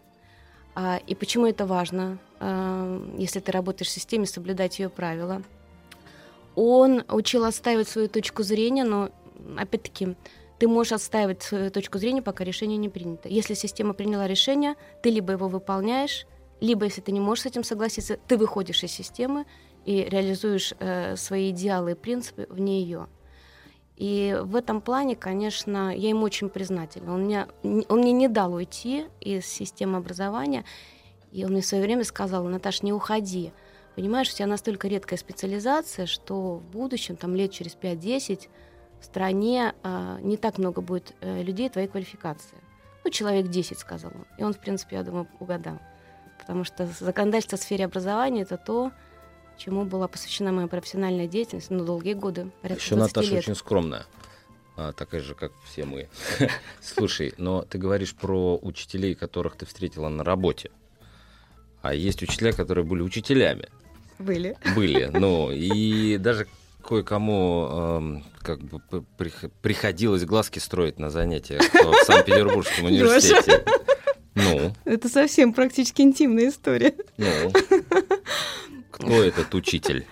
а, 0.75 0.99
и 1.07 1.15
почему 1.15 1.45
это 1.45 1.65
важно, 1.65 2.17
а, 2.39 3.01
если 3.17 3.39
ты 3.39 3.51
работаешь 3.51 3.89
в 3.89 3.93
системе, 3.93 4.25
соблюдать 4.25 4.79
ее 4.79 4.89
правила. 4.89 5.41
Он 6.55 7.03
учил 7.07 7.45
отстаивать 7.45 7.87
свою 7.87 8.09
точку 8.09 8.43
зрения, 8.43 8.83
но, 8.83 9.09
опять-таки, 9.57 10.15
ты 10.57 10.67
можешь 10.67 10.91
отстаивать 10.91 11.41
свою 11.41 11.71
точку 11.71 11.97
зрения, 11.97 12.21
пока 12.21 12.43
решение 12.43 12.77
не 12.77 12.89
принято. 12.89 13.29
Если 13.29 13.53
система 13.53 13.93
приняла 13.93 14.27
решение, 14.27 14.75
ты 15.01 15.09
либо 15.09 15.31
его 15.31 15.47
выполняешь, 15.47 16.25
либо, 16.59 16.85
если 16.85 17.01
ты 17.01 17.11
не 17.11 17.19
можешь 17.19 17.43
с 17.43 17.47
этим 17.47 17.63
согласиться, 17.63 18.17
ты 18.27 18.37
выходишь 18.37 18.83
из 18.83 18.91
системы 18.91 19.45
и 19.85 20.03
реализуешь 20.03 20.73
э, 20.79 21.15
свои 21.15 21.51
идеалы 21.51 21.91
и 21.91 21.95
принципы 21.95 22.47
вне 22.49 22.81
ее. 22.81 23.07
И 23.95 24.37
в 24.41 24.55
этом 24.55 24.79
плане, 24.79 25.15
конечно, 25.15 25.95
я 25.95 26.09
ему 26.09 26.23
очень 26.23 26.49
признательна. 26.49 27.13
Он, 27.13 27.25
меня, 27.25 27.47
он 27.63 27.99
мне 27.99 28.13
не 28.13 28.29
дал 28.29 28.53
уйти 28.53 29.07
из 29.19 29.45
системы 29.45 29.97
образования, 29.97 30.63
и 31.31 31.43
он 31.43 31.51
мне 31.51 31.61
в 31.61 31.65
свое 31.65 31.83
время 31.83 32.05
сказал, 32.05 32.45
Наташ, 32.45 32.81
не 32.81 32.93
уходи. 32.93 33.51
Понимаешь, 33.95 34.31
у 34.31 34.35
тебя 34.35 34.47
настолько 34.47 34.87
редкая 34.87 35.19
специализация, 35.19 36.05
что 36.05 36.55
в 36.55 36.63
будущем, 36.63 37.17
там 37.17 37.35
лет 37.35 37.51
через 37.51 37.75
5-10, 37.75 38.47
в 39.01 39.05
стране 39.05 39.73
э, 39.83 40.17
не 40.21 40.37
так 40.37 40.57
много 40.57 40.81
будет 40.81 41.13
э, 41.19 41.43
людей 41.43 41.69
твоей 41.69 41.89
квалификации. 41.89 42.57
Ну, 43.03 43.11
человек 43.11 43.47
10, 43.47 43.77
сказал 43.77 44.11
он. 44.15 44.25
И 44.37 44.43
он, 44.43 44.53
в 44.53 44.59
принципе, 44.59 44.95
я 44.95 45.03
думаю, 45.03 45.27
угадал. 45.39 45.79
Потому 46.39 46.63
что 46.63 46.87
законодательство 46.99 47.57
в 47.57 47.61
сфере 47.61 47.85
образования 47.85 48.41
это 48.41 48.57
то, 48.57 48.91
чему 49.57 49.85
была 49.85 50.07
посвящена 50.07 50.51
моя 50.51 50.67
профессиональная 50.67 51.27
деятельность 51.27 51.69
на 51.69 51.83
долгие 51.83 52.13
годы. 52.13 52.49
Еще 52.63 52.95
20 52.95 53.15
Наташа 53.15 53.31
лет. 53.31 53.39
очень 53.43 53.55
скромная. 53.55 54.05
А, 54.75 54.93
такая 54.93 55.21
же, 55.21 55.35
как 55.35 55.51
все 55.65 55.83
мы. 55.83 56.07
Слушай, 56.81 57.33
но 57.37 57.63
ты 57.63 57.77
говоришь 57.77 58.15
про 58.15 58.57
учителей, 58.61 59.13
которых 59.13 59.57
ты 59.57 59.65
встретила 59.65 60.07
на 60.07 60.23
работе. 60.23 60.71
А 61.81 61.93
есть 61.93 62.23
учителя, 62.23 62.53
которые 62.53 62.85
были 62.85 63.01
учителями. 63.01 63.67
Были. 64.19 64.57
Были. 64.75 65.11
Ну, 65.13 65.51
и 65.53 66.17
даже 66.17 66.47
кое-кому 66.81 67.67
эм, 67.69 68.23
как 68.41 68.59
бы 68.61 68.81
приходилось 69.61 70.23
глазки 70.25 70.59
строить 70.59 70.97
на 70.97 71.09
занятиях 71.09 71.61
в 71.61 71.93
Санкт-Петербургском 72.05 72.85
университете. 72.85 73.65
Ну, 74.35 74.73
Это 74.85 75.09
совсем 75.09 75.53
практически 75.53 76.01
интимная 76.01 76.49
история. 76.49 76.93
ну. 77.17 77.51
Кто 78.91 79.23
этот 79.23 79.53
учитель? 79.55 80.05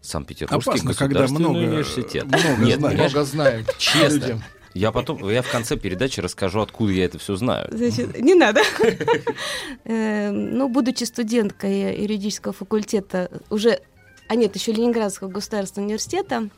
Санкт-Петербургский 0.00 0.70
Опасно, 0.70 0.94
когда 0.94 1.26
много- 1.26 1.58
университет. 1.58 2.24
много 2.24 2.64
Нет, 2.64 2.80
конечно, 2.80 2.88
Много 3.04 3.24
знаем. 3.24 3.66
Честно. 3.78 4.14
Людям. 4.18 4.42
Я 4.74 4.92
потом, 4.92 5.28
я 5.28 5.42
в 5.42 5.50
конце 5.50 5.76
передачи 5.76 6.20
расскажу, 6.20 6.60
откуда 6.60 6.92
я 6.92 7.04
это 7.06 7.18
все 7.18 7.36
знаю. 7.36 7.68
Значит, 7.72 8.18
не 8.20 8.34
надо. 8.34 8.62
Э, 9.84 10.30
Ну, 10.30 10.68
будучи 10.68 11.04
студенткой 11.04 12.00
юридического 12.02 12.52
факультета, 12.54 13.30
уже, 13.50 13.80
а 14.28 14.34
нет, 14.34 14.54
еще 14.54 14.72
Ленинградского 14.72 15.28
государственного 15.28 15.86
университета, 15.88 16.48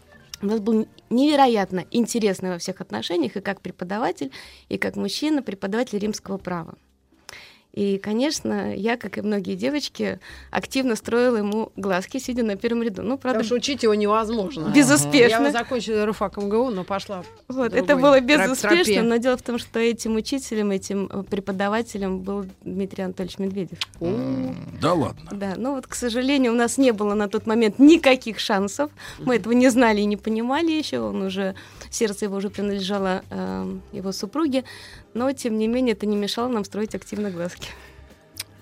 у 0.42 0.46
нас 0.46 0.60
был 0.60 0.88
невероятно 1.10 1.84
интересный 1.90 2.50
во 2.50 2.58
всех 2.58 2.80
отношениях, 2.80 3.36
и 3.36 3.40
как 3.40 3.60
преподаватель, 3.60 4.32
и 4.68 4.78
как 4.78 4.96
мужчина, 4.96 5.42
преподаватель 5.42 5.98
римского 5.98 6.38
права. 6.38 6.76
И, 7.72 7.98
конечно, 7.98 8.74
я, 8.74 8.96
как 8.96 9.18
и 9.18 9.22
многие 9.22 9.54
девочки, 9.54 10.18
активно 10.50 10.96
строила 10.96 11.36
ему 11.36 11.70
глазки, 11.76 12.18
сидя 12.18 12.42
на 12.42 12.56
первом 12.56 12.82
ряду. 12.82 13.02
Ну, 13.02 13.16
правда, 13.16 13.40
Потому 13.40 13.44
что 13.44 13.54
учить 13.54 13.82
его 13.84 13.94
невозможно. 13.94 14.72
Безуспешно. 14.74 15.44
Я 15.44 15.52
закончила 15.52 16.04
РУФАК 16.04 16.38
МГУ, 16.38 16.70
но 16.70 16.84
пошла. 16.84 17.22
Вот, 17.48 17.72
это 17.72 17.96
было 17.96 18.20
безуспешно, 18.20 18.84
тропе. 18.84 19.02
но 19.02 19.16
дело 19.16 19.36
в 19.36 19.42
том, 19.42 19.58
что 19.58 19.78
этим 19.78 20.16
учителем, 20.16 20.72
этим 20.72 21.08
э, 21.12 21.22
преподавателем 21.22 22.20
был 22.20 22.46
Дмитрий 22.62 23.04
Анатольевич 23.04 23.38
Медведев. 23.38 23.78
Да 24.80 24.94
ладно. 24.94 25.30
Да, 25.32 25.54
но 25.56 25.74
вот, 25.74 25.86
к 25.86 25.94
сожалению, 25.94 26.52
у 26.52 26.56
нас 26.56 26.76
не 26.76 26.92
было 26.92 27.14
на 27.14 27.28
тот 27.28 27.46
момент 27.46 27.78
никаких 27.78 28.40
шансов. 28.40 28.90
Мы 29.20 29.36
этого 29.36 29.52
не 29.52 29.68
знали 29.68 30.00
и 30.00 30.06
не 30.06 30.16
понимали 30.16 30.72
еще. 30.72 31.00
Он 31.00 31.22
уже, 31.22 31.54
сердце 31.90 32.24
его 32.24 32.36
уже 32.36 32.50
принадлежало 32.50 33.22
э, 33.30 33.76
его 33.92 34.10
супруге. 34.10 34.64
Но, 35.14 35.32
тем 35.32 35.58
не 35.58 35.68
менее, 35.68 35.92
это 35.92 36.06
не 36.06 36.16
мешало 36.16 36.48
нам 36.48 36.64
строить 36.64 36.94
активно 36.94 37.30
глазки. 37.30 37.68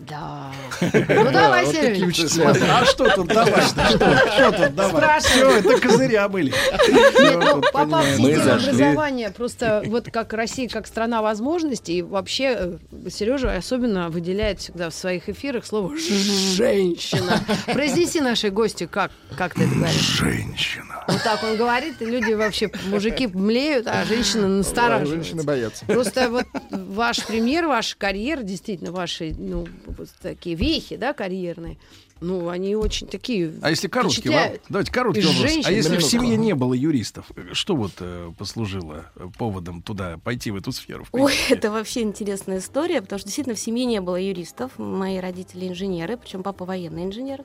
Да. 0.00 0.52
Ну 1.08 1.32
давай. 1.32 1.66
Смотри, 1.66 2.62
а 2.68 2.84
что 2.84 3.08
тут 3.14 3.28
давать? 3.28 3.64
Что, 3.64 3.88
что 4.32 4.52
тут? 4.52 4.86
Спрашивай. 4.86 5.20
Все, 5.20 5.58
это 5.58 5.80
козыря 5.80 6.28
были. 6.28 6.52
Ну. 6.88 7.62
Мы 8.18 8.34
образования, 8.34 9.30
просто 9.30 9.82
вот 9.86 10.10
как 10.10 10.32
Россия, 10.32 10.68
как 10.68 10.86
страна 10.86 11.22
возможностей, 11.22 11.98
и 11.98 12.02
вообще 12.02 12.78
Сережа 13.10 13.56
особенно 13.56 14.08
выделяет 14.08 14.60
всегда 14.60 14.90
в 14.90 14.94
своих 14.94 15.28
эфирах 15.28 15.66
слово 15.66 15.96
«женщина». 15.96 17.40
Произнеси 17.66 18.20
нашей 18.20 18.50
гости, 18.50 18.86
как, 18.86 19.10
как 19.36 19.54
ты 19.54 19.64
это 19.64 19.74
говоришь. 19.74 20.18
Женщина. 20.18 21.04
Вот 21.08 21.22
так 21.22 21.42
он 21.42 21.56
говорит, 21.56 22.00
и 22.00 22.04
люди 22.04 22.32
вообще, 22.32 22.70
мужики 22.86 23.26
млеют, 23.26 23.86
а 23.86 24.04
женщины 24.04 24.46
настораживаются. 24.46 25.14
Женщины 25.14 25.42
боятся. 25.42 25.84
Просто 25.86 26.28
вот 26.30 26.44
ваш 26.70 27.24
пример, 27.24 27.66
ваша 27.66 27.96
карьера, 27.96 28.42
действительно, 28.42 28.92
ваши, 28.92 29.34
ну, 29.38 29.66
такие 30.20 30.56
вехи, 30.56 30.96
да, 30.96 31.12
карьерные, 31.12 31.78
ну, 32.20 32.48
они 32.48 32.74
очень 32.74 33.06
такие 33.06 33.52
А 33.62 33.70
если 33.70 33.88
короткий 33.88 34.28
вопрос? 34.28 34.60
Давайте 34.68 34.92
короткий 34.92 35.20
вопрос. 35.22 35.44
А 35.44 35.48
женщин, 35.48 35.72
если 35.72 35.96
в 35.96 36.02
семье 36.02 36.36
не 36.36 36.54
было 36.54 36.74
юристов, 36.74 37.26
что 37.52 37.76
вот 37.76 37.92
э, 38.00 38.32
послужило 38.36 39.10
э, 39.14 39.28
поводом 39.38 39.82
туда 39.82 40.18
пойти 40.18 40.50
в 40.50 40.56
эту 40.56 40.72
сферу? 40.72 41.04
в 41.04 41.08
Ой, 41.12 41.34
это 41.48 41.70
вообще 41.70 42.02
интересная 42.02 42.58
история, 42.58 43.00
потому 43.00 43.18
что 43.18 43.28
действительно 43.28 43.54
в 43.54 43.60
семье 43.60 43.84
не 43.84 44.00
было 44.00 44.16
юристов. 44.16 44.72
Мои 44.78 45.18
родители 45.18 45.68
инженеры, 45.68 46.16
причем 46.16 46.42
папа 46.42 46.64
военный 46.64 47.04
инженер. 47.04 47.40
А, 47.40 47.44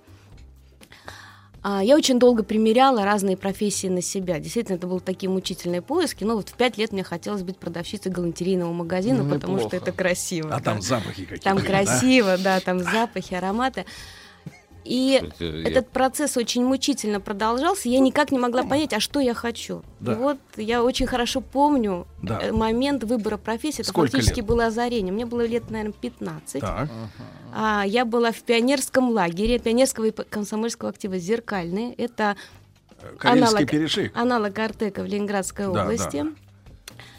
Я 1.64 1.95
очень 1.95 2.19
долго 2.19 2.44
примеряла 2.44 3.06
разные 3.06 3.38
профессии 3.38 3.88
на 3.88 4.02
себя. 4.02 4.40
Действительно, 4.40 4.76
это 4.76 4.85
были 4.88 4.99
такие 4.99 5.30
мучительные 5.30 5.81
поиски. 5.81 6.23
Но 6.26 6.35
вот 6.35 6.49
в 6.49 6.53
пять 6.53 6.77
лет 6.77 6.91
мне 6.91 7.03
хотелось 7.03 7.41
быть 7.44 7.57
продавщицей 7.57 8.11
галантерейного 8.11 8.73
магазина, 8.73 9.23
Ну, 9.23 9.34
потому 9.35 9.57
что 9.60 9.68
неплохо. 9.68 9.85
это 9.90 9.91
красиво. 9.94 10.49
А 10.53 10.57
да. 10.57 10.64
там 10.64 10.81
запахи 10.81 11.23
какие-то. 11.23 11.44
Там 11.44 11.57
да? 11.57 11.64
красиво, 11.64 12.38
да, 12.38 12.60
там 12.60 12.80
запахи, 12.80 13.34
ароматы. 13.34 13.85
И 14.85 15.22
я- 15.39 15.61
этот 15.69 15.89
процесс 15.89 16.35
очень 16.38 16.65
мучительно 16.65 17.19
продолжался. 17.19 17.88
Я 17.89 17.99
никак 17.99 18.31
не 18.31 18.39
могла 18.39 18.64
понять, 18.64 18.93
а 18.93 18.99
что 18.99 19.19
я 19.19 19.34
хочу. 19.34 19.81
Да. 19.99 20.14
И 20.14 20.15
вот 20.15 20.38
я 20.57 20.84
очень 20.84 21.07
хорошо 21.07 21.41
помню 21.41 22.05
Да. 22.22 22.39
э, 22.41 22.51
момент 22.51 23.03
выбора 23.03 23.38
профессии. 23.38 23.81
Это 23.81 23.89
Сколько 23.89 24.11
фактически 24.11 24.39
лет? 24.39 24.45
было 24.45 24.65
озарение. 24.65 25.14
Мне 25.14 25.26
было 25.26 25.45
лет, 25.45 25.69
наверное, 25.69 25.93
15. 25.93 26.61
Так. 26.61 26.89
А, 27.53 27.84
я 27.85 28.03
была 28.05 28.31
в 28.31 28.41
пионерском 28.41 29.10
лагере 29.11 29.60
пионерского 29.60 30.05
и 30.05 30.11
комсомольского 30.11 30.89
актива 30.89 31.18
«Зеркальный». 31.18 31.91
Это 31.93 32.35
Карельский 33.18 34.10
аналог, 34.14 34.18
аналог 34.18 34.60
Артека 34.60 35.03
в 35.03 35.05
Ленинградской 35.05 35.65
Да, 35.72 35.84
области. 35.84 36.26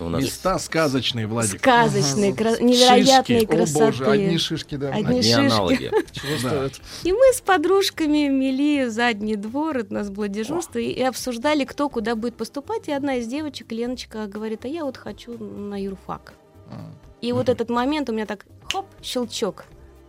У 0.00 0.08
нас 0.08 0.22
Места 0.22 0.58
сказочные, 0.58 1.26
Владик. 1.26 1.60
Сказочные, 1.60 2.34
кра- 2.34 2.58
невероятные 2.58 3.40
Шишки. 3.40 3.52
О 3.52 3.56
красоты. 3.56 3.84
боже, 3.84 4.04
одни 4.06 4.38
шишки, 4.38 4.74
да. 4.76 4.90
Одни 4.90 5.18
одни 5.18 5.22
шишки. 5.22 5.40
аналоги. 5.40 5.90
Чего? 6.12 6.70
И 7.04 7.12
мы 7.12 7.32
с 7.32 7.40
подружками 7.40 8.28
мели 8.28 8.86
задний 8.88 9.36
двор, 9.36 9.78
это 9.78 9.90
у 9.90 9.94
нас 9.94 10.10
было 10.10 10.28
дежурство, 10.28 10.78
и, 10.78 10.90
и 10.90 11.02
обсуждали, 11.02 11.64
кто 11.64 11.88
куда 11.88 12.16
будет 12.16 12.36
поступать. 12.36 12.88
И 12.88 12.92
одна 12.92 13.16
из 13.16 13.26
девочек, 13.26 13.70
Леночка, 13.72 14.26
говорит, 14.26 14.64
а 14.64 14.68
я 14.68 14.84
вот 14.84 14.96
хочу 14.96 15.38
на 15.38 15.80
юрфак. 15.80 16.34
И 17.20 17.32
вот 17.32 17.48
этот 17.48 17.70
момент 17.70 18.10
у 18.10 18.12
меня 18.12 18.26
так, 18.26 18.44
хоп, 18.70 18.86
щелчок. 19.02 19.64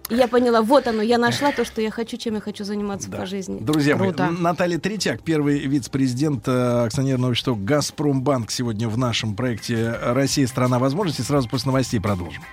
Я 0.09 0.27
поняла, 0.27 0.61
вот 0.61 0.87
оно, 0.87 1.01
я 1.01 1.17
нашла 1.17 1.51
то, 1.51 1.65
что 1.65 1.81
я 1.81 1.89
хочу, 1.89 2.17
чем 2.17 2.35
я 2.35 2.41
хочу 2.41 2.63
заниматься 2.63 3.09
Да. 3.09 3.19
по 3.19 3.25
жизни. 3.25 3.57
Друзья 3.59 3.95
мои, 3.95 4.09
Круто. 4.09 4.29
Наталья 4.29 4.77
Третьяк, 4.77 5.21
первый 5.23 5.59
вице-президент 5.59 6.47
э, 6.47 6.85
акционерного 6.85 7.31
общества 7.31 7.55
«Газпромбанк» 7.55 8.51
сегодня 8.51 8.87
в 8.87 8.97
нашем 8.97 9.35
проекте 9.35 9.97
«Россия. 10.01 10.45
Страна 10.47 10.77
возможностей». 10.77 11.23
Сразу 11.23 11.49
после 11.49 11.69
новостей 11.69 11.99
продолжим. 11.99 12.43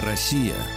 Россия– 0.00 0.54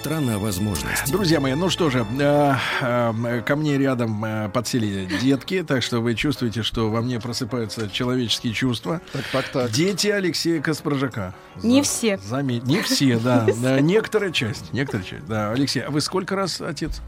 страна 0.00 0.38
возможностей. 0.38 1.12
Друзья 1.12 1.40
мои, 1.40 1.52
ну 1.54 1.68
что 1.68 1.90
же, 1.90 2.06
э, 2.18 2.54
э, 2.80 3.42
ко 3.42 3.54
мне 3.54 3.76
рядом 3.76 4.24
э, 4.24 4.48
подсели 4.48 5.04
детки, 5.20 5.62
так 5.62 5.82
что 5.82 6.00
вы 6.00 6.14
чувствуете, 6.14 6.62
что 6.62 6.90
во 6.90 7.02
мне 7.02 7.20
просыпаются 7.20 7.86
человеческие 7.90 8.54
чувства. 8.54 9.02
Так, 9.12 9.24
так, 9.30 9.48
так. 9.48 9.70
Дети 9.70 10.08
Алексея 10.08 10.62
Каспаржака. 10.62 11.34
Не 11.62 11.82
все. 11.82 12.16
Заметь, 12.16 12.64
не 12.64 12.80
все, 12.80 13.18
да, 13.18 13.46
да, 13.62 13.80
некоторая 13.80 14.30
часть, 14.30 14.72
некоторая 14.72 15.06
часть. 15.06 15.26
Да, 15.26 15.52
Алексей, 15.52 15.80
а 15.80 15.90
вы 15.90 16.00
сколько 16.00 16.34
раз 16.34 16.62
отец? 16.62 17.02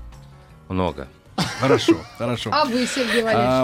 много. 0.68 1.08
Хорошо, 1.36 1.96
хорошо. 2.18 2.50
А 2.52 2.64
вы, 2.64 2.86
Сергей 2.86 3.22
Валерьевич? 3.22 3.34
А, 3.34 3.62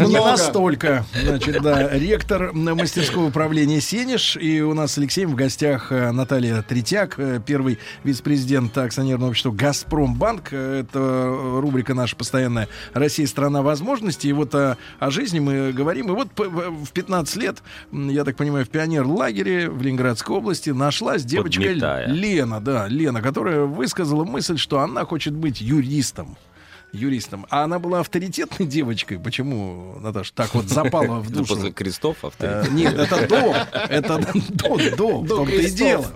а, 0.00 0.04
не 0.04 0.16
настолько. 0.16 1.04
Значит, 1.22 1.62
да, 1.62 1.88
ректор 1.90 2.44
м, 2.44 2.76
мастерского 2.76 3.26
управления 3.26 3.80
Сенеж. 3.80 4.36
И 4.36 4.60
у 4.62 4.74
нас 4.74 4.92
с 4.92 4.98
Алексеем 4.98 5.30
в 5.30 5.34
гостях 5.34 5.92
э, 5.92 6.10
Наталья 6.12 6.62
Третьяк, 6.62 7.18
э, 7.18 7.40
первый 7.44 7.78
вице-президент 8.04 8.76
акционерного 8.76 9.30
общества 9.30 9.50
«Газпромбанк». 9.50 10.52
Это 10.52 11.58
рубрика 11.60 11.94
наша 11.94 12.16
постоянная 12.16 12.68
«Россия– 12.94 13.26
страна 13.28 13.62
возможностей». 13.62 14.28
И 14.28 14.32
вот 14.32 14.54
о, 14.54 14.76
о 14.98 15.10
жизни 15.10 15.40
мы 15.40 15.72
говорим. 15.72 16.08
И 16.08 16.12
вот 16.12 16.28
в 16.36 16.70
в 16.84 16.92
15 16.92 17.36
лет, 17.36 17.62
я 17.92 18.24
так 18.24 18.36
понимаю, 18.36 18.64
в 18.64 18.68
пионер-лагере 18.68 19.70
в 19.70 19.82
Ленинградской 19.82 20.36
области 20.36 20.70
нашлась 20.70 21.24
девочка 21.24 21.62
Подметая. 21.62 22.06
Лена, 22.08 22.60
да, 22.60 22.88
Лена, 22.88 23.22
которая 23.22 23.60
высказала 23.60 24.24
мысль, 24.24 24.58
что 24.58 24.80
она 24.80 25.04
хочет 25.04 25.34
быть 25.34 25.60
юристом 25.60 26.36
юристом. 26.92 27.46
А 27.50 27.64
она 27.64 27.78
была 27.78 28.00
авторитетной 28.00 28.66
девочкой. 28.66 29.18
Почему, 29.18 29.96
Наташа, 30.00 30.32
так 30.34 30.54
вот 30.54 30.66
запала 30.66 31.20
в 31.20 31.30
душу? 31.30 31.54
После 31.54 31.72
крестов 31.72 32.18
Э, 32.22 32.26
авторитет. 32.26 32.72
Нет, 32.72 32.94
это 32.98 33.26
до. 33.26 33.68
Это 33.88 34.18
до, 34.50 34.96
до. 34.96 35.20
В 35.20 35.28
том-то 35.28 35.52
и 35.52 35.58
крестов. 35.58 35.78
дело. 35.78 36.06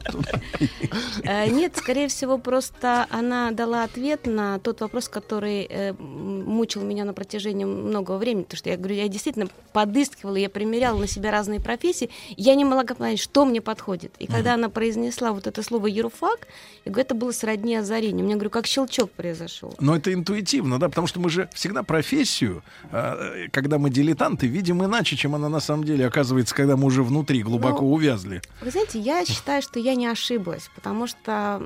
Э, 1.25 1.49
Нет, 1.49 1.77
скорее 1.77 2.09
всего, 2.09 2.39
просто 2.39 3.07
она 3.11 3.51
дала 3.51 3.85
ответ 3.85 4.27
на 4.27 4.59
тот 4.59 4.81
вопрос, 4.81 5.09
который 5.09 5.67
э, 5.69 5.93
мучил 5.93 6.83
меня 6.83 7.05
на 7.05 7.13
протяжении 7.13 7.65
многого 7.65 8.17
времени. 8.17 8.45
Потому 8.45 8.59
что 8.59 8.71
я 8.71 8.77
говорю, 8.77 8.95
я 8.97 9.09
действительно 9.09 9.49
подыскивала, 9.73 10.37
я 10.37 10.49
примеряла 10.49 10.99
на 10.99 11.07
себя 11.07 11.31
разные 11.31 11.61
профессии. 11.61 12.11
Я 12.37 12.55
не 12.55 12.65
могла 12.65 12.85
понять, 12.85 13.19
что 13.19 13.45
мне 13.45 13.61
подходит. 13.61 14.15
И 14.19 14.27
когда 14.27 14.55
она 14.55 14.69
произнесла 14.69 15.33
вот 15.33 15.47
это 15.47 15.63
слово 15.63 15.87
«юрфак», 15.87 16.47
я 16.85 16.93
говорю, 16.93 17.05
это 17.05 17.15
было 17.15 17.33
сродни 17.33 17.77
озарению. 17.77 18.25
Мне, 18.25 18.35
говорю, 18.35 18.51
как 18.51 18.67
щелчок 18.67 19.11
произошел. 19.11 19.75
Но 19.81 19.97
это 19.97 20.13
интуитивно, 20.13 20.64
да, 20.79 20.89
потому 20.89 21.07
что 21.07 21.21
мы 21.21 21.31
же 21.31 21.49
всегда 21.55 21.83
профессию, 21.83 22.63
э, 22.91 23.49
когда 23.51 23.79
мы 23.79 23.91
дилетанты, 23.91 24.47
видим 24.47 24.85
иначе, 24.85 25.17
чем 25.17 25.35
она 25.35 25.49
на 25.49 25.61
самом 25.61 25.85
деле 25.85 26.07
оказывается, 26.07 26.55
когда 26.55 26.77
мы 26.77 26.87
уже 26.87 27.03
внутри 27.03 27.43
глубоко 27.43 27.83
Ну, 27.83 27.93
увязли. 27.93 28.43
Вы 28.63 28.71
знаете, 28.71 28.99
я 28.99 29.25
считаю, 29.25 29.63
что 29.63 29.79
я 29.79 29.95
не 29.95 30.07
ошиблась, 30.07 30.71
потому 30.75 31.07
что 31.07 31.63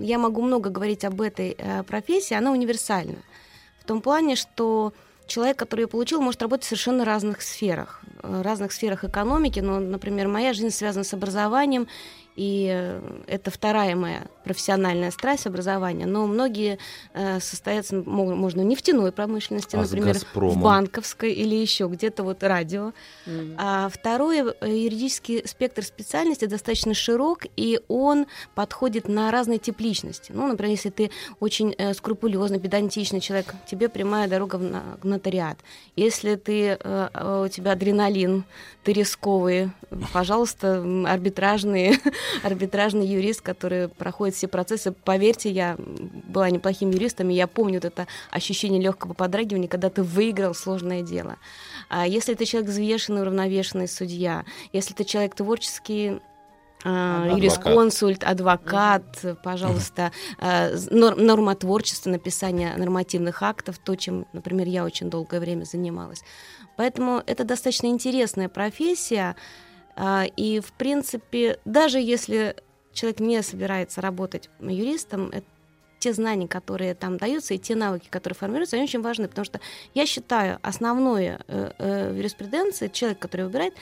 я 0.00 0.18
могу 0.18 0.42
много 0.42 0.70
говорить 0.70 1.04
об 1.04 1.20
этой 1.20 1.54
э, 1.58 1.82
профессии, 1.82 2.34
она 2.34 2.52
универсальна. 2.52 3.18
В 3.80 3.84
том 3.84 4.00
плане, 4.00 4.36
что 4.36 4.92
человек, 5.26 5.58
который 5.58 5.82
ее 5.82 5.88
получил, 5.88 6.20
может 6.20 6.42
работать 6.42 6.64
в 6.66 6.68
совершенно 6.68 7.04
разных 7.04 7.42
сферах. 7.42 8.02
э, 8.22 8.42
разных 8.42 8.72
сферах 8.72 9.04
экономики. 9.04 9.60
Но, 9.60 9.78
например, 9.78 10.28
моя 10.28 10.52
жизнь 10.52 10.70
связана 10.70 11.04
с 11.04 11.14
образованием, 11.14 11.86
и 12.38 12.70
э, 12.72 13.00
это 13.26 13.50
вторая 13.50 13.96
моя 13.96 14.22
профессиональная 14.44 15.10
страсть 15.10 15.46
образования. 15.46 16.06
Но 16.06 16.26
многие 16.28 16.78
э, 17.14 17.40
состоятся, 17.40 17.96
мо- 17.96 18.34
можно 18.36 18.62
в 18.62 18.64
нефтяной 18.64 19.10
промышленности, 19.10 19.74
А 19.74 19.80
например, 19.96 20.14
в 20.58 20.62
банковской 20.62 21.32
или 21.32 21.56
еще 21.56 21.88
где-то 21.88 22.22
вот 22.22 22.42
радио. 22.44 22.92
А 23.58 23.88
второе, 23.88 24.54
э, 24.60 24.70
юридический 24.70 25.42
спектр 25.46 25.82
специальности 25.82 26.44
достаточно 26.44 26.94
широк, 26.94 27.40
и 27.56 27.80
он 27.88 28.26
подходит 28.54 29.08
на 29.08 29.30
разные 29.32 29.58
тип 29.58 29.80
личности. 29.80 30.30
Ну, 30.32 30.46
например, 30.46 30.70
если 30.70 30.90
ты 30.90 31.10
очень 31.40 31.74
э, 31.76 31.92
скрупулезный, 31.92 32.60
педантичный 32.60 33.20
человек, 33.20 33.52
тебе 33.66 33.88
прямая 33.88 34.28
дорога 34.28 34.56
в, 34.56 34.62
на- 34.62 34.96
в 35.02 35.04
нотариат. 35.06 35.58
Если 35.96 36.36
ты, 36.36 36.78
э, 36.80 37.08
э, 37.12 37.44
у 37.46 37.48
тебя 37.48 37.72
адреналин, 37.72 38.44
ты 38.84 38.92
рисковый, 38.92 39.70
пожалуйста, 40.12 40.66
м, 40.68 41.04
арбитражный, 42.42 43.06
юрист, 43.06 43.42
который 43.42 43.88
проходит 43.88 44.34
все 44.34 44.48
процессы. 44.48 44.92
Поверьте, 44.92 45.50
я 45.50 45.76
была 45.78 46.50
неплохим 46.50 46.90
юристом, 46.90 47.30
и 47.30 47.34
я 47.34 47.46
помню 47.46 47.74
вот 47.74 47.84
это 47.84 48.06
ощущение 48.30 48.80
легкого 48.80 49.14
подрагивания, 49.14 49.68
когда 49.68 49.90
ты 49.90 50.02
выиграл 50.02 50.54
сложное 50.54 51.02
дело. 51.02 51.36
А 51.88 52.06
если 52.06 52.34
ты 52.34 52.44
человек 52.44 52.70
взвешенный, 52.70 53.22
уравновешенный 53.22 53.88
судья, 53.88 54.44
если 54.72 54.94
ты 54.94 55.04
человек 55.04 55.34
творческий, 55.34 56.20
а, 56.84 57.22
Адвокат. 57.22 57.38
юрисконсульт, 57.38 58.24
адвокат, 58.24 59.24
пожалуйста, 59.42 60.12
а, 60.38 60.70
нормотворчество, 60.90 62.10
написание 62.10 62.76
нормативных 62.76 63.42
актов, 63.42 63.78
то, 63.78 63.96
чем, 63.96 64.26
например, 64.32 64.68
я 64.68 64.84
очень 64.84 65.10
долгое 65.10 65.40
время 65.40 65.64
занималась. 65.64 66.22
Поэтому 66.76 67.22
это 67.26 67.42
достаточно 67.42 67.88
интересная 67.88 68.48
профессия, 68.48 69.34
и, 70.36 70.60
в 70.60 70.72
принципе, 70.72 71.58
даже 71.64 71.98
если 71.98 72.56
человек 72.92 73.20
не 73.20 73.42
собирается 73.42 74.00
работать 74.00 74.50
юристом, 74.60 75.28
это 75.28 75.46
те 75.98 76.12
знания, 76.12 76.48
которые 76.48 76.94
там 76.94 77.16
даются, 77.16 77.54
и 77.54 77.58
те 77.58 77.74
навыки, 77.74 78.08
которые 78.08 78.36
формируются, 78.36 78.76
они 78.76 78.84
очень 78.84 79.02
важны, 79.02 79.28
потому 79.28 79.44
что 79.44 79.60
я 79.94 80.06
считаю, 80.06 80.58
основное 80.62 81.40
э, 81.48 81.72
э, 81.78 82.12
в 82.12 82.16
юриспруденции 82.16 82.88
человек, 82.88 83.18
который 83.18 83.46
выбирает, 83.46 83.74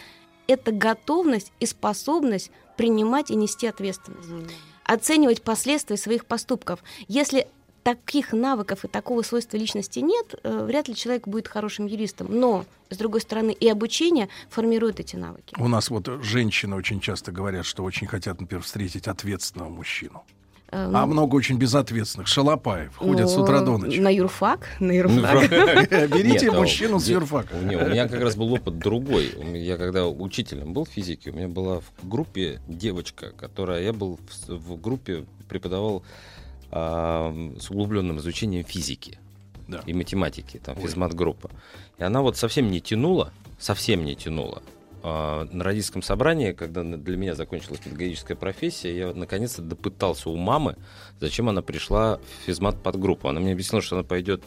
это 0.46 0.72
готовность 0.72 1.52
и 1.60 1.66
способность 1.66 2.50
принимать 2.76 3.30
и 3.30 3.34
нести 3.34 3.66
ответственность, 3.66 4.28
оценивать 4.84 5.42
последствия 5.42 5.96
своих 5.96 6.26
поступков. 6.26 6.82
Если 7.08 7.48
таких 7.86 8.32
навыков 8.32 8.84
и 8.84 8.88
такого 8.88 9.22
свойства 9.22 9.56
личности 9.56 10.00
нет, 10.00 10.34
э, 10.42 10.64
вряд 10.64 10.88
ли 10.88 10.96
человек 10.96 11.28
будет 11.28 11.46
хорошим 11.46 11.86
юристом. 11.86 12.26
Но, 12.28 12.64
с 12.90 12.96
другой 12.96 13.20
стороны, 13.20 13.52
и 13.52 13.68
обучение 13.68 14.28
формирует 14.50 14.98
эти 14.98 15.14
навыки. 15.14 15.54
У 15.56 15.68
нас 15.68 15.88
вот 15.88 16.08
женщины 16.24 16.74
очень 16.74 16.98
часто 16.98 17.30
говорят, 17.30 17.64
что 17.64 17.84
очень 17.84 18.08
хотят, 18.08 18.40
например, 18.40 18.64
встретить 18.64 19.06
ответственного 19.06 19.68
мужчину. 19.68 20.24
Э, 20.72 20.90
А 20.92 21.06
ну, 21.06 21.12
много 21.12 21.36
очень 21.36 21.58
безответственных. 21.58 22.26
Шалопаев 22.26 22.96
ходят 22.96 23.30
с 23.30 23.36
ну, 23.36 23.44
утра 23.44 23.60
до 23.60 23.78
ночи. 23.78 24.00
На 24.00 24.12
юрфак, 24.12 24.66
на 24.80 24.90
юрфак. 24.90 25.48
Берите 26.10 26.50
а 26.50 26.54
мужчину 26.54 26.98
с 26.98 27.06
юрфака. 27.06 27.54
У 27.54 27.66
меня 27.66 28.08
как 28.08 28.20
раз 28.20 28.34
был 28.34 28.52
опыт 28.52 28.78
другой. 28.78 29.32
Я 29.54 29.76
когда 29.76 30.08
учителем 30.08 30.72
был 30.72 30.86
физики, 30.86 31.28
у 31.28 31.34
меня 31.34 31.46
была 31.46 31.78
в 31.78 32.08
группе 32.08 32.60
девочка, 32.66 33.30
которая... 33.30 33.84
Я 33.84 33.92
был 33.92 34.18
в, 34.28 34.34
с- 34.34 34.76
группе, 34.76 35.24
преподавал 35.48 36.02
с 36.70 37.70
углубленным 37.70 38.18
изучением 38.18 38.64
физики 38.64 39.18
Да. 39.68 39.82
и 39.86 39.92
математики, 39.94 40.60
там 40.62 40.76
физмат-группа. 40.76 41.50
И 41.98 42.02
она 42.02 42.22
вот 42.22 42.36
совсем 42.36 42.70
не 42.70 42.80
тянула, 42.80 43.32
совсем 43.58 44.04
не 44.04 44.16
тянула. 44.16 44.62
А, 45.02 45.46
на 45.52 45.62
родительском 45.62 46.02
собрании, 46.02 46.50
когда 46.52 46.82
для 46.82 47.16
меня 47.16 47.34
закончилась 47.36 47.78
педагогическая 47.78 48.36
профессия, 48.36 48.96
я 48.96 49.12
наконец-то 49.14 49.62
допытался 49.62 50.30
у 50.30 50.36
мамы, 50.36 50.76
зачем 51.20 51.48
она 51.48 51.62
пришла 51.62 52.16
в 52.18 52.46
физмат 52.46 52.82
подгруппу. 52.82 53.28
Она 53.28 53.38
мне 53.40 53.52
объяснила, 53.52 53.82
что 53.82 53.96
она 53.96 54.02
пойдет 54.02 54.42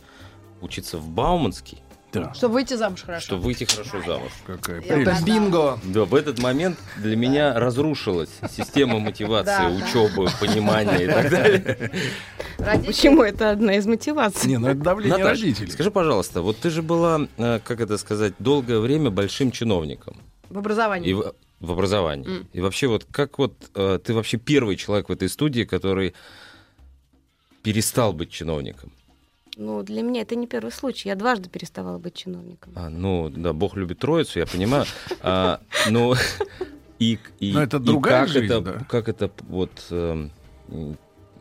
учиться 0.62 0.98
в 0.98 1.08
Бауманский, 1.10 1.82
Да. 2.12 2.34
Чтобы 2.34 2.54
выйти 2.56 2.74
замуж 2.74 3.04
хорошо. 3.04 3.26
чтобы 3.26 3.44
выйти 3.44 3.66
хорошо 3.66 4.02
замуж. 4.06 4.32
Какая 4.48 4.82
прелесть. 4.82 5.06
Да. 5.06 5.26
Бинго! 5.26 5.80
Да, 5.84 6.06
в 6.06 6.16
этот 6.16 6.40
момент 6.40 6.78
для 6.98 7.16
меня 7.16 7.54
разрушилась 7.60 8.30
система 8.50 9.00
мотивации, 9.00 9.46
Да. 9.46 9.70
учебы, 9.70 10.28
понимания 10.40 11.04
и 11.04 11.08
так 11.08 11.30
далее. 11.30 11.92
Родители- 12.58 12.88
Почему 12.88 13.24
это 13.24 13.52
одна 13.52 13.76
из 13.76 13.86
мотиваций? 13.86 14.50
Не, 14.50 14.58
ну 14.58 14.70
это 14.70 14.80
давление 14.80 15.18
Наташ, 15.20 15.40
родителей. 15.40 15.72
скажи, 15.72 15.92
пожалуйста, 15.92 16.42
вот 16.42 16.58
ты 16.58 16.70
же 16.72 16.82
была, 16.82 17.28
э, 17.38 17.60
как 17.64 17.80
это 17.80 17.98
сказать, 17.98 18.34
долгое 18.40 18.80
время 18.80 19.12
большим 19.12 19.52
чиновником 19.52 20.18
В 20.50 20.58
образовании. 20.58 21.12
и 21.12 21.14
в, 21.14 21.34
в 21.60 21.72
образовании. 21.72 22.28
М. 22.40 22.48
И 22.54 22.60
вообще 22.60 22.88
вот 22.88 23.06
как 23.12 23.38
вот 23.38 23.54
э, 23.76 24.00
ты 24.04 24.14
вообще 24.16 24.38
первый 24.38 24.76
человек 24.78 25.10
в 25.10 25.12
этой 25.12 25.30
студии, 25.30 25.64
который 25.64 26.16
перестал 27.64 28.14
быть 28.14 28.32
чиновником? 28.32 28.92
Ну, 29.60 29.84
для 29.84 30.04
меня 30.04 30.22
это 30.22 30.38
не 30.38 30.48
первый 30.48 30.72
случай. 30.72 31.10
Я 31.10 31.16
дважды 31.16 31.50
переставала 31.50 31.98
быть 31.98 32.14
чиновником. 32.14 32.72
А, 32.78 32.90
ну, 32.90 33.30
да, 33.30 33.52
Бог 33.52 33.76
любит 33.76 34.00
троицу, 34.00 34.40
я 34.40 34.46
понимаю. 34.46 34.86
А, 35.22 35.60
но 35.90 36.16
и, 36.98 37.20
и, 37.40 37.52
Но 37.52 37.62
это 37.62 37.76
и 37.76 37.82
другая 37.82 38.22
как 38.22 38.30
жизнь, 38.30 38.46
это, 38.46 38.62
да. 38.62 38.86
как 38.88 39.10
это 39.10 39.30
вот 39.50 39.72
эм, 39.92 40.32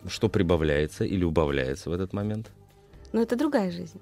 что 0.08 0.28
прибавляется 0.28 1.04
или 1.04 1.22
убавляется 1.22 1.90
в 1.90 1.92
этот 1.92 2.12
момент? 2.12 2.50
Но 3.12 3.22
это 3.22 3.36
другая 3.36 3.70
жизнь. 3.70 4.00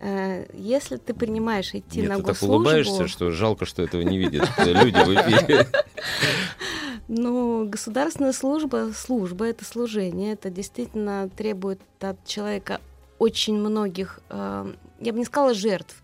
Э, 0.00 0.46
Если 0.52 0.96
ты 0.96 1.14
принимаешь 1.14 1.72
идти 1.72 2.00
Нет, 2.00 2.08
на 2.08 2.16
ты 2.16 2.22
так 2.22 2.30
госслужбу... 2.32 2.54
улыбаешься, 2.56 3.06
что 3.06 3.30
жалко, 3.30 3.66
что 3.66 3.84
этого 3.84 4.02
не 4.02 4.18
видят 4.18 4.48
люди 4.58 4.96
в 4.96 5.14
эфире. 5.14 5.68
Ну, 7.12 7.66
государственная 7.68 8.32
служба, 8.32 8.92
служба 8.94 9.46
это 9.46 9.64
служение, 9.64 10.34
это 10.34 10.48
действительно 10.48 11.28
требует 11.28 11.80
от 11.98 12.24
человека 12.24 12.80
очень 13.18 13.56
многих, 13.58 14.20
э, 14.28 14.72
я 15.00 15.12
бы 15.12 15.18
не 15.18 15.24
сказала 15.24 15.52
жертв, 15.52 16.00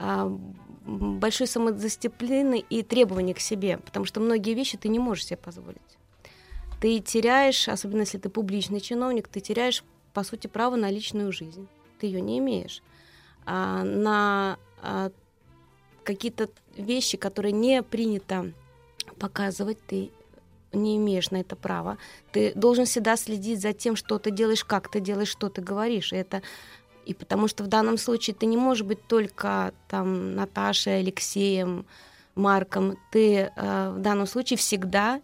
а 0.00 0.28
большой 0.84 1.46
самодисциплины 1.46 2.64
и 2.68 2.82
требований 2.82 3.32
к 3.32 3.38
себе, 3.38 3.78
потому 3.78 4.06
что 4.06 4.18
многие 4.18 4.54
вещи 4.54 4.76
ты 4.76 4.88
не 4.88 4.98
можешь 4.98 5.26
себе 5.26 5.36
позволить. 5.36 5.78
Ты 6.80 6.98
теряешь, 6.98 7.68
особенно 7.68 8.00
если 8.00 8.18
ты 8.18 8.28
публичный 8.28 8.80
чиновник, 8.80 9.28
ты 9.28 9.38
теряешь, 9.38 9.84
по 10.14 10.24
сути, 10.24 10.48
право 10.48 10.74
на 10.74 10.90
личную 10.90 11.30
жизнь. 11.30 11.68
Ты 12.00 12.06
ее 12.06 12.20
не 12.20 12.40
имеешь. 12.40 12.82
А 13.46 13.84
на 13.84 14.58
а, 14.82 15.12
какие-то 16.02 16.50
вещи, 16.76 17.16
которые 17.16 17.52
не 17.52 17.84
принято 17.84 18.52
показывать, 19.18 19.78
ты 19.86 20.10
не 20.72 20.96
имеешь 20.96 21.30
на 21.30 21.38
это 21.38 21.56
права. 21.56 21.98
Ты 22.32 22.52
должен 22.54 22.84
всегда 22.84 23.16
следить 23.16 23.60
за 23.60 23.72
тем, 23.72 23.96
что 23.96 24.18
ты 24.18 24.30
делаешь, 24.30 24.64
как 24.64 24.90
ты 24.90 25.00
делаешь, 25.00 25.28
что 25.28 25.48
ты 25.48 25.62
говоришь. 25.62 26.12
И 26.12 26.16
это 26.16 26.42
и 27.08 27.14
потому 27.14 27.48
что 27.48 27.64
в 27.64 27.68
данном 27.68 27.96
случае 27.96 28.36
ты 28.36 28.44
не 28.44 28.58
можешь 28.58 28.84
быть 28.84 29.02
только 29.06 29.72
там 29.88 30.34
Наташей, 30.34 30.98
Алексеем, 30.98 31.86
Марком. 32.34 32.98
Ты 33.10 33.50
э, 33.56 33.92
в 33.96 33.98
данном 34.00 34.26
случае 34.26 34.58
всегда, 34.58 35.22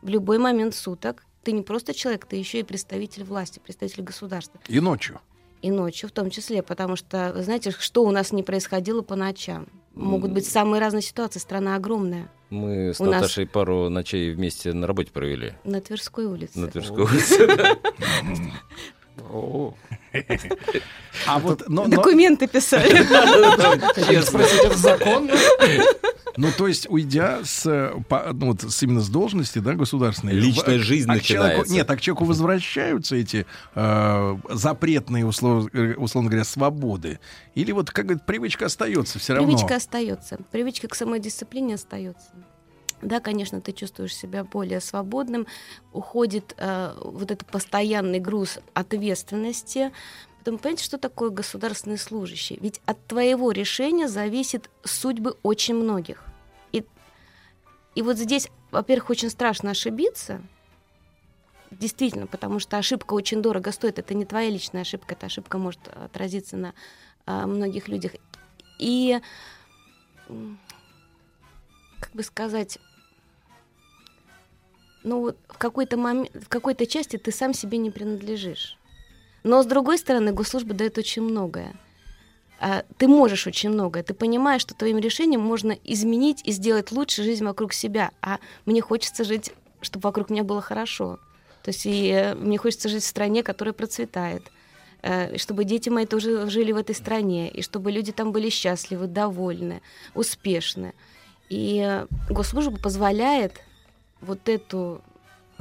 в 0.00 0.08
любой 0.08 0.38
момент 0.38 0.76
суток, 0.76 1.24
ты 1.42 1.50
не 1.50 1.62
просто 1.62 1.92
человек, 1.92 2.26
ты 2.26 2.36
еще 2.36 2.60
и 2.60 2.62
представитель 2.62 3.24
власти, 3.24 3.58
представитель 3.58 4.04
государства. 4.04 4.60
И 4.68 4.78
ночью. 4.78 5.20
И 5.64 5.70
ночью 5.70 6.10
в 6.10 6.12
том 6.12 6.28
числе, 6.28 6.62
потому 6.62 6.94
что, 6.94 7.32
вы 7.34 7.42
знаете, 7.42 7.70
что 7.70 8.04
у 8.04 8.10
нас 8.10 8.32
не 8.32 8.42
происходило 8.42 9.00
по 9.00 9.16
ночам? 9.16 9.66
Могут 9.94 10.30
быть 10.30 10.44
самые 10.46 10.78
разные 10.78 11.00
ситуации, 11.00 11.38
страна 11.38 11.74
огромная. 11.76 12.30
Мы 12.50 12.92
с 12.92 13.00
У 13.00 13.04
нас- 13.06 13.14
Наташей 13.22 13.46
пару 13.46 13.88
ночей 13.88 14.34
вместе 14.34 14.74
на 14.74 14.86
работе 14.86 15.10
провели. 15.10 15.54
На 15.64 15.80
Тверской 15.80 16.26
улице. 16.26 16.58
На 16.58 16.66
Тверской 16.68 17.04
улице. 17.04 17.48
А 21.26 21.38
вот, 21.38 21.68
но- 21.68 21.84
но- 21.84 21.88
Документы 21.96 22.46
писали. 22.46 23.02
Спросите, 24.22 24.66
это 24.66 24.76
законно? 24.76 25.32
Ну, 26.36 26.48
то 26.56 26.66
есть, 26.66 26.86
уйдя 26.90 27.40
с, 27.44 27.64
э, 27.64 27.94
по- 28.08 28.32
ну, 28.32 28.46
вот, 28.46 28.62
с 28.62 28.82
именно 28.82 29.00
с 29.00 29.08
должности, 29.08 29.60
да, 29.60 29.74
государственной. 29.74 30.32
Личная 30.32 30.78
в- 30.78 30.82
жизнь 30.82 31.08
а 31.08 31.18
к 31.18 31.22
человеку- 31.22 31.60
начинается. 31.60 31.74
нет, 31.74 31.86
так 31.86 31.98
к 31.98 32.00
человеку 32.00 32.24
возвращаются 32.24 33.14
эти 33.14 33.46
э, 33.76 34.36
запретные, 34.50 35.24
услов- 35.24 35.68
э, 35.72 35.94
условно 35.94 36.30
говоря, 36.30 36.44
свободы. 36.44 37.20
Или 37.54 37.70
вот, 37.70 37.90
как 37.92 38.06
говорят, 38.06 38.26
привычка 38.26 38.66
остается 38.66 39.20
все 39.20 39.34
равно. 39.34 39.46
Привычка 39.46 39.76
остается. 39.76 40.38
Привычка 40.50 40.88
к 40.88 40.94
самодисциплине 40.96 41.74
остается. 41.74 42.26
Да, 43.04 43.20
конечно, 43.20 43.60
ты 43.60 43.72
чувствуешь 43.72 44.16
себя 44.16 44.44
более 44.44 44.80
свободным, 44.80 45.46
уходит 45.92 46.54
э, 46.56 46.94
вот 47.04 47.30
этот 47.30 47.46
постоянный 47.46 48.18
груз 48.18 48.60
ответственности. 48.72 49.92
Потом, 50.38 50.58
понимаете, 50.58 50.84
что 50.84 50.96
такое 50.96 51.28
государственный 51.28 51.98
служащий? 51.98 52.58
Ведь 52.62 52.80
от 52.86 53.06
твоего 53.06 53.52
решения 53.52 54.08
зависит 54.08 54.70
судьбы 54.84 55.36
очень 55.42 55.74
многих. 55.74 56.24
И, 56.72 56.82
и 57.94 58.00
вот 58.00 58.16
здесь, 58.16 58.48
во-первых, 58.70 59.10
очень 59.10 59.28
страшно 59.28 59.72
ошибиться, 59.72 60.40
действительно, 61.70 62.26
потому 62.26 62.58
что 62.58 62.78
ошибка 62.78 63.12
очень 63.12 63.42
дорого 63.42 63.70
стоит. 63.70 63.98
Это 63.98 64.14
не 64.14 64.24
твоя 64.24 64.48
личная 64.48 64.80
ошибка, 64.80 65.14
эта 65.14 65.26
ошибка 65.26 65.58
может 65.58 65.88
отразиться 65.88 66.56
на 66.56 66.72
а, 67.26 67.46
многих 67.46 67.88
людях. 67.88 68.12
И 68.78 69.20
как 72.04 72.12
бы 72.12 72.22
сказать, 72.22 72.78
ну 75.04 75.20
вот 75.20 75.36
в 75.48 75.58
какой-то 75.58 75.96
момент, 75.96 76.30
в 76.34 76.48
какой-то 76.48 76.86
части 76.86 77.16
ты 77.16 77.30
сам 77.30 77.54
себе 77.54 77.78
не 77.78 77.90
принадлежишь. 77.90 78.76
Но 79.44 79.62
с 79.62 79.66
другой 79.66 79.98
стороны, 79.98 80.32
госслужба 80.32 80.74
дает 80.74 80.98
очень 80.98 81.22
многое. 81.22 81.74
А, 82.58 82.82
Ты 82.96 83.08
можешь 83.08 83.46
очень 83.46 83.70
многое. 83.70 84.02
Ты 84.02 84.14
понимаешь, 84.14 84.62
что 84.62 84.74
твоим 84.74 84.98
решением 84.98 85.42
можно 85.42 85.72
изменить 85.84 86.40
и 86.44 86.52
сделать 86.52 86.90
лучше 86.92 87.22
жизнь 87.22 87.44
вокруг 87.44 87.74
себя. 87.74 88.10
А 88.22 88.38
мне 88.64 88.80
хочется 88.80 89.22
жить, 89.22 89.52
чтобы 89.82 90.04
вокруг 90.04 90.30
меня 90.30 90.44
было 90.44 90.62
хорошо. 90.62 91.18
То 91.62 91.70
есть 91.70 91.84
и 91.84 92.08
э, 92.08 92.34
мне 92.34 92.56
хочется 92.56 92.88
жить 92.88 93.02
в 93.02 93.06
стране, 93.06 93.42
которая 93.42 93.74
процветает. 93.74 94.50
Э, 95.02 95.36
Чтобы 95.36 95.64
дети 95.64 95.90
мои 95.90 96.06
тоже 96.06 96.48
жили 96.48 96.72
в 96.72 96.78
этой 96.78 96.94
стране. 96.94 97.50
И 97.50 97.60
чтобы 97.60 97.92
люди 97.92 98.12
там 98.12 98.32
были 98.32 98.48
счастливы, 98.48 99.08
довольны, 99.08 99.82
успешны. 100.14 100.94
И 101.50 101.82
э, 101.86 102.06
госслужба 102.30 102.78
позволяет 102.78 103.60
вот 104.24 104.48
эту 104.48 105.00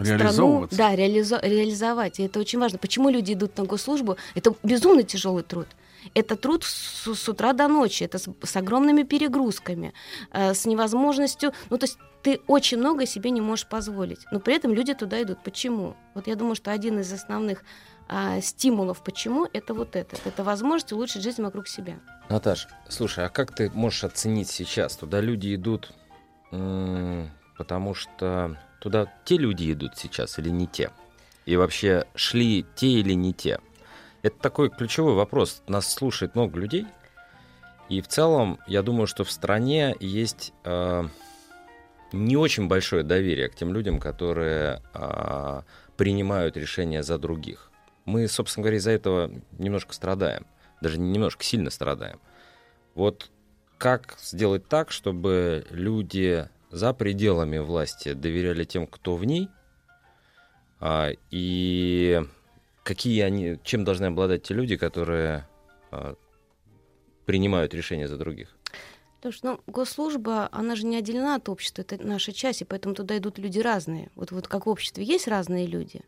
страну 0.02 0.68
да, 0.72 0.96
реализо- 0.96 1.40
реализовать. 1.42 2.20
И 2.20 2.24
это 2.24 2.40
очень 2.40 2.60
важно. 2.60 2.78
Почему 2.80 3.10
люди 3.10 3.34
идут 3.34 3.58
на 3.58 3.66
госслужбу? 3.66 4.18
Это 4.36 4.56
безумно 4.64 5.04
тяжелый 5.04 5.44
труд. 5.44 5.68
Это 6.14 6.36
труд 6.36 6.64
с, 6.64 7.14
с 7.16 7.30
утра 7.30 7.54
до 7.54 7.68
ночи, 7.68 8.04
это 8.04 8.18
с, 8.18 8.28
с 8.44 8.56
огромными 8.58 9.04
перегрузками, 9.04 9.94
э, 10.32 10.54
с 10.54 10.66
невозможностью. 10.66 11.54
Ну, 11.70 11.78
то 11.78 11.86
есть 11.86 11.98
ты 12.24 12.42
очень 12.48 12.78
много 12.78 13.06
себе 13.06 13.32
не 13.32 13.42
можешь 13.42 13.68
позволить. 13.68 14.20
Но 14.32 14.40
при 14.40 14.56
этом 14.56 14.74
люди 14.74 14.94
туда 14.94 15.22
идут. 15.22 15.40
Почему? 15.44 15.96
Вот 16.14 16.28
я 16.28 16.36
думаю, 16.36 16.56
что 16.56 16.72
один 16.72 17.00
из 17.00 17.12
основных 17.14 17.64
а, 18.08 18.42
стимулов, 18.42 19.04
почему, 19.04 19.48
это 19.54 19.74
вот 19.74 19.96
это. 19.96 20.18
Это 20.26 20.44
возможность 20.44 20.92
улучшить 20.92 21.24
жизнь 21.24 21.42
вокруг 21.42 21.68
себя. 21.68 22.00
Наташ, 22.30 22.68
слушай, 22.90 23.26
а 23.26 23.30
как 23.30 23.56
ты 23.56 23.70
можешь 23.74 24.04
оценить 24.04 24.50
сейчас? 24.50 24.96
Туда 24.98 25.22
люди 25.22 25.56
идут, 25.56 25.92
потому 27.64 27.94
что 27.94 28.58
туда 28.82 29.08
те 29.24 29.38
люди 29.38 29.72
идут 29.72 29.98
сейчас 29.98 30.38
или 30.38 30.50
не 30.50 30.68
те? 30.68 30.92
И 31.46 31.56
вообще 31.56 32.06
шли 32.14 32.66
те 32.76 32.88
или 32.88 33.14
не 33.14 33.34
те? 33.34 33.60
Это 34.22 34.38
такой 34.38 34.70
ключевой 34.70 35.14
вопрос. 35.14 35.64
Нас 35.66 35.90
слушает 35.90 36.36
много 36.36 36.60
людей. 36.60 36.86
И 37.88 38.02
в 38.02 38.10
целом, 38.10 38.60
я 38.68 38.82
думаю, 38.82 39.08
что 39.08 39.24
в 39.24 39.32
стране 39.32 39.96
есть 40.02 40.52
э, 40.66 41.08
не 42.12 42.36
очень 42.36 42.68
большое 42.68 43.04
доверие 43.04 43.48
к 43.48 43.56
тем 43.56 43.74
людям, 43.74 43.98
которые 43.98 44.82
э, 44.94 45.62
принимают 45.96 46.58
решения 46.58 47.02
за 47.02 47.18
других. 47.18 47.72
Мы, 48.04 48.28
собственно 48.28 48.64
говоря, 48.64 48.78
из-за 48.78 48.92
этого 48.92 49.32
немножко 49.58 49.94
страдаем. 49.94 50.46
Даже 50.82 51.00
не 51.00 51.14
немножко, 51.14 51.46
сильно 51.46 51.70
страдаем. 51.70 52.20
Вот 52.94 53.32
как 53.78 54.18
сделать 54.22 54.68
так, 54.68 54.92
чтобы 54.92 55.66
люди 55.70 56.50
за 56.74 56.92
пределами 56.94 57.60
власти 57.60 58.14
доверяли 58.14 58.64
тем, 58.64 58.88
кто 58.88 59.16
в 59.16 59.24
ней, 59.24 59.48
а, 60.80 61.12
и 61.30 62.22
какие 62.84 63.22
они, 63.22 63.60
чем 63.64 63.84
должны 63.84 64.08
обладать 64.08 64.44
те 64.44 64.56
люди, 64.56 64.76
которые 64.76 65.48
а, 65.92 66.16
принимают 67.26 67.74
решения 67.74 68.08
за 68.08 68.18
других? 68.18 68.56
Потому 69.18 69.34
что 69.34 69.48
ну, 69.48 69.60
госслужба, 69.68 70.50
она 70.52 70.76
же 70.76 70.86
не 70.86 70.98
отделена 70.98 71.36
от 71.36 71.48
общества, 71.48 71.84
это 71.84 71.98
наша 72.04 72.34
часть, 72.34 72.62
и 72.62 72.66
поэтому 72.66 72.96
туда 72.96 73.18
идут 73.18 73.38
люди 73.38 73.60
разные. 73.60 74.10
Вот, 74.16 74.32
вот 74.32 74.48
как 74.48 74.66
в 74.66 74.70
обществе 74.70 75.06
есть 75.06 75.28
разные 75.28 75.68
люди, 75.68 76.02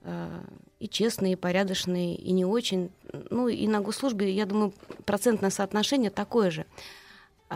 э, 0.00 0.40
и 0.80 0.88
честные, 0.88 1.34
и 1.34 1.36
порядочные, 1.36 2.16
и 2.16 2.32
не 2.32 2.44
очень. 2.44 2.90
Ну, 3.30 3.48
и 3.48 3.68
на 3.68 3.80
госслужбе, 3.80 4.32
я 4.32 4.46
думаю, 4.46 4.72
процентное 5.04 5.50
соотношение 5.50 6.10
такое 6.10 6.50
же. 6.50 6.66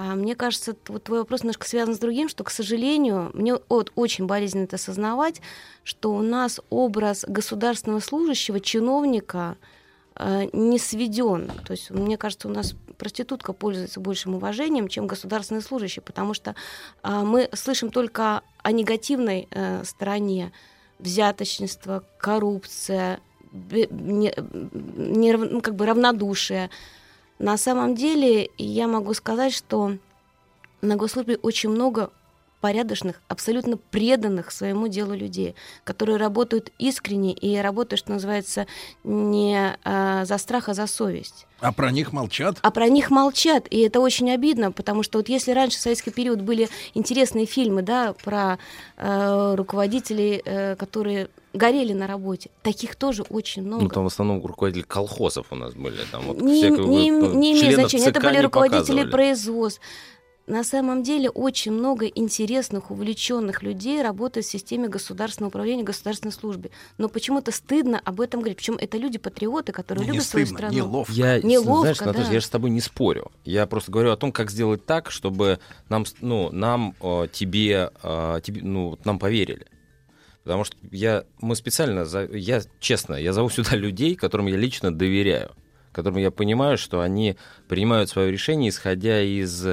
А 0.00 0.14
мне 0.14 0.36
кажется, 0.36 0.76
вот 0.86 1.02
твой 1.02 1.18
вопрос 1.18 1.40
немножко 1.40 1.66
связан 1.66 1.92
с 1.92 1.98
другим, 1.98 2.28
что, 2.28 2.44
к 2.44 2.52
сожалению, 2.52 3.32
мне 3.34 3.56
вот 3.68 3.90
очень 3.96 4.26
болезненно 4.26 4.62
это 4.62 4.76
осознавать, 4.76 5.40
что 5.82 6.14
у 6.14 6.22
нас 6.22 6.60
образ 6.70 7.24
государственного 7.26 7.98
служащего, 7.98 8.60
чиновника 8.60 9.56
э, 10.14 10.50
не 10.52 10.78
сведен. 10.78 11.50
То 11.66 11.72
есть, 11.72 11.90
мне 11.90 12.16
кажется, 12.16 12.46
у 12.46 12.52
нас 12.52 12.76
проститутка 12.96 13.52
пользуется 13.52 13.98
большим 13.98 14.36
уважением, 14.36 14.86
чем 14.86 15.08
государственный 15.08 15.62
служащий, 15.62 16.00
потому 16.00 16.32
что 16.32 16.54
а, 17.02 17.24
мы 17.24 17.48
слышим 17.52 17.90
только 17.90 18.42
о 18.62 18.70
негативной 18.70 19.48
э, 19.50 19.82
стороне 19.82 20.52
взяточничество, 21.00 22.04
коррупция, 22.18 23.18
не- 23.52 24.34
не 24.72 25.32
ну, 25.32 25.60
как 25.60 25.74
бы 25.74 25.86
равнодушие. 25.86 26.70
На 27.39 27.56
самом 27.56 27.94
деле 27.94 28.51
я 28.59 28.89
могу 28.89 29.15
сказать, 29.15 29.55
что 29.55 29.97
на 30.81 30.97
госслужбе 30.97 31.36
очень 31.36 31.70
много 31.70 32.10
порядочных, 32.60 33.23
абсолютно 33.28 33.77
преданных 33.77 34.51
своему 34.51 34.89
делу 34.89 35.15
людей, 35.15 35.55
которые 35.85 36.16
работают 36.16 36.73
искренне 36.78 37.32
и 37.32 37.56
работают, 37.59 38.01
что 38.01 38.12
называется, 38.12 38.66
не 39.05 39.77
а, 39.85 40.24
за 40.24 40.39
страх, 40.39 40.69
а 40.69 40.74
за 40.74 40.86
совесть. 40.86 41.47
А 41.60 41.73
про 41.73 41.90
них 41.90 42.12
молчат? 42.12 42.59
А 42.62 42.70
про 42.70 42.89
них 42.89 43.10
молчат, 43.10 43.66
и 43.70 43.78
это 43.81 44.01
очень 44.01 44.31
обидно, 44.31 44.73
потому 44.73 45.02
что 45.02 45.19
вот 45.19 45.28
если 45.28 45.52
раньше 45.52 45.78
в 45.78 45.81
советский 45.81 46.10
период 46.10 46.40
были 46.40 46.69
интересные 46.94 47.47
фильмы, 47.47 47.82
да, 47.82 48.12
про 48.24 48.59
э, 48.97 49.55
руководителей, 49.55 50.43
э, 50.44 50.77
которые 50.77 51.28
горели 51.52 51.92
на 51.92 52.06
работе, 52.06 52.50
таких 52.62 52.96
тоже 52.96 53.22
очень 53.22 53.62
много. 53.62 53.82
Ну, 53.82 53.88
там 53.88 54.04
в 54.04 54.08
основном 54.08 54.44
руководители 54.44 54.82
колхозов 54.82 55.46
у 55.50 55.54
нас 55.54 55.74
были. 55.74 55.98
Там 56.10 56.22
вот 56.26 56.40
не, 56.40 56.62
всякого, 56.62 56.90
не, 56.90 57.10
ну, 57.10 57.34
не 57.34 57.52
имеет 57.52 57.74
значения. 57.74 58.06
Это 58.06 58.20
были 58.20 58.38
руководители 58.38 59.04
производств. 59.04 59.80
На 60.48 60.64
самом 60.64 61.02
деле 61.02 61.28
очень 61.28 61.72
много 61.72 62.06
интересных, 62.06 62.90
увлеченных 62.90 63.62
людей 63.62 64.00
работает 64.00 64.46
в 64.46 64.50
системе 64.50 64.88
государственного 64.88 65.48
управления, 65.48 65.82
государственной 65.82 66.32
службе. 66.32 66.70
Но 66.96 67.10
почему-то 67.10 67.52
стыдно 67.52 68.00
об 68.02 68.18
этом 68.22 68.40
говорить. 68.40 68.56
Причем 68.56 68.78
это 68.80 68.96
люди-патриоты, 68.96 69.72
которые 69.72 70.06
Не 70.06 70.12
любят 70.12 70.24
свою 70.24 70.46
стыдно, 70.46 70.70
страну. 70.70 71.04
Я, 71.10 71.42
Неловко, 71.42 71.80
знаешь, 71.82 71.98
да. 71.98 72.06
Наташа, 72.06 72.32
я 72.32 72.40
же 72.40 72.46
с 72.46 72.48
тобой 72.48 72.70
не 72.70 72.80
спорю. 72.80 73.30
Я 73.44 73.66
просто 73.66 73.92
говорю 73.92 74.10
о 74.10 74.16
том, 74.16 74.32
как 74.32 74.50
сделать 74.50 74.86
так, 74.86 75.10
чтобы 75.10 75.58
нам, 75.90 76.06
ну, 76.22 76.50
нам, 76.50 76.94
э, 77.02 77.28
тебе, 77.30 77.90
э, 78.02 78.40
тебе, 78.42 78.62
ну, 78.62 78.98
нам 79.04 79.18
поверили. 79.18 79.66
Потому 80.48 80.64
что 80.64 80.76
я, 80.92 81.24
мы 81.42 81.54
специально, 81.56 82.06
за- 82.06 82.24
я 82.32 82.62
честно, 82.80 83.16
я 83.16 83.34
зову 83.34 83.50
сюда 83.50 83.76
людей, 83.76 84.14
которым 84.14 84.46
я 84.46 84.56
лично 84.56 84.90
доверяю, 84.90 85.50
которым 85.92 86.16
я 86.16 86.30
понимаю, 86.30 86.78
что 86.78 87.02
они 87.02 87.36
принимают 87.68 88.08
свое 88.08 88.32
решение, 88.32 88.70
исходя 88.70 89.20
из 89.20 89.66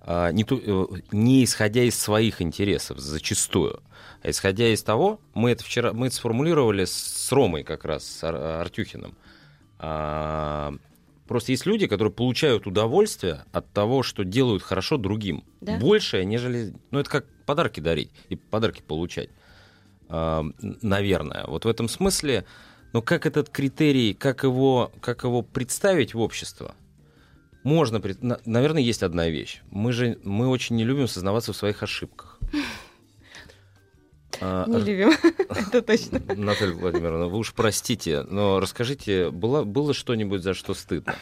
а, 0.00 0.32
не, 0.32 0.42
ту- 0.42 0.60
э, 0.96 1.00
не 1.12 1.44
исходя 1.44 1.84
из 1.84 1.96
своих 1.96 2.42
интересов 2.42 2.98
зачастую, 2.98 3.80
а 4.24 4.30
исходя 4.30 4.66
из 4.66 4.82
того, 4.82 5.20
мы 5.34 5.52
это 5.52 5.62
вчера 5.62 5.92
мы 5.92 6.08
это 6.08 6.16
сформулировали 6.16 6.86
с 6.86 7.30
Ромой 7.30 7.62
как 7.62 7.84
раз, 7.84 8.04
с 8.04 8.24
Ар- 8.24 8.34
Артюхиным. 8.62 9.16
А, 9.78 10.74
Просто 11.28 11.50
есть 11.50 11.66
люди, 11.66 11.88
которые 11.88 12.12
получают 12.12 12.68
удовольствие 12.68 13.44
от 13.50 13.72
того, 13.72 14.04
что 14.04 14.22
делают 14.24 14.62
хорошо 14.62 14.96
другим. 14.96 15.42
Да. 15.60 15.76
Большее, 15.76 16.24
нежели... 16.24 16.72
Ну, 16.92 17.00
это 17.00 17.10
как 17.10 17.26
подарки 17.46 17.80
дарить 17.80 18.10
и 18.28 18.36
подарки 18.36 18.80
получать. 18.80 19.30
А, 20.08 20.44
наверное. 20.60 21.44
Вот 21.46 21.64
в 21.64 21.68
этом 21.68 21.88
смысле, 21.88 22.44
но 22.92 23.02
как 23.02 23.26
этот 23.26 23.48
критерий, 23.48 24.14
как 24.14 24.42
его, 24.44 24.92
как 25.00 25.24
его 25.24 25.42
представить 25.42 26.14
в 26.14 26.20
общество? 26.20 26.74
Можно, 27.64 28.00
наверное, 28.44 28.82
есть 28.82 29.02
одна 29.02 29.28
вещь. 29.28 29.60
Мы 29.70 29.92
же, 29.92 30.18
мы 30.22 30.46
очень 30.48 30.76
не 30.76 30.84
любим 30.84 31.08
сознаваться 31.08 31.52
в 31.52 31.56
своих 31.56 31.82
ошибках. 31.82 32.38
А, 34.40 34.66
Не 34.68 34.76
р- 34.76 34.84
любим, 34.84 35.12
это 35.48 35.80
точно. 35.80 36.20
Наталья 36.36 36.74
Владимировна, 36.74 37.26
вы 37.26 37.38
уж 37.38 37.54
простите, 37.54 38.22
но 38.22 38.60
расскажите, 38.60 39.30
было, 39.30 39.64
было 39.64 39.94
что-нибудь, 39.94 40.42
за 40.42 40.52
что 40.52 40.74
стыдно? 40.74 41.14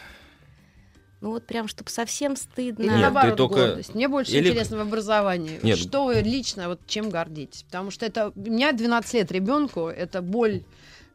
Ну 1.25 1.31
вот 1.31 1.47
прям, 1.47 1.67
чтобы 1.67 1.89
совсем 1.89 2.35
стыдно. 2.35 2.83
Или 2.83 2.91
Нет, 2.91 3.01
наоборот, 3.01 3.31
ты 3.31 3.37
только- 3.37 3.55
гордость. 3.55 3.95
Мне 3.95 4.07
больше 4.07 4.31
Или- 4.33 4.49
интересно 4.49 4.77
в 4.77 4.81
образовании. 4.81 5.59
Нет. 5.63 5.79
Что 5.79 6.05
вы 6.05 6.21
лично, 6.21 6.67
вот 6.67 6.81
чем 6.85 7.09
гордитесь? 7.09 7.63
Потому 7.63 7.89
что 7.89 8.05
это... 8.05 8.31
У 8.35 8.39
меня 8.39 8.71
12 8.73 9.15
лет 9.15 9.31
ребенку, 9.31 9.87
это 9.87 10.21
боль 10.21 10.61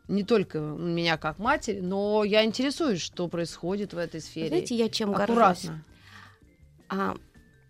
не 0.08 0.24
только 0.24 0.58
меня 0.58 1.16
как 1.16 1.38
матери, 1.38 1.78
но 1.78 2.24
я 2.24 2.44
интересуюсь, 2.44 3.00
что 3.00 3.28
происходит 3.28 3.92
в 3.92 3.98
этой 3.98 4.20
сфере. 4.20 4.48
Знаете, 4.48 4.74
я 4.74 4.88
чем 4.88 5.12
горжусь? 5.12 5.30
Аккуратно. 5.30 5.84
А, 6.88 7.16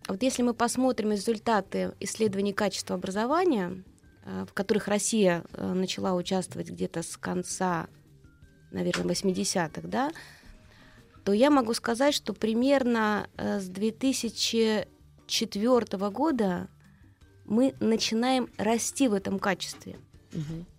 вот 0.08 0.22
если 0.22 0.42
мы 0.42 0.54
посмотрим 0.54 1.12
результаты 1.12 1.92
исследований 2.00 2.54
качества 2.54 2.96
образования, 2.96 3.84
э, 4.24 4.46
в 4.48 4.54
которых 4.54 4.88
Россия 4.88 5.44
э, 5.52 5.74
начала 5.74 6.14
участвовать 6.14 6.70
где-то 6.70 7.02
с 7.02 7.18
конца, 7.18 7.88
наверное, 8.70 9.12
80-х, 9.12 9.82
да, 9.84 10.10
то 11.24 11.32
я 11.32 11.50
могу 11.50 11.74
сказать, 11.74 12.14
что 12.14 12.32
примерно 12.32 13.28
э, 13.36 13.60
с 13.60 13.66
2004 13.66 16.08
года 16.10 16.68
мы 17.44 17.74
начинаем 17.80 18.48
расти 18.56 19.08
в 19.08 19.14
этом 19.14 19.38
качестве. 19.38 19.98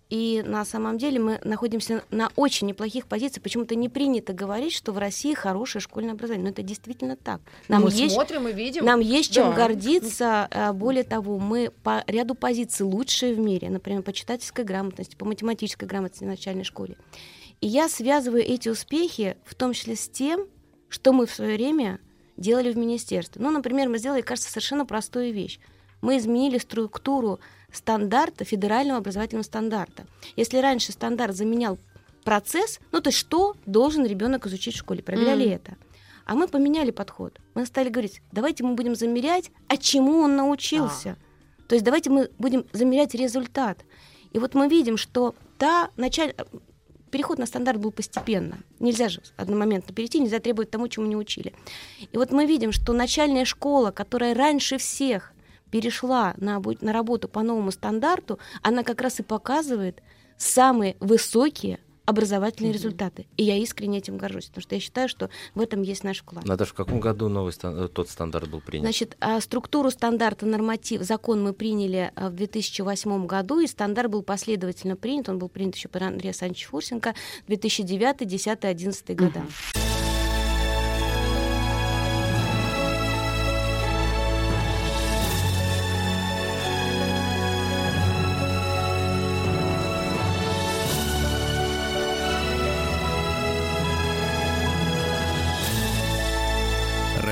И 0.08 0.42
на 0.46 0.64
самом 0.66 0.98
деле 0.98 1.18
мы 1.18 1.40
находимся 1.42 2.04
на 2.10 2.28
очень 2.36 2.66
неплохих 2.66 3.06
позициях. 3.06 3.42
Почему-то 3.42 3.74
не 3.74 3.88
принято 3.88 4.34
говорить, 4.34 4.74
что 4.74 4.92
в 4.92 4.98
России 4.98 5.32
хорошее 5.32 5.80
школьное 5.80 6.12
образование. 6.12 6.44
Но 6.44 6.50
это 6.50 6.62
действительно 6.62 7.16
так. 7.16 7.40
Мы 7.68 7.78
смотрим 8.14 8.46
и 8.46 8.52
видим. 8.52 8.84
Нам 8.84 9.00
есть 9.00 9.32
чем 9.32 9.50
Да. 9.50 9.56
гордиться. 9.56 10.48
А, 10.50 10.74
Более 10.74 11.04
того, 11.04 11.38
мы 11.38 11.70
по 11.82 12.04
ряду 12.06 12.34
позиций 12.34 12.84
лучшие 12.84 13.34
в 13.34 13.38
мире. 13.38 13.70
Например, 13.70 14.02
по 14.02 14.12
читательской 14.12 14.66
грамотности, 14.66 15.16
по 15.16 15.24
математической 15.24 15.86
грамотности 15.86 16.24
в 16.24 16.26
начальной 16.26 16.64
школе. 16.64 16.96
И 17.62 17.68
я 17.68 17.88
связываю 17.88 18.42
эти 18.42 18.68
успехи 18.68 19.36
в 19.44 19.54
том 19.54 19.72
числе 19.72 19.94
с 19.96 20.08
тем, 20.08 20.46
что 20.88 21.12
мы 21.12 21.26
в 21.26 21.32
свое 21.32 21.54
время 21.54 22.00
делали 22.36 22.72
в 22.72 22.76
министерстве. 22.76 23.40
Ну, 23.40 23.50
например, 23.50 23.88
мы 23.88 23.98
сделали, 23.98 24.20
кажется, 24.20 24.50
совершенно 24.50 24.84
простую 24.84 25.32
вещь. 25.32 25.60
Мы 26.00 26.18
изменили 26.18 26.58
структуру 26.58 27.38
стандарта, 27.72 28.44
федерального 28.44 28.98
образовательного 28.98 29.44
стандарта. 29.44 30.06
Если 30.34 30.58
раньше 30.58 30.90
стандарт 30.90 31.36
заменял 31.36 31.78
процесс, 32.24 32.80
ну 32.90 33.00
то 33.00 33.08
есть 33.08 33.18
что 33.18 33.54
должен 33.64 34.04
ребенок 34.04 34.46
изучить 34.46 34.74
в 34.74 34.78
школе, 34.78 35.02
проверяли 35.02 35.46
Мгм. 35.46 35.54
это. 35.54 35.76
А 36.24 36.34
мы 36.34 36.48
поменяли 36.48 36.90
подход. 36.90 37.38
Мы 37.54 37.64
стали 37.64 37.88
говорить, 37.88 38.22
давайте 38.32 38.64
мы 38.64 38.74
будем 38.74 38.96
замерять, 38.96 39.50
а 39.68 39.76
чему 39.76 40.18
он 40.18 40.36
научился. 40.36 41.16
То 41.68 41.76
есть 41.76 41.84
давайте 41.84 42.10
мы 42.10 42.28
будем 42.38 42.66
замерять 42.72 43.14
результат. 43.14 43.84
И 44.32 44.38
вот 44.38 44.54
мы 44.54 44.68
видим, 44.68 44.96
что 44.96 45.34
та 45.58 45.90
началь... 45.96 46.34
переход 47.12 47.38
на 47.38 47.46
стандарт 47.46 47.78
был 47.78 47.92
постепенно. 47.92 48.58
Нельзя 48.80 49.08
же 49.08 49.20
одномоментно 49.36 49.94
перейти, 49.94 50.18
нельзя 50.18 50.40
требовать 50.40 50.70
тому, 50.70 50.88
чему 50.88 51.06
не 51.06 51.16
учили. 51.16 51.54
И 52.10 52.16
вот 52.16 52.32
мы 52.32 52.46
видим, 52.46 52.72
что 52.72 52.92
начальная 52.92 53.44
школа, 53.44 53.92
которая 53.92 54.34
раньше 54.34 54.78
всех 54.78 55.32
перешла 55.70 56.34
на, 56.38 56.60
на 56.80 56.92
работу 56.92 57.28
по 57.28 57.42
новому 57.42 57.70
стандарту, 57.70 58.38
она 58.62 58.82
как 58.82 59.00
раз 59.00 59.20
и 59.20 59.22
показывает 59.22 60.02
самые 60.36 60.96
высокие 60.98 61.78
образовательные 62.04 62.72
результаты. 62.72 63.26
И 63.36 63.44
я 63.44 63.56
искренне 63.56 63.98
этим 63.98 64.16
горжусь, 64.16 64.46
потому 64.46 64.62
что 64.62 64.74
я 64.74 64.80
считаю, 64.80 65.08
что 65.08 65.30
в 65.54 65.60
этом 65.60 65.82
есть 65.82 66.04
наш 66.04 66.20
вклад. 66.20 66.44
Наташа, 66.44 66.70
в 66.72 66.74
каком 66.74 67.00
году 67.00 67.28
новый 67.28 67.52
стан- 67.52 67.76
э, 67.84 67.88
тот 67.88 68.08
стандарт 68.08 68.48
был 68.50 68.60
принят? 68.60 68.84
Значит, 68.84 69.16
а, 69.20 69.40
структуру 69.40 69.90
стандарта 69.90 70.46
норматив, 70.46 71.02
закон 71.02 71.42
мы 71.42 71.52
приняли 71.52 72.10
а, 72.14 72.28
в 72.30 72.34
2008 72.34 73.26
году, 73.26 73.60
и 73.60 73.66
стандарт 73.66 74.10
был 74.10 74.22
последовательно 74.22 74.96
принят. 74.96 75.28
Он 75.28 75.38
был 75.38 75.48
принят 75.48 75.76
еще 75.76 75.88
при 75.88 76.02
Андрея 76.04 76.30
Александровича 76.30 76.68
Фурсенко 76.68 77.14
2009, 77.46 78.18
2010, 78.18 78.60
2011 78.60 79.14
года. 79.16 79.42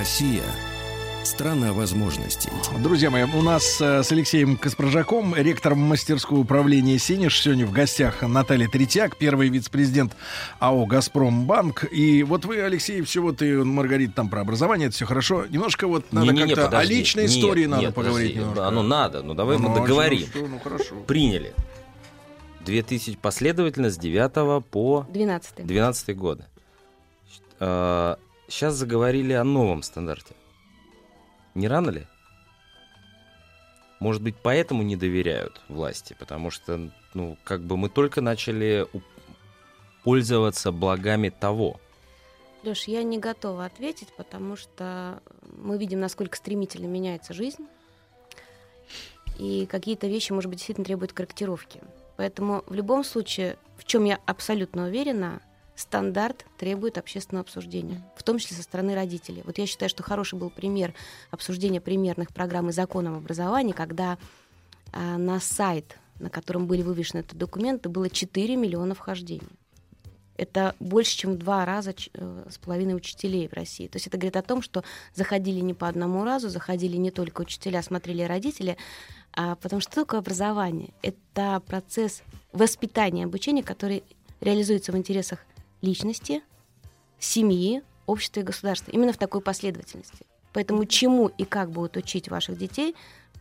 Россия– 0.00 0.44
страна 1.24 1.74
возможностей. 1.74 2.48
Друзья 2.82 3.10
мои, 3.10 3.24
у 3.24 3.42
нас 3.42 3.78
э, 3.82 4.02
с 4.02 4.10
Алексеем 4.10 4.56
Каспаржаком, 4.56 5.34
ректором 5.36 5.80
мастерского 5.80 6.38
управления 6.38 6.98
«Синиш», 6.98 7.38
сегодня 7.42 7.66
в 7.66 7.72
гостях 7.72 8.22
Наталья 8.22 8.66
Третьяк, 8.66 9.18
первый 9.18 9.50
вице-президент 9.50 10.16
АО 10.58 10.86
«Газпромбанк». 10.86 11.84
И 11.92 12.22
вот 12.22 12.46
вы, 12.46 12.62
Алексей, 12.62 13.02
все 13.02 13.20
вот 13.20 13.42
и 13.42 13.52
Маргарита 13.56 14.14
там 14.14 14.30
про 14.30 14.40
образование, 14.40 14.86
это 14.86 14.96
все 14.96 15.04
хорошо. 15.04 15.44
Немножко 15.44 15.86
вот 15.86 16.10
надо 16.14 16.28
Не-не-не, 16.28 16.54
как-то 16.54 16.70
подожди. 16.70 16.94
о 16.94 16.96
личной 16.96 17.22
Нет, 17.24 17.32
истории 17.32 17.66
надо 17.66 17.82
нет, 17.82 17.94
поговорить 17.94 18.28
подожди. 18.32 18.40
немножко. 18.40 18.68
Оно 18.68 18.82
надо, 18.82 19.22
ну 19.22 19.34
давай 19.34 19.58
Ну, 19.58 19.68
мы 19.68 19.76
а 19.76 19.80
договорим. 19.82 20.26
что, 20.28 20.46
ну, 20.46 20.58
хорошо. 20.60 20.94
Приняли. 21.06 21.52
2000 22.64 23.18
последовательно 23.20 23.90
с 23.90 23.98
9 23.98 24.64
по 24.64 25.06
12 25.10 25.66
12 25.66 26.16
годы. 26.16 26.46
Сейчас 28.50 28.74
заговорили 28.74 29.32
о 29.32 29.44
новом 29.44 29.84
стандарте. 29.84 30.34
Не 31.54 31.68
рано 31.68 31.90
ли? 31.90 32.06
Может 34.00 34.22
быть, 34.22 34.34
поэтому 34.42 34.82
не 34.82 34.96
доверяют 34.96 35.60
власти, 35.68 36.16
потому 36.18 36.50
что, 36.50 36.90
ну, 37.14 37.38
как 37.44 37.60
бы 37.60 37.76
мы 37.76 37.88
только 37.88 38.20
начали 38.20 38.88
пользоваться 40.02 40.72
благами 40.72 41.28
того. 41.28 41.80
Леш, 42.64 42.88
я 42.88 43.04
не 43.04 43.18
готова 43.18 43.66
ответить, 43.66 44.08
потому 44.16 44.56
что 44.56 45.22
мы 45.56 45.78
видим, 45.78 46.00
насколько 46.00 46.36
стремительно 46.36 46.86
меняется 46.86 47.32
жизнь. 47.32 47.68
И 49.38 49.66
какие-то 49.66 50.08
вещи, 50.08 50.32
может 50.32 50.50
быть, 50.50 50.58
действительно 50.58 50.86
требуют 50.86 51.12
корректировки. 51.12 51.80
Поэтому 52.16 52.64
в 52.66 52.74
любом 52.74 53.04
случае, 53.04 53.58
в 53.78 53.84
чем 53.84 54.04
я 54.04 54.18
абсолютно 54.26 54.86
уверена, 54.86 55.40
стандарт 55.80 56.44
требует 56.58 56.98
общественного 56.98 57.42
обсуждения, 57.42 58.02
в 58.16 58.22
том 58.22 58.38
числе 58.38 58.56
со 58.56 58.62
стороны 58.62 58.94
родителей. 58.94 59.42
Вот 59.44 59.58
я 59.58 59.66
считаю, 59.66 59.88
что 59.88 60.02
хороший 60.02 60.38
был 60.38 60.50
пример 60.50 60.94
обсуждения 61.30 61.80
примерных 61.80 62.32
программ 62.32 62.68
и 62.68 62.72
законов 62.72 63.16
образования, 63.16 63.72
когда 63.72 64.18
а, 64.92 65.18
на 65.18 65.40
сайт, 65.40 65.98
на 66.18 66.30
котором 66.30 66.66
были 66.66 66.82
вывешены 66.82 67.20
эти 67.20 67.34
документы, 67.34 67.88
было 67.88 68.10
4 68.10 68.56
миллиона 68.56 68.94
вхождений. 68.94 69.48
Это 70.36 70.74
больше, 70.80 71.18
чем 71.18 71.34
в 71.34 71.38
два 71.38 71.66
раза 71.66 71.92
э, 72.14 72.44
с 72.48 72.56
половиной 72.56 72.94
учителей 72.94 73.46
в 73.46 73.52
России. 73.52 73.88
То 73.88 73.96
есть 73.96 74.06
это 74.06 74.16
говорит 74.16 74.36
о 74.36 74.42
том, 74.42 74.62
что 74.62 74.84
заходили 75.14 75.60
не 75.60 75.74
по 75.74 75.86
одному 75.86 76.24
разу, 76.24 76.48
заходили 76.48 76.96
не 76.96 77.10
только 77.10 77.42
учителя, 77.42 77.82
смотрели 77.82 78.22
и 78.22 78.26
родители, 78.26 78.78
а 79.32 79.56
потому 79.56 79.80
что 79.80 79.90
что 79.90 80.00
такое 80.02 80.20
образование? 80.20 80.94
Это 81.02 81.62
процесс 81.66 82.22
воспитания, 82.52 83.24
обучения, 83.24 83.62
который 83.62 84.02
реализуется 84.40 84.92
в 84.92 84.96
интересах 84.96 85.40
личности, 85.82 86.42
семьи, 87.18 87.82
общества 88.06 88.40
и 88.40 88.44
государства. 88.44 88.90
Именно 88.90 89.12
в 89.12 89.18
такой 89.18 89.40
последовательности. 89.40 90.26
Поэтому 90.52 90.84
чему 90.84 91.28
и 91.28 91.44
как 91.44 91.70
будут 91.70 91.96
учить 91.96 92.28
ваших 92.28 92.58
детей, 92.58 92.96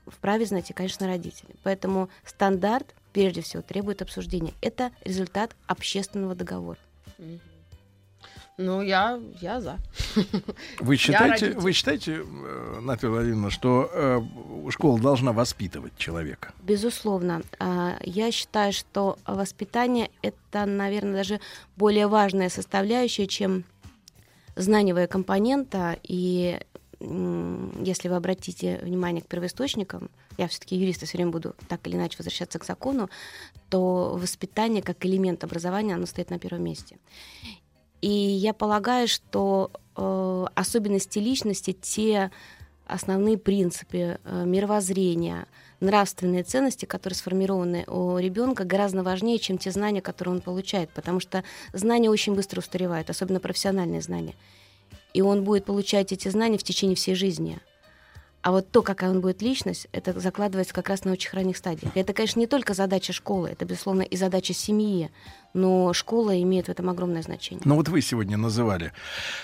вправе 0.05 0.45
знать 0.45 0.69
и, 0.69 0.73
конечно, 0.73 1.07
родители. 1.07 1.55
Поэтому 1.63 2.09
стандарт, 2.23 2.93
прежде 3.13 3.41
всего, 3.41 3.63
требует 3.63 4.01
обсуждения. 4.01 4.53
Это 4.61 4.91
результат 5.03 5.55
общественного 5.67 6.35
договора. 6.35 6.79
Ну, 8.61 8.81
я, 8.81 9.21
я 9.39 9.61
за. 9.61 9.77
Вы 10.81 10.97
считаете, 10.97 11.51
вы 11.53 11.71
считаете, 11.71 12.25
э, 12.25 12.79
Наталья 12.81 13.13
Владимировна, 13.13 13.51
что 13.51 13.89
э, 13.93 14.19
школа 14.69 14.99
должна 14.99 15.31
воспитывать 15.31 15.95
человека? 15.97 16.51
Безусловно. 16.61 17.41
А, 17.59 17.97
Я 18.03 18.33
считаю, 18.33 18.73
что 18.73 19.17
воспитание— 19.25 20.11
это, 20.21 20.65
наверное, 20.65 21.13
даже 21.13 21.39
более 21.77 22.07
важная 22.07 22.49
составляющая, 22.49 23.27
чем 23.27 23.63
знаниевая 24.57 25.07
компонента. 25.07 25.97
И 26.03 26.59
если 26.99 28.09
вы 28.09 28.15
обратите 28.17 28.81
внимание 28.83 29.21
к 29.21 29.27
первоисточникам, 29.27 30.09
я 30.37 30.49
все-таки 30.49 30.75
юрист, 30.75 31.01
и 31.03 31.05
все 31.05 31.17
время 31.17 31.31
буду 31.31 31.55
так 31.69 31.87
или 31.87 31.95
иначе 31.95 32.17
возвращаться 32.17 32.59
к 32.59 32.65
закону, 32.65 33.09
то 33.69 34.17
воспитание 34.17 34.83
как 34.83 35.05
элемент 35.05 35.45
образования, 35.45 35.95
оно 35.95 36.05
стоит 36.05 36.29
на 36.29 36.39
первом 36.39 36.63
месте. 36.63 36.97
И 38.01 38.09
я 38.09 38.53
полагаю, 38.53 39.07
что 39.07 39.71
э, 39.95 40.45
особенности 40.55 41.19
личности, 41.19 41.73
те 41.73 42.31
основные 42.85 43.37
принципы 43.37 44.19
э, 44.23 44.43
мировоззрения, 44.45 45.45
нравственные 45.79 46.43
ценности, 46.43 46.85
которые 46.85 47.15
сформированы 47.15 47.85
у 47.87 48.17
ребенка, 48.17 48.63
гораздо 48.63 49.03
важнее, 49.03 49.37
чем 49.37 49.57
те 49.57 49.71
знания, 49.71 50.01
которые 50.01 50.35
он 50.35 50.41
получает, 50.41 50.89
потому 50.91 51.19
что 51.19 51.43
знания 51.73 52.09
очень 52.09 52.35
быстро 52.35 52.59
устаревают, 52.59 53.09
особенно 53.09 53.39
профессиональные 53.39 54.01
знания. 54.01 54.35
И 55.13 55.21
он 55.21 55.43
будет 55.43 55.65
получать 55.65 56.11
эти 56.11 56.27
знания 56.29 56.57
в 56.57 56.63
течение 56.63 56.95
всей 56.95 57.15
жизни. 57.15 57.59
А 58.41 58.51
вот 58.51 58.71
то, 58.71 58.81
какая 58.81 59.09
он 59.09 59.19
будет 59.19 59.41
личность, 59.41 59.87
это 59.91 60.17
закладывается 60.19 60.73
как 60.73 60.89
раз 60.89 61.03
на 61.03 61.11
очень 61.11 61.31
ранних 61.33 61.57
стадиях. 61.57 61.91
Это, 61.95 62.13
конечно, 62.13 62.39
не 62.39 62.47
только 62.47 62.73
задача 62.73 63.11
школы, 63.11 63.49
это, 63.49 63.65
безусловно, 63.65 64.01
и 64.01 64.15
задача 64.15 64.53
семьи, 64.53 65.11
но 65.53 65.91
школа 65.93 66.41
имеет 66.41 66.67
в 66.67 66.69
этом 66.69 66.89
огромное 66.89 67.21
значение. 67.21 67.61
Ну 67.65 67.75
вот 67.75 67.89
вы 67.89 68.01
сегодня 68.01 68.37
называли 68.37 68.93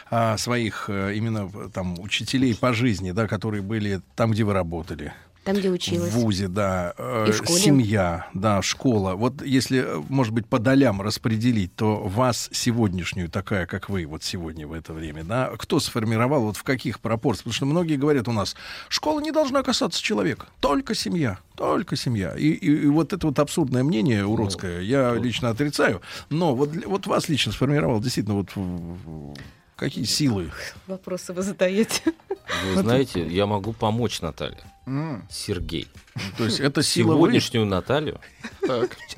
а, 0.09 0.37
своих 0.37 0.89
э, 0.89 1.15
именно 1.15 1.51
э, 1.53 1.69
там 1.73 1.99
учителей 1.99 2.55
по 2.55 2.73
жизни, 2.73 3.11
да, 3.11 3.27
которые 3.27 3.61
были 3.61 4.01
там, 4.15 4.31
где 4.31 4.43
вы 4.43 4.53
работали. 4.53 5.13
Там, 5.45 5.55
где 5.57 5.69
училась. 5.69 6.11
В 6.11 6.15
ВУЗе, 6.17 6.47
да. 6.47 6.93
э, 6.97 7.27
И 7.29 7.31
в 7.31 7.35
школе. 7.37 7.59
Семья, 7.61 8.27
да, 8.33 8.61
школа. 8.63 9.13
Вот 9.13 9.43
если, 9.43 9.83
э, 9.85 10.03
может 10.09 10.33
быть, 10.33 10.47
по 10.47 10.57
долям 10.57 11.01
распределить, 11.03 11.75
то 11.75 11.97
вас 11.97 12.49
сегодняшнюю, 12.51 13.29
такая, 13.29 13.67
как 13.67 13.87
вы, 13.87 14.07
вот 14.07 14.23
сегодня 14.23 14.65
в 14.67 14.73
это 14.73 14.91
время, 14.91 15.23
да, 15.23 15.51
кто 15.57 15.79
сформировал, 15.79 16.41
вот 16.41 16.57
в 16.57 16.63
каких 16.63 16.99
пропорциях? 16.99 17.43
Потому 17.43 17.53
что 17.53 17.65
многие 17.67 17.95
говорят 17.95 18.27
у 18.27 18.31
нас, 18.31 18.55
школа 18.89 19.19
не 19.19 19.31
должна 19.31 19.61
касаться 19.61 20.01
человека, 20.01 20.47
только 20.59 20.95
семья, 20.95 21.37
только 21.55 21.95
семья. 21.95 22.35
И, 22.35 22.47
и- 22.47 22.83
и 22.85 22.87
вот 22.87 23.13
это 23.13 23.27
вот 23.27 23.37
абсурдное 23.37 23.83
мнение 23.83 24.25
уродское 24.25 24.81
я 24.81 25.13
лично 25.13 25.49
отрицаю, 25.49 26.01
но 26.31 26.55
вот, 26.55 26.71
вот 26.87 27.05
вас 27.05 27.29
лично 27.29 27.51
сформировал 27.51 27.99
действительно 28.01 28.35
вот 28.35 28.49
какие 29.75 30.05
силы? 30.05 30.51
Вопросы 30.87 31.33
вы 31.33 31.43
задаете. 31.43 32.01
Вы 32.73 32.81
знаете, 32.81 33.27
я 33.27 33.45
могу 33.45 33.73
помочь 33.73 34.21
Наталье. 34.21 34.57
Сергей. 35.29 35.87
То 36.37 36.45
есть 36.45 36.59
это 36.59 36.83
сила 36.83 37.13
вы? 37.13 37.17
Сегодняшнюю 37.17 37.65
Наталью 37.65 38.19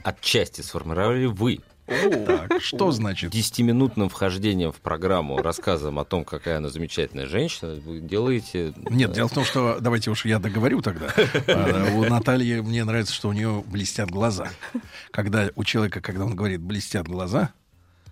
отчасти 0.04 0.62
сформировали 0.62 1.26
вы. 1.26 1.60
Так, 1.88 2.62
что 2.62 2.92
значит? 2.92 3.32
Десятиминутным 3.32 4.10
вхождением 4.10 4.74
в 4.74 4.76
программу, 4.78 5.38
рассказом 5.38 6.00
о 6.00 6.06
том, 6.06 6.26
какая 6.26 6.58
она 6.58 6.68
замечательная 6.68 7.28
женщина, 7.28 7.76
вы 7.76 8.00
делаете... 8.02 8.74
Нет, 8.90 9.14
дело 9.14 9.30
в 9.30 9.34
том, 9.34 9.46
что 9.46 9.78
давайте 9.80 10.12
уж 10.12 10.26
я 10.26 10.40
договорю 10.40 10.82
тогда. 10.82 11.08
А, 11.48 11.90
У 11.96 12.04
Натальи 12.04 12.60
мне 12.60 12.84
нравится, 12.84 13.14
что 13.14 13.30
у 13.30 13.34
нее 13.34 13.64
блестят 13.66 14.12
глаза. 14.12 14.50
Когда 15.12 15.50
у 15.56 15.64
человека, 15.64 16.02
когда 16.02 16.26
он 16.26 16.36
говорит 16.36 16.62
блестят 16.62 17.08
глаза, 17.08 17.54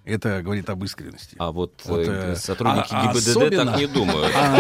это 0.06 0.42
говорит 0.42 0.70
об 0.70 0.84
искренности. 0.84 1.36
А 1.40 1.52
вот, 1.52 1.82
Вот, 1.86 2.00
э, 2.08 2.34
э, 2.34 2.36
сотрудники 2.36 2.88
а- 2.92 3.08
ГИБДД 3.08 3.28
особенно- 3.28 3.72
так 3.72 3.80
не 3.80 3.88
думают. 3.88 4.32
А, 4.36 4.60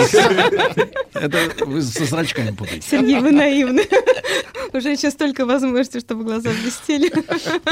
Это 1.19 1.65
вы 1.65 1.81
со 1.81 2.03
зрачками 2.05 2.51
путаете. 2.51 2.85
Сергей, 2.88 3.19
вы 3.19 3.31
наивны. 3.31 3.84
У 4.73 4.81
женщин 4.81 5.09
столько 5.11 5.45
возможностей, 5.45 6.01
чтобы 6.01 6.26
глаза 6.26 6.49
блестели. 6.49 7.09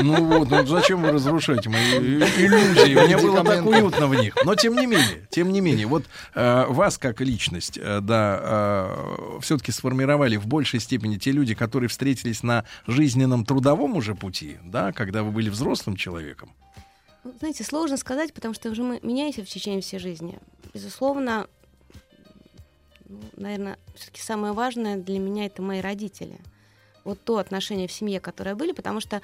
Ну 0.01 0.23
вот, 0.39 0.49
ну 0.49 0.65
зачем 0.65 1.01
вы 1.01 1.11
разрушаете 1.11 1.69
мои 1.69 1.91
иллюзии? 1.97 3.05
Мне 3.05 3.17
было 3.17 3.43
так 3.43 3.65
уютно 3.65 4.07
в 4.07 4.15
них. 4.15 4.35
Но 4.45 4.55
тем 4.55 4.75
не 4.75 4.85
менее, 4.85 5.27
тем 5.29 5.51
не 5.51 5.59
менее, 5.59 5.87
вот 5.87 6.05
э, 6.35 6.65
вас 6.69 6.97
как 6.97 7.19
личность, 7.19 7.77
э, 7.81 7.99
да, 8.01 8.95
все-таки 9.41 9.71
сформировали 9.73 10.37
в 10.37 10.47
большей 10.47 10.79
степени 10.79 11.17
те 11.17 11.31
люди, 11.31 11.53
которые 11.55 11.89
встретились 11.89 12.43
на 12.43 12.63
жизненном 12.87 13.43
трудовом 13.45 13.97
уже 13.97 14.15
пути, 14.15 14.57
да, 14.63 14.93
когда 14.93 15.23
вы 15.23 15.31
были 15.31 15.49
взрослым 15.49 15.97
человеком. 15.97 16.53
Ну, 17.23 17.33
Знаете, 17.39 17.63
сложно 17.63 17.97
сказать, 17.97 18.33
потому 18.33 18.53
что 18.53 18.69
уже 18.69 18.83
мы 18.83 18.99
меняемся 19.01 19.43
в 19.43 19.47
течение 19.47 19.81
всей 19.81 19.99
жизни. 19.99 20.39
Безусловно, 20.73 21.47
наверное, 23.37 23.77
все-таки 23.95 24.21
самое 24.21 24.53
важное 24.53 24.97
для 24.97 25.19
меня 25.19 25.45
это 25.45 25.61
мои 25.61 25.81
родители. 25.81 26.37
Вот 27.03 27.19
то 27.23 27.37
отношение 27.37 27.87
в 27.87 27.91
семье, 27.91 28.19
которое 28.19 28.55
были, 28.55 28.71
потому 28.71 28.99
что 28.99 29.21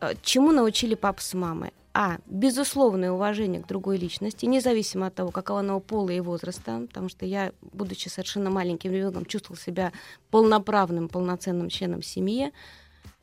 э, 0.00 0.14
чему 0.22 0.52
научили 0.52 0.94
папа 0.94 1.20
с 1.20 1.34
мамой? 1.34 1.72
А. 1.94 2.18
Безусловное 2.26 3.10
уважение 3.10 3.60
к 3.60 3.66
другой 3.66 3.96
личности, 3.98 4.46
независимо 4.46 5.08
от 5.08 5.14
того, 5.16 5.32
какого 5.32 5.60
она 5.60 5.78
пола 5.80 6.10
и 6.10 6.20
возраста, 6.20 6.84
потому 6.86 7.08
что 7.08 7.26
я, 7.26 7.52
будучи 7.72 8.08
совершенно 8.08 8.50
маленьким 8.50 8.92
ребенком, 8.92 9.26
чувствовала 9.26 9.60
себя 9.60 9.92
полноправным, 10.30 11.08
полноценным 11.08 11.68
членом 11.70 12.02
семьи. 12.02 12.52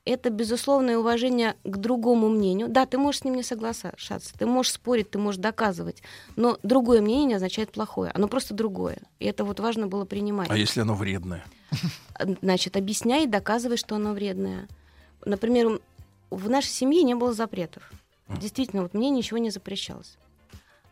Это 0.06 0.30
безусловное 0.30 1.00
уважение 1.00 1.56
к 1.64 1.78
другому 1.78 2.30
мнению. 2.30 2.68
Да, 2.70 2.86
ты 2.86 3.00
можешь 3.00 3.22
с 3.22 3.24
ним 3.24 3.34
не 3.36 3.44
соглашаться, 3.44 4.38
ты 4.38 4.46
можешь 4.46 4.74
спорить, 4.74 5.10
ты 5.10 5.18
можешь 5.18 5.42
доказывать, 5.42 6.04
но 6.36 6.60
другое 6.62 7.02
мнение 7.02 7.26
не 7.26 7.34
означает 7.34 7.72
плохое, 7.72 8.12
оно 8.14 8.28
просто 8.28 8.54
другое. 8.54 9.00
И 9.20 9.26
это 9.26 9.44
вот 9.44 9.60
важно 9.60 9.88
было 9.88 10.06
принимать. 10.06 10.50
А 10.52 10.58
если 10.58 10.82
оно 10.82 10.94
вредное? 10.94 11.44
Значит, 12.42 12.78
объясняй 12.78 13.24
и 13.24 13.28
доказывай, 13.28 13.78
что 13.78 13.96
оно 13.96 14.14
вредное. 14.14 14.68
Например, 15.26 15.82
в 16.30 16.50
нашей 16.50 16.70
семье 16.70 17.02
не 17.02 17.16
было 17.16 17.34
запретов. 17.34 17.92
Действительно, 18.28 18.84
вот 18.84 18.94
мне 18.94 19.10
ничего 19.10 19.38
не 19.40 19.50
запрещалось. 19.50 20.18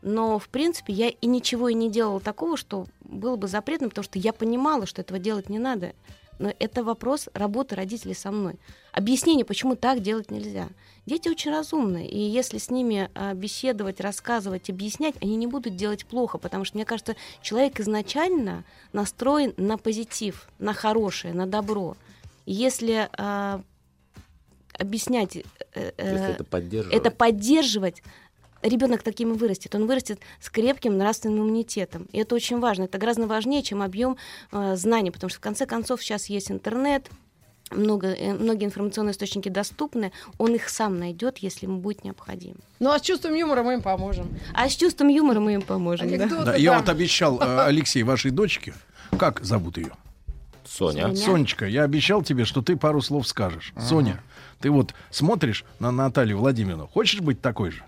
Но, 0.02 0.38
в 0.38 0.50
принципе, 0.50 0.92
я 0.92 1.10
и 1.10 1.28
ничего 1.28 1.70
и 1.70 1.74
не 1.74 1.90
делала 1.90 2.20
такого, 2.20 2.58
что 2.58 2.88
было 3.02 3.38
бы 3.38 3.48
запретным, 3.48 3.90
потому 3.90 4.04
что 4.04 4.20
я 4.20 4.34
понимала, 4.34 4.86
что 4.86 5.02
этого 5.02 5.18
делать 5.18 5.50
не 5.50 5.60
надо. 5.60 5.94
Но 6.40 6.54
это 6.60 6.84
вопрос 6.84 7.30
работы 7.34 7.76
родителей 7.76 8.14
со 8.14 8.32
мной. 8.32 8.56
Объяснение, 8.92 9.46
почему 9.46 9.76
так 9.76 10.02
делать 10.02 10.32
нельзя. 10.32 10.70
Дети 11.06 11.30
очень 11.30 11.52
разумные, 11.52 12.08
и 12.08 12.20
если 12.20 12.58
с 12.58 12.70
ними 12.70 13.10
а, 13.14 13.34
беседовать, 13.34 14.00
рассказывать, 14.00 14.70
объяснять, 14.70 15.16
они 15.22 15.36
не 15.36 15.48
будут 15.48 15.76
делать 15.76 16.06
плохо, 16.06 16.38
потому 16.38 16.64
что, 16.64 16.78
мне 16.78 16.86
кажется, 16.86 17.16
человек 17.42 17.80
изначально 17.80 18.64
настроен 18.94 19.54
на 19.58 19.78
позитив, 19.78 20.48
на 20.60 20.74
хорошее, 20.74 21.34
на 21.34 21.46
добро. 21.46 21.98
Если 22.46 23.10
а, 23.18 23.62
объяснять, 24.78 25.36
э, 25.36 25.44
э, 25.98 26.32
это 26.32 26.44
поддерживать. 26.44 26.98
это 26.98 27.12
поддерживать, 27.12 28.04
ребенок 28.64 29.04
таким 29.04 29.34
и 29.34 29.38
вырастет. 29.38 29.76
Он 29.76 29.86
вырастет 29.86 30.20
с 30.40 30.50
крепким 30.50 30.98
нравственным 30.98 31.40
иммунитетом. 31.44 32.08
И 32.12 32.20
это 32.20 32.36
очень 32.36 32.60
важно. 32.60 32.84
Это 32.84 32.98
гораздо 32.98 33.28
важнее, 33.28 33.62
чем 33.62 33.82
объем 33.82 34.18
э, 34.52 34.76
знаний, 34.76 35.12
потому 35.12 35.30
что 35.30 35.38
в 35.40 35.42
конце 35.42 35.66
концов 35.66 36.02
сейчас 36.02 36.28
есть 36.28 36.50
интернет, 36.52 37.10
много, 37.72 38.08
э, 38.08 38.34
многие 38.34 38.66
информационные 38.66 39.12
источники 39.14 39.50
доступны, 39.50 40.12
он 40.38 40.56
их 40.56 40.70
сам 40.70 41.00
найдет, 41.00 41.40
если 41.40 41.66
ему 41.66 41.80
будет 41.80 42.04
необходимо. 42.04 42.58
Ну 42.80 42.92
а 42.92 43.00
с 43.00 43.02
чувством 43.02 43.34
юмора 43.34 43.64
мы 43.64 43.74
им 43.74 43.82
поможем. 43.82 44.28
А 44.54 44.70
с 44.70 44.76
чувством 44.76 45.08
юмора 45.08 45.40
мы 45.40 45.56
им 45.56 45.62
поможем. 45.62 46.08
да. 46.08 46.16
Анекдоты, 46.16 46.46
Да, 46.46 46.56
я 46.56 46.72
да. 46.72 46.80
вот 46.80 46.90
обещал 46.90 47.40
э, 47.40 47.66
Алексей 47.66 48.04
вашей 48.04 48.32
дочке, 48.32 48.74
как 49.18 49.44
зовут 49.44 49.78
ее? 49.78 49.92
Соня. 50.66 51.04
Соня. 51.04 51.16
Сонечка, 51.16 51.66
я 51.68 51.84
обещал 51.84 52.24
тебе, 52.24 52.46
что 52.46 52.62
ты 52.62 52.76
пару 52.76 53.02
слов 53.02 53.28
скажешь. 53.28 53.74
Соня, 53.80 54.22
ты 54.60 54.72
вот 54.72 54.94
смотришь 55.12 55.66
на 55.80 55.92
Наталью 55.92 56.38
Владимировну, 56.38 56.88
хочешь 56.88 57.22
быть 57.22 57.42
такой 57.42 57.72
же? 57.72 57.84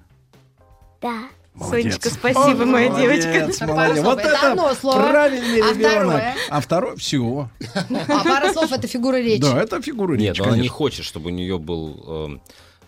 Да. 1.02 1.24
Молодец. 1.54 1.94
Сонечка, 1.94 2.10
спасибо, 2.10 2.66
моя 2.66 2.90
Молодец, 2.90 3.24
девочка. 3.24 3.66
молодец. 3.68 4.04
Вот. 4.04 4.20
Это 4.20 4.28
это 4.28 4.52
одно 4.52 4.74
слово. 4.74 5.08
правильный 5.10 5.62
А 5.62 5.74
ребенок. 5.74 5.92
второе? 5.94 6.36
А 6.50 6.60
второе, 6.62 6.96
все. 6.98 7.50
А 7.90 8.24
пара 8.26 8.52
слов 8.52 8.72
это 8.74 8.88
фигура 8.88 9.16
речи. 9.18 9.42
Да, 9.42 9.62
это 9.62 9.82
фигура 9.82 10.18
Нет, 10.18 10.36
речи, 10.36 10.42
но 10.42 10.48
она 10.54 10.58
не 10.62 10.68
хочет, 10.68 11.06
чтобы 11.06 11.28
у 11.28 11.34
нее 11.34 11.58
был 11.58 12.04
эм, 12.08 12.42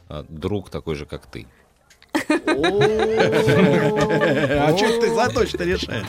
а, 0.10 0.26
друг 0.28 0.70
такой 0.70 0.96
же, 0.96 1.06
как 1.06 1.28
ты. 1.28 1.48
А 2.14 2.28
что 4.78 5.00
ты 5.00 5.14
за 5.14 5.30
точно 5.30 5.64
решаешь? 5.64 6.08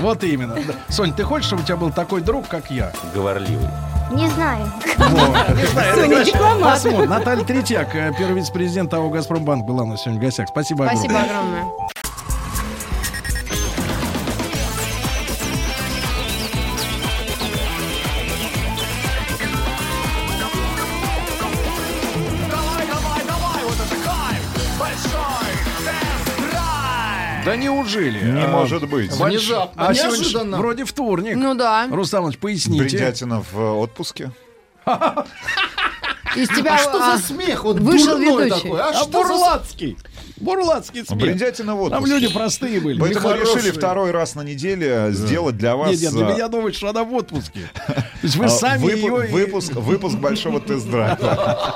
Вот 0.00 0.24
именно. 0.24 0.56
Сонь, 0.88 1.12
ты 1.12 1.24
хочешь, 1.24 1.46
чтобы 1.46 1.62
у 1.62 1.64
тебя 1.64 1.76
был 1.76 1.90
такой 1.90 2.20
друг, 2.20 2.48
как 2.48 2.70
я? 2.70 2.92
Говорливый. 3.14 3.68
Не 4.12 4.28
знаю. 4.28 4.70
Посмотрим. 6.62 7.08
Наталья 7.08 7.44
Третьяк, 7.44 7.92
первый 7.92 8.34
вице-президент 8.34 8.92
АО 8.94 9.08
«Газпромбанк» 9.10 9.64
была 9.64 9.82
у 9.82 9.86
нас 9.86 10.02
сегодня 10.02 10.20
в 10.20 10.24
гостях. 10.24 10.48
Спасибо 10.48 10.84
огромное. 10.84 11.08
Спасибо 11.08 11.24
огромное. 11.24 11.64
Да 27.54 27.62
неужели? 27.62 28.18
Не 28.32 28.44
А, 28.46 28.48
может 28.48 28.88
быть. 28.88 29.12
Внезапно, 29.12 29.86
А 29.86 29.92
неожиданно. 29.94 30.56
вроде 30.58 30.84
вторник. 30.84 31.36
Ну 31.36 31.54
да. 31.54 31.86
Рустам 31.88 32.22
Иванович, 32.22 32.38
поясните. 32.40 32.82
Бредятина 32.82 33.42
в 33.42 33.56
э, 33.58 33.70
отпуске. 33.70 34.32
Из 36.34 36.48
тебя 36.48 36.74
А 36.74 36.78
что 36.78 37.00
а, 37.00 37.16
за 37.16 37.22
смех? 37.22 37.62
Вот 37.62 37.78
вышел 37.78 38.18
дурной 38.18 38.46
ведущий. 38.46 38.62
такой. 38.64 38.80
А, 38.80 38.88
А 38.88 38.94
что 38.94 39.24
за... 39.38 39.62
бурлацкий. 40.36 41.04
Смех. 41.04 41.20
Бредятина 41.20 41.74
в 41.74 41.82
отпуске. 41.82 42.04
Там 42.04 42.20
люди 42.20 42.32
простые 42.32 42.80
были. 42.80 43.00
Поэтому 43.00 43.28
мы 43.28 43.34
нехорошие. 43.34 43.56
решили 43.56 43.72
второй 43.72 44.10
раз 44.10 44.34
на 44.34 44.42
неделе 44.42 45.08
сделать 45.10 45.56
для 45.56 45.76
вас... 45.76 45.90
Нет, 45.90 46.00
нет, 46.02 46.12
для 46.12 46.28
э, 46.28 46.34
меня 46.34 46.48
думают, 46.48 46.74
что 46.74 46.88
она 46.88 47.04
в 47.04 47.12
отпуске. 47.14 47.60
То 47.86 47.94
есть 48.22 48.36
вы 48.36 48.46
а, 48.46 48.48
сами 48.48 48.84
выпу- 48.84 49.24
ее... 49.24 49.32
выпуск, 49.32 49.72
выпуск 49.74 50.16
большого 50.16 50.60
тест-драйва. 50.60 51.74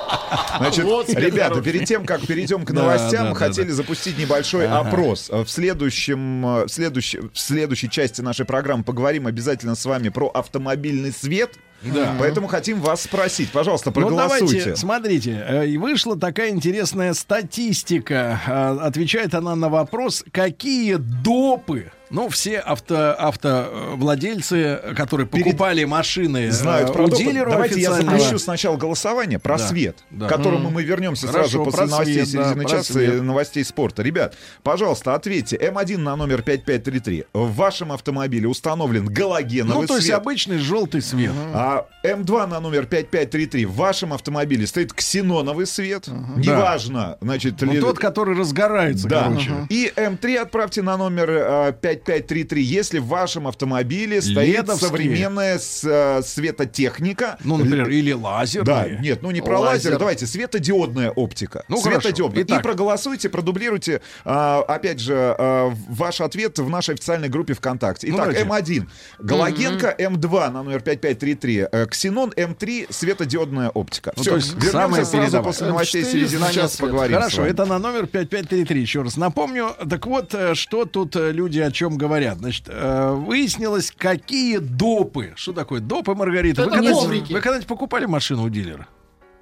Значит, 0.59 0.85
Вот 0.85 1.09
ребята, 1.11 1.55
хороший. 1.55 1.73
перед 1.73 1.85
тем, 1.87 2.05
как 2.05 2.27
перейдем 2.27 2.65
к 2.65 2.71
новостям, 2.71 3.25
да, 3.25 3.31
мы 3.31 3.39
да, 3.39 3.47
хотели 3.47 3.69
да. 3.69 3.75
запустить 3.75 4.19
небольшой 4.19 4.67
Ага. 4.67 4.89
опрос. 4.89 5.29
В 5.31 5.47
следующем, 5.47 6.65
в 6.65 6.69
следующей, 6.69 7.21
в 7.33 7.39
следующей 7.39 7.89
части 7.91 8.21
нашей 8.21 8.45
программы 8.45 8.85
поговорим 8.85 9.27
обязательно 9.27 9.75
с 9.75 9.85
вами 9.85 10.09
про 10.09 10.29
автомобильный 10.29 11.13
свет. 11.13 11.59
Да. 11.83 12.17
Поэтому 12.19 12.49
хотим 12.49 12.81
вас 12.81 13.03
спросить, 13.03 13.51
пожалуйста, 13.53 13.91
Ну, 13.91 13.95
проголосуйте. 13.95 14.59
давайте, 14.59 14.77
смотрите, 14.77 15.45
э, 15.49 15.67
и 15.69 15.79
вышла 15.79 16.19
такая 16.19 16.51
интересная 16.51 17.15
статистика. 17.15 18.41
Э, 18.47 18.79
Отвечает 18.87 19.35
она 19.35 19.55
на 19.55 19.69
вопрос, 19.69 20.25
какие 20.33 20.95
допы, 20.97 21.93
ну, 22.11 22.29
все 22.29 22.59
авто, 22.59 23.15
автовладельцы, 23.19 24.81
которые 24.97 25.27
покупали 25.27 25.85
машины 25.85 26.51
Знают 26.51 26.91
э, 26.91 26.93
про 26.93 27.05
у 27.05 27.09
допы. 27.09 27.23
дилеров 27.23 27.53
Давайте 27.53 27.81
я 27.81 27.93
запущу 27.93 28.39
сначала 28.39 28.77
голосование 28.77 29.39
про 29.39 29.59
Да, 29.59 29.67
свет, 29.69 29.97
да. 30.11 30.27
к 30.27 30.29
которому 30.29 30.71
мы 30.71 30.83
вернемся 30.83 31.27
Хорошо, 31.27 31.49
сразу 31.49 31.65
после 31.65 31.79
про 31.79 31.87
новостей 31.91 32.15
свет, 32.27 32.27
да, 32.43 32.45
середины 32.49 32.63
про 32.65 32.71
часа 32.71 32.93
свет. 32.93 33.15
и 33.15 33.21
новостей 33.21 33.65
спорта. 33.65 34.03
Ребят, 34.03 34.35
пожалуйста, 34.63 35.15
ответьте. 35.15 35.57
М1 35.57 35.99
на 35.99 36.17
номер 36.17 36.43
5533. 36.43 37.25
В 37.33 37.55
вашем 37.55 37.93
автомобиле 37.93 38.49
установлен 38.49 39.07
галогеновый 39.07 39.83
Ну, 39.83 39.87
то 39.87 39.95
есть 39.97 40.07
свет. 40.07 40.19
обычный 40.19 40.59
желтый 40.59 41.03
свет. 41.03 41.33
А 41.55 41.87
М2 42.05 42.47
на 42.47 42.61
номер 42.61 42.87
5533 42.87 43.65
в 43.67 43.75
вашем 43.75 44.13
автомобиле 44.13 44.67
стоит 44.67 44.93
ксеноновый 44.93 45.67
свет. 45.67 46.09
Неважно, 46.37 47.19
значит, 47.21 47.61
Ну, 47.61 47.73
ли- 47.73 47.81
тот, 47.81 47.99
который 47.99 48.37
разгорается, 48.37 49.09
да. 49.09 49.25
короче. 49.25 49.51
И 49.69 49.93
М3 49.97 50.37
отправьте 50.37 50.83
на 50.83 50.97
номер 50.97 51.31
э, 51.31 51.73
5533. 52.05 52.63
Если 52.63 52.99
в 52.99 53.07
вашем 53.07 53.47
автомобиле 53.47 54.21
стоит 54.23 54.57
LED 54.59 54.68
овские. 54.68 54.89
современная 54.89 55.59
с- 55.59 55.85
э, 55.85 56.23
светотехника. 56.23 57.39
Ну, 57.45 57.57
например, 57.57 57.89
или 57.89 58.13
лазерные. 58.13 58.65
Да, 58.65 58.89
нет, 58.89 59.23
ну 59.23 59.31
не 59.31 59.41
про 59.41 59.59
лазер, 59.59 59.91
Лазер. 59.91 59.99
давайте, 59.99 60.27
светодиодная 60.27 61.11
оптика. 61.11 61.65
Ну, 61.69 61.81
хорошо. 61.81 62.01
Светодиодная. 62.03 62.43
И 62.43 62.47
Итак. 62.47 62.63
проголосуйте, 62.63 63.29
продублируйте, 63.29 64.01
а, 64.25 64.63
опять 64.63 65.01
же, 65.01 65.15
а, 65.39 65.73
ваш 65.89 66.21
ответ 66.21 66.59
в 66.59 66.69
нашей 66.69 66.95
официальной 66.95 67.29
группе 67.29 67.55
ВКонтакте. 67.55 68.09
Ну, 68.09 68.17
Итак, 68.17 68.35
давайте. 68.35 68.75
М1, 68.75 68.89
Галогенко 69.19 69.95
М2 69.99 70.51
на 70.51 70.63
номер 70.63 70.81
5533, 70.81 71.67
э, 71.71 71.87
Ксенон 71.87 72.33
М3, 72.37 72.87
светодиодная 72.91 73.71
оптика. 73.71 74.13
Ну, 74.17 74.23
Все, 74.23 74.31
то 74.33 74.37
есть 74.37 74.49
вернемся 74.55 74.71
самое 74.73 75.05
сразу 75.05 75.23
передовое. 75.23 75.45
после 75.45 75.67
новостей 75.69 76.05
середины 76.05 76.53
часа 76.53 76.79
поговорим 76.79 77.17
Хорошо, 77.17 77.45
это 77.47 77.65
на 77.65 77.79
номер 77.79 78.07
5533, 78.07 78.81
еще 78.81 79.03
раз 79.03 79.17
напомню. 79.17 79.71
Так 79.89 80.07
вот, 80.07 80.35
э, 80.35 80.55
что 80.55 80.85
тут 80.85 81.15
люди 81.17 81.59
о 81.61 81.71
чем 81.71 81.88
говорят. 81.97 82.39
Значит, 82.39 82.65
э, 82.69 83.13
выяснилось, 83.15 83.93
какие 83.97 84.59
допы. 84.59 85.33
Что 85.37 85.53
такое 85.53 85.81
допы, 85.81 86.15
Маргарита? 86.15 86.65
Вы 86.65 86.71
когда-нибудь- 86.71 87.31
вы 87.31 87.41
когда-нибудь 87.41 87.67
покупали 87.69 88.07
машину 88.07 88.45
у 88.45 88.49
дилера? 88.49 88.87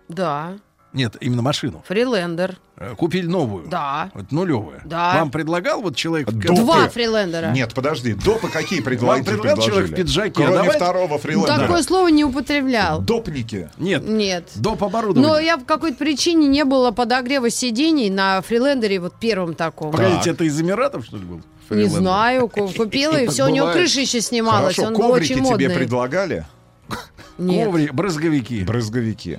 Да. 0.08 0.54
Нет, 0.92 1.14
именно 1.20 1.42
машину. 1.42 1.84
Фрилендер. 1.86 2.56
Э, 2.78 2.94
Купили 2.94 3.26
новую. 3.26 3.66
Да. 3.68 4.10
Вот 4.14 4.32
нулевая. 4.32 4.80
Да. 4.86 5.14
Вам 5.18 5.30
предлагал 5.30 5.82
вот 5.82 5.94
человек... 5.94 6.30
Два 6.30 6.88
фрилендера. 6.88 7.50
Нет, 7.50 7.74
подожди, 7.74 8.14
допы 8.14 8.48
какие 8.48 8.78
Вам 8.78 8.84
предлагаете? 8.86 9.30
предлагал 9.32 9.62
человек 9.62 9.90
в 9.90 9.94
пиджаке. 9.94 10.30
Кроме 10.36 10.52
Давайте- 10.54 10.76
второго 10.78 11.18
фрилендера. 11.18 11.58
Такое 11.58 11.82
слово 11.82 12.08
не 12.08 12.24
употреблял. 12.24 13.02
Допники. 13.02 13.68
Нет. 13.76 14.08
Нет. 14.08 14.48
Доп 14.54 14.84
оборудование. 14.84 15.30
Но 15.30 15.38
я 15.38 15.58
по 15.58 15.64
какой-то 15.64 15.98
причине 15.98 16.46
не 16.48 16.64
было 16.64 16.92
подогрева 16.92 17.50
сидений 17.50 18.08
на 18.08 18.40
фрилендере 18.40 18.98
вот 18.98 19.14
первом 19.20 19.54
таком. 19.54 19.90
Погодите, 19.92 20.30
это 20.30 20.44
из 20.44 20.58
Эмиратов, 20.58 21.04
что 21.04 21.18
ли, 21.18 21.24
был? 21.24 21.42
Не 21.70 21.86
знаю, 21.88 22.48
ку- 22.48 22.68
купила, 22.68 23.16
и 23.16 23.26
все, 23.28 23.44
у 23.46 23.48
него 23.48 23.72
крыша 23.72 24.00
еще 24.00 24.20
снималась, 24.20 24.76
Хорошо, 24.76 24.88
он 24.88 24.94
был 24.94 25.08
коврики 25.10 25.32
очень 25.32 25.44
тебе 25.44 25.50
модный. 25.68 25.70
предлагали? 25.70 26.46
Нет. 27.38 27.66
Коври, 27.66 27.90
брызговики. 27.90 28.64
Брызговики. 28.64 29.38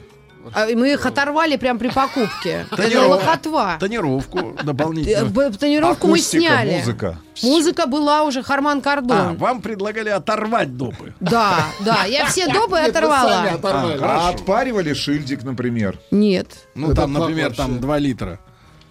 А, 0.54 0.66
мы 0.68 0.94
их 0.94 1.06
оторвали 1.06 1.58
прям 1.58 1.78
при 1.78 1.90
покупке. 1.90 2.66
Это 2.72 3.06
лохотва. 3.08 3.76
Тонировку 3.82 4.56
Э, 4.58 4.64
дополнительно. 4.64 5.26
б- 5.26 5.50
Тонировку 5.52 6.08
мы 6.08 6.20
сняли. 6.20 6.78
музыка. 6.78 7.18
Музыка 7.44 7.86
была 7.86 8.24
уже 8.24 8.44
Харман 8.44 8.78
А, 8.78 8.82
Кардон. 8.82 9.36
вам 9.36 9.62
предлагали 9.62 10.08
оторвать 10.10 10.78
допы. 10.78 11.14
Да, 11.20 11.66
да, 11.84 12.06
я 12.06 12.28
все 12.28 12.48
допы 12.54 12.78
оторвала. 12.78 13.46
А 13.62 14.30
отпаривали 14.30 14.94
шильдик, 14.94 15.44
например? 15.44 16.00
Нет. 16.12 16.48
Ну, 16.76 16.94
там, 16.94 17.12
например, 17.12 17.54
там 17.54 17.80
2 17.82 17.98
литра. 18.00 18.40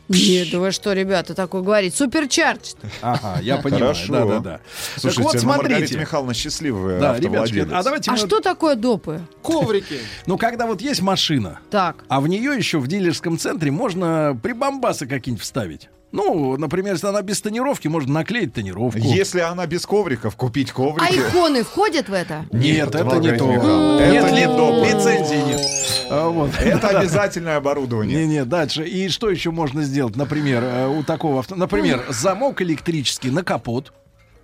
Нет, 0.08 0.48
да 0.52 0.58
вы 0.60 0.70
что, 0.70 0.92
ребята, 0.92 1.34
такое 1.34 1.62
говорить? 1.62 1.94
Суперчардж. 1.94 2.74
Ага, 3.02 3.40
я 3.42 3.56
понимаю. 3.56 3.94
Хорошо. 3.94 4.12
Да, 4.12 4.24
да, 4.24 4.38
да. 4.40 4.60
Слушайте, 4.96 5.22
так 5.24 5.32
вот, 5.34 5.42
ну, 5.42 5.48
Маргарита 5.48 5.76
смотрите. 5.78 5.98
Михайловна 6.00 6.34
счастливая 6.34 7.00
Да, 7.00 7.10
автовладелец. 7.12 7.68
а 7.72 7.82
давайте 7.82 8.10
А 8.10 8.14
мы- 8.14 8.18
что 8.18 8.40
такое 8.40 8.76
допы? 8.76 9.20
Коврики. 9.42 9.98
Ну, 10.26 10.38
когда 10.38 10.66
вот 10.66 10.80
есть 10.80 11.02
машина, 11.02 11.58
Так. 11.70 12.04
а 12.08 12.20
в 12.20 12.28
нее 12.28 12.54
еще 12.56 12.78
в 12.78 12.86
дилерском 12.86 13.36
центре 13.38 13.70
можно 13.70 14.38
прибамбасы 14.42 15.06
какие-нибудь 15.06 15.42
вставить. 15.42 15.88
Ну, 16.16 16.56
например, 16.56 16.94
если 16.94 17.08
она 17.08 17.20
без 17.20 17.42
тонировки, 17.42 17.88
можно 17.88 18.10
наклеить 18.14 18.54
тонировку. 18.54 18.98
Если 18.98 19.40
она 19.40 19.66
без 19.66 19.84
ковриков, 19.84 20.34
купить 20.34 20.70
А 20.70 20.74
коврики. 20.74 21.18
иконы 21.18 21.62
входят 21.62 22.08
в 22.08 22.12
это? 22.14 22.46
Нет, 22.52 22.94
это 22.94 23.16
не 23.18 23.36
то. 23.36 24.00
Нет, 24.00 24.32
не 24.32 24.46
доп. 24.46 24.86
лицензии 24.86 25.46
нет. 25.46 25.60
А, 26.08 26.28
вот. 26.28 26.50
Это 26.60 27.00
обязательное 27.00 27.56
оборудование. 27.56 28.24
Не-не, 28.26 28.44
дальше. 28.44 28.84
И 28.86 29.08
что 29.08 29.28
еще 29.28 29.50
можно 29.50 29.82
сделать? 29.82 30.16
Например, 30.16 30.62
э, 30.64 30.86
у 30.88 31.02
такого 31.02 31.40
авто... 31.40 31.56
Например, 31.56 32.04
замок 32.08 32.62
электрический 32.62 33.30
на 33.30 33.42
капот. 33.42 33.92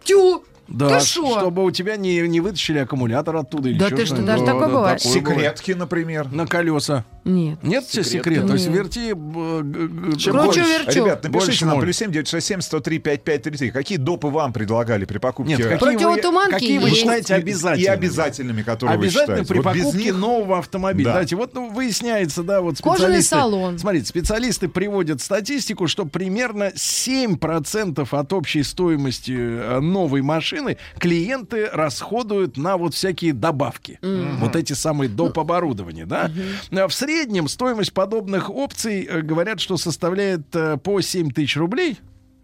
Тю! 0.05 0.45
Да, 0.69 0.99
Ты 0.99 1.05
шо? 1.05 1.39
чтобы 1.39 1.65
у 1.65 1.71
тебя 1.71 1.97
не, 1.97 2.21
не 2.29 2.41
вытащили 2.41 2.79
аккумулятор 2.79 3.37
оттуда. 3.37 3.69
или 3.69 3.79
Да 3.79 3.91
ты 3.91 4.07
что, 4.07 4.23
даже 4.23 4.45
такое 4.45 4.69
бывает? 4.69 5.01
Секретки, 5.03 5.73
например. 5.73 6.33
На 6.33 6.47
колеса. 6.47 7.05
Нет. 7.25 7.63
Нет 7.63 7.87
тебе 7.87 8.03
Секретки. 8.05 8.29
секрет? 8.41 8.47
То 8.49 8.53
есть 8.55 8.67
верти... 8.67 9.13
г- 9.13 10.17
Чем 10.19 10.37
больше. 10.37 10.61
больше- 10.61 10.99
Ребят, 11.01 11.23
напишите 11.23 11.67
нам 11.67 11.81
плюс 11.81 11.97
7 11.97 12.11
967 12.11 12.61
103 12.61 12.99
5533. 12.99 13.71
Какие 13.71 13.99
допы 13.99 14.29
вам 14.29 14.53
предлагали 14.53 15.05
при 15.05 15.19
покупке? 15.19 15.53
Нет, 15.57 15.63
какие 15.63 15.79
вы, 15.79 15.93
Противотуманки 15.93 16.51
какие 16.53 16.79
вы 16.79 16.89
есть. 16.89 17.01
считаете 17.01 17.35
И- 17.35 17.37
обязательными? 17.37 17.85
И 17.85 17.87
обязательными, 17.87 18.63
которые 18.63 18.95
Обязательно 18.99 19.37
вы 19.37 19.43
считаете. 19.45 19.49
при 19.55 19.59
Вот 19.61 19.75
без 19.75 19.83
покупке 19.85 20.05
них- 20.05 20.17
нового 20.17 20.59
автомобиля. 20.59 21.05
Да. 21.05 21.13
Знаете, 21.13 21.37
вот 21.37 21.55
ну, 21.55 21.71
выясняется, 21.71 22.43
да, 22.43 22.61
вот 22.61 22.79
Кожаный 22.81 22.99
специалисты... 23.23 23.37
салон. 23.37 23.79
Смотрите, 23.79 24.07
специалисты 24.07 24.69
приводят 24.69 25.21
статистику, 25.21 25.87
что 25.87 26.05
примерно 26.07 26.73
7% 26.75 28.07
от 28.11 28.33
общей 28.33 28.63
стоимости 28.63 29.33
э, 29.37 29.81
новой 29.81 30.23
машины 30.23 30.77
клиенты 30.99 31.69
расходуют 31.73 32.57
на 32.57 32.77
вот 32.77 32.95
всякие 32.95 33.33
добавки. 33.33 33.99
Мгм. 34.03 34.39
Вот 34.39 34.57
эти 34.57 34.73
самые 34.73 35.09
доп. 35.09 35.39
оборудования, 35.39 36.05
да? 36.07 36.31
А 36.73 36.89
В 36.89 36.93
среднем 36.93 37.12
стоимость 37.49 37.93
подобных 37.93 38.51
опций, 38.51 39.05
э, 39.05 39.21
говорят, 39.21 39.61
что 39.61 39.77
составляет 39.77 40.55
э, 40.55 40.77
по 40.79 41.01
7 41.01 41.31
тысяч 41.31 41.57
рублей. 41.57 41.99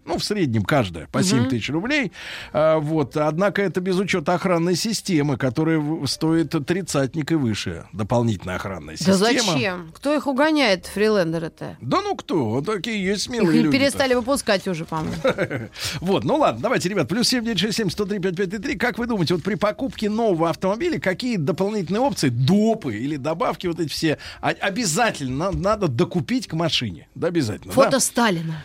Ну, 0.09 0.17
в 0.17 0.23
среднем 0.23 0.63
каждая 0.63 1.07
по 1.07 1.21
7 1.23 1.41
Мгм. 1.41 1.49
тысяч 1.49 1.69
рублей. 1.69 2.11
А, 2.51 2.79
вот. 2.79 3.15
Однако 3.15 3.61
это 3.61 3.79
без 3.79 3.95
учета 3.97 4.33
охранной 4.33 4.75
системы, 4.75 5.37
которая 5.37 5.81
стоит 6.07 6.55
тридцатник 6.65 7.31
и 7.31 7.35
выше. 7.35 7.85
Дополнительная 7.93 8.55
охранная 8.55 8.95
Да 8.99 9.13
система. 9.13 9.17
зачем? 9.53 9.91
Кто 9.93 10.15
их 10.15 10.25
угоняет, 10.27 10.87
фрилендеры-то? 10.87 11.77
Да 11.79 12.01
ну 12.01 12.15
кто? 12.15 12.49
Вот 12.49 12.65
такие 12.65 13.03
есть 13.03 13.27
Их 13.27 13.33
смелые 13.33 13.59
и 13.59 13.63
люди. 13.63 13.77
перестали 13.77 14.13
выпускать 14.15 14.67
уже, 14.67 14.85
по-моему. 14.85 15.13
Вот, 16.01 16.23
ну 16.23 16.37
ладно, 16.37 16.61
давайте, 16.61 16.89
ребят, 16.89 17.07
плюс 17.07 17.27
7967 17.27 17.89
103 17.89 18.19
5533. 18.19 18.75
Как 18.77 18.97
вы 18.97 19.05
думаете, 19.05 19.35
вот 19.35 19.43
при 19.43 19.55
покупке 19.55 20.09
нового 20.09 20.49
автомобиля 20.49 20.99
какие 20.99 21.37
дополнительные 21.37 22.01
опции, 22.01 22.29
допы 22.29 22.95
или 22.95 23.15
добавки 23.17 23.67
вот 23.67 23.79
эти 23.79 23.89
все 23.89 24.17
а- 24.41 24.49
обязательно 24.59 25.51
на- 25.51 25.69
надо 25.69 25.87
докупить 25.87 26.47
к 26.47 26.53
машине? 26.53 27.07
Да, 27.15 27.27
обязательно. 27.27 27.73
Фото 27.73 27.91
да? 27.91 27.99
Сталина. 27.99 28.63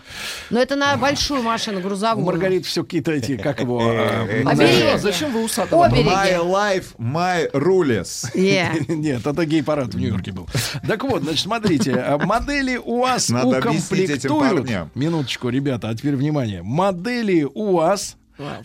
Но 0.51 0.59
это 0.61 0.77
на 0.77 0.97
большую 1.35 1.43
машину, 1.43 1.79
У 1.79 1.83
грузовую. 1.83 2.25
Маргариты 2.27 2.65
все 2.67 2.83
какие-то 2.85 3.13
эти, 3.13 3.37
как 3.37 3.61
его... 3.61 3.81
а, 3.83 4.23
Обереги. 4.47 4.99
Зачем 4.99 5.33
вы 5.33 5.45
усатого? 5.45 5.87
Обереги. 5.87 6.09
My 6.09 6.37
life, 6.39 6.85
my 6.99 7.51
rules. 7.53 8.27
Нет, 8.89 9.27
это 9.27 9.45
гей-парад 9.45 9.95
в 9.95 9.99
Нью-Йорке 9.99 10.33
был. 10.33 10.49
Так 10.87 11.05
вот, 11.05 11.23
значит, 11.23 11.41
смотрите, 11.43 11.95
а, 11.95 12.19
модели 12.19 12.77
УАЗ 12.83 13.31
объяснить 13.31 14.11
этим 14.11 14.33
укомплектуют... 14.37 14.95
Минуточку, 14.95 15.49
ребята, 15.49 15.89
а 15.89 15.95
теперь 15.95 16.17
внимание. 16.17 16.63
Модели 16.63 17.47
УАЗ 17.55 18.17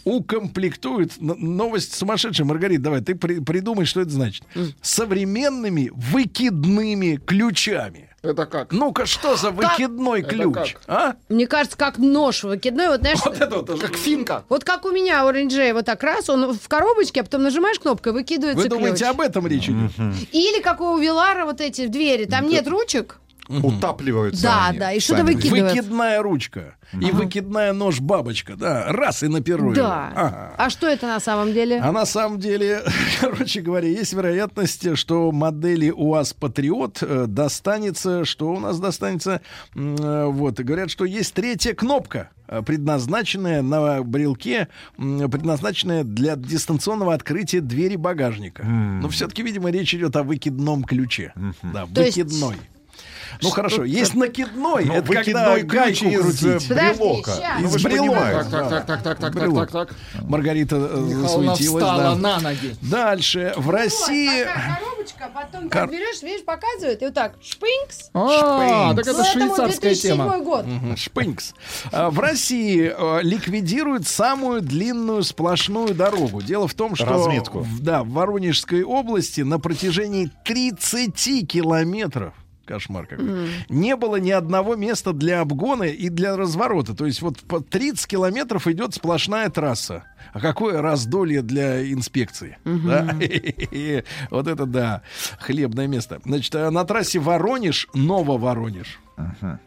укомплектуют 0.04 1.14
н- 1.20 1.36
новость 1.38 1.94
сумасшедшая. 1.96 2.46
Маргарита, 2.48 2.84
давай, 2.84 3.02
ты 3.02 3.16
при- 3.16 3.40
придумай, 3.40 3.86
что 3.86 4.02
это 4.02 4.10
значит. 4.12 4.44
Современными 4.82 5.92
выкидными 5.94 7.18
ключами. 7.18 8.09
Это 8.22 8.46
как? 8.46 8.72
Ну-ка, 8.72 9.06
что 9.06 9.36
за 9.38 9.52
выкидной 9.52 10.20
Это 10.22 10.30
ключ? 10.30 10.74
как? 10.74 10.82
А? 10.88 11.14
Мне 11.30 11.48
кажется, 11.48 11.78
как 11.78 11.98
нож 11.98 12.44
выкидной. 12.44 12.88
Вот, 12.90 13.00
знаешь, 13.00 13.20
Вот 13.24 13.40
это 13.40 13.56
вот. 13.58 13.80
Как 13.80 13.96
финка. 13.96 14.44
вот 14.50 14.64
как 14.64 14.86
у 14.86 14.92
меня 14.92 15.26
у 15.26 15.32
Рейнджея 15.32 15.74
вот 15.74 15.86
так 15.86 16.04
раз, 16.04 16.30
он 16.30 16.54
в 16.54 16.68
коробочке, 16.68 17.22
а 17.22 17.24
потом 17.24 17.44
нажимаешь 17.44 17.80
кнопку, 17.80 18.10
и 18.10 18.12
выкидывается 18.12 18.62
Вы 18.64 18.70
думаете, 18.70 19.06
ключ. 19.06 19.10
об 19.10 19.22
этом 19.22 19.48
речь 19.48 19.70
идет? 19.70 19.92
Или 20.34 20.62
как 20.62 20.82
у 20.82 20.98
Вилара 20.98 21.46
вот 21.46 21.62
эти 21.62 21.88
двери, 21.88 22.26
там 22.26 22.48
нет 22.48 22.68
ручек. 22.68 23.18
Утапливаются 23.50 24.44
Да, 24.44 24.68
они 24.68 24.80
да, 24.80 24.92
и 24.94 25.00
что-то 25.00 25.22
сами. 25.26 25.34
выкидывают. 25.34 25.74
Выкидная 25.76 26.22
ручка 26.22 26.76
и 26.94 27.12
выкидная 27.12 27.74
нож-бабочка, 27.74 28.56
да, 28.56 28.86
раз 28.92 29.24
и 29.24 29.28
на 29.28 29.42
перо. 29.42 29.74
Да. 29.74 30.12
Ага. 30.16 30.54
А 30.58 30.70
что 30.70 30.88
это 30.88 31.08
на 31.08 31.20
самом 31.20 31.52
деле? 31.54 31.80
А 31.80 31.92
на 31.92 32.06
самом 32.06 32.40
деле, 32.40 32.84
короче 33.22 33.62
говоря, 33.62 33.88
есть 33.88 34.14
вероятность, 34.14 34.96
что 34.98 35.32
модели 35.32 35.90
УАЗ 35.90 36.34
Патриот 36.34 37.00
э, 37.02 37.26
достанется, 37.28 38.24
что 38.26 38.52
у 38.52 38.60
нас 38.60 38.80
достанется, 38.80 39.42
э, 39.76 40.26
вот, 40.28 40.60
и 40.60 40.64
говорят, 40.64 40.92
что 40.92 41.06
есть 41.06 41.34
третья 41.34 41.74
кнопка, 41.74 42.30
э, 42.48 42.62
предназначенная 42.62 43.62
на 43.64 44.04
брелке, 44.04 44.68
предназначенная 44.98 46.04
для 46.04 46.36
дистанционного 46.36 47.14
открытия 47.14 47.62
двери 47.62 47.96
багажника. 47.96 48.64
Но 48.64 49.10
все-таки, 49.10 49.42
видимо, 49.44 49.70
речь 49.72 49.94
идет 49.94 50.16
о 50.16 50.24
выкидном 50.24 50.84
ключе. 50.84 51.34
Да, 51.64 51.86
То 51.94 52.02
есть- 52.04 52.18
выкидной. 52.18 52.56
Ну 53.42 53.50
хорошо, 53.50 53.84
есть 53.84 54.16
накидной, 54.16 54.86
Ну, 54.86 54.94
это 54.94 55.14
когда 55.14 55.60
гайку 55.60 56.06
из 56.06 56.44
э, 56.46 56.60
брелока. 56.70 57.32
Из 57.62 57.84
брелока. 57.84 58.46
Так, 58.50 58.70
так, 58.70 58.86
так, 58.86 59.04
так, 59.04 59.20
так, 59.20 59.34
так, 59.34 59.54
так, 59.54 59.72
так. 59.72 59.96
Маргарита 60.22 60.76
э, 60.78 61.06
засуетилась. 61.22 61.84
встала 61.84 62.16
на 62.16 62.40
ноги. 62.40 62.76
Дальше. 62.82 63.54
В 63.58 63.70
России... 63.70 64.44
Коробочка, 64.44 65.26
а 65.26 65.30
потом 65.30 65.70
как 65.70 65.92
берешь, 65.92 66.22
видишь, 66.22 66.46
показывает, 66.46 67.02
и 67.02 67.06
вот 67.06 67.14
так, 67.14 67.36
шпинкс. 67.42 68.10
А, 68.14 68.94
так 68.96 69.08
это 69.08 69.24
швейцарская 69.24 69.92
2007 69.94 70.16
тема. 70.16 70.40
год. 70.40 70.66
Шпынькс. 70.98 71.54
А, 71.92 72.10
В 72.10 72.20
России 72.20 72.92
э, 72.96 73.20
ликвидируют 73.24 74.08
самую 74.08 74.62
длинную 74.62 75.24
сплошную 75.24 75.94
дорогу. 75.94 76.42
Дело 76.42 76.68
в 76.68 76.74
том, 76.74 76.96
что 76.96 77.06
Разметку. 77.06 77.66
да, 77.80 78.04
в 78.04 78.10
Воронежской 78.10 78.84
области 78.84 79.42
на 79.42 79.60
протяжении 79.60 80.32
30 80.46 81.48
километров 81.48 82.34
Кошмар 82.70 83.08
какой. 83.08 83.50
Не 83.68 83.96
было 83.96 84.18
ни 84.18 84.30
одного 84.30 84.76
места 84.76 85.12
для 85.12 85.42
обгона 85.42 85.84
и 85.84 86.10
для 86.10 86.38
разворота. 86.38 86.94
То 86.94 87.08
есть 87.08 87.24
вот 87.24 87.40
по 87.40 87.62
30 87.62 88.06
километров 88.06 88.68
идет 88.68 88.94
сплошная 88.94 89.50
трасса. 89.50 90.04
А 90.34 90.40
какое 90.40 90.80
раздолье 90.80 91.42
для 91.42 91.92
инспекции. 91.92 92.58
да? 92.64 93.16
Вот 94.30 94.48
это 94.48 94.66
да, 94.66 95.02
хлебное 95.40 95.88
место. 95.88 96.20
Значит, 96.24 96.54
а 96.56 96.70
на 96.70 96.84
трассе 96.86 97.18
Воронеж, 97.20 97.88
Нововоронеж. 97.96 99.00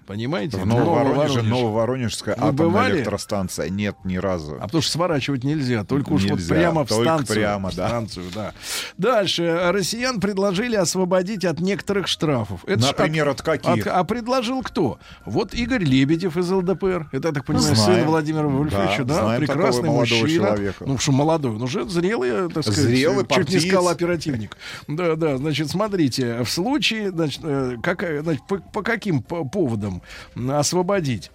Понимаете? 0.07 0.57
В 0.59 0.67
Нововоронеже 0.67 1.43
Нововоронеж. 1.43 1.51
Нововоронежская 1.51 2.35
Вы 2.37 2.43
атомная 2.43 2.67
бывали? 2.69 2.97
электростанция. 2.99 3.69
Нет, 3.69 3.97
ни 4.05 4.17
разу. 4.17 4.57
А 4.61 4.65
потому 4.65 4.83
что 4.83 4.93
сворачивать 4.93 5.45
нельзя, 5.45 5.85
только 5.85 6.11
уж 6.11 6.25
вот 6.25 6.47
прямо 6.47 6.85
в 6.85 6.91
станцию. 6.91 7.37
прямо, 7.37 7.71
в 7.71 7.75
да. 7.77 7.89
станцию, 7.89 8.25
да. 8.35 8.53
Дальше. 8.99 9.59
Россиян 9.73 10.21
предложили 10.21 10.77
освободить 10.77 11.45
от 11.45 11.61
некоторых 11.61 12.07
штрафов. 12.09 12.61
ж 12.67 12.77
Например, 12.77 13.29
от 13.29 13.43
каких? 13.43 13.87
а 13.87 14.05
предложил 14.05 14.63
кто? 14.63 14.99
Вот 15.25 15.55
Игорь 15.55 15.85
Лебедев 15.85 16.37
из 16.37 16.51
ЛДПр. 16.51 17.09
Это, 17.13 17.29
я 17.29 17.35
так 17.35 17.45
понимаю, 17.45 17.75
сын 17.77 17.85
Знаем. 17.85 18.07
Владимира 18.07 18.49
Вольфовича, 18.49 19.05
Да, 19.05 19.15
да? 19.15 19.21
знаем 19.23 19.41
Прекрасный 19.41 19.89
мужчина. 19.91 20.29
человека. 20.29 20.85
Ну, 20.87 20.99
что 20.99 21.13
молодой, 21.13 21.53
он 21.53 21.63
уже 21.63 21.89
зрелый, 21.89 22.49
так 22.51 22.63
сказать. 22.65 22.85
Зрелый 22.85 23.19
чуть 23.25 23.31
не 23.31 23.37
партиец. 23.37 23.63
сказал 23.67 23.89
оперативник. 23.89 24.57
Да, 24.89 25.17
да, 25.17 25.37
значит, 25.37 25.71
смотрите, 25.71 26.43
в 26.43 26.51
случае, 26.51 27.11
значит, 27.11 27.41
э, 27.45 27.77
как, 27.83 28.03
э, 28.03 28.23
значит, 28.23 28.47
по, 28.47 28.59
по 28.59 28.83
каким 28.83 29.23
по- 29.45 29.63
поводам 29.63 30.03
м, 30.37 30.51
освободить? 30.53 31.31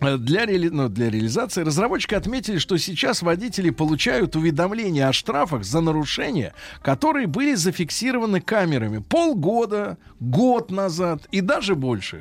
Для, 0.00 0.44
реали- 0.44 0.68
ну, 0.70 0.88
для 0.88 1.08
реализации 1.08 1.62
разработчики 1.62 2.14
отметили, 2.16 2.58
что 2.58 2.76
сейчас 2.78 3.22
водители 3.22 3.70
получают 3.70 4.34
уведомления 4.34 5.08
о 5.08 5.12
штрафах 5.12 5.64
за 5.64 5.80
нарушения, 5.80 6.52
которые 6.82 7.28
были 7.28 7.54
зафиксированы 7.54 8.40
камерами 8.40 8.98
полгода, 8.98 9.96
год 10.18 10.70
назад 10.72 11.22
и 11.30 11.40
даже 11.40 11.74
больше. 11.76 12.18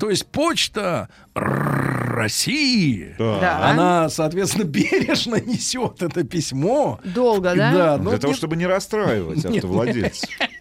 То 0.00 0.08
есть 0.10 0.26
почта 0.26 1.08
России, 1.34 3.14
Да. 3.18 3.70
она, 3.70 4.08
соответственно, 4.08 4.64
бережно 4.68 5.36
несет 5.40 6.02
это 6.02 6.24
письмо. 6.24 7.00
Долго, 7.04 7.54
да? 7.54 7.72
Да, 7.72 7.98
Для 7.98 8.18
того, 8.18 8.28
нет- 8.32 8.36
чтобы 8.36 8.56
не 8.56 8.66
расстраивать 8.66 9.44
Нет. 9.50 9.64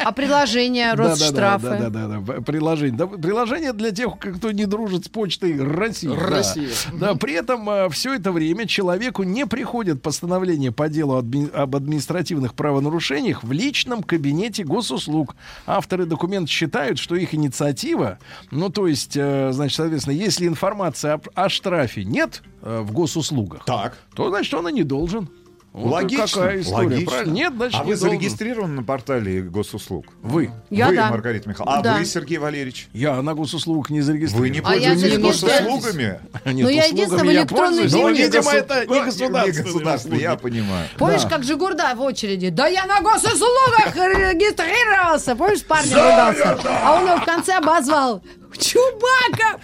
А 0.08 0.14
предложение, 0.14 0.94
Росштрафы? 0.94 1.68
Да, 1.68 1.78
да, 1.78 1.90
да, 1.90 2.08
да, 2.08 2.20
да. 2.36 2.42
Приложение. 2.42 2.98
Да, 2.98 3.08
приложение 3.08 3.74
для 3.74 3.92
тех, 3.92 4.18
кто 4.18 4.54
не 4.54 4.66
дружит 4.66 5.04
с 5.04 5.10
почтой 5.10 5.62
России. 5.62 6.08
Россия. 6.08 6.70
Да, 6.94 7.16
при 7.16 7.34
этом 7.34 7.90
все 7.92 8.14
это 8.14 8.32
время 8.32 8.68
человеку 8.68 9.24
не 9.24 9.46
приходит 9.46 10.02
постановление 10.02 10.72
по 10.72 10.88
делу 10.88 11.18
об 11.18 11.76
административных 11.76 12.54
правонарушениях 12.54 13.44
в 13.44 13.52
личном 13.52 14.02
кабинете 14.02 14.64
госуслуг. 14.64 15.36
Авторы 15.66 16.06
документа 16.06 16.50
считают, 16.50 17.00
что 17.00 17.16
их 17.18 17.36
инициатива, 17.36 18.18
ну, 18.50 18.70
то 18.70 18.88
есть, 18.88 19.18
э, 19.18 19.50
значит, 19.52 19.76
соответственно, 19.76 20.14
если 20.16 20.48
информации 20.48 21.10
об- 21.10 21.28
о, 21.36 21.50
штрафе 21.50 22.06
нет 22.06 22.44
э, 22.62 22.80
в 22.80 22.94
госуслугах, 22.94 23.66
Так. 23.66 23.98
то, 24.16 24.30
значит, 24.30 24.54
он 24.54 24.70
и 24.70 24.72
не 24.72 24.84
должен. 24.84 25.28
Вот 25.74 25.92
Логично. 25.92 26.26
какая 26.28 26.62
история, 26.62 26.88
логично. 26.88 27.12
правильно? 27.12 27.34
Нет, 27.34 27.54
значит, 27.56 27.76
а 27.80 27.84
не 27.84 27.92
вы 27.92 27.98
должен. 28.00 28.10
зарегистрированы 28.20 28.74
на 28.78 28.84
портале 28.84 29.42
госуслуг? 29.44 30.08
Вы. 30.24 30.50
Я 30.72 30.88
вы, 30.88 30.96
да. 30.96 31.12
Маргарита 31.12 31.50
Михайловна. 31.50 31.80
А 31.80 31.84
Да. 31.84 31.98
вы, 32.00 32.06
Сергей 32.06 32.40
Валерьевич? 32.40 32.88
Я 32.94 33.22
на 33.22 33.36
госуслугах 33.36 33.92
не 33.92 34.00
Вы 34.00 34.06
зарегистрирован. 34.06 34.52
не 34.52 34.60
А 34.60 34.64
пользуетесь 34.64 35.00
зарегистрирован. 35.02 35.80
госуслугами? 35.80 36.04
Нет, 36.04 36.22
Ну, 36.46 36.52
я 36.52 36.66
услугами 36.66 36.88
единственное 36.88 37.24
в 37.24 37.26
я 37.30 37.32
электронной 37.42 37.68
пользуюсь, 37.68 37.92
земле. 37.92 38.04
но, 38.04 38.10
видимо, 38.10 38.52
это 38.52 38.80
не 38.80 38.86
Ну, 39.00 39.06
государственные 39.06 39.64
государственные, 39.64 40.22
я 40.22 40.36
понимаю. 40.36 40.90
Помнишь, 40.98 41.22
Да. 41.24 41.30
как 41.30 41.44
Жигурда 41.44 41.94
в 41.96 42.02
очереди? 42.02 42.50
Да 42.50 42.68
я 42.68 42.86
на 42.88 43.02
госуслугах 43.02 43.96
регистрировался. 43.96 45.36
Помнишь, 45.36 45.64
парня 45.64 45.94
ругался? 45.96 46.60
А 46.84 46.96
он 47.00 47.08
его 47.08 47.18
в 47.18 47.26
конце 47.26 47.54
обозвал. 47.58 48.24
Чубака! 48.58 49.60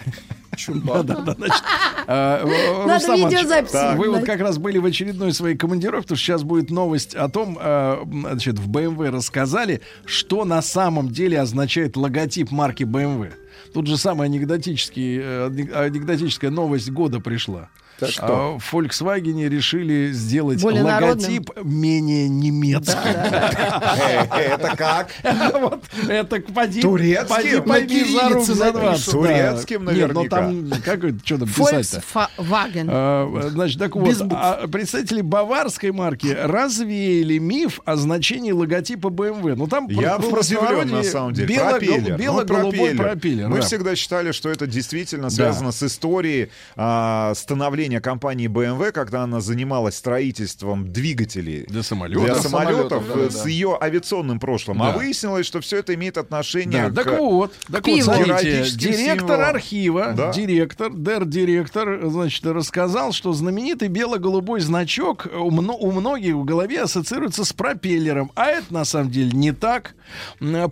Да, 0.84 1.02
да, 1.02 1.14
да, 1.20 1.34
значит, 1.34 1.62
а, 2.06 2.40
э, 2.44 2.46
Иванович, 2.86 3.38
видеозапись 3.38 3.72
Вы 3.96 4.10
вот 4.10 4.24
как 4.24 4.40
раз 4.40 4.58
были 4.58 4.78
в 4.78 4.84
очередной 4.86 5.32
своей 5.32 5.56
командировке, 5.56 6.02
потому 6.02 6.16
что 6.16 6.24
сейчас 6.24 6.42
будет 6.42 6.70
новость 6.70 7.14
о 7.14 7.28
том, 7.28 7.58
м, 8.02 8.22
значит, 8.30 8.58
в 8.58 8.68
BMW 8.70 9.10
рассказали, 9.10 9.80
что 10.04 10.44
на 10.44 10.62
самом 10.62 11.08
деле 11.10 11.40
означает 11.40 11.96
логотип 11.96 12.50
марки 12.50 12.82
BMW. 12.84 13.32
Тут 13.72 13.86
же 13.86 13.96
самая 13.96 14.28
э, 15.20 15.48
анек- 15.48 15.72
анекдотическая 15.72 16.50
новость 16.50 16.90
года 16.90 17.20
пришла. 17.20 17.68
Так 17.98 18.10
что? 18.10 18.58
В 18.58 18.74
Volkswagen 18.74 19.48
решили 19.48 20.10
сделать 20.12 20.60
Более 20.60 20.82
логотип 20.82 21.50
менее 21.62 22.28
немецкий. 22.28 22.94
Э, 23.04 24.54
Это 24.54 24.76
как? 24.76 25.10
Вот 25.54 25.84
это 26.08 26.40
поди, 26.40 26.80
Турецким? 26.82 27.62
поди 27.62 28.04
за 28.44 28.54
за. 28.54 28.72
20. 28.72 29.10
Турецким 29.10 29.84
Нет, 29.84 29.94
ну 30.12 30.22
наверняка. 30.22 30.36
там, 30.36 30.70
как 30.84 31.04
это, 31.04 31.18
что 31.24 31.38
там 31.38 31.48
писать-то? 31.48 32.02
Volkswagen. 32.12 32.88
А, 32.90 33.48
Значит, 33.50 33.78
так 33.78 33.96
вот, 33.96 34.16
а 34.32 34.66
представители 34.66 35.20
баварской 35.20 35.92
марки 35.92 36.26
развеяли 36.26 37.38
миф 37.38 37.80
о 37.84 37.96
значении 37.96 38.52
логотипа 38.52 39.08
BMW. 39.08 39.54
Ну 39.54 39.66
там 39.66 39.88
Я 39.88 40.16
удивлен, 40.16 40.90
на 40.90 41.02
самом 41.02 41.32
деле. 41.34 41.54
Ну, 41.56 42.16
Бело-голубой 42.16 42.94
пропеллер. 42.94 43.48
Мы 43.48 43.56
да. 43.56 43.62
всегда 43.62 43.96
считали, 43.96 44.32
что 44.32 44.48
это 44.48 44.66
действительно 44.66 45.30
связано 45.30 45.72
с 45.72 45.82
историей 45.82 46.50
а, 46.76 47.32
становления 47.84 48.00
компании 48.00 48.48
BMW, 48.48 48.92
когда 48.92 49.22
она 49.24 49.40
занималась 49.40 49.96
строительством 49.96 50.90
двигателей 50.90 51.64
Для 51.68 51.82
самолетов. 51.82 52.24
для 52.24 52.34
самолетов 52.36 52.54
Самолетов, 52.54 53.08
да, 53.08 53.14
э, 53.14 53.24
да. 53.24 53.30
с 53.30 53.46
ее 53.46 53.76
авиационным 53.80 54.40
прошлым. 54.40 54.82
А 54.82 54.92
Да. 54.92 54.98
выяснилось, 54.98 55.44
что 55.44 55.60
все 55.60 55.78
это 55.78 55.94
имеет 55.94 56.16
отношение 56.16 56.88
Да, 56.88 57.02
к... 57.02 57.04
так 57.04 57.18
вот, 57.18 57.52
так 57.70 57.86
вот, 57.86 58.02
смотрите, 58.02 58.64
директор 58.74 59.18
символам. 59.28 59.40
архива, 59.50 60.12
Да. 60.16 60.32
директор, 60.32 60.90
дер-директор, 60.94 62.08
значит, 62.08 62.46
рассказал, 62.46 63.12
что 63.12 63.32
знаменитый 63.34 63.88
бело-голубой 63.88 64.60
значок 64.60 65.26
у, 65.34 65.48
у 65.48 65.90
многих 65.92 66.34
в 66.36 66.44
голове 66.44 66.80
ассоциируется 66.82 67.44
с 67.44 67.52
пропеллером, 67.52 68.32
а 68.34 68.46
это 68.46 68.72
на 68.72 68.84
самом 68.86 69.10
деле 69.10 69.32
не 69.32 69.52
так. 69.52 69.94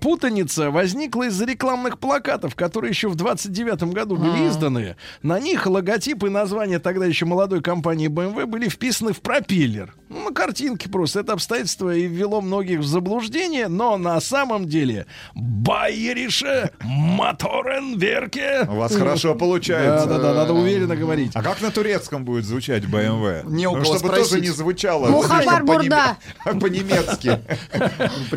Путаница 0.01 0.70
возникла 0.70 1.24
из-за 1.28 1.44
рекламных 1.44 1.98
плакатов, 1.98 2.55
которые 2.55 2.90
еще 2.90 3.09
в 3.09 3.16
29 3.16 3.82
году 3.93 4.16
были 4.16 4.48
изданы. 4.48 4.97
На 5.22 5.39
них 5.39 5.66
логотип 5.66 6.24
и 6.24 6.30
название 6.30 6.78
тогда 6.78 7.01
еще 7.04 7.26
молодой 7.26 7.62
компании 7.62 8.08
BMW 8.08 8.46
были 8.46 8.68
вписаны 8.68 9.12
в 9.12 9.20
пропеллер. 9.20 9.94
Ну, 10.08 10.24
на 10.28 10.34
картинке 10.34 10.88
просто. 10.88 11.20
Это 11.20 11.32
обстоятельство 11.32 11.94
и 11.94 12.06
ввело 12.06 12.40
многих 12.40 12.80
в 12.80 12.84
заблуждение, 12.84 13.68
но 13.68 13.96
на 13.96 14.20
самом 14.20 14.66
деле 14.66 15.06
Байерише 15.34 16.70
Моторенверке. 16.82 18.66
У 18.68 18.76
вас 18.76 18.94
хорошо 18.94 19.34
получается. 19.34 20.06
Да, 20.06 20.18
да, 20.18 20.22
да, 20.22 20.34
надо 20.34 20.52
уверенно 20.52 20.96
говорить. 20.96 21.32
А 21.34 21.42
как 21.42 21.62
на 21.62 21.70
турецком 21.70 22.24
будет 22.24 22.44
звучать 22.44 22.84
BMW? 22.84 23.50
Не 23.50 23.66
у 23.66 23.76
Ну, 23.76 23.84
чтобы 23.84 24.08
тоже 24.10 24.40
не 24.40 24.50
звучало 24.50 25.08
Мухаммар 25.08 25.64
Бурда. 25.64 26.16
по-немецки. 26.44 27.38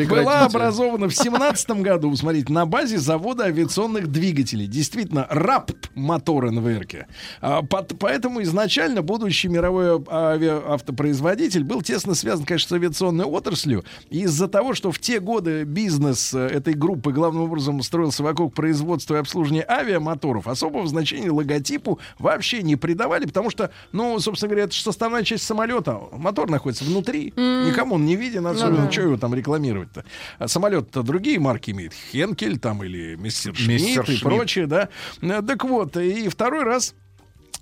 Была 0.08 0.46
образована 0.46 1.10
в 1.10 1.16
17 1.16 1.70
году, 1.82 2.16
смотрите, 2.16 2.52
на 2.54 2.66
базе 2.66 2.98
завода 2.98 3.46
авиационных 3.46 4.08
двигателей. 4.08 4.68
Действительно, 4.68 5.28
РАПТ 5.30 5.92
мотор 5.96 6.52
НВРК. 6.52 7.08
А, 7.42 7.62
Поэтому 7.64 8.42
изначально 8.56 9.02
будущий 9.02 9.50
мировой 9.50 10.02
авиаавтопроизводитель 10.08 11.64
был 11.64 11.82
тесно 11.82 12.16
связан, 12.16 12.46
конечно, 12.46 12.70
с 12.70 12.72
авиационной 12.72 13.26
отраслью. 13.26 13.84
Из-за 14.10 14.48
того, 14.48 14.74
что 14.74 14.92
в 14.92 15.00
те 15.00 15.20
годы 15.20 15.64
бизнес 15.64 16.34
э, 16.34 16.48
этой 16.48 16.74
группы 16.74 17.12
главным 17.12 17.44
образом 17.44 17.82
строился 17.82 18.24
вокруг 18.24 18.54
производства 18.54 19.16
и 19.16 19.20
обслуживания 19.20 19.66
авиамоторов, 19.68 20.48
особого 20.48 20.88
значения 20.88 21.30
логотипу 21.32 22.00
вообще 22.18 22.64
не 22.64 22.76
придавали, 22.78 23.26
потому 23.26 23.50
что, 23.50 23.72
ну, 23.92 24.20
собственно 24.20 24.50
говоря, 24.50 24.64
это 24.66 24.74
же 24.74 24.82
составная 24.82 25.24
часть 25.24 25.44
самолета. 25.44 26.00
Мотор 26.14 26.50
находится 26.50 26.86
внутри, 26.86 27.34
никому 27.36 27.96
он 27.96 28.06
не 28.06 28.16
виден, 28.16 28.48
особенно, 28.48 28.86
да. 28.86 28.92
что 28.92 29.02
его 29.02 29.18
там 29.18 29.36
рекламировать-то. 29.36 30.06
А 30.40 30.48
самолет-то 30.48 31.04
другие 31.04 31.40
марки 31.40 31.72
имеет. 31.72 31.94
Хенкель 31.94 32.58
там 32.58 32.84
или 32.84 33.16
Мистер 33.16 33.56
Шмидт 33.56 33.82
и 33.82 33.94
Шмидт. 33.94 34.22
прочее, 34.24 34.68
да. 34.68 34.90
Э, 35.22 35.42
Так 35.46 35.64
вот, 35.66 35.98
и 35.98 36.30
второй 36.30 36.64
раз 36.64 36.96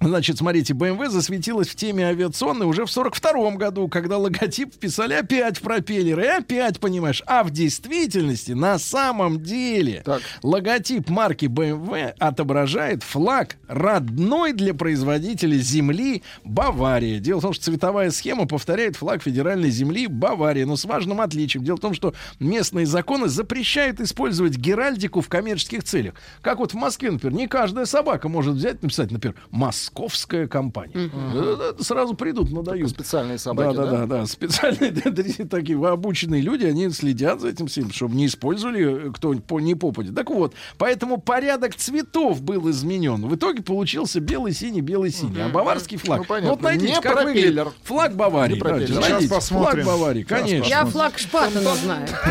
Значит, 0.05 0.37
смотрите, 0.37 0.73
BMW 0.73 1.09
засветилась 1.09 1.69
в 1.69 1.75
теме 1.75 2.07
авиационной 2.07 2.65
уже 2.65 2.85
в 2.85 2.91
42 2.91 3.51
году, 3.51 3.87
когда 3.87 4.17
логотип 4.17 4.73
вписали 4.73 5.13
опять 5.13 5.57
в 5.57 5.61
пропеллер. 5.61 6.19
И 6.19 6.25
опять, 6.25 6.79
понимаешь, 6.79 7.23
а 7.25 7.43
в 7.43 7.51
действительности, 7.51 8.51
на 8.51 8.77
самом 8.79 9.41
деле, 9.41 10.03
логотип 10.41 11.09
марки 11.09 11.45
BMW 11.45 12.13
отображает 12.19 13.03
флаг 13.03 13.55
родной 13.67 14.51
для 14.51 14.73
производителя 14.73 15.57
земли 15.57 16.23
Бавария. 16.43 17.19
Дело 17.19 17.39
в 17.39 17.43
том, 17.43 17.53
что 17.53 17.65
цветовая 17.65 18.11
схема 18.11 18.45
повторяет 18.45 18.97
флаг 18.97 19.23
федеральной 19.23 19.69
земли 19.69 20.07
Бавария, 20.07 20.65
но 20.65 20.75
с 20.75 20.83
важным 20.83 21.21
отличием. 21.21 21.63
Дело 21.63 21.77
в 21.77 21.81
том, 21.81 21.93
что 21.93 22.13
местные 22.39 22.85
законы 22.85 23.29
запрещают 23.29 24.01
использовать 24.01 24.57
геральдику 24.57 25.21
в 25.21 25.29
коммерческих 25.29 25.83
целях. 25.83 26.15
Как 26.41 26.59
вот 26.59 26.73
в 26.73 26.75
Москве, 26.75 27.09
например, 27.09 27.37
не 27.37 27.47
каждая 27.47 27.85
собака 27.85 28.27
может 28.27 28.55
взять, 28.55 28.83
написать, 28.83 29.09
например, 29.09 29.35
Москва 29.49 29.92
московская 29.93 30.47
компания. 30.47 31.11
Э, 31.13 31.73
Сразу 31.79 32.15
придут, 32.15 32.51
надают. 32.51 32.89
Специальные 32.89 33.37
собаки, 33.37 33.75
да, 33.75 33.85
да? 33.85 33.91
да, 33.91 34.05
да. 34.05 34.25
Специальные 34.25 34.91
такие 35.49 35.87
обученные 35.87 36.41
люди, 36.41 36.65
они 36.65 36.89
следят 36.89 37.41
за 37.41 37.49
этим 37.49 37.67
всем, 37.67 37.91
чтобы 37.91 38.15
не 38.15 38.25
использовали 38.25 39.11
кто-нибудь 39.11 39.45
по, 39.45 39.59
не 39.59 39.75
попадет. 39.75 40.15
Так 40.15 40.29
вот, 40.29 40.53
поэтому 40.77 41.17
порядок 41.19 41.75
цветов 41.75 42.41
был 42.41 42.69
изменен. 42.71 43.27
В 43.27 43.35
итоге 43.35 43.61
получился 43.61 44.19
белый-синий, 44.19 44.81
белый-синий. 44.81 45.41
А 45.41 45.49
баварский 45.49 45.97
флаг. 45.97 46.21
Ну, 46.21 46.25
понятно. 46.25 46.49
вот 46.51 46.61
найдите, 46.61 46.93
Не 46.93 47.01
как 47.01 47.13
пропеллер. 47.13 47.65
выглядит 47.65 47.73
флаг 47.83 48.15
Баварии. 48.15 48.59
Давайте, 48.59 48.87
Сейчас 48.93 49.09
найдите. 49.09 49.33
посмотрим. 49.33 49.83
Флаг 49.83 49.99
Баварии, 49.99 50.23
конечно. 50.23 50.67
Я 50.69 50.85
флаг 50.85 51.17
Шпатена 51.17 51.75
знаю. 51.75 52.07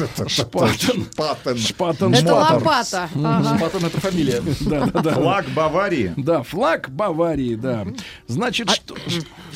Это. 0.00 0.28
Шпатен. 0.28 1.06
Шпатен. 1.14 1.56
Шпатен. 1.58 2.14
Это 2.14 2.34
лопата. 2.34 3.08
Шпатен 3.12 3.86
это 3.86 4.00
фамилия. 4.00 4.40
Флаг 4.40 5.46
Баварии. 5.50 6.12
Да, 6.16 6.42
флаг 6.42 6.69
Баварии, 6.78 7.54
да. 7.56 7.86
Значит, 8.26 8.70
что, 8.70 8.94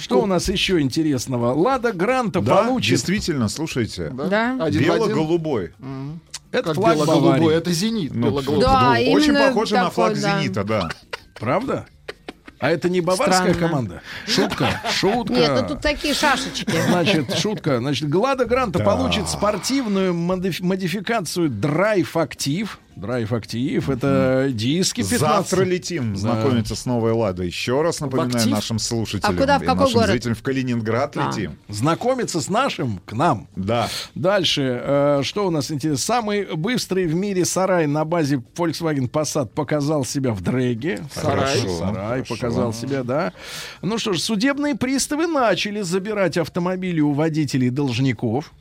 что 0.01 0.21
у 0.23 0.27
нас 0.27 0.49
еще 0.49 0.81
интересного? 0.81 1.53
Лада 1.55 1.93
Гранта 1.93 2.41
Да, 2.41 2.65
получит. 2.65 2.91
действительно, 2.91 3.49
слушайте. 3.49 4.11
Да. 4.11 4.57
Один. 4.61 4.83
Бело-голубой. 4.83 5.73
Это 6.51 6.63
Как 6.69 6.75
флаг 6.75 6.95
бело-голубой, 6.97 7.39
Баварии. 7.41 7.57
это 7.57 7.73
зенит. 7.73 8.15
Ну. 8.15 8.41
Да, 8.61 8.91
Очень 8.93 9.31
именно 9.31 9.49
похоже 9.49 9.75
на 9.75 9.81
такой, 9.85 9.95
флаг 9.95 10.21
да. 10.21 10.41
«Зенита», 10.41 10.65
да. 10.65 10.89
Правда? 11.39 11.87
А 12.61 12.71
это 12.71 12.89
не 12.89 13.01
баварская 13.03 13.53
Странно. 13.53 13.55
команда? 13.69 14.03
Шутка, 14.27 14.81
шутка. 14.91 15.33
Нет, 15.35 15.51
ну 15.61 15.69
тут 15.69 15.81
такие 15.81 16.15
шашечки. 16.15 16.71
Значит, 16.89 17.37
шутка. 17.37 17.79
Значит, 17.79 18.09
Глада 18.09 18.47
Гранта 18.47 18.79
Да. 18.79 18.85
получит 18.85 19.29
спортивную 19.29 20.15
модиф- 20.15 20.63
модификацию 20.63 21.51
Drive 21.51 22.13
Active. 22.15 22.69
Drive 22.97 23.29
Active 23.31 23.93
это 23.93 24.49
диски 24.53 25.01
15. 25.03 25.19
Завтра 25.21 25.65
летим 25.65 26.17
знакомиться 26.17 26.75
с 26.77 26.87
новой 26.87 27.13
Ладой. 27.13 27.47
Еще 27.47 27.83
раз 27.83 28.01
напоминаю 28.01 28.37
актив? 28.37 28.53
нашим 28.53 28.79
слушателям 28.79 29.35
А 29.37 29.41
куда, 29.41 29.59
в 29.59 29.63
и 29.63 29.67
какой 29.67 29.81
нашим 29.85 29.95
город? 29.95 30.11
зрителям 30.11 30.35
в 30.37 30.43
Калининград 30.43 31.17
А. 31.17 31.29
летим. 31.29 31.59
Знакомиться 31.69 32.41
с 32.41 32.49
нашим 32.49 33.01
к 33.05 33.13
нам. 33.13 33.49
Да. 33.57 33.89
Дальше, 34.15 34.81
э, 34.83 35.21
что 35.25 35.47
у 35.47 35.51
нас 35.51 35.71
интересно? 35.71 35.99
Самый 35.99 36.55
быстрый 36.57 37.07
в 37.07 37.15
мире 37.15 37.45
сарай 37.45 37.87
на 37.87 38.05
базе 38.05 38.43
Volkswagen 38.57 39.11
Passat 39.11 39.47
показал 39.47 40.05
себя 40.05 40.33
в 40.33 40.41
дрэге. 40.41 41.05
Сарай. 41.13 41.59
Хорошо, 41.59 41.79
Сарай 41.79 42.09
Хорошо. 42.23 42.35
показал 42.35 42.73
себя, 42.73 43.03
да. 43.03 43.33
Ну 43.83 43.99
что 43.99 44.13
ж, 44.13 44.19
судебные 44.21 44.75
приставы 44.75 45.27
начали 45.27 45.81
забирать 45.83 46.37
автомобили 46.37 47.01
у 47.01 47.13
водителей 47.13 47.71
должников. 47.71 48.53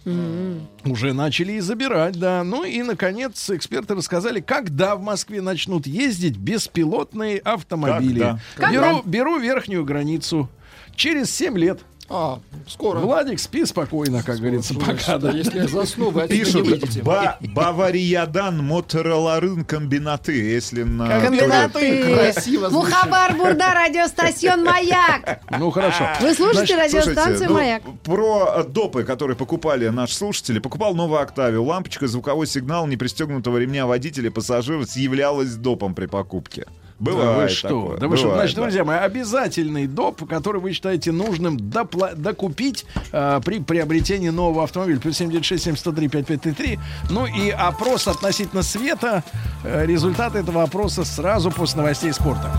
Уже 0.86 1.14
начали 1.14 1.54
и 1.54 1.60
забирать, 1.60 2.18
да. 2.20 2.44
Ну 2.44 2.64
и, 2.64 2.82
наконец, 2.84 3.50
эксперты 3.50 3.96
рассказали, 3.96 4.23
когда 4.42 4.96
в 4.96 5.02
Москве 5.02 5.42
начнут 5.42 5.88
ездить 5.88 6.38
беспилотные 6.38 7.40
автомобили. 7.40 8.20
Когда? 8.20 8.40
Когда? 8.56 8.72
Беру, 8.72 9.02
беру 9.06 9.40
верхнюю 9.40 9.86
границу. 9.86 10.50
Через 10.96 11.34
7 11.34 11.58
лет. 11.58 11.82
А, 12.16 12.40
скоро. 12.68 13.00
Владик, 13.00 13.40
спи 13.40 13.66
спокойно, 13.66 14.22
как 14.22 14.38
говорится, 14.38 14.76
пока. 14.76 15.18
Да. 15.18 15.32
Если 15.32 15.62
я 15.62 15.68
засну, 15.68 16.12
вы 16.12 16.22
не 16.22 16.28
Пишут. 16.28 16.68
«Ба- 17.04 17.38
Бавариядан 17.42 18.64
Мотороларын 18.64 19.66
комбинаты, 19.66 20.34
если 20.34 20.84
на... 20.84 21.22
Комбинаты. 21.22 22.04
Красиво 22.04 22.70
звучит. 22.70 22.94
Мухабар 22.94 23.36
Бурда, 23.36 23.74
радиостасьон 23.74 24.64
Маяк. 24.64 25.42
Ну 25.58 25.72
хорошо. 25.72 26.08
Вы 26.22 26.36
слушаете 26.36 26.76
Значит, 26.76 26.96
радиостанцию 26.96 27.24
слушайте, 27.26 27.48
ну, 27.48 27.54
Маяк? 27.56 27.84
Про 28.04 28.64
допы, 28.64 29.04
которые 29.06 29.36
покупали 29.36 29.88
наши 29.88 30.14
слушатели, 30.14 30.60
покупал 30.60 30.94
новую 30.94 31.20
Октавию. 31.20 31.64
Лампочка, 31.64 32.06
звуковой 32.08 32.46
сигнал 32.46 32.86
непристегнутого 32.86 33.58
ремня 33.58 33.88
водителя 33.88 34.30
пассажира 34.30 34.86
съявлялась 34.86 35.56
допом 35.56 35.96
при 35.96 36.06
покупке. 36.06 36.68
Да 37.04 37.12
Бывает 37.12 37.50
вы 37.52 37.56
что? 37.56 37.68
такое, 37.68 37.98
Да 37.98 38.08
вы 38.08 38.18
что? 38.18 38.26
бывает, 38.28 38.42
Значит, 38.42 38.56
да. 38.56 38.62
друзья 38.62 38.84
мои, 38.86 38.98
обязательный 38.98 39.88
доп, 39.88 40.28
который 40.28 40.62
вы 40.62 40.72
считаете 40.74 41.12
нужным 41.12 41.58
допла- 41.58 42.16
докупить 42.16 42.86
э, 43.12 43.42
при 43.44 43.60
приобретении 43.60 44.30
нового 44.30 44.64
автомобиля. 44.64 45.00
Плюс 45.00 45.18
796 45.18 45.64
703 45.64 46.08
5533. 46.08 46.80
Ну 47.10 47.26
и 47.26 47.50
опрос 47.50 48.08
относительно 48.08 48.64
света. 48.64 49.24
Э, 49.64 49.86
результаты 49.86 50.40
этого 50.40 50.64
опроса 50.64 51.04
сразу 51.04 51.52
после 51.52 51.78
новостей 51.82 52.14
спорта. 52.14 52.52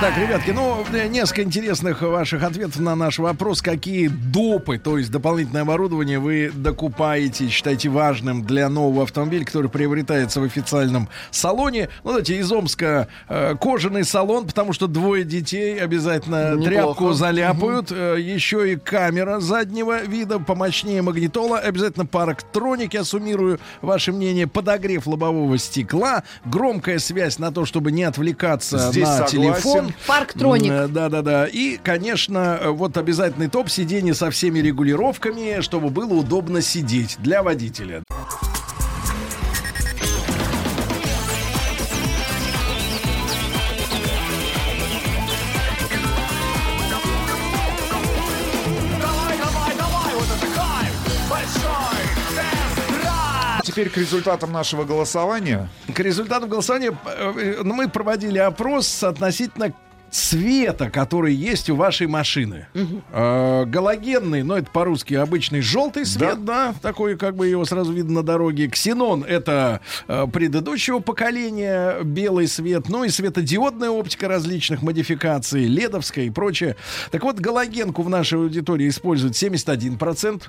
Так, 0.00 0.16
ребятки, 0.16 0.52
ну, 0.52 0.84
э, 0.92 1.08
несколько 1.08 1.42
интересных 1.42 2.02
ваших 2.02 2.44
ответов 2.44 2.78
на 2.78 2.94
наш 2.94 3.18
вопрос. 3.18 3.60
Какие 3.60 4.06
допы, 4.06 4.78
то 4.78 4.96
есть 4.96 5.10
дополнительное 5.10 5.62
оборудование, 5.62 6.20
вы 6.20 6.52
докупаете, 6.54 7.48
считаете 7.48 7.88
важным 7.88 8.44
для 8.44 8.68
нового 8.68 9.02
автомобиля, 9.02 9.44
который 9.44 9.68
приобретается 9.68 10.40
в 10.40 10.44
официальном 10.44 11.08
салоне? 11.32 11.88
Ну, 12.04 12.10
знаете, 12.12 12.36
из 12.38 12.52
Омска 12.52 13.08
э, 13.28 13.56
кожаный 13.60 14.04
салон, 14.04 14.46
потому 14.46 14.72
что 14.72 14.86
двое 14.86 15.24
детей 15.24 15.76
обязательно 15.80 16.52
Неплохо. 16.54 16.70
тряпку 16.70 17.12
заляпают. 17.14 17.90
Э, 17.90 18.14
еще 18.20 18.72
и 18.72 18.76
камера 18.76 19.40
заднего 19.40 20.02
вида, 20.04 20.38
помощнее 20.38 21.02
магнитола. 21.02 21.58
Обязательно 21.58 22.06
парктроники, 22.06 22.94
я 22.94 23.02
суммирую 23.02 23.58
ваше 23.82 24.12
мнение. 24.12 24.46
Подогрев 24.46 25.08
лобового 25.08 25.58
стекла, 25.58 26.22
громкая 26.44 27.00
связь 27.00 27.40
на 27.40 27.50
то, 27.50 27.64
чтобы 27.64 27.90
не 27.90 28.04
отвлекаться 28.04 28.78
Здесь 28.78 29.08
на 29.08 29.26
согласен. 29.26 29.38
телефон. 29.42 29.87
Парктроник. 30.06 30.90
Да, 30.90 31.08
да, 31.08 31.22
да. 31.22 31.46
И, 31.46 31.76
конечно, 31.76 32.58
э, 32.60 32.68
вот 32.70 32.96
обязательный 32.96 33.48
топ 33.48 33.70
сидений 33.70 34.14
со 34.14 34.30
всеми 34.30 34.58
регулировками, 34.60 35.60
чтобы 35.60 35.90
было 35.90 36.14
удобно 36.14 36.60
сидеть 36.60 37.16
для 37.20 37.42
водителя. 37.42 38.02
Теперь 53.78 53.92
к 53.92 53.96
результатам 53.96 54.50
нашего 54.50 54.82
голосования. 54.82 55.68
К 55.94 56.00
результатам 56.00 56.48
голосования 56.48 56.98
э, 57.04 57.60
ну, 57.62 57.74
мы 57.74 57.88
проводили 57.88 58.38
опрос 58.38 59.04
относительно 59.04 59.72
цвета, 60.10 60.90
который 60.90 61.32
есть 61.32 61.70
у 61.70 61.76
вашей 61.76 62.08
машины. 62.08 62.66
Э, 63.12 63.64
галогенный, 63.66 64.42
но 64.42 64.58
это 64.58 64.68
по-русски 64.72 65.14
обычный 65.14 65.60
желтый 65.60 66.06
свет, 66.06 66.44
да. 66.44 66.74
такой 66.82 67.16
как 67.16 67.36
бы 67.36 67.46
его 67.46 67.64
сразу 67.64 67.92
видно 67.92 68.14
на 68.14 68.22
дороге. 68.24 68.66
Ксенон 68.66 69.22
это 69.22 69.80
э, 70.08 70.26
предыдущего 70.26 70.98
поколения 70.98 72.02
белый 72.02 72.48
свет, 72.48 72.88
ну 72.88 73.04
и 73.04 73.08
светодиодная 73.10 73.90
оптика 73.90 74.26
различных 74.26 74.82
модификаций, 74.82 75.66
ледовская 75.66 76.24
и 76.24 76.30
прочее. 76.30 76.74
Так 77.12 77.22
вот, 77.22 77.38
галогенку 77.38 78.02
в 78.02 78.10
нашей 78.10 78.40
аудитории 78.40 78.88
используют 78.88 79.34
71%. 79.34 80.42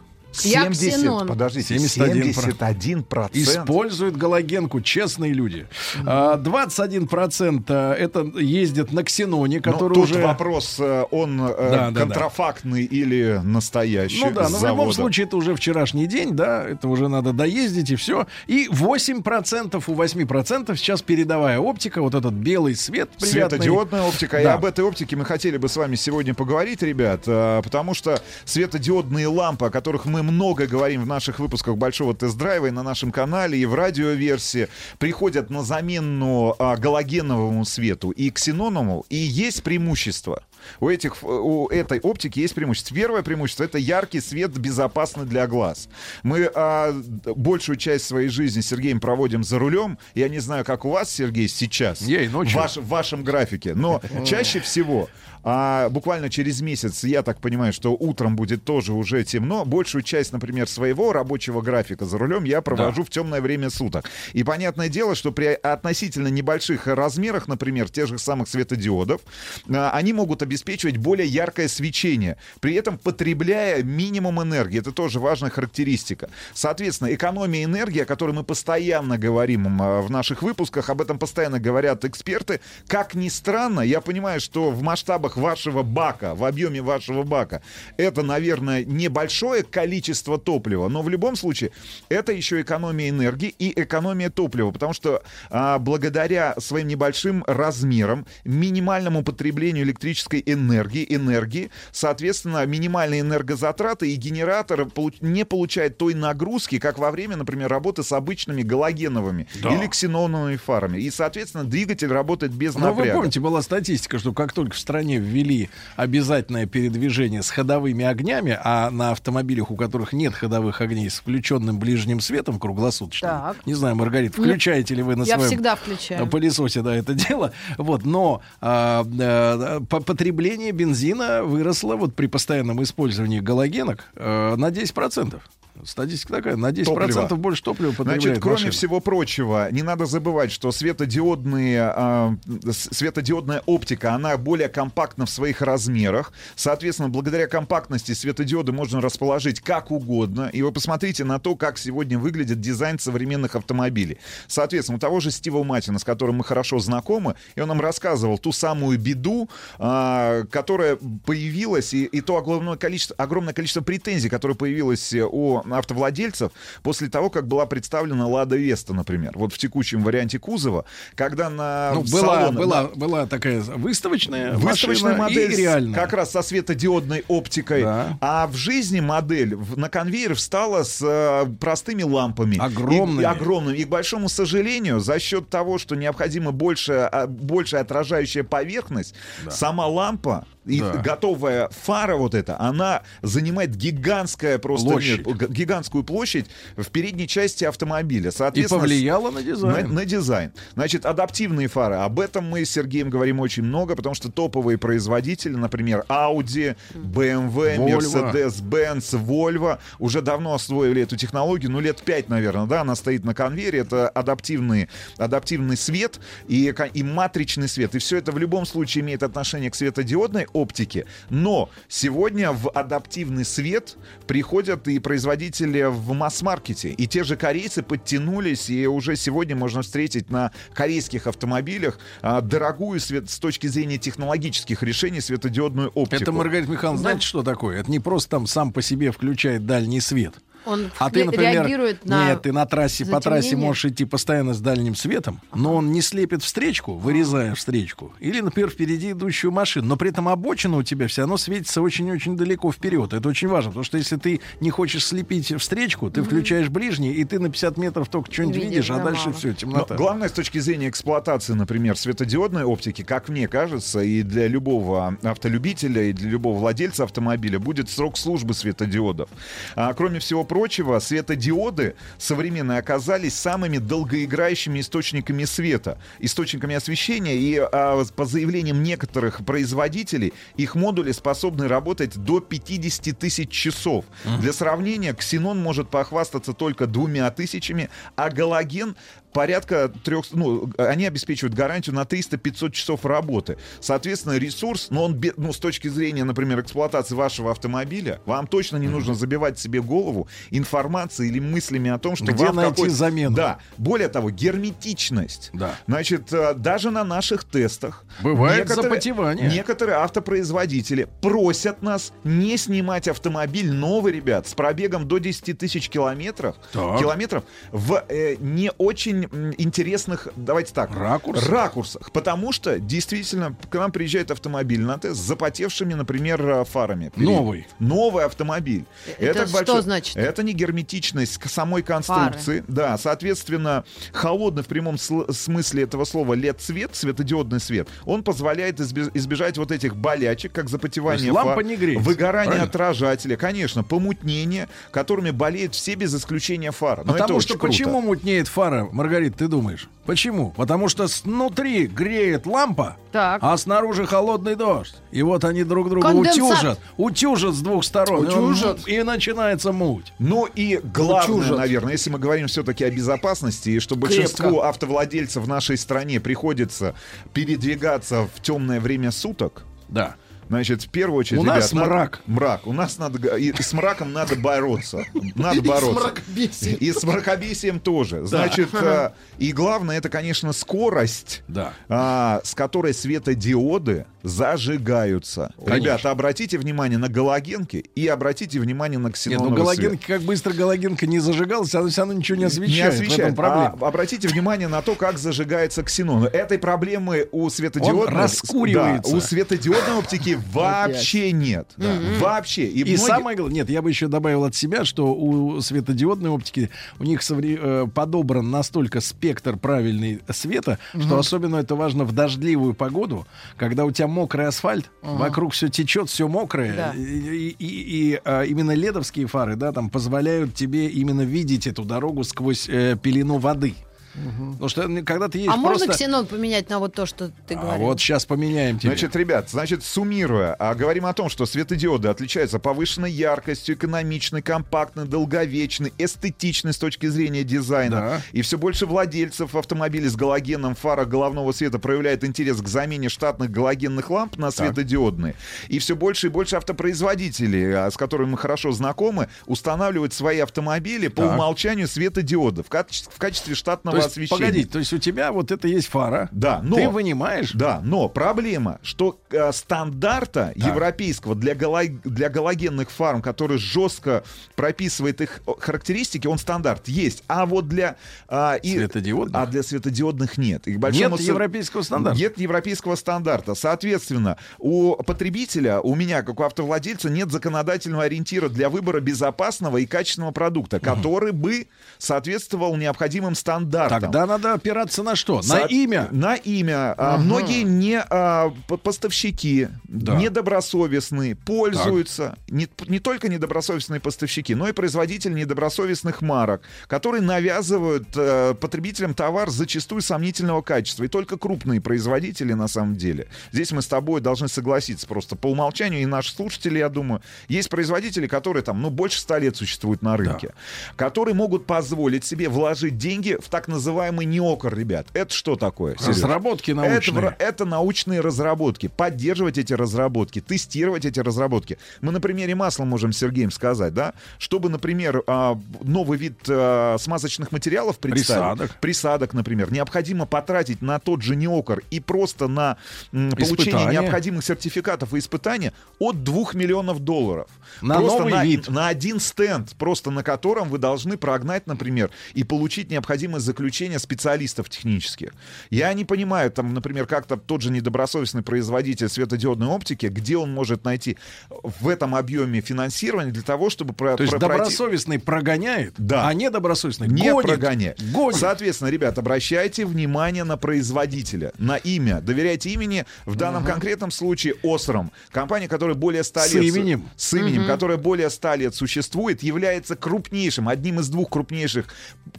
Я 0.44 0.70
ксенон. 0.70 1.28
подождите, 1.28 1.76
71%. 1.76 2.34
71%. 2.36 3.30
Используют 3.34 4.16
галогенку, 4.16 4.82
честные 4.82 5.34
люди. 5.34 5.68
А, 6.06 6.38
21% 6.38 7.64
э, 7.68 7.94
это 7.94 8.22
ездят 8.40 8.92
на 8.92 9.04
ксеноне, 9.04 9.62
Но 9.64 9.72
который 9.72 9.94
тут 9.96 10.04
уже... 10.06 10.22
вопрос, 10.22 10.78
э, 10.80 11.06
он 11.12 11.42
э, 11.42 11.48
Да, 11.48 11.70
да, 11.70 11.92
да. 11.92 12.00
контрафактный 12.02 12.84
или 12.84 13.42
настоящий 13.44 14.20
Ну 14.24 14.32
да, 14.32 14.44
но 14.44 14.50
в 14.50 14.52
любом 14.52 14.60
завода? 14.62 14.94
случае 14.94 15.26
это 15.26 15.38
уже 15.38 15.56
вчерашний 15.56 16.06
день, 16.08 16.36
да, 16.36 16.64
это 16.64 16.88
уже 16.88 17.08
надо 17.08 17.34
доездить 17.34 17.90
и 17.92 17.96
все. 17.96 18.28
И 18.48 18.68
8% 18.72 19.84
у 19.88 19.94
8% 19.96 20.76
сейчас 20.76 21.02
передовая 21.02 21.60
оптика, 21.60 22.02
вот 22.02 22.14
этот 22.16 22.34
белый 22.34 22.76
свет 22.76 23.10
приятный. 23.20 23.58
Светодиодная 23.58 24.04
оптика. 24.04 24.40
И 24.40 24.44
Да. 24.44 24.54
об 24.56 24.66
этой 24.66 24.84
оптике 24.86 25.16
мы 25.16 25.26
хотели 25.26 25.58
бы 25.58 25.68
с 25.68 25.76
вами 25.76 25.96
сегодня 25.96 26.34
поговорить, 26.34 26.82
ребят, 26.82 27.24
э, 27.26 27.62
потому 27.64 27.94
что 27.94 28.22
светодиодные 28.46 29.28
лампы, 29.28 29.66
о 29.66 29.70
которых 29.70 30.06
мы 30.06 30.19
много 30.24 30.68
говорим 30.68 31.04
в 31.04 31.08
наших 31.08 31.40
выпусках 31.40 31.78
Большого 31.78 32.14
тест-драйва 32.14 32.68
и 32.68 32.72
на 32.72 32.84
нашем 32.84 33.12
канале, 33.12 33.58
и 33.58 33.66
в 33.66 33.74
радиоверсии, 33.74 34.68
приходят 34.98 35.50
на 35.50 35.64
замену 35.64 36.56
а, 36.60 36.76
галогеновому 36.78 37.66
свету 37.66 38.12
и 38.12 38.30
ксеноновому, 38.30 39.06
и 39.10 39.16
есть 39.18 39.64
преимущество. 39.64 40.44
У, 40.82 40.90
этих, 40.90 41.14
ф- 41.14 41.24
у 41.24 41.68
этой 41.70 42.00
оптики 42.02 42.40
есть 42.40 42.54
преимущество. 42.54 42.94
Первое 42.96 43.22
преимущество— 43.24 43.64
это 43.66 43.78
яркий 43.78 44.20
свет, 44.20 44.52
безопасный 44.58 45.26
для 45.26 45.48
глаз. 45.48 45.88
Мы 46.24 46.50
а, 46.54 46.94
большую 47.36 47.78
часть 47.78 48.06
своей 48.06 48.28
жизни 48.30 48.60
с 48.62 48.68
Сергеем 48.68 49.00
проводим 49.00 49.44
за 49.44 49.58
рулем. 49.58 49.98
Я 50.16 50.28
не 50.28 50.40
знаю, 50.40 50.66
как 50.66 50.84
у 50.86 50.90
вас, 50.90 51.10
Сергей, 51.10 51.48
сейчас. 51.48 52.02
Я 52.02 52.22
и 52.22 52.28
ночью. 52.28 52.58
Ваш- 52.58 52.78
в 52.78 52.88
вашем 52.88 53.24
графике. 53.24 53.74
Но 53.74 54.02
чаще 54.26 54.60
всего, 54.60 55.10
а, 55.44 55.90
буквально 55.90 56.30
через 56.30 56.62
месяц, 56.62 57.04
я 57.04 57.24
так 57.24 57.40
понимаю, 57.40 57.74
что 57.74 57.94
утром 57.94 58.36
будет 58.36 58.64
тоже 58.64 58.94
уже 58.94 59.24
темно. 59.24 59.66
Большую 59.66 60.02
часть, 60.02 60.34
например, 60.34 60.68
своего 60.68 61.14
рабочего 61.14 61.62
графика 61.62 62.06
за 62.06 62.18
рулем 62.18 62.44
я 62.44 62.62
провожу 62.62 63.04
в 63.04 63.10
темное 63.10 63.42
время 63.42 63.70
суток. 63.70 64.06
И 64.34 64.44
понятное 64.44 64.90
дело, 64.90 65.16
что 65.16 65.32
при 65.32 65.48
относительно 65.48 66.28
небольших 66.28 66.88
размерах, 66.88 67.48
например, 67.48 67.90
тех 67.90 68.08
же 68.08 68.18
самых 68.18 68.50
светодиодов, 68.50 69.22
а, 69.70 69.92
они 69.92 70.14
могут 70.14 70.42
обеспечивать 70.42 70.98
более 70.98 71.28
яркое 71.28 71.68
свечение, 71.68 72.38
при 72.60 72.76
этом 72.76 72.98
потребляя 72.98 73.84
минимум 73.84 74.42
энергии. 74.42 74.80
Это 74.80 74.92
тоже 74.92 75.20
важная 75.20 75.50
характеристика. 75.50 76.30
Соответственно, 76.54 77.14
экономия 77.14 77.64
энергии, 77.64 78.02
о 78.02 78.06
которой 78.06 78.32
мы 78.32 78.44
постоянно 78.44 79.18
говорим 79.18 79.68
м, 79.68 80.02
в 80.02 80.12
наших 80.12 80.42
выпусках, 80.42 80.90
об 80.90 81.02
этом 81.02 81.18
постоянно 81.18 81.60
говорят 81.60 82.06
эксперты. 82.06 82.60
Как 82.88 83.16
ни 83.16 83.30
странно, 83.30 83.82
я 83.82 84.02
понимаю, 84.02 84.40
что 84.42 84.72
в 84.72 84.82
масштабах 84.82 85.29
вашего 85.38 85.84
бака, 85.84 86.36
в 86.36 86.44
объеме 86.44 86.82
вашего 86.82 87.24
бака, 87.24 87.62
это, 87.98 88.24
наверное, 88.24 88.84
небольшое 88.86 89.64
количество 89.64 90.38
топлива, 90.38 90.88
но 90.90 91.02
в 91.02 91.10
любом 91.10 91.36
случае 91.36 91.72
это 92.10 92.32
еще 92.32 92.62
экономия 92.62 93.10
энергии 93.10 93.54
и 93.60 93.74
экономия 93.82 94.30
топлива, 94.30 94.72
потому 94.72 94.94
что 94.94 95.22
а, 95.50 95.80
благодаря 95.80 96.56
своим 96.60 96.88
небольшим 96.88 97.44
размерам, 97.48 98.26
минимальному 98.46 99.24
потреблению 99.24 99.84
электрической 99.86 100.42
энергии, 100.46 101.06
энергии, 101.10 101.70
соответственно, 101.92 102.66
минимальные 102.66 103.22
энергозатраты 103.22 104.12
и 104.12 104.16
генератор 104.16 104.88
не 105.22 105.46
получает 105.46 105.98
той 105.98 106.14
нагрузки, 106.14 106.80
как 106.80 106.98
во 106.98 107.12
время, 107.12 107.36
например, 107.36 107.70
работы 107.70 108.04
с 108.04 108.12
обычными 108.12 108.62
галогеновыми 108.62 109.48
Да. 109.62 109.70
или 109.76 109.88
ксеноновыми 109.88 110.56
фарами. 110.58 111.00
И, 111.00 111.10
соответственно, 111.12 111.64
двигатель 111.64 112.08
работает 112.12 112.52
без 112.54 112.76
Но 112.76 112.80
Ну, 112.82 112.86
вы 112.94 112.96
напряга. 112.98 113.18
помните, 113.18 113.40
была 113.40 113.62
статистика, 113.62 114.20
что 114.20 114.34
как 114.34 114.54
только 114.54 114.76
в 114.76 114.80
стране 114.80 115.19
ввели 115.20 115.70
обязательное 115.96 116.66
передвижение 116.66 117.44
с 117.44 117.50
ходовыми 117.50 118.06
огнями, 118.06 118.58
а 118.64 118.90
на 118.90 119.12
автомобилях, 119.12 119.72
у 119.72 119.76
которых 119.76 120.14
нет 120.14 120.34
ходовых 120.34 120.82
огней, 120.82 121.10
с 121.10 121.20
включенным 121.20 121.80
ближним 121.80 122.20
светом 122.20 122.60
круглосуточно. 122.60 123.28
Так. 123.56 123.66
Не 123.68 123.74
знаю, 123.74 123.96
Маргарита, 123.96 124.40
Не- 124.42 124.48
включаете 124.48 124.96
ли 124.96 125.04
вы 125.04 125.16
на 125.16 125.24
Я 125.24 125.36
своем 125.36 125.50
всегда 125.50 125.76
включаю. 125.76 126.28
пылесосе, 126.28 126.82
да, 126.82 126.96
это 126.96 127.14
дело. 127.30 127.52
Вот, 127.78 128.06
но 128.06 128.42
а, 128.62 129.06
а, 129.20 129.80
по- 129.82 130.02
потребление 130.02 130.72
бензина 130.72 131.44
выросло 131.44 131.96
вот 131.96 132.16
при 132.16 132.28
постоянном 132.28 132.82
использовании 132.84 133.40
галогенок 133.40 134.06
а, 134.16 134.56
на 134.56 134.68
10%. 134.70 135.40
Статистика 135.86 136.34
такая, 136.34 136.56
на 136.56 136.72
10% 136.72 136.86
Топлива. 136.86 137.36
больше 137.36 137.64
топлива 137.64 137.92
потребляет 137.92 138.22
Значит, 138.22 138.42
кроме 138.42 138.54
машина. 138.56 138.72
всего 138.72 139.00
прочего, 139.00 139.72
не 139.72 139.82
надо 139.84 140.06
забывать, 140.06 140.52
что 140.52 140.72
светодиодные, 140.72 142.38
с- 142.72 142.90
светодиодная 142.96 143.62
оптика, 143.66 144.14
она 144.14 144.38
более 144.38 144.70
компактна 144.70 145.26
в 145.26 145.30
своих 145.30 145.62
размерах. 145.62 146.34
Соответственно, 146.56 147.10
благодаря 147.10 147.48
компактности 147.48 148.14
светодиоды 148.14 148.72
можно 148.72 149.02
расположить 149.02 149.62
как 149.62 149.92
угодно. 149.92 150.50
И 150.52 150.62
вы 150.62 150.72
посмотрите 150.72 151.24
на 151.24 151.40
то, 151.40 151.56
как 151.56 151.78
сегодня 151.78 152.18
выглядит 152.20 152.60
дизайн 152.60 153.00
современных 153.00 153.56
автомобилей. 153.56 154.18
Соответственно, 154.48 154.98
у 154.98 155.00
того 155.00 155.20
же 155.20 155.32
Стива 155.32 155.64
Матина, 155.64 156.00
с 156.00 156.04
которым 156.04 156.36
мы 156.38 156.44
хорошо 156.44 156.80
знакомы, 156.80 157.36
и 157.56 157.62
он 157.62 157.70
нам 157.70 157.82
рассказывал 157.82 158.38
ту 158.38 158.52
самую 158.52 159.00
беду, 159.00 159.50
а, 159.78 160.44
которая 160.52 160.98
появилась, 161.26 161.94
и, 161.94 162.06
и 162.06 162.22
то 162.22 162.38
огромное 162.38 162.76
количество, 162.76 163.16
огромное 163.18 163.54
количество 163.54 163.82
претензий, 163.82 164.30
которое 164.30 164.56
появилось 164.56 165.14
э, 165.14 165.24
у 165.24 165.62
автовладельцев 165.74 166.52
после 166.84 167.10
того, 167.10 167.30
как 167.30 167.48
была 167.48 167.66
представлена 167.66 168.28
Лада 168.28 168.56
Веста, 168.56 168.94
например. 168.94 169.32
Вот 169.36 169.54
в 169.54 169.58
текущем 169.58 170.04
варианте 170.04 170.40
кузова, 170.40 170.86
когда 171.16 171.50
на 171.50 171.92
Ну, 171.96 172.02
была, 172.04 172.22
салон- 172.42 172.56
была, 172.56 172.82
на- 172.84 172.88
была 172.90 173.26
такая 173.28 173.62
выставочная, 173.62 174.54
Выставочная 174.54 175.16
модель 175.16 175.54
и 175.54 175.58
реальная. 175.58 175.94
как 175.96 176.14
раз 176.14 176.32
со 176.32 176.42
светодиодной 176.42 177.24
оптикой. 177.28 177.84
А 177.86 178.48
в 178.48 178.56
жизни 178.56 179.00
модель 179.00 179.56
на 179.76 179.90
конвейер 179.90 180.36
встала 180.36 180.84
с 180.84 181.00
э, 181.02 181.46
простыми 181.60 182.04
лампами. 182.04 182.58
Огромными. 182.60 183.20
И, 183.20 183.22
и 183.22 183.26
огромными. 183.26 183.78
И, 183.78 183.84
к 183.86 183.90
большому 183.90 184.30
сожалению, 184.30 185.00
за 185.00 185.20
счет 185.20 185.50
того, 185.50 185.78
что 185.78 185.96
необходима 185.96 186.52
больше, 186.52 186.94
а, 186.94 187.28
большая 187.28 187.82
отражающая 187.82 188.44
поверхность, 188.44 189.16
сама 189.50 189.88
лампа 189.88 190.46
и 190.66 190.80
Да. 190.82 190.94
готовая 190.98 191.70
фара 191.70 192.16
вот 192.16 192.36
эта, 192.36 192.60
она 192.60 193.02
занимает 193.22 193.76
гигантская 193.76 194.60
просто 194.60 194.90
Площадь. 194.90 195.26
нет, 195.26 195.50
гигантскую 195.60 196.04
площадь 196.04 196.48
в 196.78 196.90
передней 196.90 197.28
части 197.28 197.66
автомобиля. 197.66 198.30
И 198.30 198.32
Соответственно, 198.32 198.80
повлияла 198.82 199.32
на 199.32 199.44
дизайн. 199.44 199.88
на, 199.88 199.94
на 199.94 200.06
дизайн. 200.06 200.52
Значит, 200.76 201.06
адаптивные 201.06 201.68
фары. 201.68 201.96
Об 201.96 202.20
этом 202.20 202.46
мы 202.46 202.64
с 202.64 202.72
Сергеем 202.72 203.10
говорим 203.10 203.40
очень 203.40 203.64
много, 203.64 203.96
потому 203.96 204.16
что 204.16 204.32
топовые 204.32 204.78
производители, 204.78 205.56
например, 205.56 206.06
Audi, 206.08 206.76
BMW, 206.94 207.78
Volvo. 207.78 208.00
Mercedes-Benz, 208.00 209.20
Volvo, 209.26 209.80
уже 210.00 210.22
давно 210.22 210.54
освоили 210.54 211.02
эту 211.02 211.18
технологию, 211.18 211.72
ну, 211.72 211.80
лет 211.80 212.02
пять, 212.02 212.30
наверное, 212.30 212.66
да, 212.66 212.82
она 212.82 212.96
стоит 212.96 213.26
на 213.26 213.34
конвейере, 213.34 213.80
это 213.80 214.08
адаптивный, 214.08 214.90
адаптивный 215.18 215.76
свет 215.76 216.20
и, 216.48 216.74
и 216.94 217.04
матричный 217.04 217.68
свет. 217.68 217.96
И 217.96 218.00
все 218.00 218.18
это 218.18 218.32
в 218.32 218.38
любом 218.38 218.66
случае 218.66 219.04
имеет 219.04 219.24
отношение 219.24 219.70
к 219.70 219.76
светодиодной 219.76 220.48
оптике, 220.54 221.06
но 221.30 221.70
сегодня 221.88 222.52
в 222.52 222.70
адаптивный 222.70 223.44
свет 223.44 223.98
приходят 224.26 224.88
и 224.88 225.00
производители 225.00 225.49
в 225.90 226.14
масс-маркете. 226.14 226.90
И 226.90 227.08
те 227.08 227.24
же 227.24 227.36
корейцы 227.36 227.82
подтянулись, 227.84 228.70
и 228.70 228.88
уже 228.88 229.16
сегодня 229.16 229.56
можно 229.56 229.82
встретить 229.82 230.30
на 230.30 230.52
корейских 230.74 231.28
автомобилях 231.28 232.00
а, 232.22 232.42
дорогую 232.42 233.00
свет, 233.00 233.30
с 233.30 233.40
точки 233.40 233.68
зрения 233.68 233.98
технологических 233.98 234.84
решений 234.84 235.22
светодиодную 235.22 235.90
оптику. 235.90 236.22
Это, 236.22 236.32
Маргарита 236.32 236.72
Михайловна, 236.72 237.02
знаете, 237.02 237.26
что 237.26 237.44
такое? 237.44 237.80
Это 237.80 237.90
не 237.92 238.00
просто 238.00 238.30
там 238.32 238.48
сам 238.48 238.72
по 238.72 238.82
себе 238.82 239.12
включает 239.12 239.66
дальний 239.66 240.02
свет. 240.02 240.36
Он 240.70 240.92
А 241.00 241.10
ты, 241.10 241.26
например, 241.26 241.54
реагирует 241.54 242.06
на 242.06 242.28
нет, 242.28 242.44
ты 242.44 242.52
на 242.52 242.66
трассе, 242.66 243.06
по 243.06 243.20
трассе 243.20 243.56
можешь 243.56 243.86
идти 243.86 244.06
постоянно 244.06 244.54
с 244.54 244.60
дальним 244.60 244.96
светом, 244.96 245.42
но 245.54 245.76
он 245.76 245.92
не 245.92 246.02
слепит 246.02 246.44
встречку, 246.44 246.94
вырезая 246.94 247.56
встречку, 247.56 248.14
или, 248.20 248.40
например, 248.42 248.70
впереди 248.70 249.12
идущую 249.12 249.52
машину, 249.52 249.88
но 249.88 249.98
при 249.98 250.10
этом 250.10 250.28
обочина 250.30 250.78
у 250.78 250.84
тебя 250.84 251.08
все 251.08 251.22
равно 251.22 251.38
светится 251.38 251.82
очень-очень 251.82 252.38
далеко 252.38 252.72
вперед. 252.72 253.14
Это 253.14 253.28
очень 253.28 253.48
важно, 253.48 253.72
потому 253.72 253.84
что 253.84 253.98
если 253.98 254.18
ты 254.18 254.42
не 254.60 254.70
хочешь 254.70 255.06
слепить 255.06 255.54
встречку, 255.60 256.12
ты 256.12 256.22
включаешь 256.22 256.70
ближний, 256.70 257.12
и 257.14 257.24
ты 257.26 257.40
на 257.40 257.50
50 257.50 257.78
метров 257.78 258.08
только 258.10 258.32
что-нибудь 258.32 258.56
Видишь, 258.58 258.70
видишь, 258.72 258.92
а 258.92 258.98
да, 258.98 259.04
дальше 259.06 259.26
мало. 259.30 259.38
все, 259.38 259.48
Но 259.50 259.54
темнота. 259.54 259.96
главное 259.96 260.30
с 260.30 260.32
точки 260.34 260.60
зрения 260.60 260.90
эксплуатации, 260.90 261.54
например, 261.54 261.98
светодиодной 261.98 262.64
оптики, 262.64 263.02
как 263.04 263.30
мне 263.30 263.48
кажется, 263.48 264.02
и 264.02 264.22
для 264.22 264.48
любого 264.48 265.18
автолюбителя, 265.24 266.04
и 266.04 266.14
для 266.14 266.30
любого 266.30 266.60
владельца 266.60 267.06
автомобиля 267.06 267.60
будет 267.60 267.90
срок 267.90 268.18
службы 268.18 268.54
светодиодов. 268.54 269.30
А, 269.76 269.94
кроме 269.94 270.20
всего 270.20 270.44
прочего, 270.44 270.59
светодиоды 271.00 271.96
современные 272.18 272.80
оказались 272.80 273.36
самыми 273.36 273.78
долгоиграющими 273.78 274.80
источниками 274.80 275.46
света, 275.46 275.98
источниками 276.20 276.76
освещения, 276.76 277.36
и 277.36 277.58
а, 277.58 278.04
по 278.16 278.26
заявлениям 278.26 278.84
некоторых 278.84 279.46
производителей, 279.46 280.34
их 280.58 280.76
модули 280.76 281.12
способны 281.12 281.68
работать 281.68 282.18
до 282.18 282.40
50 282.40 283.18
тысяч 283.18 283.50
часов. 283.50 284.06
Для 284.40 284.54
сравнения, 284.54 285.14
ксенон 285.14 285.62
может 285.62 285.90
похвастаться 285.90 286.54
только 286.54 286.88
двумя 286.88 287.30
тысячами, 287.32 287.90
а 288.16 288.30
галоген 288.30 288.96
порядка 289.34 289.90
трех, 290.04 290.26
ну, 290.32 290.70
они 290.78 291.06
обеспечивают 291.06 291.54
гарантию 291.56 291.96
на 291.96 292.02
300-500 292.04 292.72
часов 292.72 293.06
работы. 293.06 293.58
Соответственно, 293.80 294.38
ресурс, 294.38 294.88
но 294.90 295.06
он, 295.06 295.22
ну, 295.38 295.54
с 295.54 295.58
точки 295.58 295.88
зрения, 295.88 296.24
например, 296.24 296.60
эксплуатации 296.62 297.16
вашего 297.16 297.52
автомобиля, 297.52 298.22
вам 298.26 298.48
точно 298.48 298.78
не 298.78 298.88
нужно 298.88 299.14
забивать 299.16 299.60
себе 299.60 299.82
голову 299.82 300.28
информацией 300.52 301.30
или 301.30 301.40
мыслями 301.40 301.90
о 301.90 301.98
том, 301.98 302.16
что 302.16 302.26
Где 302.32 302.46
вам 302.46 302.56
найти 302.58 302.88
замену? 302.90 303.36
Да. 303.36 303.60
Более 303.78 304.10
того, 304.10 304.30
герметичность. 304.30 305.50
Да. 305.54 305.76
Значит, 305.88 306.32
э, 306.34 306.54
даже 306.56 306.92
на 306.92 307.04
наших 307.04 307.44
тестах 307.44 308.04
Бывает 308.22 308.60
некоторые- 308.66 308.84
запотевание. 308.90 309.50
Некоторые 309.50 309.98
автопроизводители 309.98 311.08
просят 311.22 311.82
нас 311.82 312.14
не 312.24 312.58
снимать 312.58 313.08
автомобиль 313.08 313.72
новый, 313.72 314.14
ребят, 314.14 314.48
с 314.48 314.54
пробегом 314.54 315.08
до 315.08 315.18
10 315.18 315.54
тысяч 315.58 315.90
километров, 315.90 316.56
Так. 316.74 317.00
километров 317.00 317.44
в 317.72 318.04
э, 318.10 318.36
не 318.40 318.72
очень 318.78 319.19
м, 319.26 319.54
интересных, 319.58 320.28
давайте 320.36 320.74
так, 320.74 320.96
Ракурсах? 320.96 321.50
ракурсах. 321.50 322.12
Потому 322.12 322.52
что 322.52 322.80
действительно 322.80 323.56
к 323.70 323.76
нам 323.76 323.92
приезжает 323.92 324.32
автомобиль 324.32 324.82
на 324.82 324.98
тест 324.98 325.16
с 325.20 325.24
запотевшими, 325.24 325.94
например, 325.94 326.42
э, 326.48 326.66
фарами. 326.66 327.10
передними. 327.10 327.36
Новый. 327.36 327.68
Новый 327.80 328.26
автомобиль. 328.26 328.86
Это 329.18 329.46
к 329.46 329.50
что 329.50 329.82
значит? 329.82 330.16
Это 330.18 330.30
Это 330.30 330.44
не 330.44 330.54
герметичность 330.54 331.38
к 331.38 331.50
самой 331.50 331.82
конструкции. 331.84 332.64
Да, 332.68 332.98
соответственно, 332.98 333.84
холодный 334.14 334.64
в 334.64 334.68
прямом 334.68 334.96
сл- 334.96 335.32
смысле 335.34 335.84
этого 335.84 336.06
слова 336.06 336.34
LED-цвет, 336.36 336.96
светодиодный 336.96 337.60
свет, 337.60 337.88
он 338.06 338.24
позволяет 338.24 338.80
избе- 338.80 339.12
избежать 339.14 339.58
вот 339.58 339.72
этих 339.72 339.96
болячек, 339.96 340.52
как 340.54 340.70
запотевание 340.70 341.32
лампа 341.32 341.56
фар, 341.56 341.64
не 341.64 341.76
греется, 341.76 342.04
выгорание 342.06 342.46
правильно? 342.52 342.64
отражателя, 342.68 343.36
конечно, 343.38 343.84
помутнение, 343.84 344.70
которыми 344.92 345.32
болеют 345.32 345.76
все 345.76 345.96
без 345.96 346.14
исключения 346.16 346.72
фара. 346.72 347.04
Но 347.04 347.14
это 347.14 347.24
Потому 347.24 347.38
очень 347.40 347.50
что 347.50 347.58
круто. 347.58 347.68
почему 347.72 348.02
мутнеет 348.02 348.48
фара, 348.48 348.88
Маргарита, 348.92 349.09
ты 349.36 349.48
думаешь? 349.48 349.90
Почему? 350.06 350.52
Потому 350.56 350.88
что 350.90 351.08
снутри 351.08 351.86
греет 351.88 352.46
лампа, 352.46 352.98
Так. 353.12 353.40
а 353.44 353.56
снаружи 353.58 354.06
холодный 354.08 354.56
дождь. 354.56 354.96
И 355.12 355.22
вот 355.22 355.44
они 355.46 355.64
друг 355.64 355.90
друга 355.90 356.08
Конденсат. 356.08 356.42
утюжат. 356.42 356.80
Утюжат 356.98 357.54
с 357.56 357.60
двух 357.62 357.84
сторон. 357.84 358.26
И 358.26 358.32
он- 358.32 358.52
Утюжат. 358.52 358.88
И, 358.88 359.04
начинается 359.04 359.72
муть. 359.72 360.14
Ну 360.20 360.46
и 360.46 360.80
главное, 360.84 361.38
Утюжат. 361.38 361.58
наверное, 361.58 361.92
если 361.94 362.10
мы 362.10 362.20
говорим 362.20 362.48
все-таки 362.48 362.84
о 362.84 362.92
безопасности, 362.92 363.70
и 363.70 363.80
что 363.80 363.96
большинству 363.96 364.62
автовладельцев 364.62 365.44
в 365.44 365.48
нашей 365.48 365.78
стране 365.78 366.20
приходится 366.20 366.96
передвигаться 367.34 368.28
в 368.36 368.42
темное 368.42 368.80
время 368.80 369.12
суток, 369.12 369.64
Да. 369.88 370.16
Значит, 370.50 370.82
в 370.84 370.90
первую 370.90 371.20
очередь, 371.20 371.40
У 371.40 371.44
нас 371.44 371.72
ребят, 371.72 371.74
надо- 371.74 371.88
мрак. 371.90 372.20
мрак. 372.26 372.68
У 372.68 372.74
нас 372.74 372.98
надо... 372.98 373.38
И, 373.38 373.54
с 373.62 373.72
мраком 373.72 374.12
надо 374.12 374.36
бороться. 374.36 375.06
Надо 375.36 375.62
бороться. 375.62 375.92
мракобесием. 375.92 376.78
И 376.78 376.92
с 376.92 377.04
мракобесием 377.04 377.80
тоже. 377.80 378.26
Значит, 378.26 378.70
э, 378.74 379.12
и 379.38 379.52
главное, 379.52 379.98
это, 379.98 380.10
конечно, 380.10 380.52
скорость, 380.52 381.44
а, 381.88 382.42
с 382.44 382.56
которой 382.56 382.94
светодиоды 382.94 384.06
зажигаются. 384.24 385.54
Конечно. 385.58 385.76
Ребята, 385.76 386.12
обратите 386.12 386.58
внимание 386.58 386.98
на 386.98 387.08
галогенки 387.10 387.86
и 387.96 388.08
обратите 388.08 388.60
внимание 388.60 389.00
на 389.00 389.08
Нет, 389.08 389.16
ксеноновый 389.16 389.50
ну 389.52 389.56
свет. 389.56 389.78
галогенка, 389.80 390.08
как 390.08 390.22
быстро 390.24 390.54
галогенка 390.54 391.08
не 391.08 391.20
зажигалась, 391.20 391.74
она 391.76 391.90
все 391.90 392.02
равно 392.02 392.14
ничего 392.14 392.36
не 392.36 392.42
Не 392.42 392.48
освещает. 392.48 392.94
В 392.94 393.02
освещает. 393.02 393.40
А 393.40 393.76
обратите 393.82 394.28
внимание 394.28 394.68
на 394.68 394.82
то, 394.82 394.96
как 394.96 395.18
зажигается 395.18 395.84
ксенон. 395.84 396.26
Этой 396.26 396.58
проблемы 396.60 397.28
у 397.32 397.50
светодиодной... 397.50 398.08
Он 398.08 398.14
раскуривается. 398.14 399.12
Да, 399.12 399.18
у 399.18 399.22
светодиодной 399.22 399.96
оптики 399.98 400.40
вообще 400.52 401.32
нет. 401.32 401.68
Да, 401.78 401.90
Вообще. 402.20 402.66
И, 402.66 402.80
И 402.80 402.84
многие- 402.84 402.98
самое 402.98 403.38
главное, 403.38 403.56
нет, 403.56 403.70
я 403.70 403.82
бы 403.82 403.90
еще 403.90 404.08
добавил 404.08 404.44
от 404.44 404.56
себя, 404.56 404.86
что 404.86 405.14
у 405.14 405.62
светодиодной 405.62 406.30
оптики 406.30 406.70
у 407.00 407.04
них 407.04 407.22
совре- 407.22 407.60
э, 407.60 407.88
подобран 407.88 408.50
настолько 408.52 409.02
спектр 409.02 409.58
правильный 409.58 410.22
света, 410.30 410.80
что 411.00 411.18
особенно 411.18 411.58
это 411.58 411.76
важно 411.76 412.04
в 412.04 412.12
дождливую 412.12 412.74
погоду, 412.74 413.26
когда 413.58 413.86
у 413.86 413.92
тебя 413.92 414.08
мокрый 414.10 414.48
асфальт, 414.48 414.92
вокруг 415.02 415.54
все 415.54 415.70
течет, 415.70 416.10
все 416.10 416.28
мокрое, 416.28 416.76
Да. 416.76 416.94
и- 416.96 417.56
и- 417.60 418.12
и, 418.14 418.22
а, 418.26 418.44
именно 418.44 418.74
ледовские 418.76 419.28
фары, 419.28 419.56
да, 419.56 419.72
там 419.72 419.90
позволяют 419.90 420.54
тебе 420.54 420.88
именно 420.88 421.22
видеть 421.22 421.68
эту 421.68 421.84
дорогу 421.86 422.24
сквозь 422.24 422.68
э, 422.68 422.98
пелену 423.02 423.38
воды. 423.38 423.76
Потому 424.14 424.70
что 424.70 424.88
когда 425.06 425.28
ты 425.30 425.38
едешь 425.40 425.54
А 425.54 425.58
можно 425.58 425.86
просто... 425.86 425.94
ксенон 426.04 426.26
поменять 426.26 426.70
на 426.70 426.80
вот 426.80 426.94
то, 426.94 427.06
что 427.06 427.32
ты 427.48 427.54
А 427.56 427.58
говорил? 427.62 427.86
вот 427.88 428.00
сейчас 428.00 428.26
поменяем 428.26 428.80
тебе. 428.80 428.90
Значит, 428.92 429.16
ребят, 429.16 429.50
значит, 429.50 429.84
суммируя, 429.84 430.56
а, 430.60 430.74
говорим 430.76 431.06
о 431.06 431.14
том, 431.14 431.30
что 431.30 431.46
светодиоды 431.46 432.08
отличаются 432.08 432.60
повышенной 432.60 433.12
яркостью, 433.12 433.76
экономичной, 433.76 434.42
компактной, 434.42 435.06
долговечной, 435.06 435.94
эстетичной 435.98 436.74
с 436.74 436.78
точки 436.78 437.06
зрения 437.08 437.44
дизайна. 437.44 437.96
Да. 437.96 438.22
И 438.32 438.42
все 438.42 438.58
больше 438.58 438.86
владельцев 438.86 439.56
автомобилей 439.56 440.08
с 440.10 440.16
галогеном 440.16 440.76
в 440.76 440.80
фарах 440.80 441.08
головного 441.08 441.52
света 441.52 441.80
проявляет 441.80 442.24
интерес 442.24 442.62
к 442.62 442.68
замене 442.68 443.10
штатных 443.10 443.52
галогенных 443.52 444.10
ламп 444.10 444.38
на 444.38 444.52
светодиодные. 444.52 445.36
И 445.68 445.80
все 445.80 445.96
больше 445.96 446.28
и 446.28 446.30
больше 446.30 446.56
автопроизводителей, 446.58 447.74
а, 447.76 447.90
с 447.92 447.98
которыми 447.98 448.32
мы 448.32 448.38
хорошо 448.38 448.72
знакомы, 448.72 449.30
устанавливают 449.46 450.14
свои 450.14 450.40
автомобили 450.40 451.08
по 451.08 451.24
Так. 451.24 451.34
умолчанию 451.36 451.88
светодиодов 451.88 452.68
в 452.68 452.70
качестве, 452.70 453.12
в 453.16 453.20
качестве 453.20 453.56
штатного 453.56 453.96
есть, 453.96 453.99
освещения. 454.06 454.40
погоди, 454.40 454.66
то 454.66 454.80
есть 454.80 454.94
у 454.94 454.98
тебя 454.98 455.32
вот 455.32 455.52
это 455.52 455.68
есть 455.68 455.88
фара. 455.88 456.30
Да, 456.32 456.62
но... 456.64 456.76
Ты 456.76 456.90
вынимаешь. 456.90 457.52
Да, 457.54 457.82
но 457.84 458.10
проблема, 458.10 458.80
что 458.84 459.20
э, 459.32 459.52
стандарта 459.52 460.52
европейского 460.56 461.36
для, 461.36 461.54
гало- 461.54 462.00
для 462.04 462.30
галогенных 462.30 462.92
фарм, 462.92 463.22
который 463.22 463.58
жестко 463.58 464.24
прописывает 464.56 465.22
их 465.22 465.42
о, 465.46 465.56
характеристики, 465.60 466.28
он 466.28 466.38
стандарт 466.38 466.88
есть. 466.88 467.24
А 467.28 467.46
вот 467.46 467.68
для... 467.68 467.96
а, 468.28 468.56
и- 468.56 468.78
Светодиодных? 468.78 469.42
А 469.42 469.46
для 469.46 469.64
светодиодных 469.64 470.38
нет. 470.38 470.68
И 470.68 470.78
большому 470.78 471.18
Нет 471.18 471.28
европейского 471.28 471.82
стандарта. 471.82 472.20
Нет 472.20 472.40
европейского 472.40 472.96
стандарта. 472.96 473.56
Соответственно, 473.56 474.38
у 474.58 474.96
потребителя, 474.96 475.80
у 475.82 475.96
меня, 475.96 476.24
как 476.24 476.40
у 476.40 476.44
автовладельца, 476.44 477.10
нет 477.10 477.32
законодательного 477.32 478.04
ориентира 478.04 478.50
для 478.50 478.70
выбора 478.70 479.00
безопасного 479.00 479.78
и 479.78 479.86
качественного 479.86 480.32
продукта, 480.32 480.80
который 480.80 481.32
бы 481.32 481.68
соответствовал 481.98 482.76
необходимым 482.76 483.36
стандартам. 483.36 483.89
Тогда 483.90 484.26
надо 484.26 484.54
опираться 484.54 485.04
на 485.04 485.16
что? 485.16 485.36
На 485.38 485.42
Со- 485.42 485.66
имя. 485.66 486.08
На 486.12 486.36
имя. 486.36 486.94
А, 486.98 487.16
Ага. 487.16 487.24
Многие 487.24 487.64
не 487.64 488.00
а, 488.00 488.52
поставщики, 488.84 489.68
Да. 489.86 490.16
недобросовестные, 490.16 491.36
пользуются. 491.36 492.38
Не, 492.50 492.68
не 492.88 493.00
только 493.00 493.30
недобросовестные 493.30 494.00
поставщики, 494.00 494.56
но 494.56 494.68
и 494.68 494.72
производители 494.72 495.34
недобросовестных 495.34 496.22
марок, 496.22 496.62
которые 496.88 497.22
навязывают 497.22 498.08
э, 498.16 498.56
потребителям 498.60 499.14
товар 499.14 499.50
зачастую 499.50 500.02
сомнительного 500.02 500.62
качества. 500.62 501.04
И 501.04 501.08
только 501.08 501.38
крупные 501.38 501.82
производители 501.82 502.54
на 502.54 502.68
самом 502.68 502.96
деле. 502.96 503.28
Здесь 503.52 503.72
мы 503.72 503.82
с 503.82 503.88
тобой 503.88 504.22
должны 504.22 504.48
согласиться 504.48 505.08
просто 505.08 505.36
по 505.36 505.48
умолчанию, 505.48 506.02
и 506.02 506.06
наши 506.06 506.32
слушатели, 506.34 506.80
я 506.80 506.90
думаю, 506.90 507.22
есть 507.48 507.70
производители, 507.70 508.28
которые 508.28 508.64
там, 508.64 508.82
ну, 508.82 508.90
больше 508.90 509.20
ста 509.20 509.40
лет 509.40 509.56
существуют 509.56 510.02
на 510.02 510.18
рынке, 510.18 510.54
которые 510.96 511.36
могут 511.36 511.66
позволить 511.66 512.26
себе 512.26 512.50
вложить 512.50 512.98
деньги 512.98 513.38
в 513.42 513.50
так 513.50 513.68
называемый 513.80 514.26
неокр, 514.26 514.76
ребят. 514.76 515.08
Это 515.14 515.34
что 515.34 515.56
такое? 515.56 515.96
Разработки 516.06 516.72
Это, 516.72 516.82
научные. 516.82 517.22
вра- 517.24 517.36
это 517.40 517.66
научные 517.66 518.20
разработки. 518.20 518.88
Поддерживать 518.88 519.58
эти 519.58 519.74
разработки, 519.74 520.42
тестировать 520.42 521.06
эти 521.06 521.20
разработки. 521.22 521.78
Мы 522.02 522.12
на 522.12 522.20
примере 522.20 522.56
масла 522.56 522.84
можем 522.84 523.14
Сергеем 523.14 523.52
сказать, 523.52 523.94
да, 523.94 524.14
чтобы, 524.38 524.70
например, 524.70 525.24
а, 525.28 525.58
новый 525.82 526.18
вид 526.18 526.40
а, 526.50 526.98
смазочных 527.00 527.52
материалов 527.54 527.98
представить. 528.00 528.58
Присадок. 528.60 528.80
Присадок, 528.82 529.34
например. 529.34 529.72
Необходимо 529.72 530.26
потратить 530.26 530.82
на 530.82 531.00
тот 531.00 531.22
же 531.22 531.36
неокр 531.38 531.82
и 531.90 532.00
просто 532.02 532.48
на 532.48 532.78
получение 533.12 533.56
Испытания. 533.56 533.92
необходимых 534.02 534.44
сертификатов 534.44 535.14
и 535.14 535.20
испытания 535.20 535.74
от 536.00 536.24
2 536.24 536.54
миллионов 536.54 537.00
долларов. 537.00 537.48
На 537.82 537.96
просто 537.96 538.20
новый 538.20 538.34
на, 538.34 538.44
вид. 538.44 538.68
на 538.70 538.88
один 538.90 539.20
стенд, 539.22 539.72
просто 539.78 540.12
на 540.12 540.22
котором 540.24 540.68
вы 540.70 540.78
должны 540.80 541.18
прогнать, 541.18 541.66
например, 541.66 542.10
и 542.34 542.44
получить 542.44 542.90
необходимое 542.92 543.40
заключение 543.40 543.69
специалистов 543.74 544.70
технических. 544.70 545.30
Я 545.70 545.94
не 545.94 546.06
понимаю, 546.06 546.52
там, 546.52 546.74
например, 546.74 547.06
как-то 547.06 547.38
тот 547.38 547.62
же 547.62 547.72
недобросовестный 547.72 548.42
производитель 548.42 549.10
светодиодной 549.10 549.68
оптики, 549.68 550.08
где 550.08 550.38
он 550.38 550.52
может 550.54 550.84
найти 550.86 551.18
в 551.50 551.88
этом 551.88 552.16
объеме 552.16 552.62
финансирование 552.62 553.32
для 553.34 553.44
того, 553.44 553.70
чтобы 553.70 553.94
про, 553.94 554.16
То 554.18 554.24
есть 554.24 554.32
про- 554.32 554.40
пройти- 554.40 554.58
добросовестный 554.60 555.20
прогоняет, 555.20 555.94
Да. 555.98 556.28
а 556.28 556.34
недобросовестный 556.34 557.08
не 557.08 557.30
гонит. 557.32 557.46
прогоняет. 557.48 558.12
Гонит. 558.12 558.36
Соответственно, 558.40 558.90
ребят, 558.90 559.18
обращайте 559.18 559.86
внимание 559.86 560.44
на 560.44 560.58
производителя, 560.58 561.52
на 561.58 561.78
имя. 561.78 562.22
Доверяйте 562.22 562.70
имени. 562.72 563.06
В 563.26 563.36
данном 563.36 563.64
конкретном 563.64 564.12
случае 564.12 564.56
Осром, 564.64 565.12
компания, 565.32 565.68
которая 565.68 565.96
более 565.96 566.24
100 566.24 566.40
С 566.42 566.54
лет... 566.54 566.64
именем. 566.64 567.10
С 567.16 567.34
именем, 567.34 567.62
Мгм. 567.62 567.68
которая 567.68 567.98
более 567.98 568.30
100 568.30 568.56
лет 568.56 568.76
существует, 568.76 569.44
является 569.44 569.96
крупнейшим, 569.96 570.68
одним 570.68 571.00
из 571.00 571.10
двух 571.10 571.30
крупнейших 571.30 571.88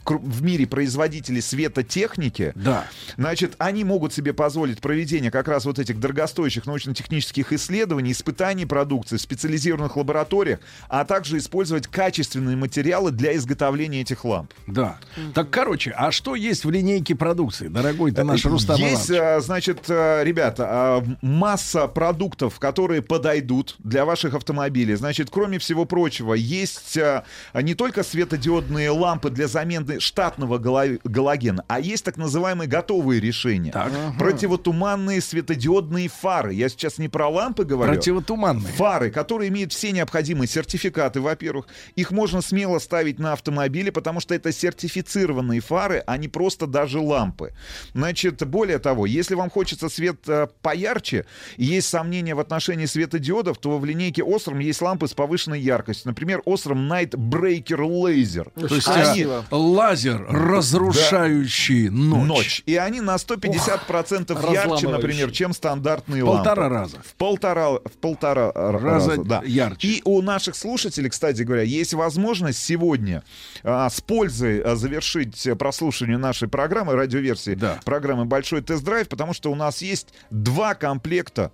в 0.05 0.43
мире 0.43 0.67
производителей 0.67 1.41
светотехники. 1.41 2.51
Да. 2.55 2.85
Значит, 3.17 3.55
они 3.57 3.83
могут 3.83 4.13
себе 4.13 4.33
позволить 4.33 4.79
проведение 4.79 5.31
как 5.31 5.47
раз 5.47 5.65
вот 5.65 5.79
этих 5.79 5.99
дорогостоящих 5.99 6.65
научно-технических 6.65 7.53
исследований, 7.53 8.11
испытаний 8.11 8.65
продукции 8.65 9.17
в 9.17 9.21
специализированных 9.21 9.95
лабораториях, 9.97 10.59
а 10.89 11.05
также 11.05 11.37
использовать 11.37 11.87
качественные 11.87 12.55
материалы 12.55 13.11
для 13.11 13.35
изготовления 13.35 14.01
этих 14.01 14.25
ламп. 14.25 14.51
Да. 14.67 14.97
Так, 15.33 15.49
короче, 15.49 15.91
а 15.95 16.11
что 16.11 16.35
есть 16.35 16.65
в 16.65 16.69
линейке 16.69 17.15
продукции, 17.15 17.67
дорогой 17.67 18.11
ты 18.11 18.23
наш 18.23 18.45
Рустам 18.45 18.77
Есть, 18.77 19.09
Иванович? 19.09 19.37
э, 19.37 19.41
значит, 19.41 19.79
э, 19.89 20.23
ребята, 20.23 21.03
э, 21.05 21.15
масса 21.21 21.87
продуктов, 21.87 22.59
которые 22.59 23.01
подойдут 23.01 23.75
для 23.79 24.05
ваших 24.05 24.33
автомобилей. 24.33 24.95
Значит, 24.95 25.29
кроме 25.31 25.59
всего 25.59 25.85
прочего, 25.85 26.33
есть 26.33 26.97
э, 26.97 27.23
не 27.53 27.75
только 27.75 28.03
светодиодные 28.03 28.89
лампы 28.89 29.29
для 29.29 29.47
замены, 29.47 29.90
штатного 29.99 30.57
галогена, 30.57 31.63
а 31.67 31.79
есть 31.79 32.05
так 32.05 32.17
называемые 32.17 32.67
готовые 32.67 33.19
решения. 33.19 33.71
Противотуманные 34.17 35.21
светодиодные 35.21 36.07
фары. 36.07 36.53
Я 36.53 36.69
сейчас 36.69 36.97
не 36.97 37.09
про 37.09 37.27
лампы 37.27 37.63
говорю. 37.65 37.93
Противотуманные. 37.93 38.73
Фары, 38.73 39.11
которые 39.11 39.49
имеют 39.49 39.73
все 39.73 39.91
необходимые 39.91 40.47
сертификаты, 40.47 41.21
во-первых. 41.21 41.67
Их 41.95 42.11
можно 42.11 42.41
смело 42.41 42.79
ставить 42.79 43.19
на 43.19 43.33
автомобили, 43.33 43.89
потому 43.89 44.19
что 44.19 44.33
это 44.35 44.51
сертифицированные 44.51 45.59
фары, 45.61 46.03
а 46.05 46.17
не 46.17 46.27
просто 46.27 46.67
даже 46.67 46.99
лампы. 46.99 47.53
Значит, 47.93 48.45
более 48.47 48.79
того, 48.79 49.05
если 49.05 49.35
вам 49.35 49.49
хочется 49.49 49.89
свет 49.89 50.27
э, 50.27 50.47
поярче, 50.61 51.25
и 51.57 51.65
есть 51.65 51.89
сомнения 51.89 52.35
в 52.35 52.39
отношении 52.39 52.85
светодиодов, 52.85 53.57
то 53.57 53.77
в 53.77 53.85
линейке 53.85 54.21
Osram 54.21 54.61
есть 54.61 54.81
лампы 54.81 55.07
с 55.07 55.13
повышенной 55.13 55.59
яркостью. 55.59 56.09
Например, 56.09 56.41
Osram 56.45 56.87
Night 56.89 57.11
Breaker 57.11 57.79
Laser. 57.87 58.51
То 58.55 58.75
есть 58.75 58.87
Они- 58.87 59.23
а, 59.23 59.43
лазер, 59.81 60.25
разрушающий 60.29 61.89
ночь. 61.89 62.27
ночь. 62.27 62.63
И 62.65 62.75
они 62.75 63.01
на 63.01 63.15
150% 63.15 64.31
Ох, 64.33 64.53
ярче, 64.53 64.87
например, 64.87 65.31
чем 65.31 65.53
стандартные 65.53 66.23
В 66.23 66.27
полтора 66.27 66.63
лампы. 66.63 66.75
раза. 66.75 66.97
В 67.03 67.13
полтора, 67.15 67.69
в 67.71 67.97
полтора 67.99 68.51
Раза 68.51 68.79
раза, 69.11 69.23
да. 69.23 69.41
ярче. 69.45 69.87
И 69.87 70.01
у 70.05 70.21
наших 70.21 70.55
слушателей, 70.55 71.09
кстати 71.09 71.41
говоря, 71.43 71.63
есть 71.63 71.93
возможность 71.93 72.63
сегодня 72.63 73.23
а, 73.63 73.89
с 73.89 74.01
пользой 74.01 74.61
а, 74.61 74.75
завершить 74.75 75.47
прослушивание 75.57 76.17
нашей 76.17 76.47
программы, 76.47 76.93
радиоверсии 76.93 77.57
программы 77.85 78.25
«Большой 78.25 78.61
тест-драйв», 78.61 79.07
потому 79.07 79.33
что 79.33 79.51
у 79.51 79.55
нас 79.55 79.81
есть 79.81 80.09
два 80.29 80.73
комплекта, 80.75 81.51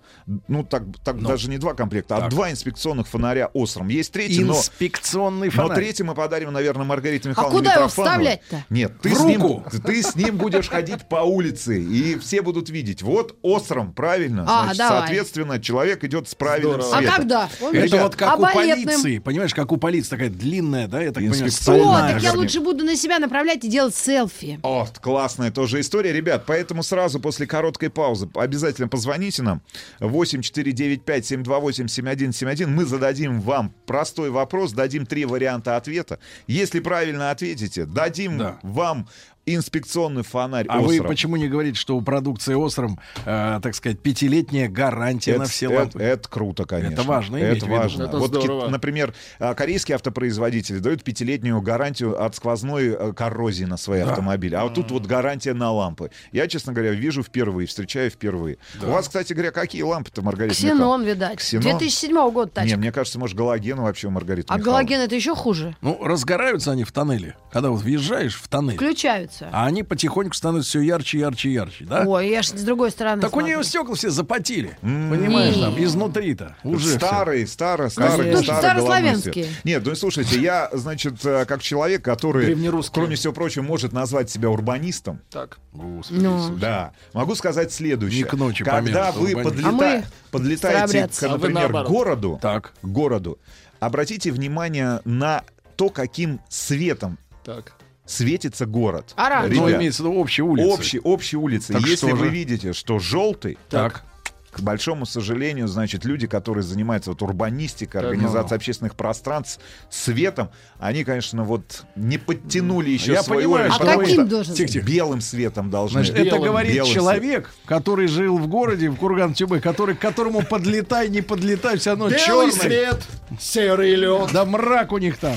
ну 0.48 0.64
так, 0.64 0.82
так 1.04 1.22
даже 1.22 1.48
не 1.50 1.58
два 1.58 1.74
комплекта, 1.74 2.16
а 2.16 2.20
Так. 2.22 2.30
два 2.30 2.50
инспекционных 2.50 3.06
фонаря 3.08 3.50
«Осром». 3.54 3.88
Есть 3.88 4.12
третий, 4.12 4.44
но... 4.44 4.54
Инспекционный 4.56 5.48
Но 5.48 5.62
фонарь. 5.62 5.76
третий 5.76 6.02
мы 6.02 6.14
подарим, 6.14 6.52
наверное, 6.52 6.84
Маргарите 6.84 7.28
А 7.28 7.30
Михайловне 7.30 7.58
куда 7.58 7.72
его 7.74 7.84
Митрофановой. 7.84 8.17
Вставлять-то? 8.18 8.64
Нет, 8.70 8.92
ты 9.00 9.14
с, 9.14 9.20
ним, 9.24 9.62
ты 9.84 10.02
с 10.02 10.14
ним 10.16 10.36
будешь 10.36 10.68
ходить 10.68 11.08
по 11.08 11.16
улице, 11.22 11.80
и 11.82 12.18
все 12.18 12.42
будут 12.42 12.70
видеть. 12.70 13.02
Вот 13.02 13.36
остром, 13.42 13.92
правильно. 13.92 14.44
А, 14.48 14.64
Значит, 14.64 14.78
давай. 14.78 14.98
соответственно, 15.00 15.60
человек 15.60 16.04
идет 16.04 16.28
с 16.28 16.34
правильным 16.34 16.80
А 16.80 16.98
светом. 16.98 17.16
когда? 17.16 17.48
Это 17.60 17.70
Ребят, 17.72 18.02
вот 18.02 18.16
как 18.16 18.28
А 18.30 18.36
у 18.36 18.40
балетным? 18.42 18.84
полиции, 18.86 19.18
понимаешь, 19.18 19.54
как 19.54 19.72
у 19.72 19.76
полиции 19.76 20.10
такая 20.10 20.30
длинная, 20.30 20.88
да, 20.88 21.00
я 21.00 21.08
так 21.08 21.16
понимаю, 21.16 21.42
О, 21.42 21.46
Инспекционная. 21.46 22.12
так 22.14 22.22
я 22.22 22.32
лучше 22.32 22.60
буду 22.60 22.84
на 22.84 22.96
себя 22.96 23.18
направлять 23.18 23.64
и 23.64 23.68
делать 23.68 23.94
селфи. 23.94 24.58
О, 24.62 24.86
классная 25.00 25.50
тоже 25.50 25.80
история, 25.80 26.12
ребят. 26.12 26.44
Поэтому 26.46 26.82
сразу 26.82 27.20
после 27.20 27.46
короткой 27.46 27.90
паузы 27.90 28.28
обязательно 28.34 28.88
позвоните 28.88 29.42
нам. 29.42 29.62
8495-728-7171. 30.00 32.66
Мы 32.66 32.84
зададим 32.84 33.40
вам 33.40 33.72
простой 33.86 34.30
вопрос, 34.30 34.72
дадим 34.72 35.06
три 35.06 35.24
варианта 35.24 35.76
ответа. 35.76 36.18
Если 36.46 36.80
правильно 36.80 37.30
ответите, 37.30 37.84
дадим 37.84 38.07
Да. 38.38 38.58
вам 38.62 39.06
инспекционный 39.54 40.22
фонарь 40.22 40.66
А 40.68 40.80
вы 40.80 40.94
«Остров». 40.94 41.06
почему 41.08 41.36
не 41.36 41.48
говорите, 41.48 41.78
что 41.78 41.96
у 41.96 42.02
продукции 42.02 42.54
Остром, 42.54 42.98
э, 43.24 43.60
так 43.62 43.74
сказать, 43.74 44.00
пятилетняя 44.00 44.68
гарантия 44.68 45.36
на 45.38 45.42
Это- 45.42 45.50
все 45.52 45.66
это- 45.70 45.78
лампы? 45.80 46.02
Это, 46.02 46.28
круто, 46.28 46.64
конечно. 46.64 46.94
Это 46.94 47.02
важно 47.02 47.36
Это 47.36 47.66
важно. 47.66 48.02
Это 48.04 48.18
вот, 48.18 48.38
ки- 48.42 48.70
например, 48.70 49.14
а, 49.38 49.54
корейские 49.54 49.94
автопроизводители 49.96 50.78
дают 50.78 51.02
пятилетнюю 51.04 51.60
гарантию 51.62 52.22
от 52.22 52.34
сквозной 52.34 52.88
э, 52.88 53.12
коррозии 53.12 53.64
на 53.64 53.76
свои 53.76 54.02
Да. 54.02 54.10
автомобили. 54.10 54.54
А 54.54 54.64
вот 54.64 54.74
тут 54.74 54.90
вот 54.90 55.06
гарантия 55.06 55.54
на 55.54 55.70
лампы. 55.72 56.10
Я, 56.32 56.48
честно 56.48 56.72
говоря, 56.72 56.92
вижу 56.92 57.22
впервые, 57.22 57.66
встречаю 57.66 58.10
впервые. 58.10 58.58
У 58.82 58.86
вас, 58.86 59.06
кстати 59.08 59.32
говоря, 59.32 59.50
какие 59.50 59.82
лампы-то, 59.82 60.22
Маргарита 60.22 60.54
Ксенон, 60.54 60.76
Михайловна? 60.76 61.04
видать. 61.04 61.38
Ксенон? 61.38 61.62
2007 61.62 62.30
года 62.30 62.50
Не, 62.50 62.54
тачка. 62.62 62.76
мне 62.78 62.92
кажется, 62.92 63.18
может, 63.18 63.36
галоген 63.36 63.80
вообще 63.80 64.08
у 64.08 64.10
Маргариты 64.10 64.46
А 64.52 64.58
Михайловны. 64.58 64.84
галоген 64.84 65.00
это 65.00 65.14
еще 65.14 65.34
хуже. 65.34 65.76
Ну, 65.80 65.98
разгораются 66.02 66.72
они 66.72 66.84
в 66.84 66.92
тоннеле. 66.92 67.36
Когда 67.52 67.70
вот 67.70 67.82
въезжаешь 67.82 68.34
в 68.34 68.48
тоннель, 68.48 68.74
Включаются. 68.76 69.37
А 69.52 69.66
они 69.66 69.82
потихоньку 69.82 70.34
становятся 70.34 70.70
все 70.70 70.80
ярче, 70.80 71.18
ярче, 71.20 71.52
ярче, 71.52 71.84
да? 71.84 72.04
Ой, 72.06 72.28
я 72.28 72.42
ж 72.42 72.48
с 72.48 72.62
другой 72.62 72.90
стороны 72.90 73.20
Так 73.22 73.30
у 73.30 73.40
смотрю. 73.40 73.56
нее 73.56 73.64
стекла 73.64 73.94
все 73.94 74.10
запотели. 74.10 74.76
Понимаешь, 74.80 75.56
Не. 75.56 75.62
там, 75.62 75.82
изнутри-то. 75.84 76.56
Уже 76.64 76.88
старый, 76.94 77.46
старый, 77.46 77.90
старый, 77.90 78.32
Конечно. 78.32 78.56
старый 78.56 79.16
свет. 79.16 79.48
Нет, 79.64 79.82
ну 79.84 79.94
слушайте, 79.94 80.40
я, 80.40 80.68
значит, 80.72 81.24
э, 81.24 81.44
как 81.44 81.62
человек, 81.62 82.02
который, 82.02 82.56
кроме 82.92 83.16
всего 83.16 83.32
прочего, 83.32 83.62
может 83.62 83.92
назвать 83.92 84.30
себя 84.30 84.50
урбанистом. 84.50 85.20
Так. 85.30 85.58
Господи 85.72 86.20
Ну. 86.20 86.56
Да, 86.56 86.92
могу 87.12 87.34
сказать 87.34 87.72
следующее. 87.72 88.22
Не 88.24 88.28
к 88.28 88.32
ночи 88.34 88.64
Когда 88.64 89.12
вы 89.12 89.32
подлета- 89.34 89.68
А 89.68 89.72
мы 89.72 90.04
подлетаете, 90.30 91.08
к, 91.08 91.22
А 91.22 91.28
например, 91.28 91.68
к 91.68 91.72
наоборот. 91.72 91.88
городу, 91.88 92.38
Так. 92.40 92.72
городу, 92.82 93.38
обратите 93.80 94.32
внимание 94.32 95.00
на 95.04 95.44
то, 95.76 95.88
каким 95.90 96.40
светом 96.48 97.18
Так. 97.44 97.74
Светится 98.08 98.66
город. 98.66 99.12
Оранжевый. 99.16 99.72
Ну, 99.72 99.78
имеется 99.78 100.02
в 100.02 100.06
виду 100.06 100.16
общие 100.18 100.44
улицы. 100.44 100.68
общие, 100.68 101.00
общие 101.02 101.38
улицы. 101.38 101.74
Так 101.74 101.82
Если 101.86 102.10
вы 102.10 102.24
же? 102.26 102.30
видите, 102.30 102.72
что 102.72 102.98
желтый, 102.98 103.58
Так. 103.68 104.02
к 104.50 104.60
большому 104.60 105.04
сожалению, 105.06 105.68
значит, 105.68 106.04
люди, 106.06 106.26
которые 106.26 106.64
занимаются 106.64 107.10
вот 107.10 107.20
урбанистикой, 107.22 108.00
организацией 108.00 108.56
общественных 108.56 108.96
пространств, 108.96 109.60
светом, 109.90 110.48
они, 110.80 111.04
конечно, 111.04 111.44
вот 111.44 111.84
не 111.96 112.16
подтянули 112.18 112.90
еще 112.90 113.12
Я 113.12 113.22
свой 113.22 113.38
понимаю, 113.44 113.66
уровень. 113.66 113.72
что 113.74 113.82
А 113.84 113.86
потому 113.86 114.00
каким 114.00 114.14
что 114.14 114.24
должен 114.24 114.54
Тихо, 114.54 114.64
быть? 114.66 114.72
тихо. 114.72 114.86
Белым 114.86 115.20
светом 115.20 115.70
должны. 115.70 116.00
Значит, 116.00 116.16
это 116.16 116.24
Белым- 116.36 116.44
говорит 116.44 116.74
белым 116.74 116.92
человек, 116.94 117.54
который 117.66 118.08
жил 118.08 118.38
в 118.38 118.48
городе, 118.48 118.88
в 118.90 118.96
Курган-Тюбе, 118.96 119.60
который, 119.60 119.94
к 119.94 119.98
которому 120.00 120.42
подлетай, 120.42 121.08
не 121.10 121.20
подлетай, 121.20 121.76
все 121.78 121.90
равно 121.90 122.06
Белый 122.08 122.24
черный. 122.24 122.52
свет, 122.52 123.00
серый 123.38 123.94
лед. 123.94 124.30
Да 124.32 124.44
мрак 124.46 124.92
у 124.92 124.98
них 124.98 125.18
там. 125.18 125.36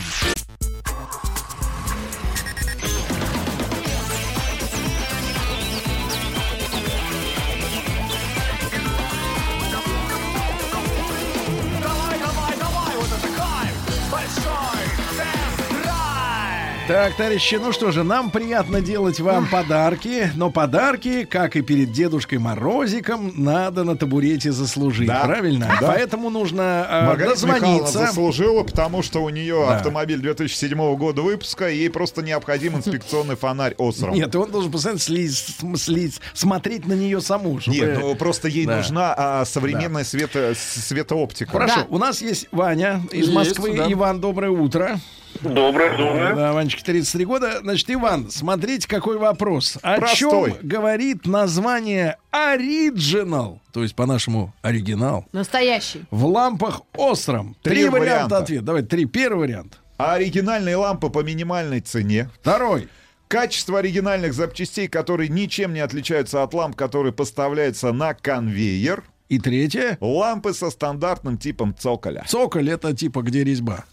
Так, 16.91 17.15
товарищи, 17.15 17.55
ну 17.55 17.71
что 17.71 17.91
же, 17.91 18.03
нам 18.03 18.29
приятно 18.31 18.81
делать 18.81 19.21
вам 19.21 19.47
подарки, 19.47 20.29
но 20.35 20.51
подарки, 20.51 21.23
как 21.23 21.55
и 21.55 21.61
перед 21.61 21.93
Дедушкой 21.93 22.37
Морозиком, 22.39 23.31
надо 23.37 23.85
на 23.85 23.95
табурете 23.95 24.51
заслужить, 24.51 25.07
Да. 25.07 25.21
правильно? 25.23 25.73
Да. 25.79 25.87
Поэтому 25.87 26.29
нужно 26.29 26.85
э, 26.89 27.05
Маргарита 27.05 27.45
Михайловна 27.45 27.59
дозвониться. 27.79 27.99
заслужила, 27.99 28.63
потому 28.63 29.03
что 29.03 29.23
у 29.23 29.29
нее 29.29 29.63
Да. 29.69 29.77
автомобиль 29.77 30.19
2007 30.19 30.97
года 30.97 31.21
выпуска, 31.21 31.69
и 31.69 31.77
ей 31.77 31.89
просто 31.89 32.23
необходим 32.23 32.75
инспекционный 32.75 33.37
фонарь 33.37 33.73
Осром. 33.77 34.13
Нет, 34.13 34.35
он 34.35 34.51
должен 34.51 34.69
постоянно 34.69 34.99
слиз, 34.99 35.55
слиз- 35.61 36.19
смотреть 36.33 36.85
на 36.87 36.93
нее 36.93 37.21
саму. 37.21 37.61
чтобы- 37.61 37.77
Нет, 37.77 37.99
ну 38.01 38.15
просто 38.15 38.49
ей 38.49 38.65
Да. 38.65 38.75
нужна 38.77 39.15
а, 39.17 39.45
современная 39.45 40.03
свето, 40.03 40.53
с- 40.53 40.87
светооптика. 40.87 41.51
Хорошо, 41.53 41.75
Да. 41.81 41.85
у 41.89 41.97
нас 41.97 42.21
есть 42.21 42.47
Ваня 42.51 43.01
из 43.13 43.27
Есть, 43.27 43.33
Москвы. 43.33 43.77
да. 43.77 43.89
Иван, 43.89 44.19
доброе 44.19 44.51
утро. 44.51 44.99
Доброе, 45.43 45.97
доброе. 45.97 46.35
Да, 46.35 46.53
Ванечка, 46.53 46.83
33 46.83 47.25
года. 47.25 47.59
Значит, 47.61 47.89
Иван, 47.89 48.29
смотрите, 48.29 48.87
какой 48.87 49.17
вопрос. 49.17 49.77
О 49.81 49.97
Простой. 49.97 50.51
чем 50.51 50.67
говорит 50.67 51.25
название 51.25 52.17
Original, 52.31 53.59
то 53.73 53.81
есть 53.83 53.95
по-нашему 53.95 54.53
оригинал, 54.61 55.25
Настоящий. 55.31 56.03
в 56.11 56.25
лампах 56.25 56.81
Остром? 56.95 57.55
Три 57.63 57.75
Три 57.75 57.89
варианта 57.89 57.99
варианта. 58.13 58.37
ответа. 58.37 58.63
Давай, 58.63 58.81
три. 58.83 59.05
Первый 59.05 59.39
вариант. 59.47 59.79
А 59.97 60.13
оригинальные 60.13 60.75
лампы 60.75 61.09
по 61.09 61.23
минимальной 61.23 61.79
цене. 61.81 62.29
Второй. 62.41 62.87
Качество 63.27 63.79
оригинальных 63.79 64.33
запчастей, 64.33 64.87
которые 64.87 65.29
ничем 65.29 65.73
не 65.73 65.79
отличаются 65.79 66.43
от 66.43 66.53
ламп, 66.53 66.75
которые 66.75 67.13
поставляются 67.13 67.91
на 67.93 68.13
конвейер. 68.13 69.03
И 69.29 69.39
третье. 69.39 69.97
Лампы 70.01 70.53
со 70.53 70.69
стандартным 70.69 71.37
типом 71.37 71.73
цоколя. 71.77 72.25
Цоколь 72.27 72.69
это 72.69 72.93
типа 72.95 73.21
где 73.21 73.43
резьба. 73.43 73.85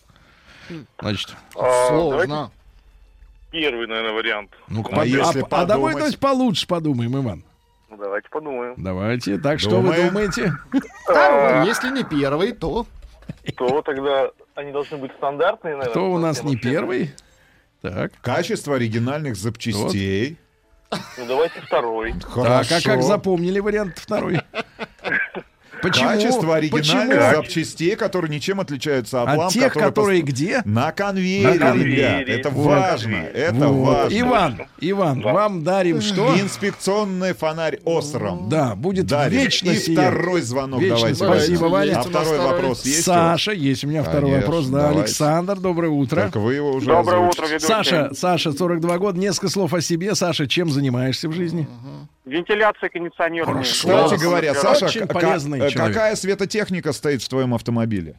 Значит, 0.98 1.36
А, 1.56 1.88
Сложно. 1.88 2.50
Первый, 3.50 3.86
наверное, 3.86 4.12
вариант. 4.12 4.50
ну 4.68 4.84
А 4.92 5.06
если 5.06 5.40
а, 5.40 5.47
а 5.50 5.64
давай 5.64 5.94
давайте 5.94 6.18
получше 6.18 6.66
подумаем, 6.66 7.16
Иван. 7.16 7.44
Ну, 7.88 7.97
давайте 7.97 8.28
подумаем. 8.28 8.74
Давайте. 8.76 9.38
Так, 9.38 9.58
что 9.60 9.80
вы 9.80 9.94
думаете? 9.94 10.52
Второй. 11.05 11.66
Если 11.66 11.90
не 11.90 12.05
первый, 12.05 12.52
то 12.52 12.86
То 13.56 13.82
тогда 13.82 14.30
они 14.55 14.72
должны 14.72 14.98
быть 14.98 15.12
стандартные, 15.16 15.76
наверное. 15.76 15.90
Кто 15.90 16.10
у 16.10 16.18
нас 16.18 16.42
не 16.42 16.56
первый? 16.56 17.14
Так. 17.80 18.12
Качество 18.20 18.74
оригинальных 18.74 19.36
запчастей. 19.36 20.36
Ну, 20.90 21.26
давайте 21.26 21.60
второй. 21.60 22.12
Так, 22.12 22.36
а 22.36 22.64
как 22.64 22.82
Хорошо. 22.82 23.02
запомнили 23.02 23.60
вариант 23.60 23.98
второй? 23.98 24.40
Почему? 25.82 26.08
Качество 26.08 26.57
оригинальных 26.57 27.18
Почему? 27.18 27.36
запчастей, 27.36 27.97
которые 27.97 28.31
ничем 28.31 28.60
отличаются 28.60 29.23
от, 29.23 29.28
От 29.28 29.36
ламп, 29.39 29.52
тех, 29.52 29.73
которые 29.73 30.20
пос- 30.20 30.24
где? 30.26 30.62
На 30.65 30.92
конвейере, 30.92 31.55
На 31.55 31.58
конвейере. 31.58 32.24
ребят. 32.24 32.28
Это 32.40 32.50
Вот. 32.50 32.66
важно. 32.66 33.15
Это 33.16 33.68
Вот. 33.68 33.94
важно. 33.94 34.16
Иван, 34.18 34.62
Иван, 34.81 35.20
вам 35.23 35.65
дарим 35.65 36.00
что? 36.00 36.34
Инспекционный 36.39 37.32
фонарь 37.34 37.78
Осром. 37.84 38.48
Да, 38.48 38.74
будет 38.74 39.07
Дарим. 39.07 39.40
вечно 39.40 39.70
И 39.70 39.76
сиять. 39.78 39.98
второй 39.98 40.40
звонок 40.42 40.81
Вечно. 40.81 40.97
давайте. 40.98 41.24
Спасибо. 41.24 41.65
Ваня. 41.66 41.98
А 41.98 42.02
второй 42.02 42.39
вопрос 42.39 42.84
есть? 42.84 43.05
Саша, 43.05 43.52
есть 43.52 43.84
у 43.84 43.89
меня 43.89 44.02
второй 44.02 44.31
Конечно, 44.32 44.40
вопрос. 44.47 44.66
Да, 44.66 44.78
давайте. 44.81 45.00
Александр, 45.02 45.57
доброе 45.58 45.89
утро. 45.90 46.23
Только 46.23 46.40
вы 46.40 46.55
его 46.55 46.73
уже 46.73 46.86
Доброе 46.86 47.18
озвучите. 47.20 47.42
утро, 47.42 47.47
ведущий. 47.52 47.66
Саша, 47.66 48.10
Саша, 48.15 48.52
42 48.52 48.98
года. 48.98 49.18
Несколько 49.18 49.48
слов 49.48 49.73
о 49.74 49.81
себе. 49.81 50.15
Саша, 50.15 50.47
чем 50.47 50.70
занимаешься 50.70 51.28
в 51.28 51.32
жизни? 51.32 51.68
Вентиляция 52.28 52.89
кондиционирования. 52.90 53.62
Кстати 53.62 54.20
говоря, 54.20 54.55
Саша, 54.55 54.86
Очень 54.86 55.07
к- 55.07 55.12
полезный 55.12 55.60
к- 55.60 55.68
человек. 55.70 55.94
какая 55.94 56.15
светотехника 56.16 56.92
стоит 56.92 57.23
в 57.23 57.28
твоем 57.28 57.55
автомобиле? 57.55 58.15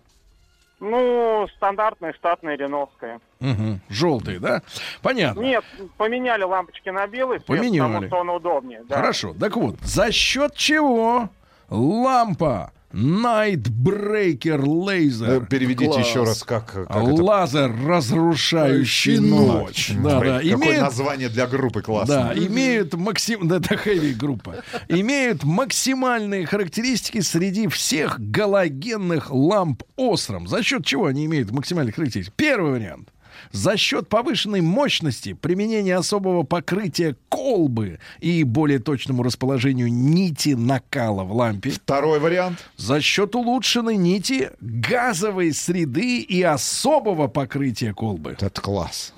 Ну, 0.79 1.45
стандартная 1.57 2.13
штатная 2.13 2.55
реновская. 2.55 3.19
Угу. 3.41 3.79
Желтый, 3.89 4.39
да? 4.39 4.61
Понятно. 5.01 5.41
Нет, 5.41 5.63
поменяли 5.97 6.43
лампочки 6.43 6.87
на 6.89 7.05
белый 7.05 7.41
Поменяли. 7.41 7.87
потому 7.87 8.07
что 8.07 8.15
он 8.17 8.29
удобнее. 8.29 8.81
да. 8.87 8.95
Хорошо. 8.97 9.35
Так 9.37 9.57
вот, 9.57 9.75
за 9.81 10.11
счет 10.13 10.55
чего 10.55 11.29
лампа 11.69 12.71
Nightbreaker 12.91 14.59
Laser. 14.63 15.43
Э, 15.43 15.45
Переведите 15.45 15.91
Класс. 15.91 16.07
еще 16.07 16.23
раз, 16.23 16.43
как, 16.43 16.73
как 16.73 16.89
это. 16.89 16.99
Лазер, 17.23 17.71
разрушающий 17.85 19.19
ночь. 19.19 19.91
Да, 20.01 20.19
да. 20.19 20.39
Какое 20.39 20.53
Имеет 20.53 20.81
название 20.81 21.29
для 21.29 21.47
группы 21.47 21.79
Да, 21.79 21.85
классное. 21.85 22.33
имеют 22.33 22.93
максим... 22.95 23.47
да, 23.47 23.57
это 23.57 23.77
хэви 23.77 24.13
группа. 24.13 24.63
Имеют 24.87 25.43
максимальные 25.43 26.45
характеристики 26.45 27.21
среди 27.21 27.67
всех 27.67 28.19
галогенных 28.19 29.31
ламп 29.31 29.83
Осром. 29.97 30.47
За 30.47 30.63
счет 30.63 30.85
чего 30.85 31.05
они 31.05 31.25
имеют 31.25 31.51
максимальные 31.51 31.93
характеристики? 31.93 32.33
Первый 32.35 32.71
вариант. 32.71 33.09
За 33.51 33.77
счет 33.77 34.07
повышенной 34.09 34.61
мощности, 34.61 35.33
применения 35.33 35.95
особого 35.97 36.43
покрытия 36.43 37.15
колбы 37.29 37.99
и 38.19 38.43
более 38.43 38.79
точному 38.79 39.23
расположению 39.23 39.91
нити 39.91 40.49
накала 40.49 41.23
в 41.23 41.33
лампе. 41.33 41.71
Второй 41.71 42.19
вариант. 42.19 42.59
За 42.77 43.01
счет 43.01 43.35
улучшенной 43.35 43.97
нити 43.97 44.51
газовой 44.61 45.53
среды 45.53 46.19
и 46.19 46.41
особого 46.43 47.27
покрытия 47.27 47.93
колбы. 47.93 48.35
Это 48.39 48.61
класс. 48.61 49.13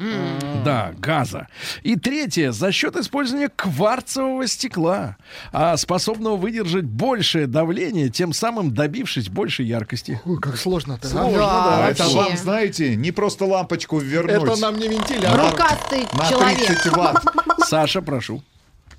Да, 0.63 0.93
газа. 0.97 1.47
И 1.83 1.95
третье, 1.95 2.51
за 2.51 2.71
счет 2.71 2.95
использования 2.95 3.49
кварцевого 3.49 4.47
стекла, 4.47 5.17
а, 5.51 5.75
способного 5.77 6.37
выдержать 6.37 6.85
большее 6.85 7.47
давление, 7.47 8.09
тем 8.09 8.31
самым 8.33 8.73
добившись 8.73 9.29
большей 9.29 9.65
яркости. 9.65 10.21
Ой, 10.25 10.39
как 10.39 10.57
сложно-то. 10.57 11.07
а? 11.07 11.11
Сложно, 11.11 11.37
Да, 11.37 11.65
да. 11.77 11.85
А 11.87 11.89
это 11.89 12.07
вам, 12.09 12.37
знаете, 12.37 12.95
не 12.95 13.11
просто 13.11 13.45
лампочку 13.45 13.99
вернуть. 14.27 14.49
Это 14.49 14.61
нам 14.61 14.77
не 14.77 14.87
вентилятор. 14.87 15.51
Рукастый 15.51 16.07
на 16.13 16.29
человек. 16.29 16.67
30 16.67 16.87
ватт. 16.93 17.23
Саша, 17.65 18.01
прошу. 18.01 18.41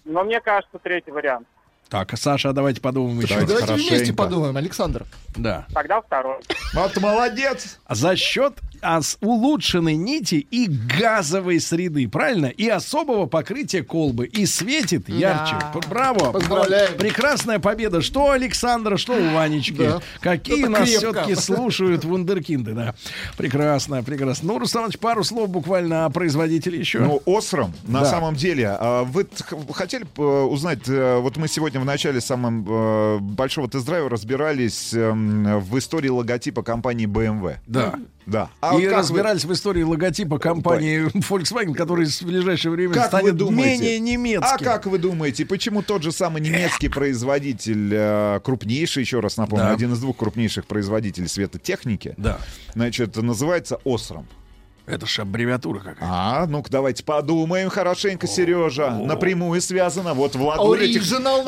Но 0.05 0.25
мне 0.25 0.41
кажется, 0.41 0.79
третий 0.83 1.11
вариант. 1.11 1.47
Так, 1.89 2.17
Саша, 2.17 2.49
а 2.51 2.53
давайте 2.55 2.81
подумаем 2.81 3.21
еще. 3.21 3.35
Давайте 3.35 3.53
Давайте 3.53 3.73
вместе 3.75 3.91
хорошенько. 3.97 4.23
подумаем, 4.23 4.57
Александр. 4.57 5.05
Да. 5.37 5.67
Тогда 5.75 6.01
второй. 6.01 6.39
Вот 6.73 6.97
молодец. 6.99 7.79
За 7.89 8.17
счет 8.17 8.55
ос- 8.83 9.17
улучшенной 9.21 9.95
нити 9.97 10.47
и 10.51 10.67
газовой 10.69 11.61
среды, 11.61 12.09
правильно? 12.09 12.47
И 12.47 12.69
особого 12.69 13.27
покрытия 13.27 13.83
колбы. 13.83 14.27
И 14.27 14.47
светит 14.47 15.09
ярче. 15.09 15.57
Да. 15.61 15.81
Браво. 15.89 16.33
Поздравляем. 16.33 16.97
Прекрасная 16.99 17.59
победа. 17.59 18.01
Что 18.03 18.27
у 18.27 18.31
Александра, 18.31 18.97
что 18.97 19.13
у 19.15 19.35
Ванечки. 19.35 19.73
Да. 19.79 20.01
Какие 20.21 20.61
Это 20.63 20.71
нас 20.71 20.89
крепко. 20.89 20.99
все-таки 21.13 21.35
слушают 21.35 22.05
вундеркинды, 22.05 22.73
да. 22.73 22.95
Прекрасно, 23.37 24.03
прекрасно. 24.03 24.53
Ну, 24.53 24.59
Руслан 24.59 24.91
пару 25.01 25.25
слов 25.25 25.49
буквально 25.49 26.05
о 26.07 26.11
производителе 26.11 26.79
еще. 26.79 27.01
Ну, 27.01 27.23
Осром, 27.27 27.73
на 27.87 28.01
Да. 28.01 28.07
самом 28.07 28.35
деле, 28.37 28.69
а, 28.79 29.05
вы 29.05 29.27
хотели 29.73 30.05
бы 30.05 30.23
э, 30.25 30.43
узнать, 30.45 30.81
э, 30.89 31.19
вот 31.19 31.37
мы 31.37 31.49
сегодня 31.49 31.81
в 31.81 31.85
начале 31.85 32.21
самого 32.21 33.17
э, 33.17 33.19
большого 33.21 33.69
тест-драйва 33.69 34.09
разбирались 34.11 34.93
эм, 34.95 35.61
в 35.61 35.79
истории 35.79 36.09
логотипа 36.09 36.63
компании 36.63 37.07
BMW. 37.07 37.57
да. 37.67 37.95
Да. 38.27 38.51
А 38.61 38.75
и 38.75 38.77
вот 38.77 38.83
как 38.85 38.93
вы- 38.93 38.99
разбирались 38.99 39.45
в 39.45 39.53
истории 39.53 39.83
логотипа 39.83 40.39
компании 40.39 41.07
Volkswagen, 41.29 41.75
который 41.75 42.07
в 42.07 42.23
ближайшее 42.23 42.71
время 42.73 42.95
Как 42.95 43.07
станет 43.09 43.37
думаете? 43.37 43.79
менее 43.83 43.99
немецким. 44.01 44.49
А 44.49 44.59
как 44.59 44.87
вы 44.87 44.99
думаете, 44.99 45.45
почему 45.45 45.83
тот 45.83 46.03
же 46.03 46.13
самый 46.13 46.41
немецкий 46.41 46.89
производитель, 46.89 47.91
э, 47.93 48.41
крупнейший, 48.45 49.03
еще 49.03 49.21
раз 49.21 49.37
напомню, 49.37 49.67
Да. 49.67 49.73
один 49.73 49.93
из 49.93 49.99
двух 50.01 50.17
крупнейших 50.17 50.67
производителей 50.67 51.27
светотехники, 51.29 52.15
Да. 52.17 52.39
значит, 52.75 53.17
называется 53.17 53.79
Осром? 53.85 54.27
Это 54.87 55.07
же 55.07 55.23
аббревиатура 55.23 55.79
какая. 55.81 56.09
А, 56.11 56.47
ну-ка 56.47 56.71
давайте 56.71 57.05
подумаем 57.05 57.69
хорошенько, 57.71 58.27
Сережа. 58.27 58.91
Напрямую 58.91 59.61
связано. 59.61 60.15
Вот 60.15 60.35
Владуля... 60.35 60.87
тех- 60.87 61.03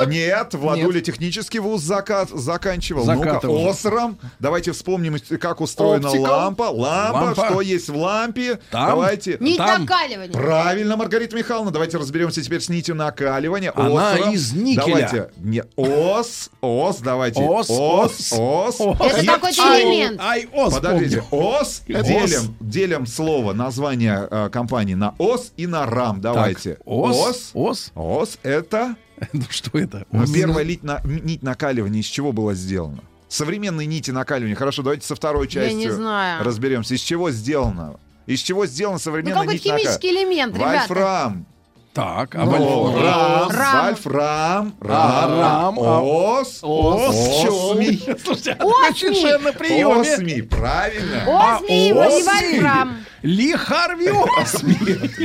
Нет, 0.06 0.54
Владуля 0.54 1.00
технический 1.00 1.58
вуз 1.58 1.82
закат... 1.82 2.28
заканчивал. 2.30 3.04
Ну-ка. 3.04 3.40
Осром. 3.68 4.18
Давайте 4.38 4.72
вспомним, 4.72 5.16
как 5.40 5.60
устроена 5.60 6.08
Оптикал. 6.08 6.32
лампа. 6.32 6.62
лампа. 6.70 7.16
Лампа. 7.16 7.46
Что 7.46 7.60
есть 7.60 7.88
в 7.88 7.96
лампе? 7.96 8.58
Там. 8.70 8.88
Давайте... 8.90 9.36
Нить 9.40 9.56
Там. 9.58 9.82
накаливания. 9.82 10.32
Правильно, 10.32 10.96
Маргарита 10.96 11.36
Михайловна. 11.36 11.70
Давайте 11.72 11.98
разберемся 11.98 12.42
теперь 12.42 12.60
с 12.60 12.68
нитью 12.68 12.94
накаливания. 12.94 13.72
Она 13.74 14.12
Осром. 14.12 14.32
из 14.32 14.52
никеля. 14.52 14.84
Давайте. 14.86 15.30
Не, 15.38 15.64
ос, 15.76 16.50
ос, 16.60 16.98
давайте. 16.98 17.40
Ос, 17.42 17.68
ос, 17.68 18.32
ос. 18.32 18.80
ос. 18.80 18.96
Это 19.00 19.26
какой-то 19.26 19.62
Ай, 19.62 19.82
элемент. 19.82 20.20
Ай, 20.20 20.48
ос, 20.52 20.74
Подождите. 20.74 21.22
ОС, 21.30 21.82
делим, 21.86 22.56
делим 22.60 23.06
слово, 23.24 23.52
название 23.54 24.28
э, 24.30 24.48
компании 24.50 24.94
на 24.94 25.14
ОС 25.18 25.52
и 25.56 25.66
на 25.66 25.86
РАМ. 25.86 26.20
Давайте. 26.20 26.78
ос, 26.84 27.50
ос. 27.54 27.90
ОС 27.94 28.38
это 28.42 28.96
Ну 29.32 29.42
что 29.48 29.78
это? 29.78 30.04
ну, 30.12 30.24
Ос. 30.24 30.30
первая 30.32 30.64
нить, 30.64 30.82
на- 30.82 31.00
нить 31.04 31.42
накаливания 31.42 32.00
из 32.00 32.06
чего 32.06 32.32
была 32.32 32.54
сделана? 32.54 33.02
Современные 33.28 33.86
нити 33.86 34.10
накаливания. 34.10 34.54
Хорошо, 34.56 34.82
давайте 34.82 35.06
со 35.06 35.14
второй 35.14 35.48
Я 35.50 35.72
не 35.72 35.84
частью 35.84 35.92
знаю. 35.96 36.44
разберемся. 36.44 36.94
Из 36.94 37.00
чего 37.00 37.30
сделано? 37.30 37.96
Из 38.26 38.40
чего 38.40 38.66
сделана 38.66 38.96
Ну 38.96 39.00
современная 39.00 39.40
какой 39.40 39.54
нить 39.54 39.62
химический 39.62 40.10
элемент, 40.10 40.54
ребята. 40.54 40.84
Вольфрам. 40.88 41.46
Так, 41.94 42.34
а 42.34 42.44
Ну, 42.44 42.50
Вольфрам? 42.50 43.04
Рам, 43.04 43.50
Рам. 43.50 43.86
Вольфрам, 43.86 44.74
А, 44.80 44.86
Рам, 44.88 45.40
рам, 45.40 45.78
а- 45.78 46.00
ОС, 46.40 46.58
Ос. 46.62 47.44
Осми. 47.44 48.00
Слушайте, 48.24 48.56
а 48.58 48.94
совершенно 48.94 49.38
на 49.38 49.52
приеме. 49.52 50.00
Осми, 50.00 50.40
правильно. 50.40 51.54
Осми 51.54 51.90
Осми. 51.92 52.22
Вольфрам. 52.52 52.96
Ли 53.24 53.54
Харви 53.54 54.10
Осми. 54.38 54.76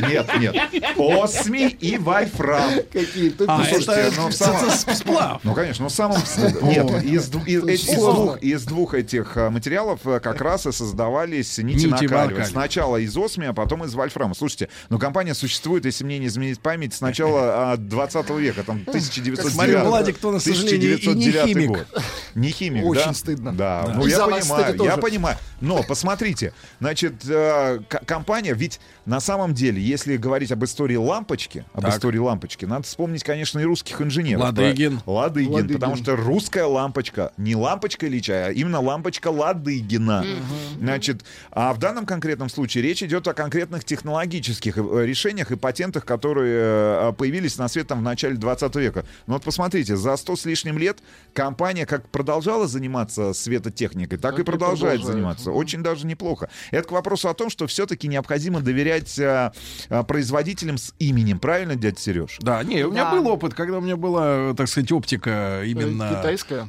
Нет, 0.10 0.30
нет. 0.40 0.56
Осми 0.98 1.68
и 1.82 1.98
Вольфрам. 1.98 2.72
Какие 2.94 3.30
ты 3.30 3.44
А, 3.46 3.58
слушайте, 3.66 3.92
это 3.92 4.22
ну, 4.22 4.28
в 4.30 4.34
самом- 4.34 4.70
сплав. 4.72 5.42
Ну, 5.44 5.54
конечно, 5.54 5.84
но 5.84 5.90
в 5.90 5.92
самом... 5.92 6.18
Нет, 6.62 7.04
из, 7.04 7.30
дву- 7.30 7.44
из- 7.46 7.66
из 7.90 7.96
двух, 7.96 8.42
из 8.42 8.64
двух 8.64 8.94
этих 8.94 9.36
а, 9.36 9.50
материалов 9.50 10.00
а, 10.06 10.22
как 10.22 10.40
раз 10.40 10.66
и 10.66 10.72
создавались 10.72 11.58
нити, 11.58 11.88
Нити 11.88 12.06
накаливания. 12.06 12.46
Сначала 12.46 12.96
из 12.98 13.18
осми, 13.18 13.48
а 13.48 13.54
потом 13.54 13.84
из 13.84 13.94
вольфрама. 13.94 14.34
Слушайте, 14.34 14.70
ну 14.90 14.98
компания 14.98 15.34
существует, 15.36 15.84
если 15.84 16.06
мне 16.06 16.20
не 16.20 16.28
изменить 16.28 16.62
память, 16.62 16.94
с 16.94 17.02
начала 17.02 17.74
а, 17.74 17.78
20 17.78 18.30
века, 18.30 18.64
там 18.64 18.82
1909 18.88 19.56
Марин 19.56 19.84
Владик-то, 19.84 20.32
на 20.32 20.40
сожалению, 20.40 20.98
и 21.00 21.08
не 21.08 21.30
1909 21.30 21.48
химик. 21.48 21.68
год. 21.70 22.04
Не 22.36 22.50
химик, 22.52 22.86
Очень 22.86 23.04
да? 23.08 23.14
стыдно. 23.14 23.52
Да, 23.54 23.84
Да. 23.88 23.94
ну 23.94 24.06
И 24.08 24.10
я 24.10 24.26
понимаю, 24.26 24.84
я 24.84 24.98
понимаю. 24.98 25.38
Но 25.60 25.84
посмотрите, 25.84 26.54
значит, 26.80 27.16
э, 27.28 27.80
компания, 27.90 28.54
ведь 28.54 28.80
на 29.06 29.20
самом 29.20 29.54
деле, 29.54 29.82
если 29.82 30.18
говорить 30.18 30.52
об 30.52 30.64
истории 30.64 30.96
лампочки, 30.96 31.66
об 31.74 31.82
Так. 31.86 31.96
истории 31.96 32.20
лампочки, 32.20 32.66
надо 32.66 32.84
вспомнить, 32.84 33.24
конечно, 33.24 33.60
и 33.60 33.64
русских 33.64 34.02
инженеров. 34.02 34.44
Ладыгин. 34.44 35.02
Ладыгин, 35.06 35.52
Ладыгин. 35.52 35.74
потому 35.76 35.96
что 35.96 36.16
русская 36.16 36.66
лампочка, 36.66 37.32
не 37.38 37.56
лампочка 37.56 38.08
Ильича, 38.08 38.48
а 38.48 38.52
именно 38.52 38.80
лампочка 38.80 39.30
Ладыгина. 39.30 40.26
Значит, 40.80 41.24
а 41.52 41.74
в 41.74 41.78
данном 41.80 42.06
конкретном 42.06 42.50
случае 42.50 42.84
речь 42.84 43.04
идет 43.04 43.28
о 43.28 43.34
конкретных 43.34 43.84
технологических 43.84 44.78
э, 44.78 45.06
решениях 45.06 45.52
и 45.52 45.56
патентах, 45.56 46.06
которые 46.06 47.10
э, 47.10 47.14
появились 47.18 47.58
на 47.58 47.68
свет 47.68 47.88
там 47.88 48.00
в 48.00 48.04
начале 48.04 48.36
20 48.38 48.76
века. 48.76 49.06
Но 49.28 49.34
вот 49.34 49.44
посмотрите, 49.44 49.96
за 49.96 50.16
100 50.16 50.36
с 50.36 50.46
лишним 50.46 50.78
лет 50.78 51.00
компания 51.34 51.86
как 51.86 52.08
продолжала 52.10 52.68
заниматься 52.68 53.34
светотехникой, 53.34 54.18
так, 54.18 54.32
Так 54.32 54.40
и 54.40 54.44
продолжает 54.44 54.80
продолжает. 55.00 55.06
заниматься. 55.06 55.52
Очень 55.52 55.84
даже 55.84 56.06
неплохо. 56.06 56.50
Это 56.72 56.88
к 56.88 56.92
вопросу 56.92 57.30
о 57.30 57.34
том, 57.34 57.50
что 57.50 57.68
все-таки 57.80 58.10
необходимо 58.10 58.60
доверять 58.60 59.18
э, 59.18 59.54
э, 59.88 60.04
производителям 60.04 60.78
с 60.78 60.94
именем. 61.00 61.40
Правильно, 61.40 61.78
дядя 61.78 61.98
Сереж? 61.98 62.36
Да, 62.42 62.62
не, 62.62 62.84
у 62.84 62.92
меня 62.92 63.06
Да. 63.06 63.12
был 63.12 63.28
опыт, 63.30 63.54
когда 63.54 63.78
у 63.78 63.82
меня 63.82 63.96
была, 63.96 64.54
так 64.54 64.68
сказать, 64.68 64.92
оптика 64.92 65.64
именно... 65.66 66.10
Китайская. 66.10 66.68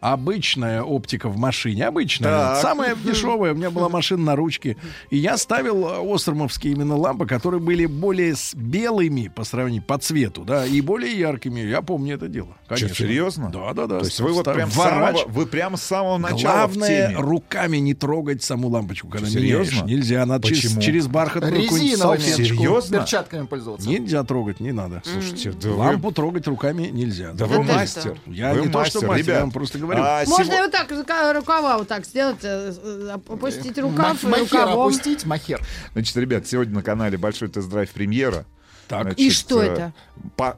Обычная 0.00 0.82
оптика 0.82 1.28
в 1.28 1.36
машине, 1.36 1.86
обычная, 1.86 2.28
Так. 2.30 2.62
самая 2.62 2.94
дешевая. 2.96 3.52
У 3.52 3.56
меня 3.56 3.70
была 3.70 3.88
машина 3.88 4.22
на 4.24 4.36
ручке, 4.36 4.76
и 5.10 5.16
я 5.16 5.36
ставил 5.36 5.86
э, 5.88 6.14
остромовские 6.14 6.72
именно 6.72 6.96
лампы, 6.96 7.26
которые 7.26 7.60
были 7.60 7.86
более 7.86 8.36
с 8.36 8.54
белыми 8.54 9.28
по 9.28 9.44
сравнению 9.44 9.82
по 9.82 9.98
цвету, 9.98 10.42
да, 10.44 10.66
и 10.66 10.80
более 10.80 11.18
яркими. 11.18 11.60
Я 11.60 11.82
помню 11.82 12.14
это 12.14 12.28
дело. 12.28 12.56
Конечно. 12.68 12.94
серьезно? 12.94 13.50
Да, 13.50 13.72
да, 13.74 13.86
да. 13.86 13.98
То 14.00 14.04
есть 14.04 14.20
вы 14.20 14.32
вот 14.32 14.44
прям 14.44 14.70
самого, 14.70 15.24
вы 15.28 15.46
прям 15.46 15.76
с 15.76 15.82
самого 15.82 16.18
начала 16.18 16.66
в 16.66 16.74
Главное, 16.76 17.08
теме. 17.08 17.20
руками 17.20 17.76
не 17.78 17.94
трогать 17.94 18.42
саму 18.42 18.68
лампочку, 18.68 19.08
когда 19.08 19.26
Что, 19.28 19.38
меняешь. 19.40 19.68
серьезно? 19.68 19.86
Нельзя, 19.86 20.26
надо 20.26 20.46
через, 20.48 20.62
Почему? 20.64 20.80
через 20.82 21.06
бархатную 21.06 21.62
какую-нибудь 21.62 21.90
Резиновыми 21.92 22.18
салфеточку. 22.20 22.56
Серьезно? 22.56 22.98
перчатками 22.98 23.46
пользоваться. 23.46 23.88
Нельзя 23.88 24.22
трогать, 24.24 24.60
не 24.60 24.72
надо. 24.72 25.02
Слушайте, 25.04 25.52
да 25.52 25.68
вы- 25.70 25.76
Лампу 25.76 26.12
трогать 26.12 26.46
руками 26.46 26.88
нельзя. 26.92 27.32
Да 27.32 27.46
Да 27.46 27.46
вы 27.46 27.62
мастер. 27.64 28.16
Я 28.26 28.52
Вы 28.54 28.62
не 28.62 28.68
то, 28.68 28.84
что 28.84 29.04
мастер, 29.06 29.34
я 29.34 29.40
вам 29.40 29.50
просто 29.50 29.78
говорю. 29.78 29.87
А, 29.96 30.24
Можно 30.26 30.44
сего- 30.54 30.62
вот 30.64 30.70
так, 30.72 30.90
рука- 30.90 31.32
рукава 31.32 31.78
вот 31.78 31.88
так 31.88 32.04
сделать, 32.06 32.38
э, 32.42 32.72
э, 32.82 33.10
опустить 33.28 33.78
рукав 33.78 34.22
Мах- 34.22 34.30
Махер 34.30 34.42
рукавом. 34.60 34.80
опустить, 34.80 35.24
махер. 35.26 35.60
Значит, 35.92 36.16
ребят, 36.16 36.46
сегодня 36.46 36.74
на 36.74 36.82
канале 36.82 37.16
большой 37.18 37.48
тест-драйв 37.48 37.90
премьера. 37.90 38.44
Так. 38.88 39.02
Значит, 39.02 39.18
И 39.20 39.30
что 39.30 39.62
э, 39.62 39.66
это? 39.72 39.92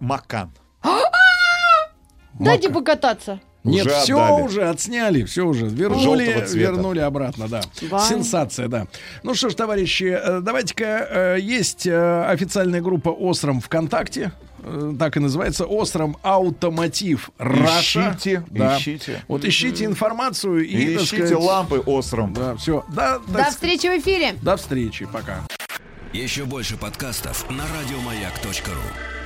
Макан. 0.01 0.53
Дайте 2.39 2.71
покататься. 2.71 3.41
Нет, 3.63 3.85
Уже 3.85 3.95
все 3.97 4.15
отдали. 4.19 4.43
уже 4.43 4.69
отсняли, 4.71 5.25
все 5.25 5.45
уже 5.45 5.67
вернули, 5.67 6.47
вернули 6.55 7.01
обратно, 7.01 7.47
да. 7.47 7.61
Вау. 7.91 8.01
Сенсация, 8.01 8.69
да. 8.69 8.87
Ну 9.23 9.35
что 9.35 9.51
ж, 9.51 9.55
товарищи, 9.55 10.19
давайте-ка 10.41 11.37
есть 11.37 11.87
официальная 11.87 12.81
группа 12.81 13.11
Остром 13.11 13.61
ВКонтакте. 13.61 14.33
Э, 14.63 14.95
Так 14.99 15.17
и 15.17 15.21
называется 15.21 15.65
Остром 15.67 16.17
Автомотив 16.23 17.31
Раша. 17.39 18.11
Ищите, 18.17 18.45
Да. 18.51 18.79
ищите. 18.79 19.23
Вот 19.29 19.45
ищите 19.45 19.85
информацию 19.85 20.65
и, 20.67 20.73
И 20.73 20.97
ищите 20.97 21.27
сказать, 21.27 21.39
лампы 21.45 21.79
остром. 21.79 22.33
Да, 22.35 22.57
все. 22.57 22.85
Да, 22.89 23.19
До 23.19 23.39
так- 23.39 23.51
встречи 23.51 23.87
в 23.87 24.01
эфире. 24.01 24.35
До 24.43 24.57
встречи, 24.57 25.07
пока. 25.07 25.47
Еще 26.13 26.45
больше 26.45 26.77
подкастов 26.77 27.49
на 27.51 27.65
радиомаяк.ру. 27.65 29.20